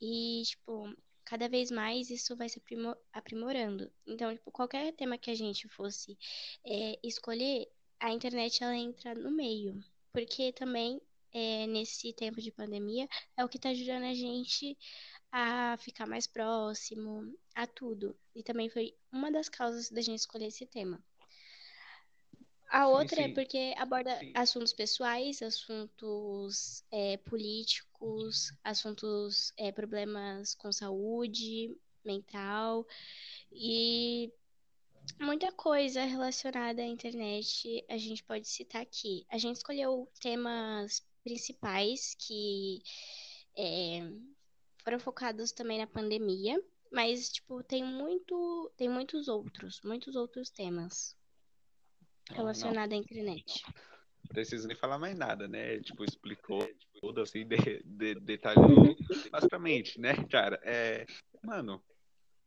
e, 0.00 0.42
tipo, 0.44 0.94
cada 1.24 1.48
vez 1.48 1.70
mais 1.70 2.10
isso 2.10 2.36
vai 2.36 2.48
se 2.48 2.62
aprimorando. 3.12 3.90
Então, 4.06 4.34
tipo, 4.34 4.50
qualquer 4.50 4.92
tema 4.92 5.18
que 5.18 5.30
a 5.30 5.34
gente 5.34 5.68
fosse 5.68 6.18
é, 6.64 6.98
escolher, 7.02 7.68
a 7.98 8.12
internet 8.12 8.62
ela 8.62 8.76
entra 8.76 9.14
no 9.14 9.30
meio, 9.30 9.82
porque 10.12 10.52
também 10.52 11.00
é, 11.32 11.66
nesse 11.66 12.12
tempo 12.12 12.40
de 12.40 12.52
pandemia 12.52 13.08
é 13.36 13.44
o 13.44 13.48
que 13.48 13.56
está 13.56 13.70
ajudando 13.70 14.04
a 14.04 14.14
gente 14.14 14.76
a 15.32 15.76
ficar 15.78 16.06
mais 16.06 16.26
próximo, 16.26 17.36
a 17.54 17.66
tudo. 17.66 18.16
E 18.34 18.42
também 18.42 18.70
foi 18.70 18.94
uma 19.10 19.32
das 19.32 19.48
causas 19.48 19.90
da 19.90 20.00
gente 20.00 20.20
escolher 20.20 20.46
esse 20.46 20.64
tema. 20.64 21.02
A 22.74 22.88
outra 22.88 23.14
sim, 23.14 23.22
é 23.22 23.26
sim. 23.26 23.30
é 23.30 23.34
porque 23.34 23.74
aborda 23.78 24.18
sim. 24.18 24.32
assuntos 24.34 24.72
pessoais, 24.72 25.40
assuntos 25.40 26.82
é, 26.90 27.16
políticos, 27.18 28.52
assuntos, 28.64 29.52
é, 29.56 29.70
problemas 29.70 30.56
com 30.56 30.72
saúde 30.72 31.72
mental 32.04 32.84
e 33.52 34.28
muita 35.20 35.52
coisa 35.52 36.02
relacionada 36.02 36.82
à 36.82 36.84
internet 36.84 37.84
a 37.88 37.96
gente 37.96 38.24
pode 38.24 38.48
citar 38.48 38.82
aqui. 38.82 39.24
A 39.30 39.38
gente 39.38 39.54
escolheu 39.54 40.10
temas 40.20 41.00
principais 41.22 42.16
que 42.18 42.82
é, 43.56 44.00
foram 44.82 44.98
focados 44.98 45.52
também 45.52 45.78
na 45.78 45.86
pandemia, 45.86 46.60
mas 46.90 47.28
tipo 47.30 47.62
tem 47.62 47.84
muito, 47.84 48.72
tem 48.76 48.88
muitos 48.88 49.28
outros, 49.28 49.80
muitos 49.84 50.16
outros 50.16 50.50
temas 50.50 51.16
relacionados 52.30 52.94
à 52.94 52.96
internet. 52.96 53.64
Não 54.24 54.34
preciso 54.34 54.66
nem 54.66 54.76
falar 54.76 54.98
mais 54.98 55.16
nada, 55.16 55.46
né? 55.46 55.80
Tipo, 55.80 56.04
explicou 56.04 56.66
tudo 57.00 57.20
assim, 57.20 57.46
de, 57.46 57.82
de, 57.84 58.14
detalhou 58.20 58.96
basicamente, 59.30 60.00
né, 60.00 60.14
cara? 60.30 60.58
É, 60.62 61.06
mano, 61.42 61.82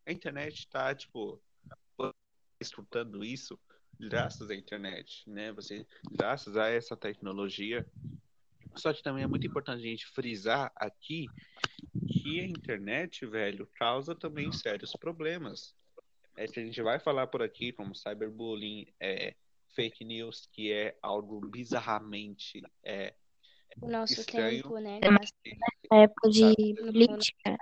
a 0.06 0.12
internet 0.12 0.68
tá, 0.68 0.94
tipo, 0.94 1.40
escutando 2.60 3.24
isso 3.24 3.58
graças 3.98 4.50
à 4.50 4.54
internet, 4.54 5.28
né? 5.28 5.52
Você, 5.52 5.86
graças 6.10 6.56
a 6.56 6.68
essa 6.68 6.96
tecnologia. 6.96 7.86
Só 8.76 8.92
que 8.92 9.02
também 9.02 9.24
é 9.24 9.26
muito 9.26 9.46
importante 9.46 9.80
a 9.80 9.90
gente 9.90 10.06
frisar 10.06 10.70
aqui 10.76 11.26
que 12.08 12.40
a 12.40 12.46
internet, 12.46 13.26
velho, 13.26 13.66
causa 13.74 14.14
também 14.14 14.52
sérios 14.52 14.92
problemas. 14.92 15.74
É 16.36 16.46
que 16.46 16.60
a 16.60 16.64
gente 16.64 16.80
vai 16.80 17.00
falar 17.00 17.26
por 17.26 17.42
aqui, 17.42 17.72
como 17.72 17.94
cyberbullying, 17.94 18.86
é, 19.00 19.34
fake 19.78 20.04
news, 20.04 20.48
que 20.50 20.72
é 20.72 20.98
algo 21.00 21.40
bizarramente 21.46 22.60
é, 22.82 23.14
o 23.80 23.88
nosso 23.88 24.14
estranho. 24.14 24.60
tempo, 24.60 24.78
né? 24.78 24.98
Na 25.88 25.98
época 26.02 26.30
de 26.30 26.74
política, 26.74 27.56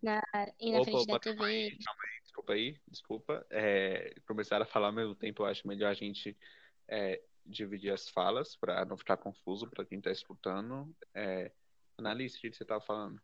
na, 0.00 0.22
e 0.60 0.70
na 0.70 0.78
Opa, 0.78 0.84
frente 0.84 1.06
da 1.08 1.18
TV. 1.18 1.44
Aí, 1.44 1.78
calma 1.78 2.02
aí, 2.04 2.22
desculpa 2.22 2.52
aí, 2.52 2.80
desculpa. 2.86 3.46
É, 3.50 4.14
começar 4.24 4.62
a 4.62 4.64
falar 4.64 4.86
ao 4.88 4.92
mesmo 4.92 5.16
tempo, 5.16 5.42
eu 5.42 5.46
acho 5.46 5.66
melhor 5.66 5.90
a 5.90 5.94
gente 5.94 6.36
é, 6.86 7.20
dividir 7.44 7.92
as 7.92 8.08
falas 8.08 8.54
para 8.54 8.84
não 8.84 8.96
ficar 8.96 9.16
confuso 9.16 9.66
para 9.68 9.84
quem 9.84 9.98
está 9.98 10.12
escutando. 10.12 10.94
É, 11.12 11.50
Analise, 11.98 12.38
o 12.38 12.40
que 12.40 12.52
você 12.52 12.62
estava 12.62 12.80
falando? 12.80 13.20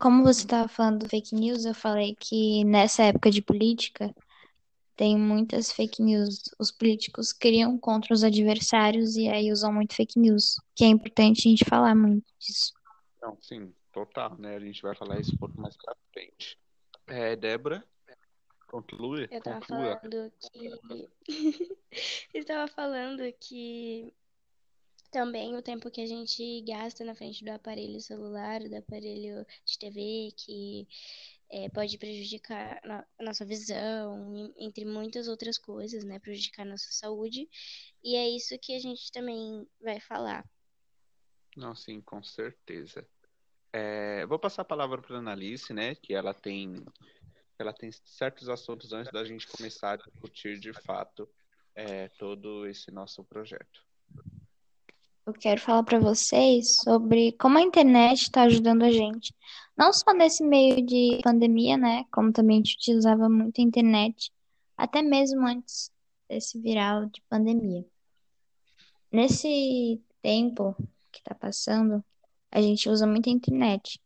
Como 0.00 0.24
você 0.24 0.40
estava 0.40 0.66
falando 0.66 1.04
do 1.04 1.08
fake 1.08 1.32
news, 1.32 1.64
eu 1.64 1.74
falei 1.74 2.16
que 2.18 2.64
nessa 2.64 3.04
época 3.04 3.30
de 3.30 3.40
política 3.40 4.12
tem 4.96 5.16
muitas 5.16 5.72
fake 5.72 6.02
news. 6.02 6.42
Os 6.58 6.70
políticos 6.70 7.32
criam 7.32 7.78
contra 7.78 8.12
os 8.12 8.22
adversários 8.22 9.16
e 9.16 9.28
aí 9.28 9.50
usam 9.50 9.72
muito 9.72 9.94
fake 9.94 10.18
news, 10.18 10.56
que 10.74 10.84
é 10.84 10.88
importante 10.88 11.46
a 11.46 11.50
gente 11.50 11.64
falar 11.64 11.94
muito 11.94 12.26
disso. 12.38 12.72
Não, 13.22 13.36
sim, 13.40 13.72
total, 13.92 14.36
né? 14.38 14.56
A 14.56 14.60
gente 14.60 14.82
vai 14.82 14.94
falar 14.94 15.20
isso 15.20 15.34
um 15.34 15.38
pouco 15.38 15.60
mais 15.60 15.76
pra 15.76 15.96
frente. 16.12 16.58
É, 17.06 17.34
Débora, 17.36 17.84
conclui. 18.66 19.28
Eu 19.30 19.42
tava 19.42 19.60
conclua. 19.60 20.00
falando 20.00 20.32
que. 20.38 21.08
eu 22.34 22.44
tava 22.44 22.68
falando 22.68 23.32
que 23.40 24.14
também 25.10 25.56
o 25.56 25.62
tempo 25.62 25.90
que 25.90 26.00
a 26.00 26.06
gente 26.06 26.62
gasta 26.62 27.04
na 27.04 27.14
frente 27.14 27.44
do 27.44 27.50
aparelho 27.50 28.00
celular, 28.00 28.60
do 28.60 28.76
aparelho 28.76 29.44
de 29.64 29.78
TV, 29.78 30.32
que 30.36 30.86
é, 31.50 31.68
pode 31.68 31.98
prejudicar 31.98 32.80
a 32.84 33.22
nossa 33.22 33.44
visão, 33.44 34.52
entre 34.56 34.84
muitas 34.84 35.26
outras 35.26 35.58
coisas, 35.58 36.04
né? 36.04 36.18
Prejudicar 36.18 36.62
a 36.62 36.70
nossa 36.70 36.90
saúde. 36.90 37.48
E 38.02 38.16
é 38.16 38.28
isso 38.28 38.56
que 38.60 38.74
a 38.74 38.78
gente 38.78 39.10
também 39.10 39.66
vai 39.80 39.98
falar. 40.00 40.48
Não, 41.56 41.74
sim, 41.74 42.00
com 42.00 42.22
certeza. 42.22 43.06
É, 43.72 44.24
vou 44.26 44.38
passar 44.38 44.62
a 44.62 44.64
palavra 44.64 45.02
para 45.02 45.16
a 45.16 45.18
Analice, 45.18 45.72
né? 45.72 45.96
Que 45.96 46.14
ela 46.14 46.32
tem, 46.32 46.84
ela 47.58 47.72
tem 47.72 47.90
certos 47.92 48.48
assuntos 48.48 48.92
antes 48.92 49.12
da 49.12 49.24
gente 49.24 49.48
começar 49.48 49.92
a 49.92 49.96
discutir 49.96 50.58
de 50.58 50.72
fato 50.72 51.28
é, 51.74 52.08
todo 52.10 52.66
esse 52.66 52.92
nosso 52.92 53.24
projeto 53.24 53.89
eu 55.30 55.34
quero 55.34 55.60
falar 55.60 55.82
para 55.84 55.98
vocês 55.98 56.76
sobre 56.76 57.32
como 57.32 57.56
a 57.56 57.62
internet 57.62 58.22
está 58.22 58.42
ajudando 58.42 58.82
a 58.82 58.90
gente. 58.90 59.34
Não 59.76 59.92
só 59.92 60.12
nesse 60.12 60.42
meio 60.42 60.84
de 60.84 61.20
pandemia, 61.22 61.76
né? 61.76 62.04
Como 62.12 62.32
também 62.32 62.56
a 62.56 62.58
gente 62.58 62.74
utilizava 62.76 63.28
muito 63.28 63.60
a 63.60 63.64
internet, 63.64 64.32
até 64.76 65.00
mesmo 65.02 65.46
antes 65.46 65.90
desse 66.28 66.58
viral 66.58 67.06
de 67.06 67.22
pandemia. 67.28 67.84
Nesse 69.10 70.02
tempo 70.20 70.74
que 71.10 71.20
está 71.20 71.34
passando, 71.34 72.04
a 72.50 72.60
gente 72.60 72.88
usa 72.88 73.06
muito 73.06 73.28
a 73.28 73.32
internet 73.32 74.00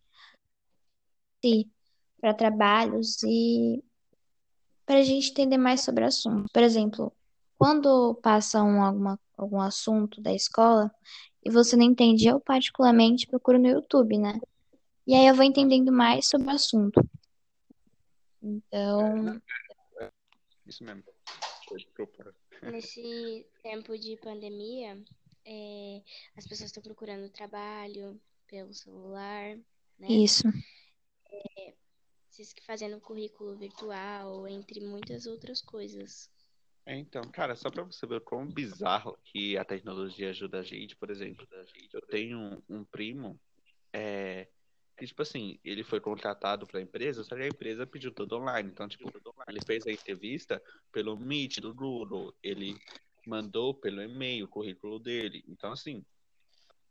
para 2.20 2.32
trabalhos 2.32 3.22
e 3.22 3.82
para 4.86 4.98
a 4.98 5.02
gente 5.02 5.30
entender 5.30 5.58
mais 5.58 5.82
sobre 5.82 6.04
o 6.04 6.06
assunto. 6.06 6.50
Por 6.52 6.62
exemplo, 6.62 7.12
quando 7.58 8.14
passa 8.22 8.62
um, 8.62 8.82
alguma, 8.82 9.18
algum 9.36 9.60
assunto 9.60 10.20
da 10.20 10.32
escola 10.32 10.90
e 11.44 11.50
você 11.50 11.76
não 11.76 11.84
entende, 11.84 12.26
eu 12.26 12.40
particularmente 12.40 13.26
procuro 13.26 13.58
no 13.58 13.68
YouTube, 13.68 14.16
né? 14.18 14.40
E 15.06 15.14
aí 15.14 15.26
eu 15.26 15.34
vou 15.34 15.44
entendendo 15.44 15.92
mais 15.92 16.26
sobre 16.26 16.46
o 16.46 16.50
assunto. 16.50 17.00
Então, 18.42 19.40
Isso 20.66 20.82
mesmo. 20.82 21.04
Nesse 22.72 23.46
tempo 23.62 23.98
de 23.98 24.16
pandemia, 24.16 25.02
é, 25.44 26.02
as 26.34 26.46
pessoas 26.46 26.70
estão 26.70 26.82
procurando 26.82 27.28
trabalho 27.28 28.18
pelo 28.46 28.72
celular, 28.72 29.56
né? 29.98 30.08
isso. 30.08 30.44
Se 32.30 32.42
fazendo 32.62 33.00
currículo 33.00 33.54
virtual, 33.56 34.48
entre 34.48 34.80
muitas 34.80 35.26
outras 35.26 35.60
coisas. 35.60 36.30
É, 36.86 36.96
então, 36.96 37.22
cara, 37.30 37.56
só 37.56 37.70
pra 37.70 37.82
você 37.82 38.06
ver 38.06 38.20
quão 38.20 38.46
bizarro 38.46 39.18
que 39.24 39.56
a 39.56 39.64
tecnologia 39.64 40.30
ajuda 40.30 40.60
a 40.60 40.62
gente, 40.62 40.94
por 40.96 41.10
exemplo, 41.10 41.46
eu 41.92 42.00
tenho 42.02 42.38
um, 42.38 42.62
um 42.68 42.84
primo 42.84 43.40
é, 43.90 44.48
que, 44.96 45.06
tipo 45.06 45.22
assim, 45.22 45.58
ele 45.64 45.82
foi 45.82 45.98
contratado 45.98 46.66
pra 46.66 46.80
empresa, 46.80 47.24
só 47.24 47.34
que 47.34 47.42
a 47.42 47.48
empresa 47.48 47.86
pediu 47.86 48.12
tudo 48.12 48.36
online. 48.36 48.68
Então, 48.70 48.86
tipo, 48.86 49.10
ele 49.48 49.60
fez 49.66 49.86
a 49.86 49.92
entrevista 49.92 50.62
pelo 50.92 51.16
Meet 51.16 51.58
do 51.58 51.74
Google, 51.74 52.34
ele 52.42 52.76
mandou 53.26 53.74
pelo 53.74 54.02
e-mail 54.02 54.44
o 54.44 54.48
currículo 54.48 54.98
dele. 54.98 55.42
Então, 55.48 55.72
assim, 55.72 56.04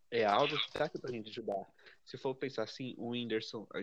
é 0.09 0.25
algo 0.25 0.57
que 0.57 0.71
tá 0.71 0.85
aqui 0.85 0.97
pra 0.99 1.11
gente 1.11 1.29
ajudar. 1.29 1.65
Se 2.03 2.17
for 2.17 2.33
pensar 2.33 2.63
assim, 2.63 2.95
o 2.97 3.09
Whindersson, 3.09 3.67
a 3.73 3.79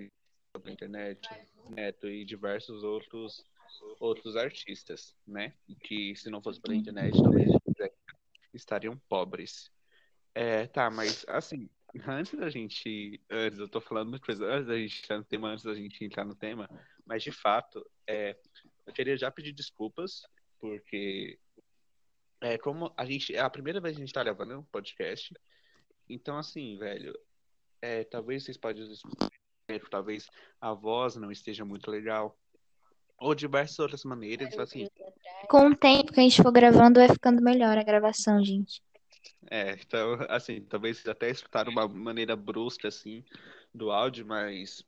pela 0.58 0.72
internet, 0.72 1.28
Neto 1.68 2.08
e 2.08 2.24
diversos 2.24 2.82
outros 2.82 3.44
outros 3.98 4.36
artistas, 4.36 5.14
né? 5.26 5.54
Que 5.82 6.14
se 6.16 6.30
não 6.30 6.42
fosse 6.42 6.60
pela 6.60 6.74
internet, 6.74 7.20
talvez 7.22 7.50
estariam 8.52 8.96
pobres. 9.08 9.70
É, 10.34 10.66
tá, 10.66 10.90
mas 10.90 11.24
assim, 11.28 11.68
antes 12.06 12.38
da 12.38 12.48
gente. 12.48 13.20
Antes, 13.30 13.58
eu 13.58 13.68
tô 13.68 13.80
falando 13.80 14.10
muita 14.10 14.24
coisa, 14.24 14.44
antes 14.44 14.66
da 14.66 14.76
gente 14.76 15.02
entrar 15.02 15.18
no 15.18 15.24
tema, 15.24 15.48
antes 15.48 15.64
da 15.64 15.74
gente 15.74 16.04
entrar 16.04 16.24
no 16.24 16.34
tema, 16.34 16.68
mas 17.04 17.22
de 17.22 17.32
fato, 17.32 17.84
é, 18.06 18.36
eu 18.86 18.92
queria 18.92 19.16
já 19.16 19.30
pedir 19.30 19.52
desculpas, 19.52 20.22
porque 20.58 21.38
é 22.40 22.56
como 22.58 22.92
a 22.96 23.04
gente. 23.04 23.34
É 23.34 23.40
a 23.40 23.50
primeira 23.50 23.80
vez 23.80 23.96
que 23.96 24.02
a 24.02 24.06
gente 24.06 24.14
tá 24.14 24.22
gravando 24.22 24.58
um 24.58 24.64
podcast. 24.64 25.34
Então, 26.08 26.36
assim, 26.38 26.76
velho, 26.78 27.16
é, 27.80 28.04
talvez 28.04 28.44
vocês 28.44 28.56
podem 28.56 28.84
talvez 29.88 30.28
a 30.60 30.72
voz 30.72 31.14
não 31.16 31.30
esteja 31.30 31.64
muito 31.64 31.90
legal. 31.90 32.36
Ou 33.20 33.34
diversas 33.34 33.78
outras 33.78 34.02
maneiras, 34.04 34.58
assim. 34.58 34.88
Com 35.48 35.68
o 35.68 35.76
tempo 35.76 36.12
que 36.12 36.20
a 36.20 36.22
gente 36.22 36.42
for 36.42 36.50
gravando, 36.50 36.98
vai 36.98 37.08
ficando 37.08 37.42
melhor 37.42 37.76
a 37.76 37.82
gravação, 37.82 38.42
gente. 38.42 38.82
É, 39.50 39.72
então, 39.72 40.18
assim, 40.28 40.62
talvez 40.62 40.96
vocês 40.96 41.08
até 41.08 41.28
escutaram 41.30 41.70
uma 41.70 41.86
maneira 41.86 42.34
brusca, 42.34 42.88
assim, 42.88 43.24
do 43.74 43.90
áudio, 43.90 44.26
mas 44.26 44.84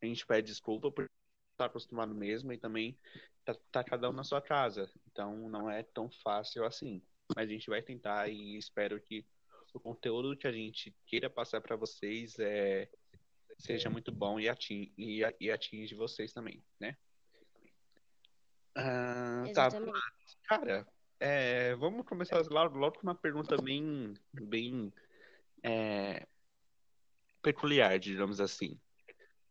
a 0.00 0.06
gente 0.06 0.26
pede 0.26 0.48
desculpa 0.48 0.90
por 0.90 1.10
estar 1.52 1.66
acostumado 1.66 2.14
mesmo 2.14 2.52
e 2.52 2.58
também 2.58 2.96
tá, 3.44 3.56
tá 3.72 3.84
cada 3.84 4.08
um 4.08 4.12
na 4.12 4.24
sua 4.24 4.40
casa. 4.40 4.90
Então, 5.10 5.48
não 5.48 5.70
é 5.70 5.82
tão 5.82 6.08
fácil 6.22 6.64
assim. 6.64 7.02
Mas 7.34 7.48
a 7.48 7.52
gente 7.52 7.68
vai 7.68 7.82
tentar 7.82 8.28
e 8.28 8.56
espero 8.56 9.00
que 9.00 9.26
o 9.74 9.80
conteúdo 9.80 10.36
que 10.36 10.46
a 10.46 10.52
gente 10.52 10.94
queira 11.06 11.28
passar 11.28 11.60
para 11.60 11.76
vocês 11.76 12.38
é, 12.38 12.88
seja 13.58 13.90
muito 13.90 14.10
bom 14.10 14.38
e 14.38 14.48
atinge, 14.48 14.92
e, 14.96 15.22
e 15.40 15.50
atinge 15.50 15.94
vocês 15.94 16.32
também, 16.32 16.62
né? 16.80 16.96
Ah, 18.80 19.42
tá, 19.52 19.70
cara, 20.44 20.86
é, 21.18 21.74
vamos 21.74 22.06
começar 22.06 22.40
logo, 22.48 22.78
logo 22.78 22.96
com 22.96 23.02
uma 23.02 23.14
pergunta 23.14 23.60
bem, 23.60 24.14
bem 24.32 24.92
é, 25.64 26.24
peculiar, 27.42 27.98
digamos 27.98 28.40
assim. 28.40 28.78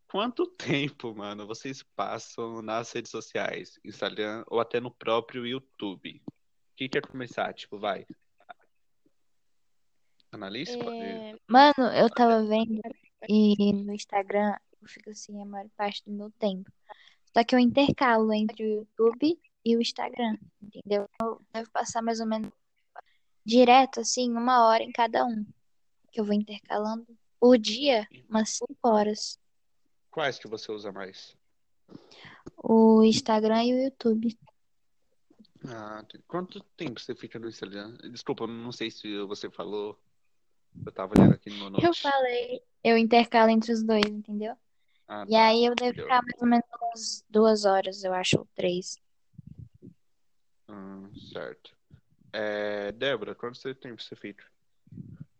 Quanto 0.09 0.47
tempo, 0.55 1.13
mano, 1.13 1.45
vocês 1.45 1.83
passam 1.83 2.61
nas 2.61 2.89
redes 2.93 3.11
sociais, 3.11 3.77
Instagram 3.83 4.45
ou 4.47 4.61
até 4.61 4.79
no 4.79 4.89
próprio 4.89 5.45
YouTube? 5.45 6.23
Quem 6.77 6.87
quer 6.87 7.01
começar? 7.01 7.53
Tipo, 7.53 7.77
vai. 7.77 8.05
Analista? 10.31 10.77
Pode... 10.77 11.01
É, 11.01 11.35
Mano, 11.47 11.93
eu 11.93 12.09
tava 12.09 12.45
vendo 12.45 12.79
e 13.27 13.73
no 13.73 13.93
Instagram 13.93 14.55
eu 14.81 14.87
fico 14.87 15.09
assim 15.09 15.41
a 15.41 15.45
maior 15.45 15.67
parte 15.75 16.01
do 16.05 16.11
meu 16.11 16.31
tempo. 16.39 16.71
Só 17.37 17.43
que 17.43 17.53
eu 17.53 17.59
intercalo 17.59 18.33
entre 18.33 18.63
o 18.63 18.67
YouTube 18.67 19.39
e 19.63 19.77
o 19.77 19.79
Instagram, 19.79 20.39
entendeu? 20.59 21.07
Eu 21.21 21.39
devo 21.53 21.69
passar 21.69 22.01
mais 22.01 22.19
ou 22.19 22.25
menos 22.25 22.51
direto, 23.45 23.99
assim, 23.99 24.31
uma 24.31 24.65
hora 24.65 24.81
em 24.81 24.91
cada 24.91 25.23
um. 25.23 25.45
Que 26.11 26.19
eu 26.19 26.25
vou 26.25 26.33
intercalando 26.33 27.05
por 27.39 27.59
dia, 27.59 28.07
umas 28.27 28.49
cinco 28.49 28.89
horas. 28.89 29.37
Quais 30.09 30.39
que 30.39 30.47
você 30.47 30.71
usa 30.71 30.91
mais? 30.91 31.37
O 32.57 33.03
Instagram 33.03 33.65
e 33.65 33.73
o 33.75 33.83
YouTube. 33.83 34.35
Ah, 35.67 36.03
quanto 36.27 36.59
tempo 36.75 36.99
você 36.99 37.13
fica 37.13 37.37
no 37.37 37.49
Instagram? 37.49 37.95
Desculpa, 38.11 38.47
não 38.47 38.71
sei 38.71 38.89
se 38.89 39.15
você 39.25 39.47
falou. 39.47 39.95
Eu 40.83 40.91
tava 40.91 41.13
olhando 41.15 41.35
aqui 41.35 41.51
no 41.51 41.57
meu 41.57 41.69
note. 41.69 41.85
Eu 41.85 41.93
falei, 41.93 42.63
eu 42.83 42.97
intercalo 42.97 43.51
entre 43.51 43.71
os 43.71 43.83
dois, 43.83 44.05
entendeu? 44.07 44.57
Ah, 45.07 45.25
E 45.27 45.31
tá. 45.31 45.47
aí 45.47 45.65
eu 45.65 45.75
devo 45.75 45.93
ficar 46.01 46.21
mais 46.21 46.41
ou 46.41 46.47
menos 46.47 47.23
duas 47.29 47.65
horas, 47.65 48.03
eu 48.03 48.13
acho, 48.13 48.39
ou 48.39 48.47
três. 48.55 48.97
Hum, 50.69 51.09
certo. 51.31 51.75
É, 52.33 52.91
Débora, 52.91 53.33
quanto 53.33 53.57
você- 53.57 53.73
tempo 53.73 54.01
você 54.01 54.15
fica 54.15 54.45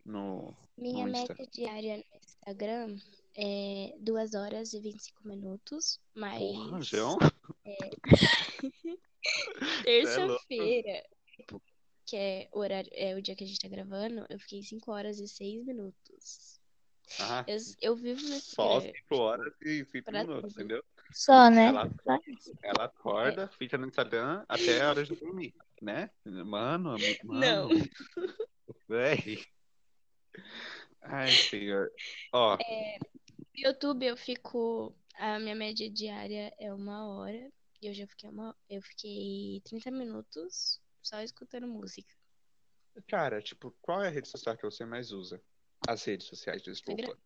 no, 0.04 0.54
minha 0.76 1.04
no 1.06 1.12
média 1.12 1.46
diária 1.52 1.98
no 1.98 2.04
Instagram 2.24 2.96
é 3.36 3.94
2 4.00 4.34
horas 4.34 4.72
e 4.72 4.80
25 4.80 5.28
minutos, 5.28 6.00
mas 6.14 6.40
Porra, 6.40 6.80
João? 6.82 7.18
terça-feira, 9.84 11.04
tipo, 11.36 11.62
que 12.06 12.16
é 12.16 12.48
o 12.52 12.58
horário, 12.60 12.90
é 12.94 13.14
o 13.14 13.20
dia 13.22 13.36
que 13.36 13.44
a 13.44 13.46
gente 13.46 13.60
tá 13.60 13.68
gravando, 13.68 14.24
eu 14.30 14.38
fiquei 14.40 14.62
5 14.62 14.90
horas 14.92 15.20
e 15.20 15.28
6 15.28 15.62
minutos. 15.64 16.57
Ah, 17.20 17.44
Eu, 17.46 17.56
eu 17.80 17.96
vivo 17.96 18.20
no 18.20 18.34
só 18.40 18.76
Instagram 18.78 18.92
5 19.02 19.16
horas 19.16 19.54
e 19.62 19.84
5 19.84 20.04
pra 20.10 20.20
minutos, 20.20 20.52
tudo. 20.52 20.60
entendeu? 20.60 20.84
Só, 21.12 21.48
né? 21.50 21.66
Ela, 21.66 21.90
ela 22.62 22.84
acorda, 22.84 23.48
fica 23.48 23.78
no 23.78 23.86
Instagram 23.86 24.44
até 24.48 24.82
a 24.82 24.90
hora 24.90 25.04
de 25.04 25.14
dormir, 25.14 25.54
né? 25.80 26.10
Mano, 26.24 26.90
ami- 26.90 27.18
Não. 27.24 27.68
mano, 27.68 27.80
véi. 28.88 29.44
Ai, 31.02 31.30
senhor. 31.30 31.90
Ó, 32.32 32.56
No 32.56 33.06
YouTube 33.54 34.04
eu 34.06 34.16
fico. 34.16 34.94
A 35.14 35.38
minha 35.40 35.54
média 35.54 35.90
diária 35.90 36.54
é 36.60 36.72
uma 36.72 37.08
hora. 37.08 37.50
E 37.80 37.86
eu 37.88 37.94
já 37.94 38.06
fiquei 38.06 38.28
uma. 38.28 38.54
Eu 38.68 38.82
fiquei 38.82 39.60
30 39.64 39.90
minutos 39.90 40.80
só 41.02 41.22
escutando 41.22 41.66
música. 41.66 42.14
cara, 43.08 43.40
tipo, 43.40 43.74
qual 43.80 44.02
é 44.02 44.08
a 44.08 44.10
rede 44.10 44.28
social 44.28 44.56
que 44.56 44.64
você 44.64 44.84
mais 44.84 45.10
usa? 45.12 45.40
As 45.86 46.04
redes 46.04 46.26
sociais, 46.26 46.62
desculpa. 46.62 47.00
Instagram. 47.02 47.18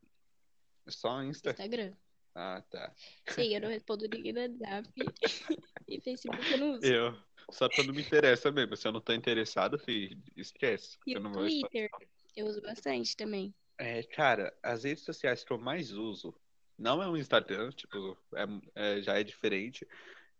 Só 0.89 1.23
Insta? 1.23 1.51
Instagram. 1.51 1.93
Ah, 2.35 2.63
tá. 2.71 2.93
Sim, 3.29 3.55
eu 3.55 3.61
não 3.61 3.69
respondo 3.69 4.09
ninguém 4.09 4.33
no 4.33 4.41
WhatsApp. 4.41 4.89
e 5.89 6.01
Facebook 6.01 6.51
eu 6.51 6.59
não 6.59 6.73
uso. 6.73 6.85
Eu. 6.87 7.17
Só 7.51 7.69
quando 7.69 7.93
me 7.93 8.03
interessa 8.03 8.51
mesmo. 8.51 8.77
Se 8.77 8.89
eu 8.89 8.93
não 8.93 9.01
tô 9.01 9.13
interessado, 9.13 9.79
filho, 9.79 10.23
esquece. 10.37 10.99
E 11.07 11.13
eu 11.13 11.21
o. 11.21 11.33
Twitter. 11.33 11.91
Eu 12.35 12.47
uso 12.47 12.63
bastante 12.63 13.17
também. 13.17 13.55
É, 13.77 14.03
cara, 14.03 14.57
as 14.63 14.85
redes 14.85 15.05
sociais 15.05 15.45
que 15.45 15.53
eu 15.53 15.59
mais 15.59 15.93
uso 15.93 16.35
não 16.79 17.03
é 17.03 17.09
o 17.09 17.17
Instagram, 17.17 17.71
tipo, 17.71 18.17
é- 18.35 18.97
é- 18.97 19.03
já 19.03 19.19
é 19.19 19.23
diferente. 19.23 19.87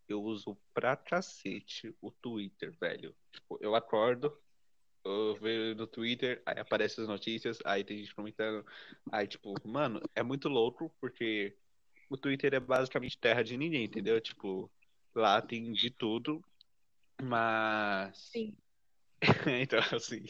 Eu 0.07 0.21
uso 0.21 0.57
pra 0.73 0.95
cacete 0.95 1.95
o 2.01 2.11
Twitter, 2.11 2.75
velho. 2.79 3.15
Tipo, 3.31 3.57
eu 3.61 3.75
acordo, 3.75 4.35
eu 5.05 5.35
vejo 5.35 5.75
no 5.75 5.87
Twitter, 5.87 6.41
aí 6.45 6.59
aparecem 6.59 7.01
as 7.03 7.07
notícias, 7.07 7.59
aí 7.65 7.83
tem 7.83 7.99
gente 7.99 8.15
comentando. 8.15 8.65
Aí, 9.11 9.27
tipo, 9.27 9.53
mano, 9.67 10.01
é 10.15 10.23
muito 10.23 10.47
louco, 10.47 10.93
porque 10.99 11.55
o 12.09 12.17
Twitter 12.17 12.53
é 12.53 12.59
basicamente 12.59 13.17
terra 13.17 13.43
de 13.43 13.57
ninguém, 13.57 13.85
entendeu? 13.85 14.19
Tipo, 14.21 14.71
lá 15.13 15.41
tem 15.41 15.71
de 15.73 15.89
tudo, 15.89 16.43
mas. 17.21 18.17
Sim. 18.31 18.55
Então, 19.61 19.79
assim. 19.79 20.23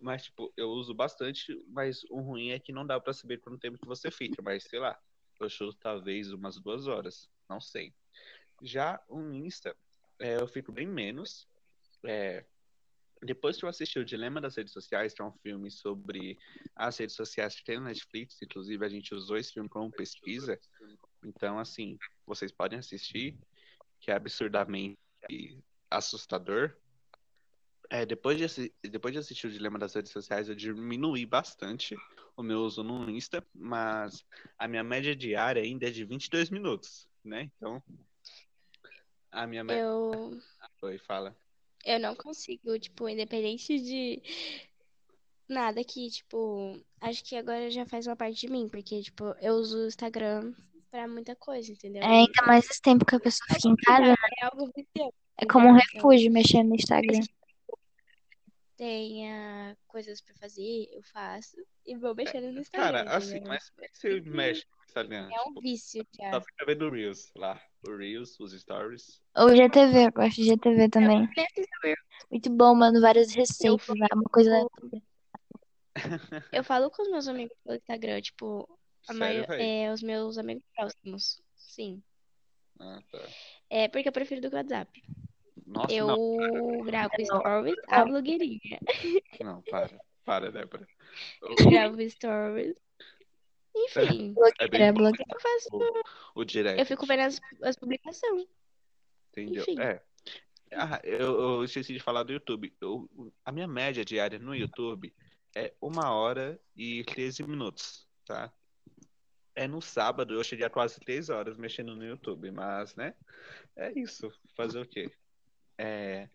Mas, 0.00 0.24
tipo, 0.24 0.52
eu 0.56 0.70
uso 0.70 0.94
bastante, 0.94 1.52
mas 1.68 2.02
o 2.08 2.20
ruim 2.20 2.50
é 2.50 2.58
que 2.58 2.72
não 2.72 2.86
dá 2.86 3.00
pra 3.00 3.12
saber 3.12 3.38
quanto 3.38 3.58
tempo 3.58 3.78
que 3.78 3.86
você 3.86 4.10
fica, 4.10 4.40
mas 4.42 4.64
sei 4.64 4.78
lá, 4.78 4.98
eu 5.40 5.48
chuto 5.48 5.76
talvez 5.80 6.32
umas 6.32 6.58
duas 6.60 6.86
horas, 6.86 7.28
não 7.48 7.60
sei. 7.60 7.92
Já 8.62 9.02
o 9.08 9.20
Insta, 9.32 9.76
é, 10.18 10.36
eu 10.36 10.46
fico 10.46 10.70
bem 10.70 10.86
menos. 10.86 11.48
É, 12.06 12.44
depois 13.22 13.56
que 13.56 13.64
eu 13.64 13.68
assisti 13.68 13.98
o 13.98 14.04
Dilema 14.04 14.40
das 14.40 14.56
Redes 14.56 14.72
Sociais, 14.72 15.12
que 15.12 15.20
é 15.20 15.24
um 15.24 15.32
filme 15.42 15.70
sobre 15.70 16.38
as 16.74 16.96
redes 16.98 17.14
sociais 17.14 17.54
que 17.54 17.64
tem 17.64 17.78
no 17.78 17.84
Netflix, 17.84 18.40
inclusive 18.42 18.84
a 18.84 18.88
gente 18.88 19.14
usou 19.14 19.36
esse 19.36 19.52
filme 19.52 19.68
como 19.68 19.90
pesquisa, 19.90 20.58
então, 21.24 21.58
assim, 21.58 21.98
vocês 22.26 22.50
podem 22.50 22.78
assistir, 22.78 23.36
que 24.00 24.10
é 24.10 24.14
absurdamente 24.14 24.98
assustador. 25.90 26.74
É, 27.90 28.06
depois 28.06 28.38
de, 28.38 28.72
depois 28.88 29.12
de 29.12 29.18
assistir 29.18 29.48
o 29.48 29.50
Dilema 29.50 29.78
das 29.78 29.94
Redes 29.94 30.12
Sociais, 30.12 30.48
eu 30.48 30.54
diminuí 30.54 31.26
bastante 31.26 31.96
o 32.36 32.42
meu 32.42 32.60
uso 32.60 32.82
no 32.82 33.10
Insta, 33.10 33.44
mas 33.52 34.24
a 34.58 34.66
minha 34.66 34.84
média 34.84 35.14
diária 35.14 35.62
ainda 35.62 35.88
é 35.88 35.90
de 35.90 36.04
22 36.04 36.50
minutos, 36.50 37.08
né? 37.22 37.50
Então, 37.56 37.82
a 39.30 39.46
minha 39.46 39.64
média. 39.64 39.82
Eu, 39.82 40.40
Oi, 40.82 40.98
fala. 40.98 41.36
Eu 41.84 41.98
não 41.98 42.14
consigo, 42.14 42.78
tipo, 42.78 43.08
independente 43.08 43.78
de 43.78 44.22
nada 45.48 45.82
que, 45.82 46.08
tipo, 46.10 46.78
acho 47.00 47.24
que 47.24 47.36
agora 47.36 47.70
já 47.70 47.84
faz 47.84 48.06
uma 48.06 48.16
parte 48.16 48.40
de 48.40 48.52
mim, 48.52 48.68
porque, 48.68 49.02
tipo, 49.02 49.34
eu 49.40 49.54
uso 49.54 49.78
o 49.78 49.86
Instagram 49.86 50.52
pra 50.90 51.08
muita 51.08 51.34
coisa, 51.36 51.70
entendeu? 51.70 52.02
É 52.02 52.06
ainda 52.06 52.46
mais 52.46 52.68
esse 52.68 52.80
tempo 52.80 53.04
que 53.04 53.16
a 53.16 53.20
pessoa 53.20 53.46
fica 53.54 53.68
em 53.68 53.76
casa, 53.76 54.06
né? 54.08 54.14
É 54.40 54.44
algo 54.44 54.70
viciante. 54.74 55.14
É 55.38 55.46
como 55.46 55.68
um 55.68 55.72
refúgio 55.72 56.30
mexendo 56.30 56.68
no 56.68 56.74
Instagram. 56.74 57.20
Tenha 58.80 59.76
coisas 59.86 60.22
pra 60.22 60.34
fazer, 60.36 60.88
eu 60.90 61.02
faço 61.02 61.54
e 61.84 61.94
vou 61.98 62.14
mexendo 62.14 62.50
no 62.50 62.60
Instagram, 62.60 63.04
Cara, 63.04 63.14
assim, 63.14 63.32
entendeu? 63.32 63.48
mas 63.48 63.68
como 63.68 63.84
é 63.84 63.88
que 63.88 63.98
você 63.98 64.20
mexe 64.22 64.64
no 64.74 64.84
Instagram? 64.86 65.28
É 65.30 65.40
um 65.42 65.48
Tipo, 65.48 65.60
vício 65.60 66.06
já. 66.18 66.30
só 66.30 66.40
fica 66.40 66.64
vendo 66.64 66.86
o 66.86 66.90
Reels 66.90 67.30
lá. 67.36 67.60
O 67.86 67.94
Reels, 67.94 68.40
os 68.40 68.58
Stories. 68.58 69.20
Ou 69.36 69.54
GTV, 69.54 70.06
eu 70.06 70.12
gosto 70.12 70.36
de 70.36 70.44
GTV 70.44 70.88
também. 70.88 71.28
Muito 72.30 72.48
bom, 72.48 72.74
mano. 72.74 73.02
Várias 73.02 73.34
receitas 73.34 73.86
lá, 73.86 74.06
uma 74.14 74.24
coisa. 74.24 74.66
Eu 76.52 76.64
falo 76.64 76.90
com 76.90 77.02
os 77.02 77.10
meus 77.10 77.28
amigos 77.28 77.54
pelo 77.62 77.76
Instagram, 77.76 78.20
tipo, 78.22 78.66
a 79.08 79.12
Sério, 79.12 79.18
maior, 79.46 79.60
é, 79.60 79.92
os 79.92 80.02
meus 80.02 80.38
amigos 80.38 80.62
próximos. 80.74 81.42
Sim. 81.54 82.02
Ah, 82.78 83.02
tá. 83.12 83.18
É 83.68 83.88
porque 83.88 84.08
eu 84.08 84.12
prefiro 84.12 84.40
do 84.40 84.48
que 84.48 84.54
o 84.54 84.58
WhatsApp. 84.58 85.02
Nossa, 85.70 85.94
Eu 85.94 86.06
não, 86.08 86.82
gravo 86.84 87.12
stories, 87.24 87.76
a 87.88 88.04
blogueirinha. 88.04 88.78
não, 89.40 89.62
para. 89.62 90.00
Para, 90.24 90.50
Débora. 90.50 90.86
Eu 91.42 91.54
gravo 91.96 92.10
stories. 92.10 92.76
Enfim, 93.74 94.34
É 94.58 94.64
É 94.64 94.92
bom 94.92 94.98
blogueira. 94.98 95.24
eu 95.32 95.40
faço. 95.40 95.68
o 96.34 96.44
direct. 96.44 96.80
Eu 96.80 96.86
fico 96.86 97.06
vendo 97.06 97.20
as, 97.20 97.40
as 97.62 97.76
publicações. 97.76 98.46
Entendeu? 99.30 99.62
Enfim. 99.62 99.80
É. 99.80 100.02
Ah, 100.72 101.00
eu, 101.04 101.40
eu 101.40 101.64
esqueci 101.64 101.92
de 101.92 102.00
falar 102.00 102.24
do 102.24 102.32
YouTube. 102.32 102.72
Eu- 102.80 103.08
a 103.44 103.52
minha 103.52 103.68
média 103.68 104.04
diária 104.04 104.38
no 104.38 104.54
YouTube 104.54 105.14
é 105.54 105.72
uma 105.80 106.12
hora 106.12 106.60
e 106.76 107.04
13 107.04 107.44
minutos, 107.44 108.06
tá? 108.24 108.52
É 109.54 109.66
no 109.66 109.80
sábado, 109.80 110.34
eu 110.34 110.44
cheguei 110.44 110.64
a 110.66 110.70
quase 110.70 110.98
três 111.00 111.28
horas 111.28 111.56
mexendo 111.56 111.94
no 111.96 112.04
YouTube, 112.04 112.50
mas, 112.50 112.94
né? 112.96 113.14
É 113.76 113.92
isso. 113.98 114.32
Fazer 114.56 114.80
o 114.80 114.86
quê? 114.86 115.10
É, 115.82 116.28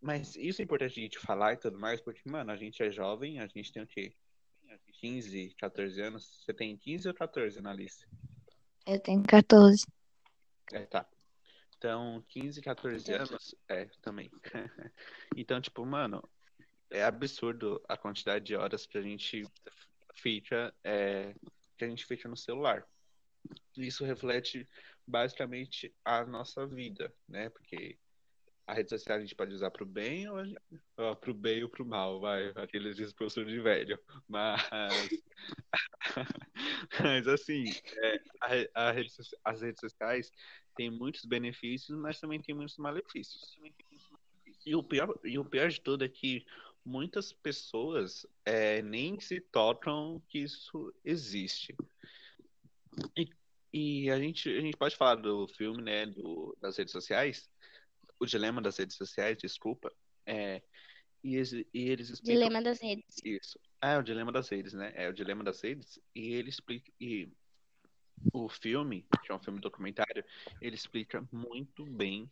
mas 0.00 0.36
isso 0.36 0.62
é 0.62 0.64
importante 0.64 1.00
a 1.00 1.02
gente 1.02 1.18
falar 1.18 1.54
e 1.54 1.56
tudo 1.56 1.76
mais, 1.76 2.00
porque, 2.00 2.20
mano, 2.30 2.52
a 2.52 2.56
gente 2.56 2.80
é 2.80 2.90
jovem, 2.90 3.40
a 3.40 3.46
gente 3.48 3.72
tem 3.72 3.82
o 3.82 3.86
quê? 3.86 4.14
15, 5.00 5.54
14 5.58 6.00
anos. 6.00 6.44
Você 6.44 6.54
tem 6.54 6.76
15 6.76 7.08
ou 7.08 7.14
14, 7.14 7.58
Analice? 7.58 8.06
Eu 8.86 9.00
tenho 9.00 9.22
14. 9.24 9.84
É, 10.72 10.86
tá. 10.86 11.08
Então, 11.76 12.24
15, 12.28 12.60
14 12.60 13.02
Entendi. 13.02 13.18
anos, 13.18 13.54
é, 13.68 13.86
também. 14.00 14.30
Então, 15.36 15.60
tipo, 15.60 15.84
mano, 15.84 16.22
é 16.90 17.02
absurdo 17.02 17.82
a 17.88 17.96
quantidade 17.96 18.44
de 18.44 18.54
horas 18.56 18.86
que 18.86 18.96
a 18.96 19.02
gente 19.02 19.42
fica, 20.14 20.72
é, 20.84 21.34
que 21.76 21.84
a 21.84 21.88
gente 21.88 22.06
fica 22.06 22.28
no 22.28 22.36
celular. 22.36 22.86
Isso 23.76 24.04
reflete 24.04 24.68
basicamente 25.06 25.92
a 26.04 26.24
nossa 26.24 26.66
vida, 26.66 27.12
né? 27.28 27.50
Porque 27.50 27.98
a 28.68 28.74
rede 28.74 28.90
social 28.90 29.16
a 29.16 29.20
gente 29.20 29.34
pode 29.34 29.54
usar 29.54 29.70
pro 29.70 29.86
bem 29.86 30.28
ou 30.28 30.44
gente... 30.44 30.60
ó, 30.98 31.14
pro 31.14 31.32
bem 31.32 31.62
ou 31.62 31.70
pro 31.70 31.86
mal, 31.86 32.20
vai, 32.20 32.52
aqueles 32.54 32.96
discursos 32.96 33.46
de 33.46 33.58
velho. 33.60 33.98
Mas, 34.28 34.60
mas 37.02 37.26
assim, 37.26 37.64
é, 37.96 38.20
a 38.74 38.88
a 38.88 38.92
rede 38.92 39.10
as 39.42 39.62
redes 39.62 39.80
sociais 39.80 40.30
têm 40.76 40.90
muitos 40.90 41.24
benefícios, 41.24 41.98
mas 41.98 42.20
também 42.20 42.42
tem 42.42 42.54
muitos 42.54 42.76
malefícios. 42.76 43.56
E 44.66 44.76
o 44.76 44.82
pior, 44.82 45.18
e 45.24 45.38
o 45.38 45.44
pior 45.46 45.70
de 45.70 45.80
tudo 45.80 46.04
é 46.04 46.08
que 46.08 46.44
muitas 46.84 47.32
pessoas 47.32 48.26
é, 48.44 48.82
nem 48.82 49.18
se 49.18 49.40
tocam 49.40 50.22
que 50.28 50.40
isso 50.40 50.94
existe. 51.02 51.74
E, 53.16 53.30
e 53.72 54.10
a 54.10 54.18
gente, 54.18 54.50
a 54.50 54.60
gente 54.60 54.76
pode 54.76 54.94
falar 54.94 55.14
do 55.14 55.48
filme, 55.48 55.80
né, 55.80 56.04
do, 56.04 56.54
das 56.60 56.76
redes 56.76 56.92
sociais, 56.92 57.48
o 58.20 58.26
dilema 58.26 58.60
das 58.60 58.76
redes 58.78 58.96
sociais, 58.96 59.36
desculpa, 59.38 59.92
é, 60.26 60.62
e, 61.22 61.36
eles, 61.36 61.52
e 61.52 61.66
eles 61.74 62.10
explicam 62.10 62.42
Dilema 62.42 62.62
das 62.62 62.80
redes. 62.80 63.16
isso. 63.24 63.58
É 63.80 63.96
o 63.96 64.02
dilema 64.02 64.32
das 64.32 64.48
redes, 64.48 64.72
né? 64.72 64.92
É 64.94 65.08
o 65.08 65.12
dilema 65.12 65.42
das 65.42 65.60
redes 65.60 66.00
e 66.14 66.34
ele 66.34 66.48
explica 66.48 66.92
e 67.00 67.30
o 68.32 68.48
filme, 68.48 69.06
que 69.22 69.30
é 69.30 69.34
um 69.34 69.38
filme 69.38 69.60
documentário, 69.60 70.24
ele 70.60 70.74
explica 70.74 71.26
muito 71.32 71.84
bem 71.84 72.30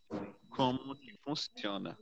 como 0.51 0.97
que 0.97 1.17
funciona 1.23 1.97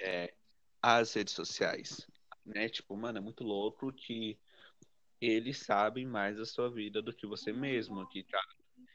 é, 0.00 0.32
as 0.80 1.12
redes 1.14 1.34
sociais, 1.34 2.06
né? 2.44 2.68
Tipo, 2.68 2.96
mano, 2.96 3.18
é 3.18 3.20
muito 3.20 3.42
louco 3.42 3.92
que 3.92 4.38
eles 5.20 5.58
sabem 5.58 6.06
mais 6.06 6.36
da 6.36 6.44
sua 6.44 6.70
vida 6.70 7.00
do 7.00 7.12
que 7.12 7.26
você 7.26 7.52
mesmo, 7.52 8.06
que 8.08 8.22
cara, 8.22 8.46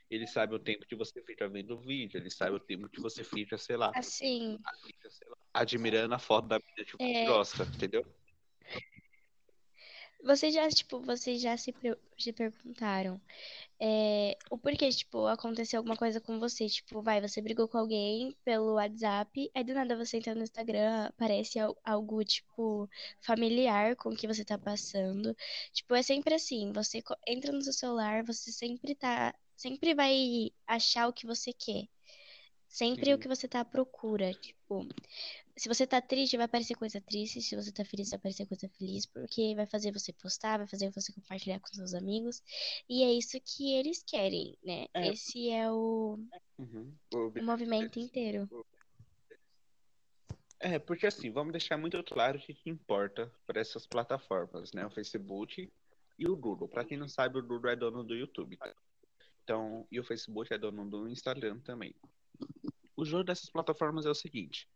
eles 0.10 0.32
sabem 0.32 0.56
o 0.56 0.60
tempo 0.60 0.86
que 0.86 0.96
você 0.96 1.22
fica 1.24 1.48
vendo 1.48 1.76
o 1.76 1.80
vídeo, 1.80 2.18
eles 2.18 2.36
sabem 2.36 2.56
o 2.56 2.60
tempo 2.60 2.90
que 2.90 3.00
você 3.02 3.24
fica, 3.24 3.58
sei 3.58 3.78
lá, 3.78 3.92
Assim, 3.96 4.58
fica, 4.86 5.10
sei 5.10 5.28
lá, 5.30 5.38
admirando 5.54 6.14
a 6.16 6.20
foto 6.20 6.48
da 6.48 6.58
vida 6.58 6.86
que 6.86 6.92
você 6.98 7.24
É. 7.24 7.26
gosta, 7.26 7.64
entendeu? 7.64 8.06
vocês 10.22 10.54
já, 10.54 10.68
tipo, 10.70 11.00
vocês 11.02 11.42
já 11.42 11.56
se, 11.56 11.74
se 12.18 12.34
perguntaram 12.34 13.22
é, 13.80 14.38
o 14.52 14.58
porquê, 14.58 14.90
tipo, 14.90 15.28
aconteceu 15.28 15.80
alguma 15.80 15.96
coisa 15.96 16.20
com 16.20 16.40
você, 16.40 16.68
tipo, 16.68 17.02
vai, 17.02 17.22
você 17.22 17.42
brigou 17.42 17.68
com 17.68 17.78
alguém 17.78 18.36
pelo 18.44 18.74
WhatsApp, 18.76 19.50
aí 19.56 19.64
do 19.64 19.74
nada 19.74 19.96
você 19.98 20.18
entra 20.18 20.36
no 20.36 20.44
Instagram, 20.44 21.06
aparece 21.06 21.60
al- 21.60 21.78
algo, 21.84 22.24
tipo, 22.26 22.90
familiar 23.22 23.96
com 23.96 24.10
o 24.10 24.16
que 24.16 24.28
você 24.28 24.44
tá 24.44 24.58
passando. 24.58 25.36
Tipo, 25.72 25.96
é 25.96 26.04
sempre 26.04 26.34
assim, 26.36 26.72
você 26.74 27.02
entra 27.28 27.52
no 27.54 27.62
seu 27.62 27.74
celular, 27.74 28.24
você 28.24 28.52
sempre 28.52 28.96
tá, 28.96 29.34
sempre 29.60 29.94
vai 29.94 30.52
achar 30.66 31.08
o 31.08 31.14
que 31.14 31.26
você 31.26 31.52
quer. 31.52 31.88
Sempre 32.68 33.12
o 33.14 33.16
Sim. 33.16 33.22
que 33.22 33.28
você 33.28 33.48
tá 33.48 33.62
à 33.62 33.66
procura, 33.66 34.32
tipo, 34.36 34.88
se 35.58 35.68
você 35.68 35.88
tá 35.88 36.00
triste, 36.00 36.38
vai 36.38 36.46
aparecer 36.46 36.76
coisa 36.76 37.02
triste. 37.02 37.42
Se 37.42 37.56
você 37.56 37.72
tá 37.72 37.84
feliz, 37.84 38.10
vai 38.12 38.18
aparecer 38.18 38.46
coisa 38.46 38.70
feliz. 38.70 39.06
Porque 39.06 39.56
vai 39.56 39.66
fazer 39.66 39.92
você 39.92 40.14
postar, 40.14 40.58
vai 40.58 40.68
fazer 40.68 40.90
você 40.92 41.12
compartilhar 41.12 41.60
com 41.60 41.68
seus 41.68 41.94
amigos. 41.94 42.42
E 42.88 43.04
é 43.04 43.12
isso 43.12 43.38
que 43.44 43.74
eles 43.74 44.04
querem, 44.04 44.56
né? 44.64 44.86
É. 44.94 45.10
Esse 45.10 45.50
é 45.50 45.70
o, 45.70 46.20
Uhum. 46.58 46.94
o 47.14 47.44
movimento 47.44 48.00
inteiro. 48.00 48.48
É, 50.60 50.78
porque 50.78 51.08
assim, 51.08 51.32
vamos 51.32 51.52
deixar 51.52 51.78
muito 51.78 52.02
claro 52.04 52.38
o 52.38 52.42
que, 52.42 52.54
que 52.54 52.70
importa 52.70 53.34
para 53.48 53.60
essas 53.60 53.88
plataformas, 53.88 54.72
né? 54.74 54.86
O 54.86 54.92
Facebook 54.92 55.70
e 56.18 56.28
o 56.28 56.38
Google. 56.38 56.68
Para 56.70 56.86
quem 56.86 56.98
não 56.98 57.08
sabe, 57.08 57.40
o 57.40 57.44
Google 57.44 57.72
é 57.72 57.76
dono 57.76 58.04
do 58.04 58.16
YouTube. 58.16 58.58
Então, 59.50 59.88
e 59.92 60.00
o 60.00 60.04
Facebook 60.04 60.54
é 60.54 60.60
dono 60.60 60.88
do 60.88 61.10
Instagram 61.10 61.60
também. 61.62 61.96
O 62.96 63.04
jogo 63.04 63.24
dessas 63.24 63.50
plataformas 63.50 64.06
é 64.06 64.10
o 64.12 64.14
seguinte: 64.14 64.70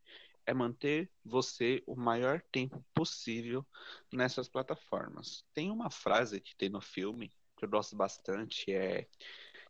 é 0.47 0.51
manter 0.51 1.11
você 1.23 1.83
o 1.85 1.95
maior 1.95 2.41
tempo 2.51 2.83
possível 2.91 3.63
nessas 4.11 4.49
plataformas. 4.49 5.45
Tem 5.53 5.69
uma 5.69 5.91
frase 5.91 6.41
que 6.41 6.55
tem 6.55 6.69
no 6.69 6.81
filme 6.81 7.31
que 7.55 7.65
eu 7.65 7.69
gosto 7.69 7.95
bastante, 7.95 8.73
é 8.73 9.07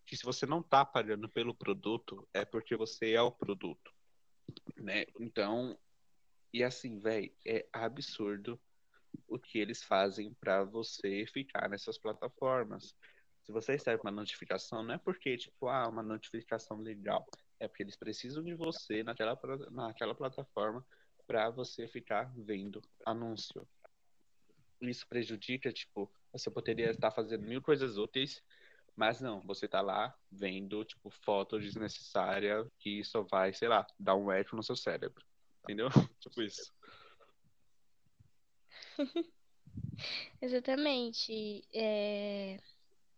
que 0.05 0.15
se 0.15 0.23
você 0.23 0.45
não 0.45 0.63
tá 0.63 0.85
pagando 0.85 1.27
pelo 1.27 1.53
produto, 1.53 2.25
é 2.33 2.45
porque 2.45 2.73
você 2.73 3.11
é 3.11 3.21
o 3.21 3.29
produto, 3.29 3.93
né? 4.77 5.03
Então, 5.19 5.77
e 6.53 6.63
assim, 6.63 6.97
velho, 6.97 7.29
é 7.45 7.67
absurdo 7.73 8.57
o 9.27 9.37
que 9.37 9.59
eles 9.59 9.83
fazem 9.83 10.33
pra 10.35 10.63
você 10.63 11.25
ficar 11.25 11.69
nessas 11.69 11.97
plataformas. 11.97 12.95
Se 13.43 13.51
você 13.51 13.73
recebe 13.73 14.01
uma 14.01 14.11
notificação, 14.11 14.83
não 14.83 14.95
é 14.95 14.97
porque, 14.97 15.37
tipo, 15.37 15.67
ah, 15.67 15.87
uma 15.89 16.01
notificação 16.01 16.77
legal. 16.77 17.25
É 17.59 17.67
porque 17.67 17.83
eles 17.83 17.95
precisam 17.95 18.43
de 18.43 18.55
você 18.55 19.03
naquela, 19.03 19.37
naquela 19.69 20.15
plataforma 20.15 20.85
pra 21.27 21.49
você 21.49 21.87
ficar 21.87 22.31
vendo 22.35 22.81
anúncio. 23.05 23.67
Isso 24.81 25.07
prejudica, 25.07 25.71
tipo, 25.71 26.11
você 26.31 26.49
poderia 26.49 26.91
estar 26.91 27.11
fazendo 27.11 27.45
mil 27.45 27.61
coisas 27.61 27.97
úteis, 27.97 28.41
mas 28.95 29.19
não, 29.19 29.41
você 29.41 29.67
tá 29.67 29.81
lá 29.81 30.15
vendo, 30.31 30.83
tipo, 30.85 31.09
foto 31.09 31.59
desnecessária 31.59 32.65
que 32.79 33.03
só 33.03 33.23
vai, 33.23 33.53
sei 33.53 33.67
lá, 33.67 33.85
dar 33.99 34.15
um 34.15 34.31
eco 34.31 34.55
no 34.55 34.63
seu 34.63 34.75
cérebro. 34.75 35.25
Entendeu? 35.63 35.89
tipo 36.19 36.41
isso. 36.41 36.73
Exatamente. 40.41 41.65
É, 41.73 42.59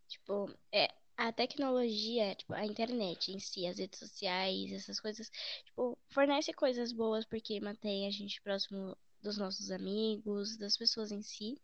tipo, 0.07 0.49
é, 0.71 0.87
a 1.17 1.31
tecnologia, 1.31 2.35
tipo, 2.35 2.53
a 2.53 2.65
internet 2.65 3.31
em 3.31 3.39
si, 3.39 3.65
as 3.65 3.77
redes 3.77 3.99
sociais, 3.99 4.71
essas 4.71 4.99
coisas, 4.99 5.29
tipo, 5.65 5.97
fornece 6.09 6.53
coisas 6.53 6.91
boas 6.91 7.25
porque 7.25 7.59
mantém 7.59 8.07
a 8.07 8.11
gente 8.11 8.41
próximo 8.41 8.97
dos 9.21 9.37
nossos 9.37 9.71
amigos, 9.71 10.57
das 10.57 10.77
pessoas 10.77 11.11
em 11.11 11.21
si. 11.21 11.57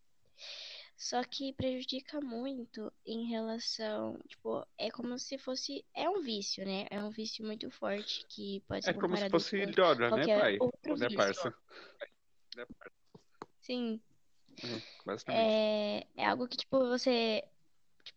Só 0.98 1.24
que 1.24 1.52
prejudica 1.54 2.22
muito 2.22 2.92
em 3.06 3.26
relação, 3.26 4.20
tipo, 4.28 4.66
é 4.78 4.90
como 4.92 5.18
se 5.18 5.38
fosse, 5.38 5.84
é 5.96 6.08
um 6.08 6.22
vício, 6.22 6.64
né? 6.64 6.86
É 6.92 7.04
um 7.04 7.10
vício 7.10 7.44
muito 7.44 7.70
forte 7.72 8.24
que 8.30 8.62
pode 8.68 8.86
ser 8.86 8.92
É 8.92 8.94
como 8.94 9.18
se 9.18 9.30
fosse 9.30 9.66
droga, 9.66 10.12
né, 10.12 10.28
pai? 10.40 10.58
outro 10.60 10.96
Né, 10.98 11.08
vício. 11.08 11.18
parça? 11.18 11.54
Sim, 13.62 14.00
É, 14.64 14.82
basicamente. 15.06 15.54
é, 15.54 16.08
é 16.18 16.26
algo 16.28 16.48
que, 16.48 16.58
tipo, 16.58 16.78
você, 16.80 17.44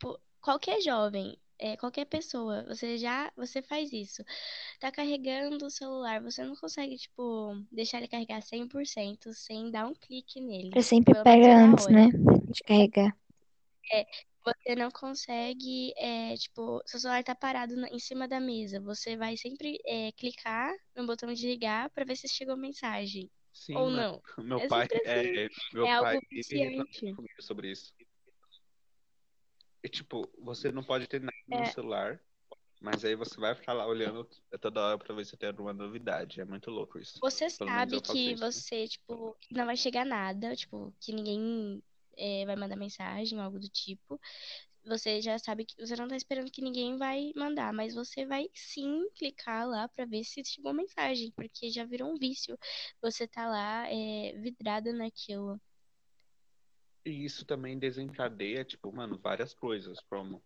tipo, 0.05 0.21
qualquer 0.41 0.81
jovem, 0.81 1.39
é, 1.59 1.77
qualquer 1.77 2.05
pessoa, 2.05 2.65
você 2.69 2.99
já, 2.99 3.33
você 3.37 3.63
faz 3.63 3.93
isso. 3.93 4.23
Tá 4.81 4.91
carregando 4.93 5.67
o 5.67 5.71
celular, 5.71 6.23
você 6.23 6.45
não 6.45 6.57
consegue, 6.57 6.97
tipo, 6.99 7.55
deixar 7.73 7.99
ele 7.99 8.09
carregar 8.09 8.43
100% 8.43 9.33
sem 9.33 9.71
dar 9.71 9.87
um 9.87 9.95
clique 9.95 10.41
nele. 10.41 10.71
Pra 10.71 10.83
sempre 10.83 11.15
pega 11.23 11.57
antes, 11.57 11.89
né? 11.89 12.09
De 12.53 12.63
carregar. 12.65 13.17
Você 14.45 14.77
não 14.77 14.91
consegue, 14.91 15.95
é, 15.97 16.35
tipo, 16.37 16.83
seu 16.87 17.01
celular 17.01 17.25
tá 17.25 17.35
parado 17.35 17.75
na- 17.77 17.89
em 17.89 17.99
cima 17.99 18.29
da 18.29 18.39
mesa. 18.39 18.79
Você 18.81 19.17
vai 19.17 19.37
sempre 19.39 19.79
é, 19.87 20.13
clicar 20.13 20.71
no 20.95 21.07
botão 21.07 21.33
de 21.33 21.47
ligar 21.47 21.89
pra 21.91 22.05
ver 22.05 22.17
se 22.17 22.29
chegou 22.29 22.57
mensagem. 22.57 23.31
Sim, 23.53 23.75
Ou 23.77 23.91
não. 23.91 24.23
Meu 24.45 24.61
É 24.61 24.69
pai, 24.69 24.87
sempre 24.87 24.99
assim. 24.99 25.29
é, 25.29 25.49
meu 25.73 25.87
É 25.87 25.93
pai, 25.93 26.17
algo 26.17 26.21
ele 26.51 26.85
comigo 27.15 27.43
sobre 27.43 27.71
isso. 27.71 27.93
E, 29.85 29.89
tipo, 29.89 30.27
você 30.43 30.73
não 30.73 30.83
pode 30.83 31.07
ter 31.07 31.21
nada 31.21 31.37
no 31.47 31.65
É. 31.67 31.71
celular, 31.71 32.19
mas 32.81 33.05
aí 33.05 33.15
você 33.15 33.39
vai 33.39 33.55
ficar 33.55 33.75
lá 33.75 33.87
olhando 33.87 34.27
toda 34.61 34.81
hora 34.81 34.99
pra 34.99 35.15
ver 35.15 35.27
se 35.27 35.37
tem 35.37 35.51
alguma 35.51 35.75
novidade. 35.75 36.41
É 36.41 36.45
muito 36.45 36.71
louco 36.71 36.99
isso. 36.99 37.21
Você 37.21 37.51
Pelo 37.59 37.71
sabe 37.71 38.01
que 38.01 38.33
isso, 38.33 38.41
você, 38.41 38.89
tipo, 38.89 39.37
não 39.51 39.67
vai 39.67 39.77
chegar 39.77 40.07
nada, 40.07 40.57
tipo, 40.57 40.95
que 41.01 41.13
ninguém 41.13 41.83
é, 42.17 42.47
vai 42.47 42.57
mandar 42.57 42.77
mensagem, 42.77 43.39
algo 43.41 43.59
do 43.59 43.69
tipo. 43.69 44.19
Você 44.87 45.21
já 45.21 45.39
sabe 45.39 45.65
que 45.65 45.75
você 45.79 45.97
não 45.97 46.09
tá 46.09 46.17
esperando 46.17 46.51
que 46.51 46.63
ninguém 46.63 46.97
vai 46.99 47.33
mandar, 47.37 47.73
mas 47.73 47.95
você 47.95 48.27
vai 48.27 48.49
sim 48.55 49.09
clicar 49.15 49.67
lá 49.67 49.89
pra 49.89 50.05
ver 50.07 50.25
se 50.25 50.43
chegou 50.45 50.75
mensagem, 50.75 51.31
porque 51.33 51.71
já 51.71 51.85
virou 51.85 52.11
um 52.11 52.19
vício. 52.19 52.59
Você 53.03 53.27
tá 53.27 53.47
lá 53.49 53.87
é, 53.89 54.33
vidrado 54.41 54.93
naquilo. 54.93 55.61
E 57.05 57.25
isso 57.25 57.45
também 57.45 57.79
desencadeia, 57.79 58.65
tipo, 58.65 58.91
mano, 58.93 59.19
várias 59.19 59.53
coisas, 59.53 59.99
como 60.09 60.43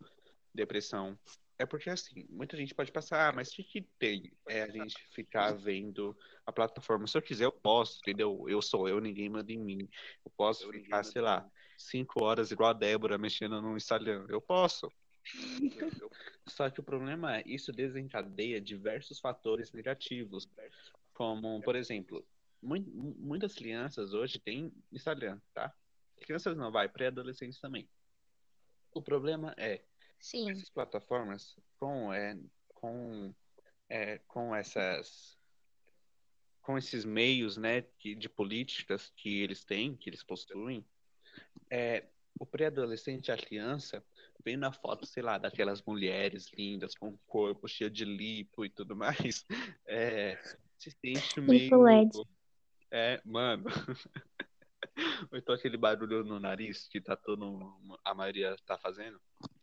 depressão. 0.53 1.19
É 1.57 1.67
porque, 1.67 1.91
assim, 1.91 2.25
muita 2.31 2.57
gente 2.57 2.75
pode 2.75 2.93
passar, 2.93 3.29
ah, 3.29 3.33
mas 3.33 3.51
o 3.51 3.57
que, 3.57 3.65
que 3.65 3.83
tem? 3.99 4.33
É 4.49 4.63
a 4.63 4.69
gente 4.69 4.97
ficar 5.13 5.53
vendo 5.53 6.17
a 6.47 6.53
plataforma. 6.53 7.07
Se 7.07 7.19
eu 7.19 7.23
quiser, 7.23 7.45
eu 7.47 7.53
posso, 7.53 7.99
entendeu? 7.99 8.45
Eu 8.49 8.63
sou 8.63 8.89
eu, 8.89 9.01
ninguém 9.01 9.29
manda 9.29 9.53
em 9.53 9.59
mim. 9.59 9.89
Eu 10.25 10.31
posso 10.37 10.71
ficar, 10.71 11.05
sei 11.05 11.21
lá, 11.21 11.49
cinco 11.77 12.23
horas 12.23 12.53
igual 12.53 12.71
a 12.71 12.73
Débora 12.75 13.19
mexendo 13.19 13.61
no 13.61 13.77
Instagram. 13.77 14.27
Eu 14.29 14.41
posso. 14.41 14.93
Só 16.49 16.71
que 16.71 16.81
o 16.81 16.85
problema 16.85 17.39
é, 17.39 17.43
isso 17.45 17.73
desencadeia 17.73 18.61
diversos 18.61 19.19
fatores 19.19 19.73
negativos. 19.73 20.49
Como, 21.13 21.61
por 21.63 21.75
exemplo, 21.75 22.25
mui- 22.63 22.87
muitas 23.17 23.55
crianças 23.55 24.15
hoje 24.15 24.39
têm 24.39 24.73
Instagram, 24.93 25.41
tá? 25.53 25.75
Crianças 26.19 26.57
não, 26.57 26.71
vai, 26.71 26.89
pré-adolescentes 26.89 27.61
também. 27.61 27.89
O 28.93 29.03
problema 29.03 29.55
é, 29.57 29.83
Sim, 30.19 30.51
essas 30.51 30.69
plataformas 30.69 31.57
com, 31.79 32.13
é, 32.13 32.37
com, 32.69 33.35
é, 33.89 34.19
com 34.27 34.55
essas 34.55 35.39
com 36.63 36.77
esses 36.77 37.03
meios 37.03 37.57
né, 37.57 37.81
que- 37.99 38.15
de 38.15 38.29
políticas 38.29 39.11
que 39.17 39.41
eles 39.41 39.65
têm, 39.65 39.97
que 39.97 40.11
eles 40.11 40.23
possuem, 40.23 40.85
é, 41.71 42.05
o 42.39 42.45
pré-adolescente, 42.45 43.33
a 43.33 43.39
criança, 43.39 44.05
vem 44.45 44.55
na 44.57 44.71
foto, 44.71 45.07
sei 45.07 45.23
lá, 45.23 45.39
daquelas 45.39 45.83
mulheres 45.83 46.51
lindas, 46.53 46.95
com 46.95 47.09
o 47.09 47.19
corpo 47.27 47.67
cheio 47.67 47.91
de 47.91 48.05
lipo 48.05 48.67
e 48.67 48.69
tudo 48.69 48.95
mais, 48.95 49.47
é, 49.87 50.37
se 50.77 50.91
sente 50.91 51.41
meio... 51.41 52.11
É, 52.91 53.21
mano... 53.25 53.65
Ou 55.31 55.39
então 55.39 55.55
aquele 55.55 55.77
barulho 55.77 56.25
no 56.25 56.41
nariz 56.41 56.89
que 56.89 57.01
tá 57.01 57.17
todo... 57.17 57.79
A 58.05 58.15
maioria 58.15 58.57
tá 58.67 58.77
fazendo. 58.79 59.21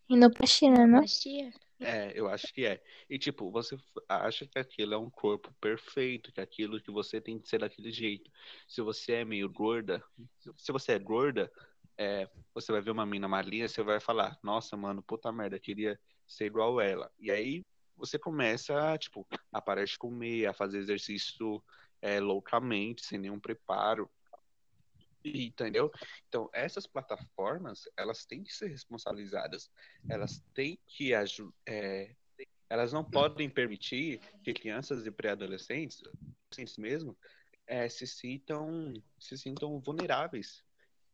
Rinoplastina, 0.09 0.85
não? 0.85 1.01
Pastia? 1.01 1.51
É, 1.79 2.11
eu 2.15 2.29
acho 2.29 2.53
que 2.53 2.65
é. 2.65 2.81
E 3.09 3.19
tipo, 3.19 3.51
você 3.51 3.77
acha 4.07 4.45
que 4.45 4.57
aquilo 4.57 4.93
é 4.93 4.97
um 4.97 5.09
corpo 5.09 5.53
perfeito, 5.59 6.31
que 6.31 6.39
aquilo 6.39 6.79
que 6.79 6.91
você 6.91 7.19
tem 7.19 7.37
que 7.37 7.49
ser 7.49 7.59
daquele 7.59 7.91
jeito. 7.91 8.31
Se 8.67 8.81
você 8.81 9.13
é 9.13 9.25
meio 9.25 9.49
gorda, 9.49 10.03
se 10.57 10.71
você 10.71 10.93
é 10.93 10.99
gorda, 10.99 11.51
é, 11.97 12.29
você 12.53 12.71
vai 12.71 12.81
ver 12.81 12.91
uma 12.91 13.05
mina 13.05 13.27
malinha, 13.27 13.67
você 13.67 13.83
vai 13.83 13.99
falar, 13.99 14.37
nossa, 14.41 14.77
mano, 14.77 15.03
puta 15.03 15.31
merda, 15.31 15.59
queria 15.59 15.99
ser 16.25 16.45
igual 16.45 16.79
ela. 16.79 17.11
E 17.19 17.29
aí 17.29 17.61
você 17.97 18.17
começa, 18.17 18.97
tipo, 18.97 19.27
a 19.51 19.61
parar 19.61 19.85
de 19.85 19.97
comer, 19.97 20.45
a 20.45 20.53
fazer 20.53 20.77
exercício 20.77 21.63
é, 22.01 22.19
loucamente, 22.19 23.05
sem 23.05 23.17
nenhum 23.17 23.39
preparo. 23.39 24.09
Entendeu? 25.33 25.91
Então, 26.27 26.49
essas 26.53 26.85
plataformas, 26.85 27.89
elas 27.97 28.25
têm 28.25 28.43
que 28.43 28.53
ser 28.53 28.67
responsabilizadas. 28.67 29.71
Elas 30.07 30.39
têm 30.53 30.79
que 30.85 31.13
aju- 31.15 31.53
é, 31.65 32.15
elas 32.69 32.93
não 32.93 33.03
podem 33.03 33.49
permitir 33.49 34.19
que 34.43 34.53
crianças 34.53 35.05
e 35.05 35.11
pré-adolescentes, 35.11 36.01
adolescentes 36.03 36.77
mesmo, 36.77 37.17
é, 37.65 37.89
se 37.89 38.05
sintam 38.05 38.93
se 39.19 39.37
sintam 39.37 39.79
vulneráveis 39.79 40.63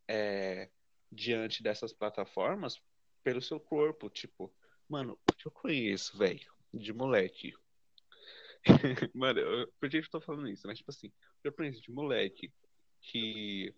é, 0.07 0.69
diante 1.09 1.63
dessas 1.63 1.93
plataformas 1.93 2.81
pelo 3.23 3.41
seu 3.41 3.59
corpo. 3.59 4.09
Tipo, 4.09 4.53
mano, 4.89 5.17
o 5.29 5.33
que 5.35 5.47
eu 5.47 5.51
conheço, 5.51 6.17
velho, 6.17 6.51
de 6.73 6.91
moleque. 6.91 7.53
Mano, 9.15 9.39
eu, 9.39 9.71
por 9.79 9.89
que 9.89 9.97
eu 9.97 10.09
tô 10.09 10.21
falando 10.21 10.47
isso? 10.47 10.67
Mas, 10.67 10.77
tipo 10.77 10.91
assim, 10.91 11.11
eu 11.43 11.51
conheço 11.51 11.81
de 11.81 11.91
moleque 11.91 12.53
que 13.01 13.73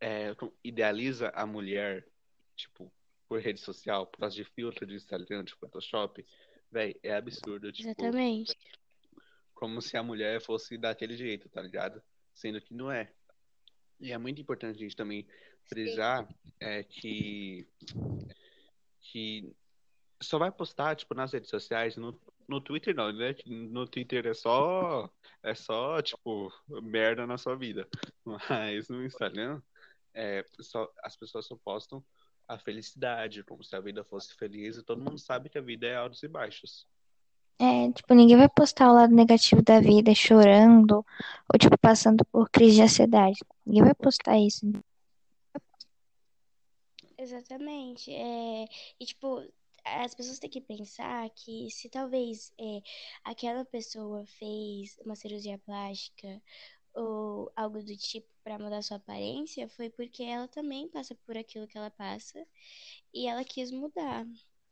é, 0.00 0.34
idealiza 0.62 1.30
a 1.30 1.46
mulher, 1.46 2.06
tipo, 2.54 2.92
por 3.28 3.40
rede 3.40 3.60
social, 3.60 4.06
por 4.06 4.20
causa 4.20 4.36
de 4.36 4.44
filtro 4.44 4.86
de 4.86 4.94
Instagram, 4.94 5.44
de 5.44 5.54
Photoshop, 5.54 6.24
véi, 6.70 6.98
é 7.02 7.14
absurdo, 7.14 7.72
tipo, 7.72 7.88
Exatamente. 7.88 8.56
como 9.54 9.80
se 9.80 9.96
a 9.96 10.02
mulher 10.02 10.40
fosse 10.40 10.76
daquele 10.76 11.16
jeito, 11.16 11.48
tá 11.48 11.62
ligado? 11.62 12.02
Sendo 12.32 12.60
que 12.60 12.74
não 12.74 12.90
é. 12.90 13.12
E 14.00 14.12
é 14.12 14.18
muito 14.18 14.40
importante 14.40 14.76
a 14.76 14.80
gente 14.80 14.96
também 14.96 15.26
frisar 15.64 16.28
é, 16.60 16.82
que, 16.82 17.66
que 19.00 19.54
só 20.20 20.38
vai 20.38 20.50
postar, 20.50 20.96
tipo, 20.96 21.14
nas 21.14 21.32
redes 21.32 21.48
sociais, 21.48 21.96
no, 21.96 22.18
no 22.48 22.60
Twitter 22.60 22.94
não, 22.94 23.12
né? 23.12 23.34
No 23.46 23.86
Twitter 23.86 24.26
é 24.26 24.34
só, 24.34 25.10
é 25.42 25.54
só, 25.54 26.00
tipo, 26.02 26.52
merda 26.82 27.26
na 27.26 27.38
sua 27.38 27.56
vida. 27.56 27.88
Mas 28.24 28.88
no 28.88 29.04
Instagram, 29.04 29.60
é, 30.12 30.44
só, 30.60 30.90
as 31.02 31.16
pessoas 31.16 31.46
só 31.46 31.56
postam 31.64 32.04
a 32.46 32.58
felicidade, 32.58 33.42
como 33.44 33.64
se 33.64 33.74
a 33.74 33.80
vida 33.80 34.04
fosse 34.04 34.34
feliz, 34.34 34.76
e 34.76 34.82
todo 34.82 35.02
mundo 35.02 35.18
sabe 35.18 35.48
que 35.48 35.58
a 35.58 35.62
vida 35.62 35.86
é 35.86 35.96
altos 35.96 36.22
e 36.22 36.28
baixos. 36.28 36.86
É, 37.58 37.90
tipo, 37.92 38.14
ninguém 38.14 38.36
vai 38.36 38.48
postar 38.48 38.90
o 38.90 38.94
lado 38.94 39.14
negativo 39.14 39.62
da 39.62 39.80
vida 39.80 40.12
chorando 40.14 41.06
ou, 41.52 41.58
tipo, 41.58 41.78
passando 41.78 42.24
por 42.26 42.50
crise 42.50 42.76
de 42.76 42.82
ansiedade. 42.82 43.38
Ninguém 43.64 43.84
vai 43.84 43.94
postar 43.94 44.38
isso. 44.38 44.66
Exatamente. 47.16 48.12
É, 48.12 48.66
e, 48.98 49.06
tipo, 49.06 49.42
as 49.84 50.14
pessoas 50.14 50.38
têm 50.38 50.50
que 50.50 50.60
pensar 50.60 51.28
que 51.30 51.70
se 51.70 51.88
talvez 51.88 52.52
é, 52.58 52.82
aquela 53.24 53.64
pessoa 53.64 54.24
fez 54.26 54.98
uma 55.04 55.16
cirurgia 55.16 55.58
plástica 55.58 56.42
ou 56.94 57.52
algo 57.56 57.82
do 57.82 57.96
tipo 57.96 58.28
para 58.42 58.58
mudar 58.58 58.82
sua 58.82 58.98
aparência, 58.98 59.68
foi 59.68 59.90
porque 59.90 60.22
ela 60.22 60.48
também 60.48 60.88
passa 60.88 61.14
por 61.26 61.36
aquilo 61.36 61.66
que 61.66 61.76
ela 61.78 61.90
passa 61.90 62.46
e 63.12 63.26
ela 63.26 63.44
quis 63.44 63.70
mudar. 63.70 64.26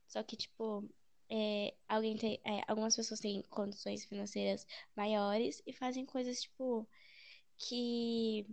Só 0.06 0.22
que, 0.22 0.36
tipo, 0.36 0.89
é, 1.30 1.74
alguém 1.89 2.16
tem, 2.16 2.40
é, 2.44 2.62
algumas 2.68 2.94
pessoas 2.97 3.20
têm 3.20 3.43
condições 3.51 4.05
financeiras 4.05 4.66
maiores 4.97 5.62
e 5.66 5.72
fazem 5.72 6.05
coisas, 6.06 6.43
tipo, 6.43 6.86
que 7.56 8.47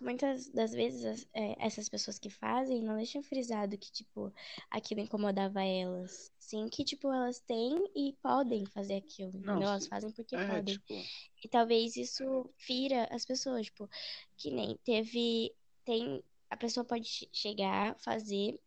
muitas 0.00 0.48
das 0.50 0.72
vezes 0.72 1.26
é, 1.34 1.56
essas 1.64 1.88
pessoas 1.88 2.18
que 2.18 2.30
fazem 2.30 2.82
não 2.82 2.96
deixam 2.96 3.22
frisado 3.22 3.76
que, 3.78 3.90
tipo, 3.90 4.32
aquilo 4.70 5.00
incomodava 5.00 5.62
elas. 5.62 6.32
Sim, 6.38 6.68
que, 6.68 6.84
tipo, 6.84 7.12
elas 7.12 7.40
têm 7.40 7.84
e 7.94 8.14
podem 8.22 8.64
fazer 8.66 8.94
aquilo, 8.96 9.32
Não, 9.34 9.54
entendeu? 9.54 9.68
Elas 9.68 9.86
fazem 9.86 10.10
porque 10.12 10.36
É, 10.36 10.46
podem. 10.46 10.74
tipo, 10.74 10.94
E 11.42 11.48
talvez 11.48 11.96
isso 11.96 12.48
fira 12.56 13.08
as 13.10 13.24
pessoas, 13.24 13.66
tipo, 13.66 13.88
que 14.36 14.50
nem 14.50 14.76
teve, 14.84 15.54
tem, 15.84 16.22
a 16.50 16.56
pessoa 16.56 16.84
pode 16.84 17.04
che- 17.06 17.28
chegar, 17.32 17.96
fazer 17.98 18.58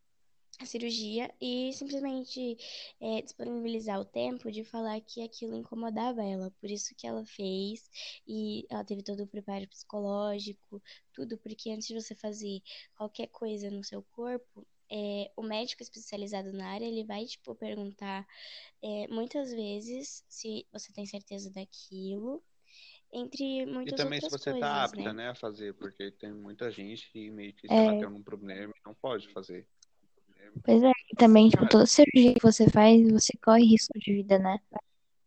a 0.61 0.65
cirurgia 0.65 1.33
e 1.41 1.73
simplesmente 1.73 2.57
é, 3.01 3.21
disponibilizar 3.21 3.99
o 3.99 4.05
tempo 4.05 4.51
de 4.51 4.63
falar 4.63 4.99
que 5.01 5.21
aquilo 5.23 5.55
incomodava 5.55 6.23
ela. 6.23 6.51
Por 6.51 6.69
isso 6.69 6.93
que 6.95 7.07
ela 7.07 7.25
fez 7.25 7.89
e 8.27 8.65
ela 8.69 8.85
teve 8.85 9.03
todo 9.03 9.23
o 9.23 9.27
preparo 9.27 9.67
psicológico, 9.67 10.81
tudo, 11.13 11.37
porque 11.39 11.71
antes 11.71 11.87
de 11.87 11.95
você 11.95 12.15
fazer 12.15 12.61
qualquer 12.95 13.27
coisa 13.27 13.69
no 13.71 13.83
seu 13.83 14.03
corpo, 14.03 14.67
é, 14.91 15.31
o 15.37 15.41
médico 15.43 15.81
especializado 15.81 16.51
na 16.53 16.69
área, 16.69 16.85
ele 16.85 17.05
vai, 17.05 17.25
tipo, 17.25 17.55
perguntar 17.55 18.27
é, 18.83 19.07
muitas 19.07 19.51
vezes 19.51 20.23
se 20.29 20.67
você 20.71 20.93
tem 20.93 21.05
certeza 21.05 21.51
daquilo, 21.51 22.43
entre 23.13 23.65
muitas 23.65 23.85
E 23.85 23.93
também 23.93 24.21
se 24.21 24.29
outras 24.29 24.29
você 24.29 24.53
tá 24.53 24.83
coisas, 24.83 24.83
apta, 24.83 25.11
né? 25.11 25.13
né, 25.13 25.29
a 25.29 25.35
fazer, 25.35 25.73
porque 25.75 26.11
tem 26.11 26.31
muita 26.33 26.69
gente 26.71 27.11
que 27.11 27.29
meio 27.31 27.53
que, 27.55 27.67
sei 27.69 27.83
É. 27.83 27.83
lá, 27.83 27.95
tem 27.95 28.07
algum 28.07 28.21
problema 28.23 28.73
e 28.75 28.81
não 28.87 28.93
pode 28.95 29.27
fazer. 29.33 29.67
Pois 30.63 30.83
é, 30.83 30.91
e 31.11 31.15
também, 31.15 31.49
tipo, 31.49 31.67
toda 31.67 31.85
cirurgia 31.85 32.33
que 32.33 32.41
você 32.41 32.69
faz, 32.69 33.09
você 33.09 33.33
corre 33.43 33.63
risco 33.63 33.97
de 33.97 34.13
vida, 34.13 34.37
né? 34.37 34.59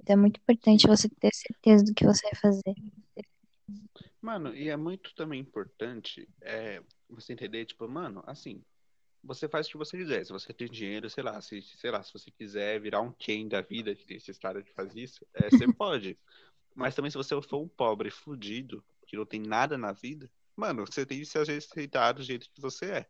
Então 0.00 0.14
é 0.14 0.16
muito 0.16 0.38
importante 0.38 0.86
você 0.86 1.08
ter 1.08 1.34
certeza 1.34 1.84
do 1.84 1.94
que 1.94 2.04
você 2.04 2.22
vai 2.30 2.40
fazer. 2.40 2.74
Mano, 4.20 4.54
e 4.54 4.68
é 4.68 4.76
muito 4.76 5.14
também 5.14 5.40
importante 5.40 6.28
é, 6.40 6.82
você 7.08 7.32
entender, 7.32 7.64
tipo, 7.64 7.86
mano, 7.88 8.22
assim, 8.26 8.62
você 9.22 9.48
faz 9.48 9.66
o 9.66 9.70
que 9.70 9.76
você 9.76 9.96
quiser. 9.96 10.24
Se 10.24 10.32
você 10.32 10.52
tem 10.52 10.68
dinheiro, 10.68 11.08
sei 11.08 11.24
lá, 11.24 11.40
se, 11.40 11.60
sei 11.62 11.90
lá, 11.90 12.02
se 12.02 12.12
você 12.12 12.30
quiser 12.30 12.80
virar 12.80 13.00
um 13.00 13.12
Ken 13.12 13.48
da 13.48 13.60
vida, 13.60 13.94
que 13.94 14.06
tem 14.06 14.16
esse 14.16 14.32
cara 14.34 14.62
que 14.62 14.72
faz 14.72 14.94
isso, 14.94 15.26
é, 15.34 15.50
você 15.50 15.66
pode. 15.72 16.18
Mas 16.74 16.94
também 16.94 17.10
se 17.10 17.16
você 17.16 17.40
for 17.42 17.62
um 17.62 17.68
pobre 17.68 18.10
fudido, 18.10 18.84
que 19.06 19.16
não 19.16 19.24
tem 19.24 19.40
nada 19.40 19.78
na 19.78 19.92
vida, 19.92 20.30
mano, 20.56 20.86
você 20.86 21.06
tem 21.06 21.18
que 21.18 21.26
se 21.26 21.38
aceitar 21.38 22.12
do 22.12 22.22
jeito 22.22 22.50
que 22.50 22.60
você 22.60 22.86
é. 22.86 23.08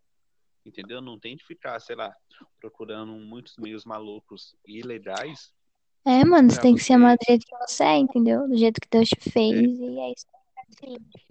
Entendeu? 0.65 1.01
Não 1.01 1.19
tem 1.19 1.37
de 1.37 1.45
ficar, 1.45 1.79
sei 1.81 1.95
lá, 1.97 2.15
procurando 2.59 3.13
muitos 3.13 3.57
meios 3.59 3.85
malucos 3.85 4.57
e 4.67 4.79
ilegais. 4.79 5.53
É, 6.07 6.25
mano, 6.25 6.51
você 6.51 6.57
Pra 6.57 6.63
tem 6.63 6.75
que 6.75 6.81
se 6.81 6.87
você- 6.89 6.93
amar 6.95 7.17
do 7.17 7.25
jeito 7.27 7.47
que 7.47 7.57
você 7.57 7.85
é, 7.85 7.97
entendeu? 7.97 8.49
Do 8.49 8.57
jeito 8.57 8.81
que 8.81 8.89
Deus 8.91 9.09
te 9.09 9.31
fez, 9.31 9.79
e 9.79 9.99
é 9.99 10.13
isso. 10.13 10.27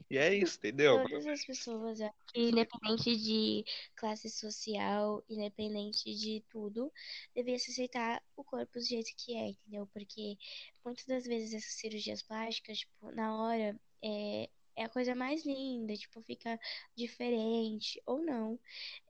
E 0.10 0.18
é 0.18 0.34
isso, 0.36 0.58
entendeu? 0.58 1.02
Todas 1.02 1.26
as 1.26 1.44
pessoas, 1.46 2.00
eu 2.00 2.06
acho 2.06 2.16
que 2.34 2.42
independente 2.50 3.18
de 3.18 3.66
classe 3.96 4.30
social, 4.30 5.24
independente 5.28 6.14
de 6.16 6.44
tudo, 6.50 6.92
devia 7.36 7.58
se 7.58 7.72
aceitar 7.72 8.22
o 8.36 8.44
corpo 8.44 8.72
do 8.80 8.82
jeito 8.86 9.12
que 9.18 9.36
é, 9.36 9.50
entendeu? 9.50 9.88
Porque 9.92 10.38
muitas 10.86 11.06
das 11.06 11.24
vezes 11.26 11.54
essas 11.54 11.74
cirurgias 11.74 12.22
plásticas, 12.22 12.80
tipo, 12.80 13.12
na 13.12 13.36
hora, 13.36 13.76
é, 14.04 14.50
é 14.76 14.84
a 14.84 14.90
coisa 14.90 15.16
mais 15.16 15.46
linda, 15.46 15.96
tipo, 15.96 16.22
fica 16.22 16.60
diferente 16.96 18.02
ou 18.06 18.22
não. 18.24 18.60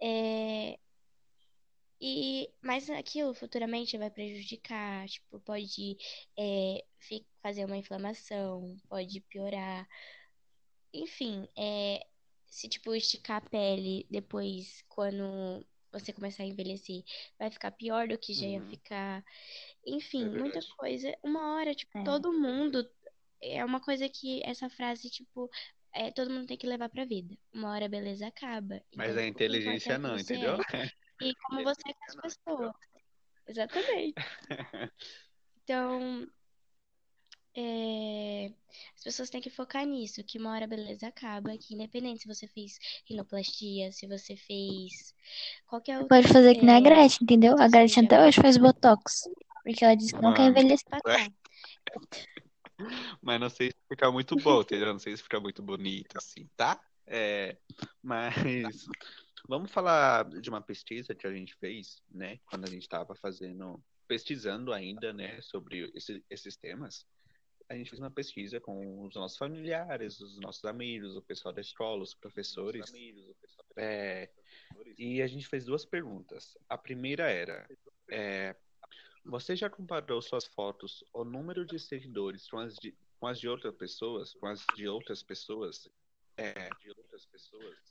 É, 0.02 0.77
e, 2.02 2.49
mas 2.61 2.90
aquilo 2.90 3.34
futuramente 3.34 3.98
vai 3.98 4.10
prejudicar, 4.11 5.07
tipo, 5.07 5.40
pode 5.40 5.98
é, 6.38 6.84
fazer 7.41 7.65
uma 7.65 7.77
inflamação, 7.77 8.76
pode 8.90 9.22
piorar. 9.22 9.88
Enfim, 10.94 11.48
é, 11.57 12.06
se 12.45 12.68
tipo 12.68 12.94
esticar 12.94 13.38
a 13.38 13.49
pele 13.49 14.06
depois, 14.10 14.84
quando 14.90 15.65
você 15.91 16.11
começar 16.11 16.44
a 16.44 16.45
envelhecer, 16.45 17.03
vai 17.40 17.49
ficar 17.49 17.72
pior 17.72 18.07
do 18.07 18.18
que 18.18 18.34
já 18.34 18.48
ia 18.48 18.60
Uhum. 18.60 18.69
ficar. 18.69 19.23
Enfim, 19.85 20.26
É 20.26 20.40
muita 20.40 20.60
coisa. 20.77 21.15
Uma 21.23 21.56
hora, 21.56 21.73
tipo, 21.73 21.98
É. 21.98 22.03
todo 22.03 22.34
mundo. 22.34 22.85
É 23.45 23.64
uma 23.65 23.82
coisa 23.82 24.07
que 24.07 24.41
essa 24.45 24.70
frase, 24.70 25.10
tipo, 25.10 25.49
é, 25.94 26.11
todo 26.11 26.32
mundo 26.32 26.48
tem 26.48 26.57
que 26.57 26.65
levar 26.65 26.90
pra 26.90 27.06
vida. 27.06 27.36
Uma 27.53 27.72
hora 27.72 27.86
a 27.86 27.90
beleza 27.90 28.26
acaba. 28.28 28.82
Mas 28.95 29.11
Então, 29.11 29.24
a 29.24 29.28
inteligência 29.28 29.94
é 29.94 29.98
não, 29.98 30.18
entendeu? 30.18 30.57
é 30.72 30.91
e 31.22 31.36
como 31.36 31.64
você 31.64 31.90
é 31.90 31.94
com 31.94 32.06
as 32.07 32.15
pessoas. 32.15 32.74
Exatamente. 33.48 34.15
Então, 35.65 36.28
é, 37.56 38.52
as 38.95 39.03
pessoas 39.03 39.30
têm 39.30 39.40
que 39.40 39.49
focar 39.49 39.86
nisso, 39.86 40.22
que 40.26 40.38
uma 40.38 40.52
hora 40.52 40.65
a 40.65 40.68
beleza 40.68 41.07
acaba, 41.07 41.57
que 41.57 41.74
independente 41.74 42.24
se 42.24 42.28
você 42.28 42.48
fez 42.48 42.78
rinoplastia, 43.07 43.94
se 43.94 44.06
você 44.07 44.36
fez 44.36 45.15
qualquer 45.65 45.99
outra 45.99 46.18
Pode 46.18 46.28
fazer 46.28 46.56
que 46.56 46.65
nem 46.65 46.76
a 46.76 46.80
Gretchen, 46.82 47.20
entendeu? 47.22 47.56
A 47.57 47.70
Gretchen 47.70 48.06
até 48.06 48.26
hoje 48.26 48.41
faz 48.41 48.57
botox. 48.57 49.24
Porque 49.64 49.86
ela 49.86 49.95
disse 49.95 50.14
que 50.14 50.22
não 50.22 50.34
quer 50.34 50.48
envelhecer. 50.48 50.86
Mas 53.21 53.39
não 53.39 53.49
sei 53.49 53.67
se 53.69 53.77
fica 53.87 54.11
muito 54.11 54.35
bom, 54.35 54.61
entendeu? 54.61 54.91
Não 54.93 54.99
sei 54.99 55.15
se 55.15 55.23
fica 55.23 55.39
muito 55.39 55.61
bonito, 55.61 56.17
assim, 56.17 56.49
tá? 56.55 56.81
É, 57.05 57.57
mas 58.01 58.87
vamos 59.47 59.71
falar 59.71 60.27
de 60.29 60.49
uma 60.49 60.61
pesquisa 60.61 61.13
que 61.13 61.27
a 61.27 61.33
gente 61.33 61.53
fez, 61.55 62.01
né? 62.09 62.39
Quando 62.45 62.65
a 62.65 62.69
gente 62.69 62.83
estava 62.83 63.13
fazendo, 63.15 63.81
pesquisando 64.07 64.73
ainda, 64.73 65.13
né? 65.13 65.41
Sobre 65.41 65.91
esse- 65.93 66.23
esses 66.29 66.55
temas. 66.55 67.05
A 67.69 67.75
gente 67.75 67.89
fez 67.89 67.99
uma 67.99 68.11
pesquisa 68.11 68.59
com 68.59 69.05
os 69.05 69.15
nossos 69.15 69.37
familiares, 69.37 70.19
os 70.19 70.39
nossos 70.39 70.63
amigos, 70.65 71.15
o 71.15 71.21
pessoal 71.21 71.53
da 71.53 71.61
escola, 71.61 72.03
os 72.03 72.13
professores. 72.13 72.91
É, 73.77 74.29
e 74.97 75.21
a 75.21 75.27
gente 75.27 75.47
fez 75.47 75.65
duas 75.65 75.85
perguntas. 75.85 76.57
A 76.69 76.77
primeira 76.77 77.29
era: 77.31 77.67
é, 78.09 78.55
você 79.25 79.55
já 79.55 79.69
comparou 79.69 80.21
suas 80.21 80.45
fotos, 80.45 81.05
o 81.13 81.23
número 81.23 81.65
de 81.65 81.79
seguidores 81.79 82.49
com 82.49 82.59
as 82.59 82.75
de, 82.75 82.93
com 83.19 83.27
as 83.27 83.39
de 83.39 83.47
outras 83.47 83.73
pessoas, 83.75 84.33
com 84.33 84.47
as 84.47 84.65
de 84.75 84.85
outras 84.87 85.23
pessoas? 85.23 85.89
É, 86.35 86.67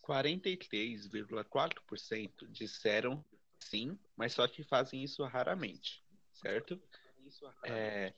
43,4% 0.02 2.50
disseram 2.50 3.24
sim, 3.59 3.98
mas 4.16 4.32
só 4.32 4.48
que 4.48 4.64
fazem 4.64 5.02
isso 5.02 5.22
raramente, 5.24 6.02
certo? 6.32 6.80
É, 7.64 8.14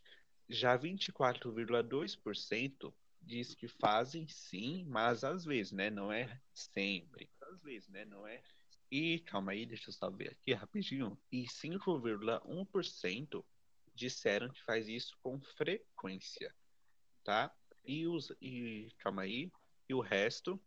já 0.49 0.79
24,2% 0.79 2.95
diz 3.21 3.55
que 3.55 3.69
fazem 3.69 4.27
sim, 4.29 4.87
mas 4.87 5.25
às 5.25 5.45
vezes, 5.45 5.73
né? 5.73 5.91
Não 5.91 6.11
é 6.13 6.41
sempre. 6.53 7.29
Às 7.41 7.61
vezes, 7.63 7.89
né? 7.89 8.05
Não 8.05 8.27
é. 8.27 8.43
E 8.91 9.21
calma 9.21 9.53
aí, 9.53 9.67
deixa 9.67 9.91
eu 9.91 9.93
só 9.93 10.11
ver 10.11 10.33
aqui 10.33 10.53
rapidinho. 10.53 11.19
E 11.31 11.45
5,1% 11.45 13.45
disseram 13.95 14.51
que 14.51 14.63
faz 14.63 14.89
isso 14.89 15.17
com 15.23 15.41
frequência, 15.41 16.55
tá? 17.23 17.55
E 17.85 18.07
os 18.07 18.33
e 18.41 18.91
calma 18.99 19.23
aí, 19.23 19.53
e 19.89 19.95
o 19.95 20.01
resto 20.01 20.61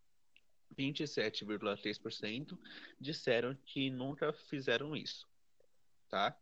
27,3% 0.77 2.57
disseram 2.99 3.55
que 3.65 3.89
nunca 3.89 4.33
fizeram 4.33 4.95
isso, 4.95 5.27
tá? 6.09 6.37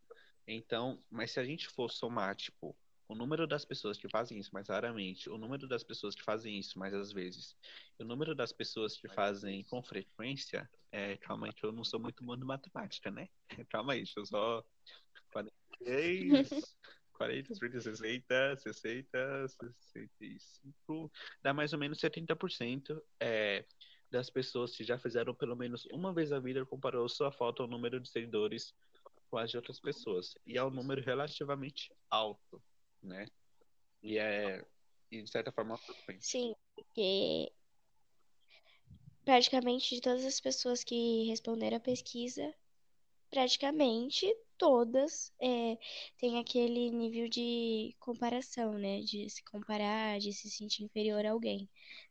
Então, 0.48 1.04
mas 1.10 1.32
se 1.32 1.40
a 1.40 1.44
gente 1.44 1.68
for 1.68 1.90
somar, 1.90 2.36
tipo, 2.36 2.76
o 3.08 3.16
número 3.16 3.46
das 3.46 3.64
pessoas 3.64 3.98
que 3.98 4.10
fazem 4.10 4.40
isso 4.40 4.52
mais 4.54 4.68
raramente, 4.68 5.30
o 5.30 5.38
número 5.38 5.68
das 5.68 5.84
pessoas 5.84 6.16
que 6.16 6.24
fazem 6.24 6.58
isso 6.58 6.78
mais 6.80 6.94
às 6.94 7.12
vezes, 7.12 7.56
e 8.00 8.04
o 8.04 8.06
número 8.06 8.34
das 8.34 8.52
pessoas 8.52 8.98
que 8.98 9.08
fazem 9.08 9.64
com 9.64 9.82
frequência, 9.84 10.70
é, 10.92 11.18
calma 11.18 11.48
aí 11.48 11.54
que 11.54 11.66
eu 11.66 11.72
não 11.72 11.84
sou 11.84 12.00
muito 12.00 12.24
bom 12.24 12.36
de 12.36 12.46
matemática, 12.46 13.12
né? 13.12 13.30
Calma 13.70 13.94
aí, 13.94 14.00
deixa 14.00 14.20
eu 14.20 14.26
só 14.26 14.66
46, 15.32 16.78
40, 17.14 17.54
30, 17.54 18.58
60, 18.58 18.58
60, 18.58 19.74
65, 19.80 21.12
dá 21.44 21.54
mais 21.54 21.74
ou 21.74 21.80
menos 21.80 22.00
70% 22.00 23.02
é, 23.20 23.66
das 24.10 24.30
pessoas 24.30 24.76
que 24.76 24.84
já 24.84 24.98
fizeram 24.98 25.34
pelo 25.34 25.56
menos 25.56 25.86
uma 25.92 26.14
vez 26.14 26.32
a 26.32 26.40
vida 26.40 26.66
comparou 26.66 27.08
sua 27.10 27.32
foto 27.32 27.64
ao 27.64 27.70
número 27.70 28.00
de 28.00 28.10
seguidores 28.10 28.74
com 29.30 29.38
as 29.38 29.52
de 29.52 29.58
outras 29.58 29.80
pessoas. 29.80 30.38
E 30.46 30.58
é 30.58 30.64
um 30.64 30.70
número 30.70 31.02
relativamente 31.02 31.92
alto, 32.10 32.62
né? 33.06 33.28
E 34.04 34.18
é, 34.18 34.64
e 35.12 35.22
de 35.22 35.30
certa 35.30 35.52
forma, 35.52 35.78
frequente. 35.78 36.26
Sim, 36.26 36.56
porque 36.76 37.52
praticamente 39.24 39.96
de 39.96 40.02
todas 40.02 40.24
as 40.26 40.40
pessoas 40.40 40.84
que 40.84 41.26
responderam 41.28 41.78
a 41.78 41.80
pesquisa, 41.80 42.54
praticamente 43.32 44.32
todas 44.58 45.34
é, 45.42 45.78
têm 46.18 46.40
aquele 46.40 46.92
nível 46.92 47.28
de 47.28 47.96
comparação, 48.00 48.74
né? 48.78 49.02
De 49.02 49.30
se 49.30 49.44
comparar, 49.44 50.20
de 50.20 50.32
se 50.32 50.50
sentir 50.50 50.84
inferior 50.84 51.26
a 51.26 51.32
alguém. 51.32 51.68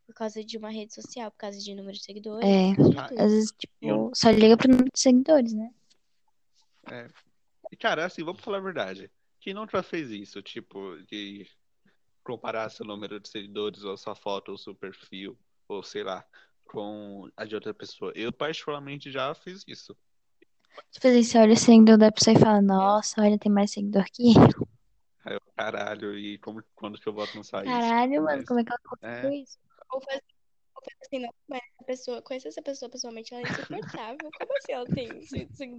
Por 0.07 0.15
causa 0.15 0.45
de 0.45 0.59
uma 0.59 0.71
rede 0.71 0.93
social, 0.93 1.31
por 1.31 1.39
causa 1.39 1.59
de 1.59 1.75
número 1.75 1.97
de 1.97 2.05
seguidores, 2.05 2.47
É. 2.47 2.75
por 2.75 2.77
causa 2.77 2.91
de 2.91 3.09
tudo. 3.09 3.21
Às 3.21 3.33
vezes, 3.33 3.51
tipo, 3.57 3.73
Eu- 3.81 4.11
só 4.15 4.31
liga 4.31 4.57
pro 4.57 4.69
número 4.71 4.91
de 4.93 5.01
seguidores, 5.01 5.55
né? 5.55 5.73
É. 6.91 7.09
E, 7.73 7.77
cara, 7.77 8.05
assim, 8.05 8.23
vamos 8.23 8.43
falar 8.43 8.59
a 8.59 8.63
verdade. 8.63 9.11
Quem 9.45 9.53
não 9.53 9.69
já 9.69 9.83
fez 9.83 10.11
isso? 10.11 10.41
Tipo, 10.41 10.97
de 11.07 11.47
comparar 12.23 12.71
seu 12.71 12.87
número 12.87 13.21
de 13.21 13.29
seguidores, 13.29 13.85
ou 13.85 13.95
sua 13.95 14.15
foto, 14.15 14.53
ou 14.53 14.57
seu 14.57 14.75
perfil, 14.75 15.39
ou 15.69 15.83
sei 15.83 16.03
lá, 16.03 16.25
com 16.65 17.31
a 17.37 17.45
de 17.45 17.55
outra 17.55 17.75
pessoa. 17.75 18.11
Eu, 18.17 18.33
particularmente, 18.33 19.11
já 19.11 19.35
fiz 19.35 19.63
isso. 19.69 19.95
Tipo 20.91 21.09
assim, 21.09 21.23
você 21.23 21.39
olha 21.39 21.53
o 21.53 21.57
seguidor 21.59 21.99
da 21.99 22.11
pessoa 22.11 22.35
e 22.35 22.41
fala, 22.41 22.63
nossa, 22.63 23.21
olha, 23.21 23.39
tem 23.39 23.53
mais 23.53 23.71
seguidor 23.71 24.07
que 24.11 24.33
eu. 24.33 24.67
Aí 25.27 25.35
eu, 25.35 25.41
caralho, 25.55 26.19
e 26.19 26.39
como, 26.39 26.65
quando 26.75 26.99
que 26.99 27.07
eu 27.07 27.13
boto 27.13 27.37
no 27.37 27.45
sair? 27.45 27.67
Caralho, 27.67 28.23
mano, 28.23 28.39
Mas- 28.39 28.45
como 28.47 28.61
é 28.61 28.65
que 28.65 28.71
ela 28.73 28.81
conseguiu 28.83 29.31
É, 29.31 29.43
isso? 29.43 29.59
Ou 29.93 30.01
faz, 30.01 30.23
ou 30.75 30.83
faz 30.83 30.97
assim, 31.03 31.19
não, 31.19 31.35
mas 31.47 31.61
a 31.81 31.85
pessoa, 31.85 32.23
conhecer 32.23 32.49
essa 32.49 32.63
pessoa 32.63 32.91
pessoalmente, 32.91 33.35
ela 33.35 33.43
é 33.43 33.51
insuportável. 33.51 34.31
Como 34.39 34.57
assim 34.57 34.73
ela 34.73 34.87
tem 34.87 35.19
Entendeu? 35.19 35.79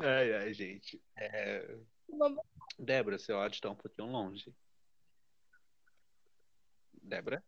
Ai, 0.00 0.34
ai, 0.34 0.52
gente. 0.54 1.00
É... 1.16 1.78
Uma- 2.08 2.34
Débora, 2.78 3.18
seu 3.18 3.38
áudio 3.40 3.60
tá 3.60 3.70
um 3.70 3.74
pouquinho 3.76 4.08
longe. 4.08 4.54
Débora? 7.02 7.42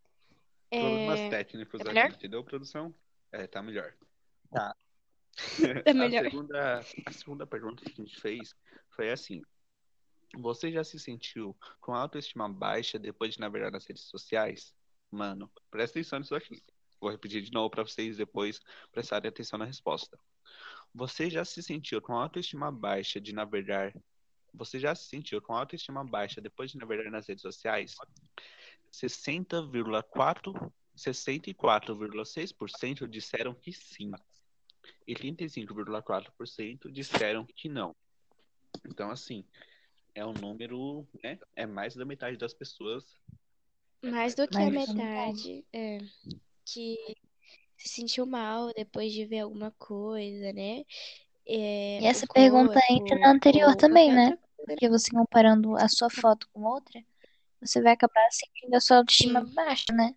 Problemas 0.71 1.21
É, 1.21 1.31
técnicos 1.31 1.79
tá 1.83 1.91
aqui, 1.91 1.95
melhor? 1.95 2.11
entendeu, 2.17 2.45
produção? 2.45 2.95
É, 3.33 3.47
tá 3.47 3.63
melhor. 3.63 3.95
Tá. 4.51 4.75
Tá 5.85 5.91
A 5.91 5.95
melhor. 5.95 6.25
segunda, 6.25 6.81
a 7.07 7.13
segunda 7.13 7.47
pergunta 7.47 7.85
que 7.85 7.93
a 7.93 8.05
gente 8.05 8.21
fez 8.21 8.55
foi 8.91 9.11
assim: 9.11 9.41
Você 10.37 10.71
já 10.73 10.83
se 10.83 10.99
sentiu 10.99 11.57
com 11.81 11.95
autoestima 11.95 12.49
baixa 12.49 12.99
depois 12.99 13.35
de 13.35 13.41
navegar 13.41 13.71
nas 13.71 13.87
redes 13.87 14.05
sociais? 14.05 14.75
Mano, 15.11 15.51
presta 15.71 15.99
atenção 15.99 16.19
nisso 16.19 16.35
aqui. 16.35 16.63
Vou 17.01 17.11
repetir 17.11 17.43
de 17.43 17.53
novo 17.53 17.71
para 17.71 17.83
vocês 17.83 18.17
depois 18.17 18.61
prestarem 18.93 19.29
atenção 19.29 19.59
na 19.59 19.65
resposta. 19.65 20.19
Você 20.95 21.31
já 21.31 21.45
se 21.45 21.63
sentiu 21.63 22.03
com 22.03 22.15
autoestima 22.15 22.71
baixa 22.71 23.21
de 23.21 23.33
navegar? 23.33 23.95
Você 24.53 24.79
já 24.79 24.95
se 24.95 25.09
sentiu 25.09 25.41
com 25.41 25.55
autoestima 25.55 26.05
baixa 26.05 26.41
depois 26.41 26.73
de 26.73 26.79
navegar 26.79 27.11
nas 27.11 27.29
redes 27.29 27.43
sociais? 27.43 27.95
60,4 28.93 30.73
64,6% 30.97 33.09
disseram 33.09 33.55
que 33.55 33.73
sim. 33.73 34.11
E 35.07 35.15
35,4% 35.15 36.91
disseram 36.91 37.47
que 37.47 37.69
não. 37.69 37.95
Então, 38.87 39.11
assim, 39.11 39.45
é 40.15 40.25
um 40.25 40.33
número, 40.33 41.07
né? 41.23 41.39
É 41.55 41.67
mais 41.67 41.95
da 41.95 42.05
metade 42.05 42.37
das 42.37 42.53
pessoas. 42.53 43.17
Mais 44.03 44.35
do 44.35 44.49
que 44.49 44.57
a 44.57 44.71
Mais 44.71 44.89
da 44.89 44.95
metade, 44.95 45.65
é, 45.73 46.01
que 46.65 46.97
se 47.77 47.89
sentiu 47.89 48.27
mal 48.27 48.73
depois 48.75 49.13
de 49.13 49.25
ver 49.25 49.41
alguma 49.41 49.71
coisa, 49.73 50.53
né? 50.53 50.85
É, 51.47 51.99
E 52.01 52.07
essa 52.07 52.27
o 52.27 52.29
pergunta 52.29 52.75
corpo 52.75 52.93
entra 52.93 53.19
na 53.19 53.31
anterior 53.33 53.75
também, 53.75 54.13
né? 54.13 54.37
coisa. 54.37 54.51
Porque 54.67 54.89
você 54.89 55.11
comparando 55.11 55.77
a 55.77 55.89
sua 55.89 56.11
foto 56.11 56.49
com 56.53 56.63
outra, 56.63 57.03
você 57.61 57.81
vai 57.83 57.93
acabar 57.93 58.29
sentindo 58.31 58.75
a 58.75 58.81
sua 58.81 58.99
autoestima 58.99 59.45
Sim. 59.45 59.55
baixa, 59.55 59.93
né? 59.93 60.15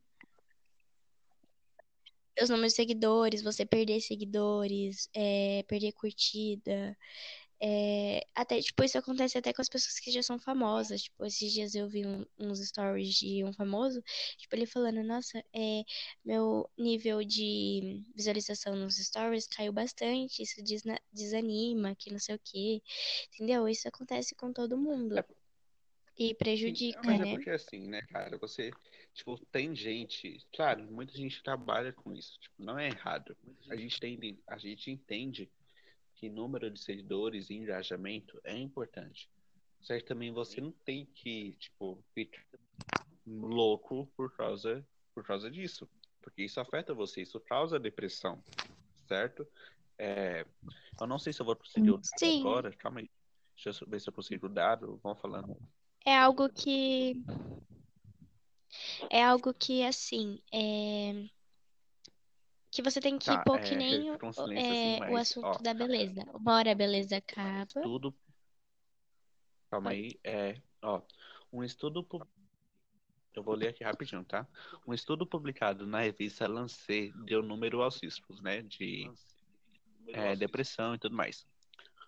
Os 2.42 2.50
números 2.50 2.74
de 2.74 2.78
seguidores, 2.78 3.42
você 3.44 3.66
perder 3.66 4.02
seguidores, 4.02 5.10
é, 5.14 5.64
perder 5.68 5.92
curtida. 5.94 6.98
É, 7.66 8.28
até, 8.36 8.60
tipo, 8.62 8.84
isso 8.84 8.98
acontece 8.98 9.38
até 9.38 9.54
com 9.54 9.62
as 9.62 9.70
pessoas 9.70 9.98
que 9.98 10.12
já 10.12 10.22
são 10.22 10.38
famosas. 10.38 11.04
Tipo, 11.04 11.26
esses 11.26 11.54
dias 11.54 11.74
eu 11.74 11.88
vi 11.88 12.06
um- 12.06 12.26
uns 12.38 12.60
stories 12.60 13.16
de 13.16 13.42
um 13.46 13.54
famoso, 13.54 14.04
tipo, 14.38 14.54
ele 14.54 14.66
falando, 14.66 15.02
nossa, 15.02 15.42
é, 15.54 15.84
meu 16.26 16.70
nível 16.78 17.24
de 17.24 18.04
visualização 18.14 18.76
nos 18.76 18.98
stories 18.98 19.48
caiu 19.48 19.72
bastante, 19.72 20.44
isso 20.44 20.62
desanima, 21.14 21.96
que 21.96 22.12
não 22.12 22.20
sei 22.20 22.36
o 22.36 22.40
quê. 22.44 22.82
Entendeu? 23.34 23.66
Isso 23.70 23.88
acontece 23.88 24.36
com 24.36 24.52
todo 24.52 24.78
mundo. 24.78 25.18
É. 25.18 25.26
E 26.20 26.36
prejudica, 26.36 27.02
mas 27.06 27.22
é 27.22 27.24
né? 27.24 27.32
porque 27.36 27.50
assim, 27.50 27.88
né, 27.88 28.02
cara? 28.10 28.38
Você, 28.40 28.72
tipo, 29.14 29.40
tem 29.46 29.74
gente. 29.74 30.46
Claro, 30.54 30.84
muita 30.92 31.14
gente 31.14 31.42
trabalha 31.42 31.94
com 31.94 32.14
isso. 32.14 32.38
Tipo, 32.42 32.62
não 32.62 32.78
é 32.78 32.90
errado. 32.90 33.36
A 33.70 33.76
gente 33.78 34.00
tem, 34.02 34.38
a 34.46 34.58
gente 34.58 34.92
entende 34.92 35.50
que 36.24 36.30
número 36.30 36.72
de 36.72 36.80
seguidores 36.80 37.50
e 37.50 37.56
engajamento 37.56 38.40
é 38.46 38.58
importante. 38.58 39.30
Que 39.86 40.00
também 40.00 40.32
você 40.32 40.62
não 40.62 40.72
tem 40.72 41.06
que, 41.06 41.52
tipo, 41.60 42.02
ficar 42.14 42.46
louco 43.28 44.10
por 44.16 44.34
causa, 44.34 44.88
por 45.14 45.26
causa 45.26 45.52
disso. 45.52 45.86
Porque 46.22 46.44
isso 46.44 46.62
afeta 46.62 46.94
você, 46.94 47.24
isso 47.24 47.42
causa 47.42 47.78
depressão, 47.78 48.42
certo? 49.06 49.46
É, 49.98 50.46
eu 51.02 51.06
não 51.06 51.20
sei 51.20 51.34
se 51.34 51.42
eu 51.42 51.46
vou 51.46 51.58
conseguir 51.58 51.92
o 51.92 51.98
dado 51.98 52.40
agora, 52.40 52.72
calma 52.72 53.02
aí. 53.02 53.12
Deixa 53.62 53.84
eu 53.84 53.90
ver 53.90 54.00
se 54.00 54.08
eu 54.08 54.14
consigo 54.14 54.46
o 54.46 54.50
dado, 54.50 54.98
vão 55.04 55.18
falando. 55.18 55.58
É 56.06 56.18
algo 56.18 56.48
que. 56.48 57.22
É 59.10 59.22
algo 59.26 59.54
que, 59.54 59.84
assim, 59.84 60.40
é. 60.54 61.28
Que 62.74 62.82
você 62.82 63.00
tem 63.00 63.20
que 63.20 63.26
Tá, 63.26 63.44
pôr 63.44 63.62
que 63.62 63.76
é, 63.76 63.78
nem 63.78 64.12
o, 64.12 64.18
com 64.18 64.34
silêncio 64.34 64.72
assim, 64.72 64.96
é, 64.96 64.98
o 64.98 65.00
mas, 65.00 65.14
assunto 65.14 65.46
ó, 65.46 65.58
da 65.62 65.74
beleza. 65.76 66.26
Uma 66.34 66.56
hora 66.56 66.72
a 66.72 66.76
beleza 66.76 67.18
acaba. 67.18 67.62
estudo. 67.66 68.16
Calma 69.70 69.92
aí, 69.92 70.20
é, 70.24 70.60
ó, 70.82 71.02
um 71.52 71.64
estudo. 71.64 72.08
Eu 73.36 73.44
vou 73.44 73.54
ler 73.54 73.70
aqui 73.70 73.84
rapidinho, 73.84 74.24
tá? 74.26 74.48
Um 74.88 74.94
estudo 74.94 75.26
publicado 75.26 75.86
na 75.86 76.02
revista 76.02 76.48
Lancet 76.48 77.12
deu 77.26 77.44
número 77.44 77.84
aos 77.84 78.02
riscos, 78.02 78.42
né, 78.42 78.64
de 78.64 79.12
é, 80.08 80.36
depressão 80.36 80.96
e 80.96 81.00
tudo 81.00 81.16
mais. 81.16 81.46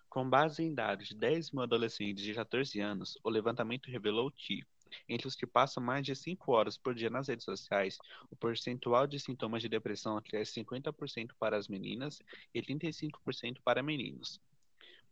Com 0.08 0.28
base 0.28 0.64
em 0.64 0.74
dados 0.74 1.08
de 1.08 1.14
10 1.14 1.52
mil 1.52 1.62
adolescentes 1.62 2.24
de 2.24 2.34
14 2.34 2.80
anos, 2.80 3.16
o 3.22 3.30
levantamento 3.30 3.88
revelou 3.88 4.32
que, 4.32 4.64
entre 5.08 5.26
os 5.26 5.34
que 5.34 5.46
passam 5.46 5.82
mais 5.82 6.04
de 6.04 6.14
5 6.14 6.52
horas 6.52 6.76
por 6.76 6.94
dia 6.94 7.10
nas 7.10 7.28
redes 7.28 7.44
sociais, 7.44 7.98
o 8.30 8.36
percentual 8.36 9.06
de 9.06 9.18
sintomas 9.18 9.62
de 9.62 9.68
depressão 9.68 10.20
cresce 10.20 10.54
50% 10.64 11.32
para 11.38 11.56
as 11.56 11.68
meninas 11.68 12.20
e 12.54 12.62
35% 12.62 13.60
para 13.64 13.82
meninos. 13.82 14.40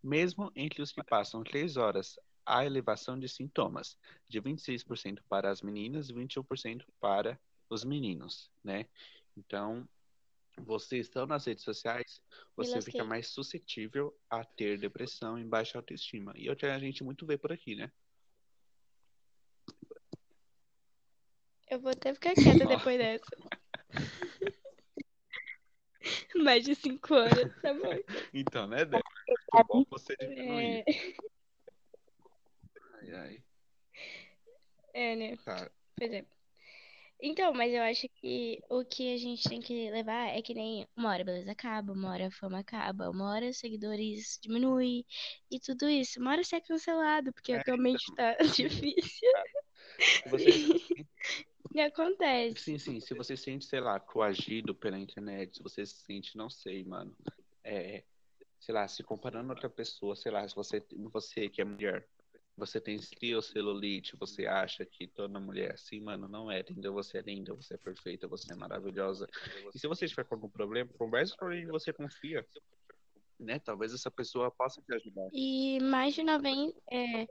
Mesmo 0.03 0.53
entre 0.55 0.83
os 0.83 0.93
que 0.93 1.03
passam 1.03 1.43
3 1.43 1.77
horas, 1.77 2.19
há 2.45 2.65
elevação 2.65 3.19
de 3.19 3.29
sintomas, 3.29 3.97
de 4.29 4.41
26% 4.41 5.23
para 5.29 5.51
as 5.51 5.63
meninas 5.63 6.11
e 6.11 6.15
21% 6.15 6.85
para 7.01 7.41
os 7.71 7.85
meninos, 7.85 8.51
né? 8.63 8.87
Então, 9.37 9.89
você 10.59 10.99
estando 10.99 11.31
nas 11.31 11.45
redes 11.47 11.65
sociais, 11.65 12.21
você 12.57 12.81
fica 12.81 13.03
mais 13.05 13.29
suscetível 13.29 14.15
a 14.31 14.45
ter 14.45 14.79
depressão 14.79 15.39
e 15.39 15.45
baixa 15.45 15.79
autoestima. 15.79 16.33
E 16.37 16.49
é 16.49 16.53
o 16.53 16.57
que 16.57 16.67
a 16.67 16.79
gente 16.79 17.03
muito 17.03 17.27
vê 17.27 17.37
por 17.37 17.51
aqui, 17.51 17.75
né? 17.75 17.91
Eu 21.75 21.81
vou 21.81 21.91
até 21.91 22.15
ficar 22.15 22.35
quieta 22.35 22.67
depois 22.67 22.97
dessa. 22.97 23.37
Mais 26.37 26.63
de 26.63 26.77
cinco 26.77 27.15
horas, 27.15 27.53
tá 27.61 27.75
bom. 27.75 27.99
Então, 28.33 28.69
né, 28.69 28.85
Débora? 28.85 29.03
Muito 29.53 29.67
bom 29.67 29.85
você 29.91 30.15
diminuir. 30.21 30.85
É, 30.87 30.93
Ai, 32.95 33.11
ai. 33.13 33.43
é, 34.95 35.17
né? 35.17 35.37
Tá. 35.45 35.69
Pois 35.99 36.13
é. 36.13 36.25
Então, 37.21 37.53
mas 37.53 37.73
eu 37.73 37.83
acho 37.83 38.07
que 38.21 38.61
o 38.71 38.85
que 38.85 39.13
a 39.13 39.17
gente 39.17 39.49
tem 39.49 39.61
que 39.61 39.91
levar 39.91 40.29
é 40.29 40.41
que 40.43 40.55
nem 40.55 40.87
uma 40.97 41.11
hora 41.11 41.23
a 41.23 41.25
beleza 41.25 41.51
acaba, 41.51 41.93
uma 41.93 42.13
hora 42.13 42.29
a 42.29 42.31
fama 42.31 42.61
acaba, 42.61 43.11
uma 43.11 43.33
hora 43.33 43.49
os 43.49 43.59
seguidores 43.59 44.39
diminui 44.41 45.05
e 45.51 45.59
tudo 45.59 45.89
isso. 45.89 46.21
Uma 46.21 46.33
hora 46.33 46.45
você 46.45 46.57
é 46.57 46.61
cancelado, 46.61 47.33
porque 47.33 47.53
É, 47.53 47.57
atualmente 47.57 48.05
então, 48.13 48.15
tá 48.15 48.37
difícil. 48.55 49.29
Você, 50.31 50.51
E 51.75 51.81
acontece. 51.81 52.61
sim, 52.61 52.79
sim, 52.79 53.01
se 53.01 53.15
você 53.15 53.37
se 53.37 53.45
sente, 53.45 53.65
sei 53.65 53.81
lá, 53.81 53.99
coagido 53.99 54.75
pela 54.75 54.99
internet, 54.99 55.57
se 55.57 55.63
você 55.63 55.85
se 55.85 55.97
sente, 56.05 56.37
não 56.37 56.49
sei, 56.49 56.85
mano, 56.85 57.15
é, 57.65 58.05
sei 58.61 58.75
lá, 58.75 58.87
se 58.87 59.03
comparando 59.03 59.51
a 59.51 59.55
outra 59.55 59.69
pessoa, 59.69 60.15
sei 60.15 60.31
lá, 60.31 60.47
se 60.49 60.55
você, 60.55 60.83
você 61.11 61.49
que 61.49 61.61
é 61.61 61.65
mulher, 61.65 62.09
você 62.57 62.81
tem 62.81 62.99
celulite, 63.43 64.17
você 64.17 64.47
acha 64.47 64.87
que 64.87 65.09
toda 65.09 65.41
mulher 65.41 65.71
é 65.71 65.75
assim, 65.75 66.01
mano, 66.01 66.29
não 66.29 66.51
é, 66.51 66.61
entendeu? 66.61 66.93
Você 66.95 67.19
é 67.19 67.23
linda, 67.23 67.53
você 67.53 67.75
é 67.75 67.79
perfeita, 67.79 68.29
você 68.29 68.53
é 68.53 68.57
maravilhosa. 68.57 69.29
E 69.75 69.79
se 69.79 69.89
você 69.89 70.07
tiver 70.07 70.25
com 70.25 70.37
algum 70.37 70.49
problema, 70.49 70.89
converse 70.97 71.37
com 71.37 71.47
alguém 71.47 71.65
que 71.67 71.73
você 71.73 71.93
confia, 71.93 72.47
né? 73.41 73.59
Talvez 73.59 73.93
essa 73.93 74.11
pessoa 74.11 74.51
possa 74.53 74.81
te 74.81 74.95
ajudar. 74.95 75.29
E 75.33 75.81
mais 75.81 76.15
de 76.15 76.23
90, 76.23 76.81
é, 76.93 77.27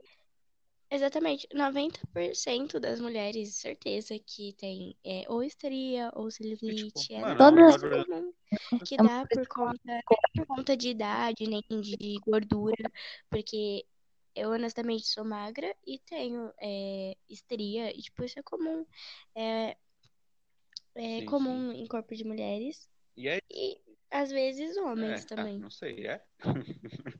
exatamente, 0.90 1.46
90% 1.52 2.78
das 2.80 3.00
mulheres, 3.00 3.56
certeza 3.56 4.18
que 4.18 4.52
tem 4.54 4.96
é, 5.04 5.24
ou 5.28 5.42
estria 5.42 6.10
ou 6.14 6.30
celulite, 6.30 7.12
é 7.14 7.20
mano, 7.20 7.52
muito 7.52 7.78
Todas- 7.78 7.82
que 8.84 8.96
É 8.96 9.02
uma 9.02 9.10
dá 9.10 9.26
por 9.26 9.46
conta, 9.48 10.02
por 10.34 10.46
conta 10.46 10.76
de 10.76 10.90
idade, 10.90 11.46
nem 11.46 11.62
de 11.82 12.14
gordura, 12.24 12.90
porque 13.30 13.86
eu 14.34 14.50
honestamente 14.50 15.06
sou 15.06 15.24
magra 15.24 15.74
e 15.86 15.98
tenho 16.00 16.52
é, 16.60 17.16
estria, 17.28 17.90
e 17.96 18.02
tipo, 18.02 18.24
isso 18.24 18.38
é 18.38 18.42
comum. 18.42 18.84
É, 19.34 19.76
é 20.96 21.20
Sim, 21.20 21.26
comum 21.26 21.72
em 21.72 21.86
corpo 21.86 22.14
de 22.14 22.24
mulheres 22.24 22.88
E 23.16 23.28
é 23.28 23.38
e 23.50 23.80
às 24.10 24.30
vezes 24.30 24.76
homens 24.76 25.20
É, 25.20 25.24
ah, 25.24 25.26
também. 25.28 25.58
não 25.58 25.70
sei, 25.70 26.06
é? 26.06 26.22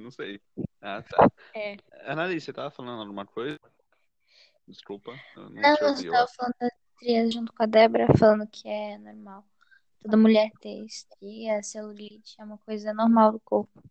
não 0.04 0.10
sei. 0.10 0.40
Ah, 0.80 1.02
tá. 1.02 1.30
É. 1.54 1.76
Annalise, 2.04 2.46
você 2.46 2.52
tava 2.52 2.70
falando 2.70 3.00
alguma 3.00 3.26
coisa? 3.26 3.58
Desculpa, 4.66 5.12
eu 5.36 5.50
não 5.50 5.50
Não, 5.50 5.76
eu 5.80 5.88
ouvi. 5.88 6.08
acho. 6.14 6.34
falando 6.34 6.54
das 6.60 6.70
estrias 6.94 7.34
junto 7.34 7.52
com 7.52 7.62
a 7.62 7.66
Débora, 7.66 8.06
falando 8.16 8.46
que 8.46 8.68
é 8.68 8.98
normal. 8.98 9.44
Toda 10.02 10.16
mulher 10.16 10.50
ter 10.60 10.84
estria, 10.84 11.62
celulite, 11.62 12.40
é 12.40 12.44
uma 12.44 12.56
coisa 12.58 12.94
normal 12.94 13.32
do 13.32 13.40
corpo. 13.40 13.82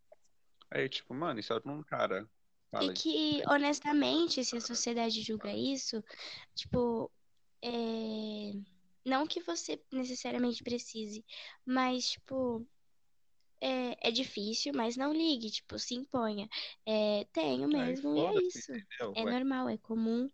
Aí, 0.72 0.88
tipo, 0.90 1.14
mano, 1.14 1.40
isso 1.40 1.54
é 1.54 1.62
um 1.66 1.84
cara. 1.84 2.28
Fala 2.72 2.86
E 2.86 2.90
aí. 2.90 2.94
que, 2.94 3.44
honestamente, 3.48 4.44
se 4.44 4.56
a 4.56 4.62
sociedade 4.62 5.22
julga 5.22 5.52
isso, 5.52 6.04
tipo, 6.56 7.12
é... 7.64 8.54
não 9.06 9.28
que 9.28 9.42
você 9.42 9.82
necessariamente 9.92 10.64
precise, 10.64 11.26
mas, 11.66 12.12
tipo, 12.12 12.66
é, 13.62 14.10
é 14.10 14.12
difícil, 14.12 14.74
mas 14.74 14.96
não 14.98 15.12
ligue, 15.14 15.50
tipo, 15.52 15.78
se 15.80 15.96
imponha. 15.96 16.48
É, 16.86 17.26
tenho 17.34 17.68
mesmo, 17.68 18.16
e 18.16 18.20
é 18.20 18.34
isso. 18.46 18.72
entendeu? 18.72 19.14
É 19.16 19.24
Ué, 19.24 19.32
normal, 19.32 19.70
é 19.70 19.78
comum. 19.78 20.30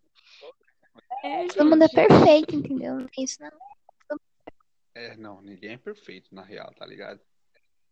É, 1.24 1.46
Todo 1.48 1.68
mundo 1.70 1.82
é 1.84 1.88
perfeito, 1.88 2.54
entendeu? 2.54 2.94
Não 2.96 3.06
tem 3.08 3.24
isso 3.24 3.42
não. 3.42 3.50
É, 4.94 5.16
não, 5.16 5.42
ninguém 5.42 5.72
é 5.72 5.78
perfeito 5.78 6.34
na 6.34 6.42
real, 6.42 6.72
tá 6.74 6.86
ligado? 6.86 7.20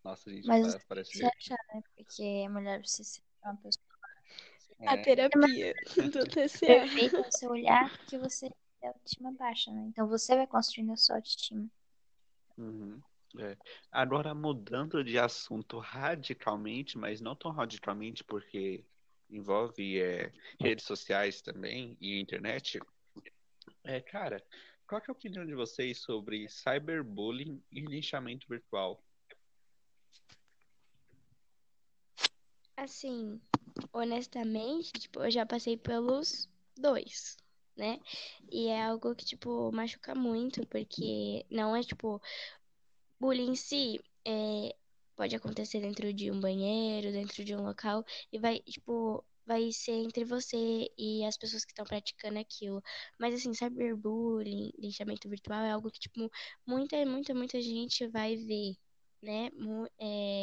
Nossa, 0.03 0.31
gente, 0.31 0.47
Mas 0.47 0.75
pa- 0.75 0.81
parece 0.89 1.19
você 1.19 1.27
achar, 1.27 1.59
né? 1.75 1.83
Porque 1.97 2.45
a 2.47 2.51
mulher 2.51 2.79
precisa 2.81 3.05
ser 3.05 3.23
uma 3.45 3.57
pessoa 3.57 3.85
A 4.87 4.97
É, 4.97 4.97
terapia 4.97 5.75
do 6.13 6.27
TCA. 6.27 6.81
perfeita 6.81 7.19
no 7.19 7.33
seu 7.33 7.51
olhar, 7.51 7.91
porque 7.99 8.19
você 8.19 8.51
tem 8.81 8.89
autoestima 8.89 9.33
baixa, 9.33 9.71
né? 9.73 9.83
Então 9.89 10.07
você 10.09 10.35
vai 10.37 10.47
construindo 10.47 10.93
a 10.93 10.97
sua 10.97 11.17
autoestima. 11.17 11.67
uhum, 12.59 13.01
é. 13.39 13.57
Agora, 13.91 14.35
mudando 14.35 15.03
de 15.03 15.19
assunto 15.19 15.79
radicalmente, 15.79 16.97
mas 16.97 17.21
não 17.21 17.35
tão 17.35 17.51
radicalmente, 17.51 18.23
porque 18.23 18.85
envolve 19.29 20.01
é, 20.01 20.33
redes 20.61 20.85
sociais 20.85 21.41
também 21.41 21.97
e 22.01 22.21
internet. 22.21 22.81
É, 23.83 24.01
cara, 24.01 24.43
qual 24.87 25.01
é 25.01 25.05
a 25.09 25.13
opinião 25.13 25.45
de 25.45 25.55
vocês 25.55 25.99
sobre 25.99 26.49
cyberbullying 26.49 27.63
e 27.73 27.81
lixamento 27.81 28.47
virtual? 28.49 29.03
Assim, 32.77 33.41
honestamente, 33.93 34.93
tipo, 34.93 35.23
eu 35.23 35.31
já 35.31 35.47
passei 35.47 35.77
pelos 35.77 36.49
dois, 36.77 37.37
né? 37.77 37.99
E 38.51 38.69
é 38.69 38.85
algo 38.85 39.15
que, 39.15 39.25
tipo, 39.25 39.73
machuca 39.73 40.15
muito, 40.15 40.67
porque 40.67 41.47
não 41.51 41.75
é, 41.75 41.83
tipo, 41.83 42.21
bullying 43.25 43.53
em 43.53 43.57
si, 43.57 43.99
é, 44.27 44.75
pode 45.17 45.35
acontecer 45.35 45.81
dentro 45.81 46.13
de 46.13 46.31
um 46.31 46.39
banheiro, 46.41 47.11
dentro 47.11 47.43
de 47.45 47.55
um 47.57 47.63
local, 47.63 48.05
e 48.31 48.39
vai, 48.39 48.61
tipo, 48.61 49.25
vai 49.47 49.73
ser 49.73 49.93
entre 49.93 50.25
você 50.25 50.91
e 50.99 51.25
as 51.25 51.37
pessoas 51.39 51.65
que 51.65 51.73
estão 51.73 51.87
praticando 51.87 52.39
aquilo. 52.39 52.83
Mas, 53.19 53.35
assim, 53.35 53.55
cyberbullying, 53.55 54.73
linchamento 54.79 55.27
virtual 55.29 55.63
é 55.65 55.71
algo 55.73 55.91
que, 55.91 56.01
tipo, 56.01 56.31
muita, 56.67 57.05
muita, 57.07 57.33
muita 57.35 57.61
gente 57.63 58.07
vai 58.09 58.37
ver. 58.37 58.75
Né? 59.23 59.51
Mu- 59.57 59.89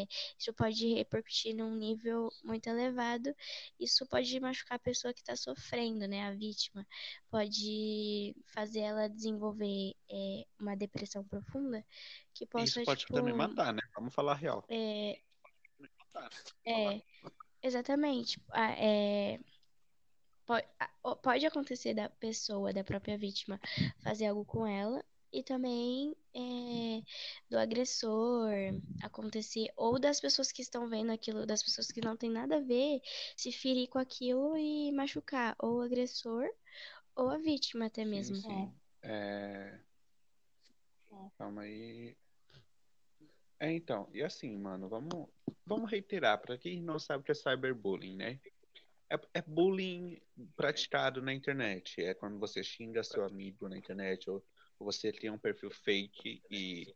é, 0.01 0.07
isso 0.37 0.53
pode 0.53 0.93
repercutir 0.93 1.55
num 1.55 1.75
nível 1.75 2.31
muito 2.43 2.67
elevado. 2.67 3.35
Isso 3.79 4.05
pode 4.07 4.39
machucar 4.39 4.75
a 4.75 4.79
pessoa 4.79 5.13
que 5.13 5.21
está 5.21 5.35
sofrendo, 5.35 6.07
né? 6.07 6.23
A 6.27 6.31
vítima. 6.31 6.85
Pode 7.29 8.35
fazer 8.45 8.79
ela 8.79 9.07
desenvolver 9.07 9.93
é, 10.09 10.45
uma 10.59 10.75
depressão 10.75 11.23
profunda 11.23 11.85
que 12.33 12.43
Isso 12.43 12.51
possa, 12.51 12.83
pode 12.83 13.01
tipo, 13.01 13.13
também 13.13 13.33
matar, 13.33 13.73
né? 13.73 13.81
Vamos 13.95 14.13
falar 14.13 14.33
a 14.33 14.35
real. 14.35 14.65
é, 14.69 15.19
é, 16.65 17.01
exatamente. 17.61 18.39
Ah, 18.49 18.71
é, 18.71 19.39
pode, 20.45 20.67
pode 21.21 21.45
acontecer 21.45 21.93
da 21.93 22.09
pessoa, 22.09 22.73
da 22.73 22.83
própria 22.83 23.17
vítima, 23.17 23.59
fazer 24.03 24.27
algo 24.27 24.45
com 24.45 24.65
ela. 24.65 25.03
E 25.33 25.43
também 25.43 26.15
é, 26.33 27.01
do 27.49 27.57
agressor 27.57 28.49
acontecer, 29.01 29.71
ou 29.77 29.97
das 29.97 30.19
pessoas 30.19 30.51
que 30.51 30.61
estão 30.61 30.89
vendo 30.89 31.11
aquilo, 31.11 31.45
das 31.45 31.63
pessoas 31.63 31.87
que 31.87 32.01
não 32.01 32.17
tem 32.17 32.29
nada 32.29 32.57
a 32.57 32.61
ver, 32.61 33.01
se 33.37 33.51
ferir 33.51 33.87
com 33.87 33.97
aquilo 33.97 34.57
e 34.57 34.91
machucar, 34.91 35.55
ou 35.57 35.77
o 35.77 35.81
agressor, 35.81 36.49
ou 37.15 37.29
a 37.29 37.37
vítima 37.37 37.85
até 37.85 38.03
Sim, 38.03 38.09
mesmo. 38.09 38.35
sim. 38.35 38.73
É... 39.03 39.79
Calma 41.37 41.63
aí. 41.63 42.15
É, 43.59 43.71
então, 43.71 44.09
e 44.13 44.23
assim, 44.23 44.57
mano, 44.57 44.89
vamos, 44.89 45.29
vamos 45.65 45.89
reiterar, 45.89 46.39
pra 46.39 46.57
quem 46.57 46.81
não 46.81 46.97
sabe 46.97 47.21
o 47.21 47.23
que 47.23 47.31
é 47.31 47.35
cyberbullying, 47.35 48.15
né? 48.15 48.39
É, 49.09 49.19
é 49.35 49.41
bullying 49.41 50.21
praticado 50.55 51.21
na 51.21 51.33
internet. 51.33 52.01
É 52.01 52.13
quando 52.13 52.39
você 52.39 52.63
xinga 52.63 53.03
seu 53.03 53.23
amigo 53.23 53.69
na 53.69 53.77
internet, 53.77 54.29
ou 54.29 54.43
você 54.83 55.11
tem 55.11 55.29
um 55.29 55.37
perfil 55.37 55.71
fake 55.71 56.41
e, 56.49 56.93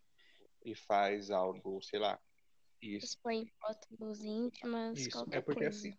e 0.64 0.76
faz 0.76 1.32
algo, 1.32 1.82
sei 1.82 2.00
lá. 2.00 2.20
Isso, 2.82 3.06
Expõe 3.06 3.48
fotos 3.60 4.24
íntimas, 4.24 5.00
isso. 5.00 5.12
qualquer 5.12 5.38
É 5.38 5.42
porque 5.42 5.64
coisa. 5.64 5.78
assim, 5.78 5.98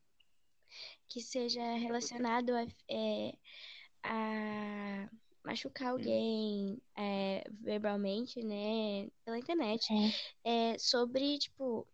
que 1.08 1.20
seja 1.20 1.62
relacionado 1.74 2.50
a, 2.50 2.66
é, 2.88 3.32
a 4.02 5.08
machucar 5.44 5.86
sim, 5.86 5.92
alguém 5.92 6.82
é, 6.96 7.44
verbalmente, 7.60 8.42
né, 8.44 9.08
pela 9.24 9.38
internet. 9.38 9.86
É. 10.44 10.72
É 10.72 10.78
sobre, 10.78 11.38
tipo, 11.38 11.86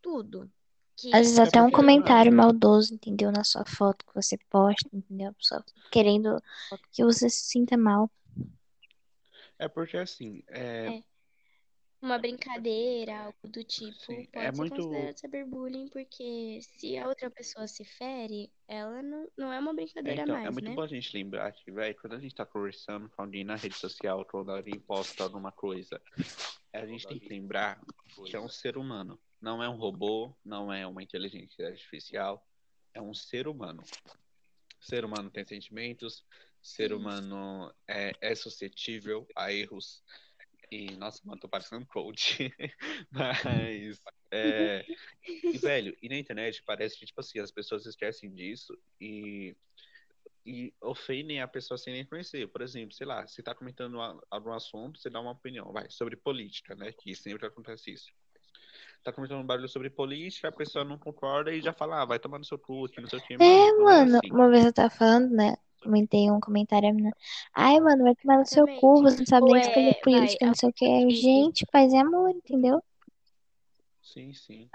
tudo. 0.00 0.50
Que 0.96 1.08
Às 1.14 1.22
vezes 1.22 1.38
é 1.38 1.42
até 1.42 1.62
um 1.62 1.70
comentário 1.70 2.30
mano, 2.30 2.44
maldoso, 2.44 2.94
entendeu? 2.94 3.32
Na 3.32 3.44
sua 3.44 3.64
foto 3.64 4.04
que 4.04 4.14
você 4.14 4.36
posta, 4.50 4.88
entendeu? 4.92 5.30
A 5.30 5.32
pessoa 5.32 5.64
querendo 5.90 6.42
que 6.92 7.02
você 7.02 7.30
se 7.30 7.46
sinta 7.46 7.76
mal. 7.76 8.10
É 9.58 9.68
porque 9.68 9.96
assim, 9.96 10.42
é, 10.48 10.86
é 10.98 11.02
uma 12.02 12.18
brincadeira, 12.18 13.26
algo 13.26 13.48
do 13.48 13.62
tipo, 13.62 13.96
sim, 13.96 14.28
é 14.32 14.50
pode 14.50 14.56
ser 14.56 14.60
muito. 14.60 14.76
considerado 14.76 15.18
cyberbullying, 15.18 15.88
porque 15.88 16.58
se 16.60 16.98
a 16.98 17.06
outra 17.06 17.30
pessoa 17.30 17.68
se 17.68 17.84
fere, 17.84 18.52
ela 18.66 19.00
não, 19.02 19.28
não 19.36 19.52
é 19.52 19.60
uma 19.60 19.70
É, 19.70 19.74
brincadeira 19.74 20.22
então, 20.22 20.34
é 20.36 20.42
mais, 20.42 20.52
muito 20.52 20.68
né? 20.68 20.74
bom 20.74 20.82
a 20.82 20.88
gente 20.88 21.16
lembrar 21.16 21.52
que, 21.52 21.70
velho, 21.70 21.96
quando 22.00 22.14
a 22.14 22.18
gente 22.18 22.34
tá 22.34 22.44
conversando 22.44 23.08
com 23.08 23.22
alguém 23.22 23.44
na 23.44 23.54
rede 23.54 23.76
social, 23.76 24.24
quando 24.24 24.50
alguém 24.50 24.80
posta 24.80 25.22
alguma 25.22 25.52
coisa, 25.52 26.02
a 26.72 26.84
gente 26.84 27.06
tem 27.06 27.20
que 27.20 27.28
lembrar 27.28 27.80
que 28.26 28.34
é 28.34 28.40
um 28.40 28.48
ser 28.48 28.76
humano. 28.76 29.16
Não 29.40 29.62
é 29.62 29.68
um 29.68 29.76
robô, 29.76 30.34
não 30.44 30.72
é 30.72 30.84
uma 30.84 31.04
inteligência 31.04 31.68
artificial, 31.68 32.44
é 32.92 33.00
um 33.00 33.14
ser 33.14 33.46
humano. 33.46 33.82
Ser 34.80 35.04
humano 35.04 35.30
tem 35.30 35.46
sentimentos, 35.46 36.24
ser 36.62 36.88
Sim. 36.88 36.94
humano 36.94 37.74
é, 37.88 38.12
é 38.20 38.34
suscetível 38.34 39.26
a 39.34 39.52
erros. 39.52 40.02
E, 40.70 40.96
nossa, 40.96 41.20
mano, 41.24 41.40
tô 41.40 41.48
parecendo 41.48 41.82
um 41.82 41.86
coach. 41.86 42.50
Mas, 43.10 44.00
é, 44.30 44.86
e, 45.26 45.58
velho, 45.58 45.94
e 46.00 46.08
na 46.08 46.16
internet 46.16 46.62
parece 46.64 46.98
que, 46.98 47.04
tipo 47.04 47.20
assim, 47.20 47.40
as 47.40 47.50
pessoas 47.50 47.84
esquecem 47.84 48.32
disso 48.32 48.74
e, 48.98 49.54
e 50.46 50.72
ofendem 50.80 51.42
a 51.42 51.48
pessoa 51.48 51.76
sem 51.76 51.92
nem 51.92 52.06
conhecer. 52.06 52.48
Por 52.48 52.62
exemplo, 52.62 52.94
sei 52.94 53.06
lá, 53.06 53.26
você 53.26 53.42
tá 53.42 53.54
comentando 53.54 53.98
algum 54.30 54.52
assunto, 54.52 54.98
você 54.98 55.10
dá 55.10 55.20
uma 55.20 55.32
opinião, 55.32 55.70
vai, 55.72 55.90
sobre 55.90 56.16
política, 56.16 56.74
né? 56.74 56.90
Que 56.92 57.14
sempre 57.14 57.46
acontece 57.46 57.92
isso. 57.92 58.10
Tá 59.04 59.12
comentando 59.12 59.40
um 59.40 59.46
barulho 59.46 59.68
sobre 59.68 59.90
política, 59.90 60.48
a 60.48 60.52
pessoa 60.52 60.84
não 60.84 60.96
concorda 60.96 61.52
e 61.52 61.60
já 61.60 61.72
fala, 61.72 62.00
ah, 62.00 62.04
vai 62.04 62.18
tomar 62.18 62.38
no 62.38 62.44
seu 62.44 62.58
cu, 62.58 62.88
que 62.88 63.00
não 63.00 63.08
sei 63.08 63.18
o 63.18 63.22
que. 63.22 63.34
É, 63.34 63.36
Mano, 63.36 63.78
não 63.78 63.90
é 63.90 63.94
mano, 63.98 64.16
assim. 64.18 64.32
uma 64.32 64.48
vez 64.48 64.64
eu 64.64 64.72
tava 64.72 64.90
falando, 64.90 65.30
né? 65.32 65.56
Comentei 65.82 66.30
um 66.30 66.40
comentário, 66.40 66.88
a 66.88 66.92
menina. 66.92 67.14
Ai, 67.54 67.78
mano, 67.80 68.04
vai 68.04 68.14
tomar 68.16 68.38
no 68.38 68.46
seu 68.46 68.66
cu, 68.68 69.02
você 69.02 69.18
não 69.18 69.26
sabe 69.26 69.46
nem 69.46 69.58
escolher 69.58 69.94
é, 69.94 70.00
política, 70.02 70.46
não 70.46 70.54
sei 70.54 70.68
o 70.70 70.72
que. 70.72 70.84
alguém 70.86 71.06
que 71.08 71.14
Gente, 71.22 71.66
paz 71.66 71.92
e 71.92 71.96
amor, 71.96 72.30
entendeu? 72.30 72.82
Sim, 74.02 74.34
sim. 74.34 74.70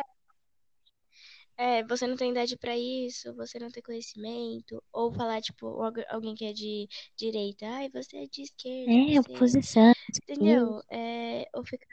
É, 1.57 1.83
você 1.83 2.05
não 2.05 2.15
tem 2.15 2.31
idade 2.31 2.55
pra 2.57 2.77
isso, 2.77 3.33
você 3.35 3.57
não 3.59 3.69
tem 3.71 3.81
conhecimento, 3.81 4.83
ou 4.91 5.11
falar, 5.11 5.41
tipo, 5.41 5.65
algu- 5.81 6.03
alguém 6.09 6.35
que 6.35 6.45
é 6.45 6.53
de 6.53 6.87
direita, 7.15 7.65
ai, 7.67 7.89
você 7.89 8.17
é 8.17 8.27
de 8.27 8.43
esquerda, 8.43 8.93
É, 8.93 9.13
você, 9.13 9.19
oposição, 9.19 9.93
entendeu? 10.23 10.81
É, 10.91 11.47
ou 11.53 11.65
ficar 11.65 11.87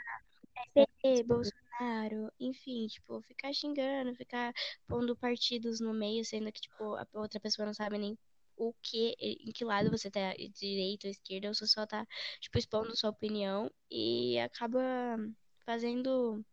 PT, 0.74 1.22
Bolsonaro, 1.24 2.30
enfim, 2.40 2.86
tipo, 2.88 3.22
ficar 3.22 3.52
xingando, 3.54 4.14
ficar 4.16 4.52
pondo 4.88 5.16
partidos 5.16 5.80
no 5.80 5.94
meio, 5.94 6.24
sendo 6.24 6.52
que, 6.52 6.60
tipo, 6.60 6.94
a 6.96 7.06
outra 7.14 7.40
pessoa 7.40 7.66
não 7.66 7.74
sabe 7.74 7.98
nem 7.98 8.18
o 8.56 8.72
que, 8.82 9.14
em 9.20 9.52
que 9.52 9.64
lado 9.64 9.90
você 9.90 10.10
tá, 10.10 10.34
direita 10.52 11.06
ou 11.06 11.10
esquerda, 11.10 11.52
você 11.52 11.66
só 11.66 11.86
tá, 11.86 12.06
tipo, 12.40 12.58
expondo 12.58 12.96
sua 12.96 13.10
opinião 13.10 13.70
e 13.90 14.38
acaba 14.38 14.80
fazendo 15.64 16.44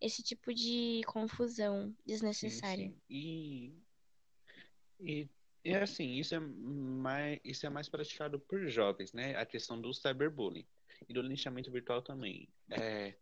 esse 0.00 0.22
tipo 0.22 0.54
de 0.54 1.02
confusão 1.06 1.94
Sim, 1.98 2.04
desnecessária. 2.06 2.84
sim. 2.84 3.02
E, 3.10 3.72
e, 5.00 5.28
e 5.64 5.74
assim, 5.74 6.12
isso 6.14 6.34
é 6.34 6.40
mais, 6.40 7.40
isso 7.44 7.66
é 7.66 7.70
mais 7.70 7.88
praticado 7.88 8.38
por 8.40 8.66
jovens, 8.68 9.12
né? 9.12 9.36
A 9.36 9.44
questão 9.46 9.80
do 9.80 9.92
cyberbullying 9.92 10.66
e 11.08 11.12
do 11.12 11.22
linchamento 11.22 11.70
virtual 11.70 12.02
também. 12.02 12.48
É, 12.70 13.14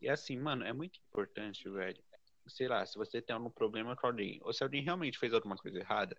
e 0.00 0.08
assim, 0.08 0.36
mano, 0.38 0.64
é 0.64 0.72
muito 0.72 0.98
importante, 1.08 1.68
velho. 1.68 2.02
Sei 2.48 2.66
lá, 2.66 2.84
se 2.84 2.96
você 2.96 3.22
tem 3.22 3.34
algum 3.34 3.50
problema 3.50 3.94
com 3.96 4.06
alguém, 4.06 4.40
ou 4.42 4.52
se 4.52 4.62
alguém 4.64 4.82
realmente 4.82 5.18
fez 5.18 5.32
alguma 5.32 5.56
coisa 5.56 5.78
errada, 5.78 6.16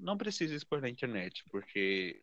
não 0.00 0.16
precisa 0.16 0.54
expor 0.54 0.80
na 0.80 0.88
internet, 0.88 1.44
porque 1.50 2.22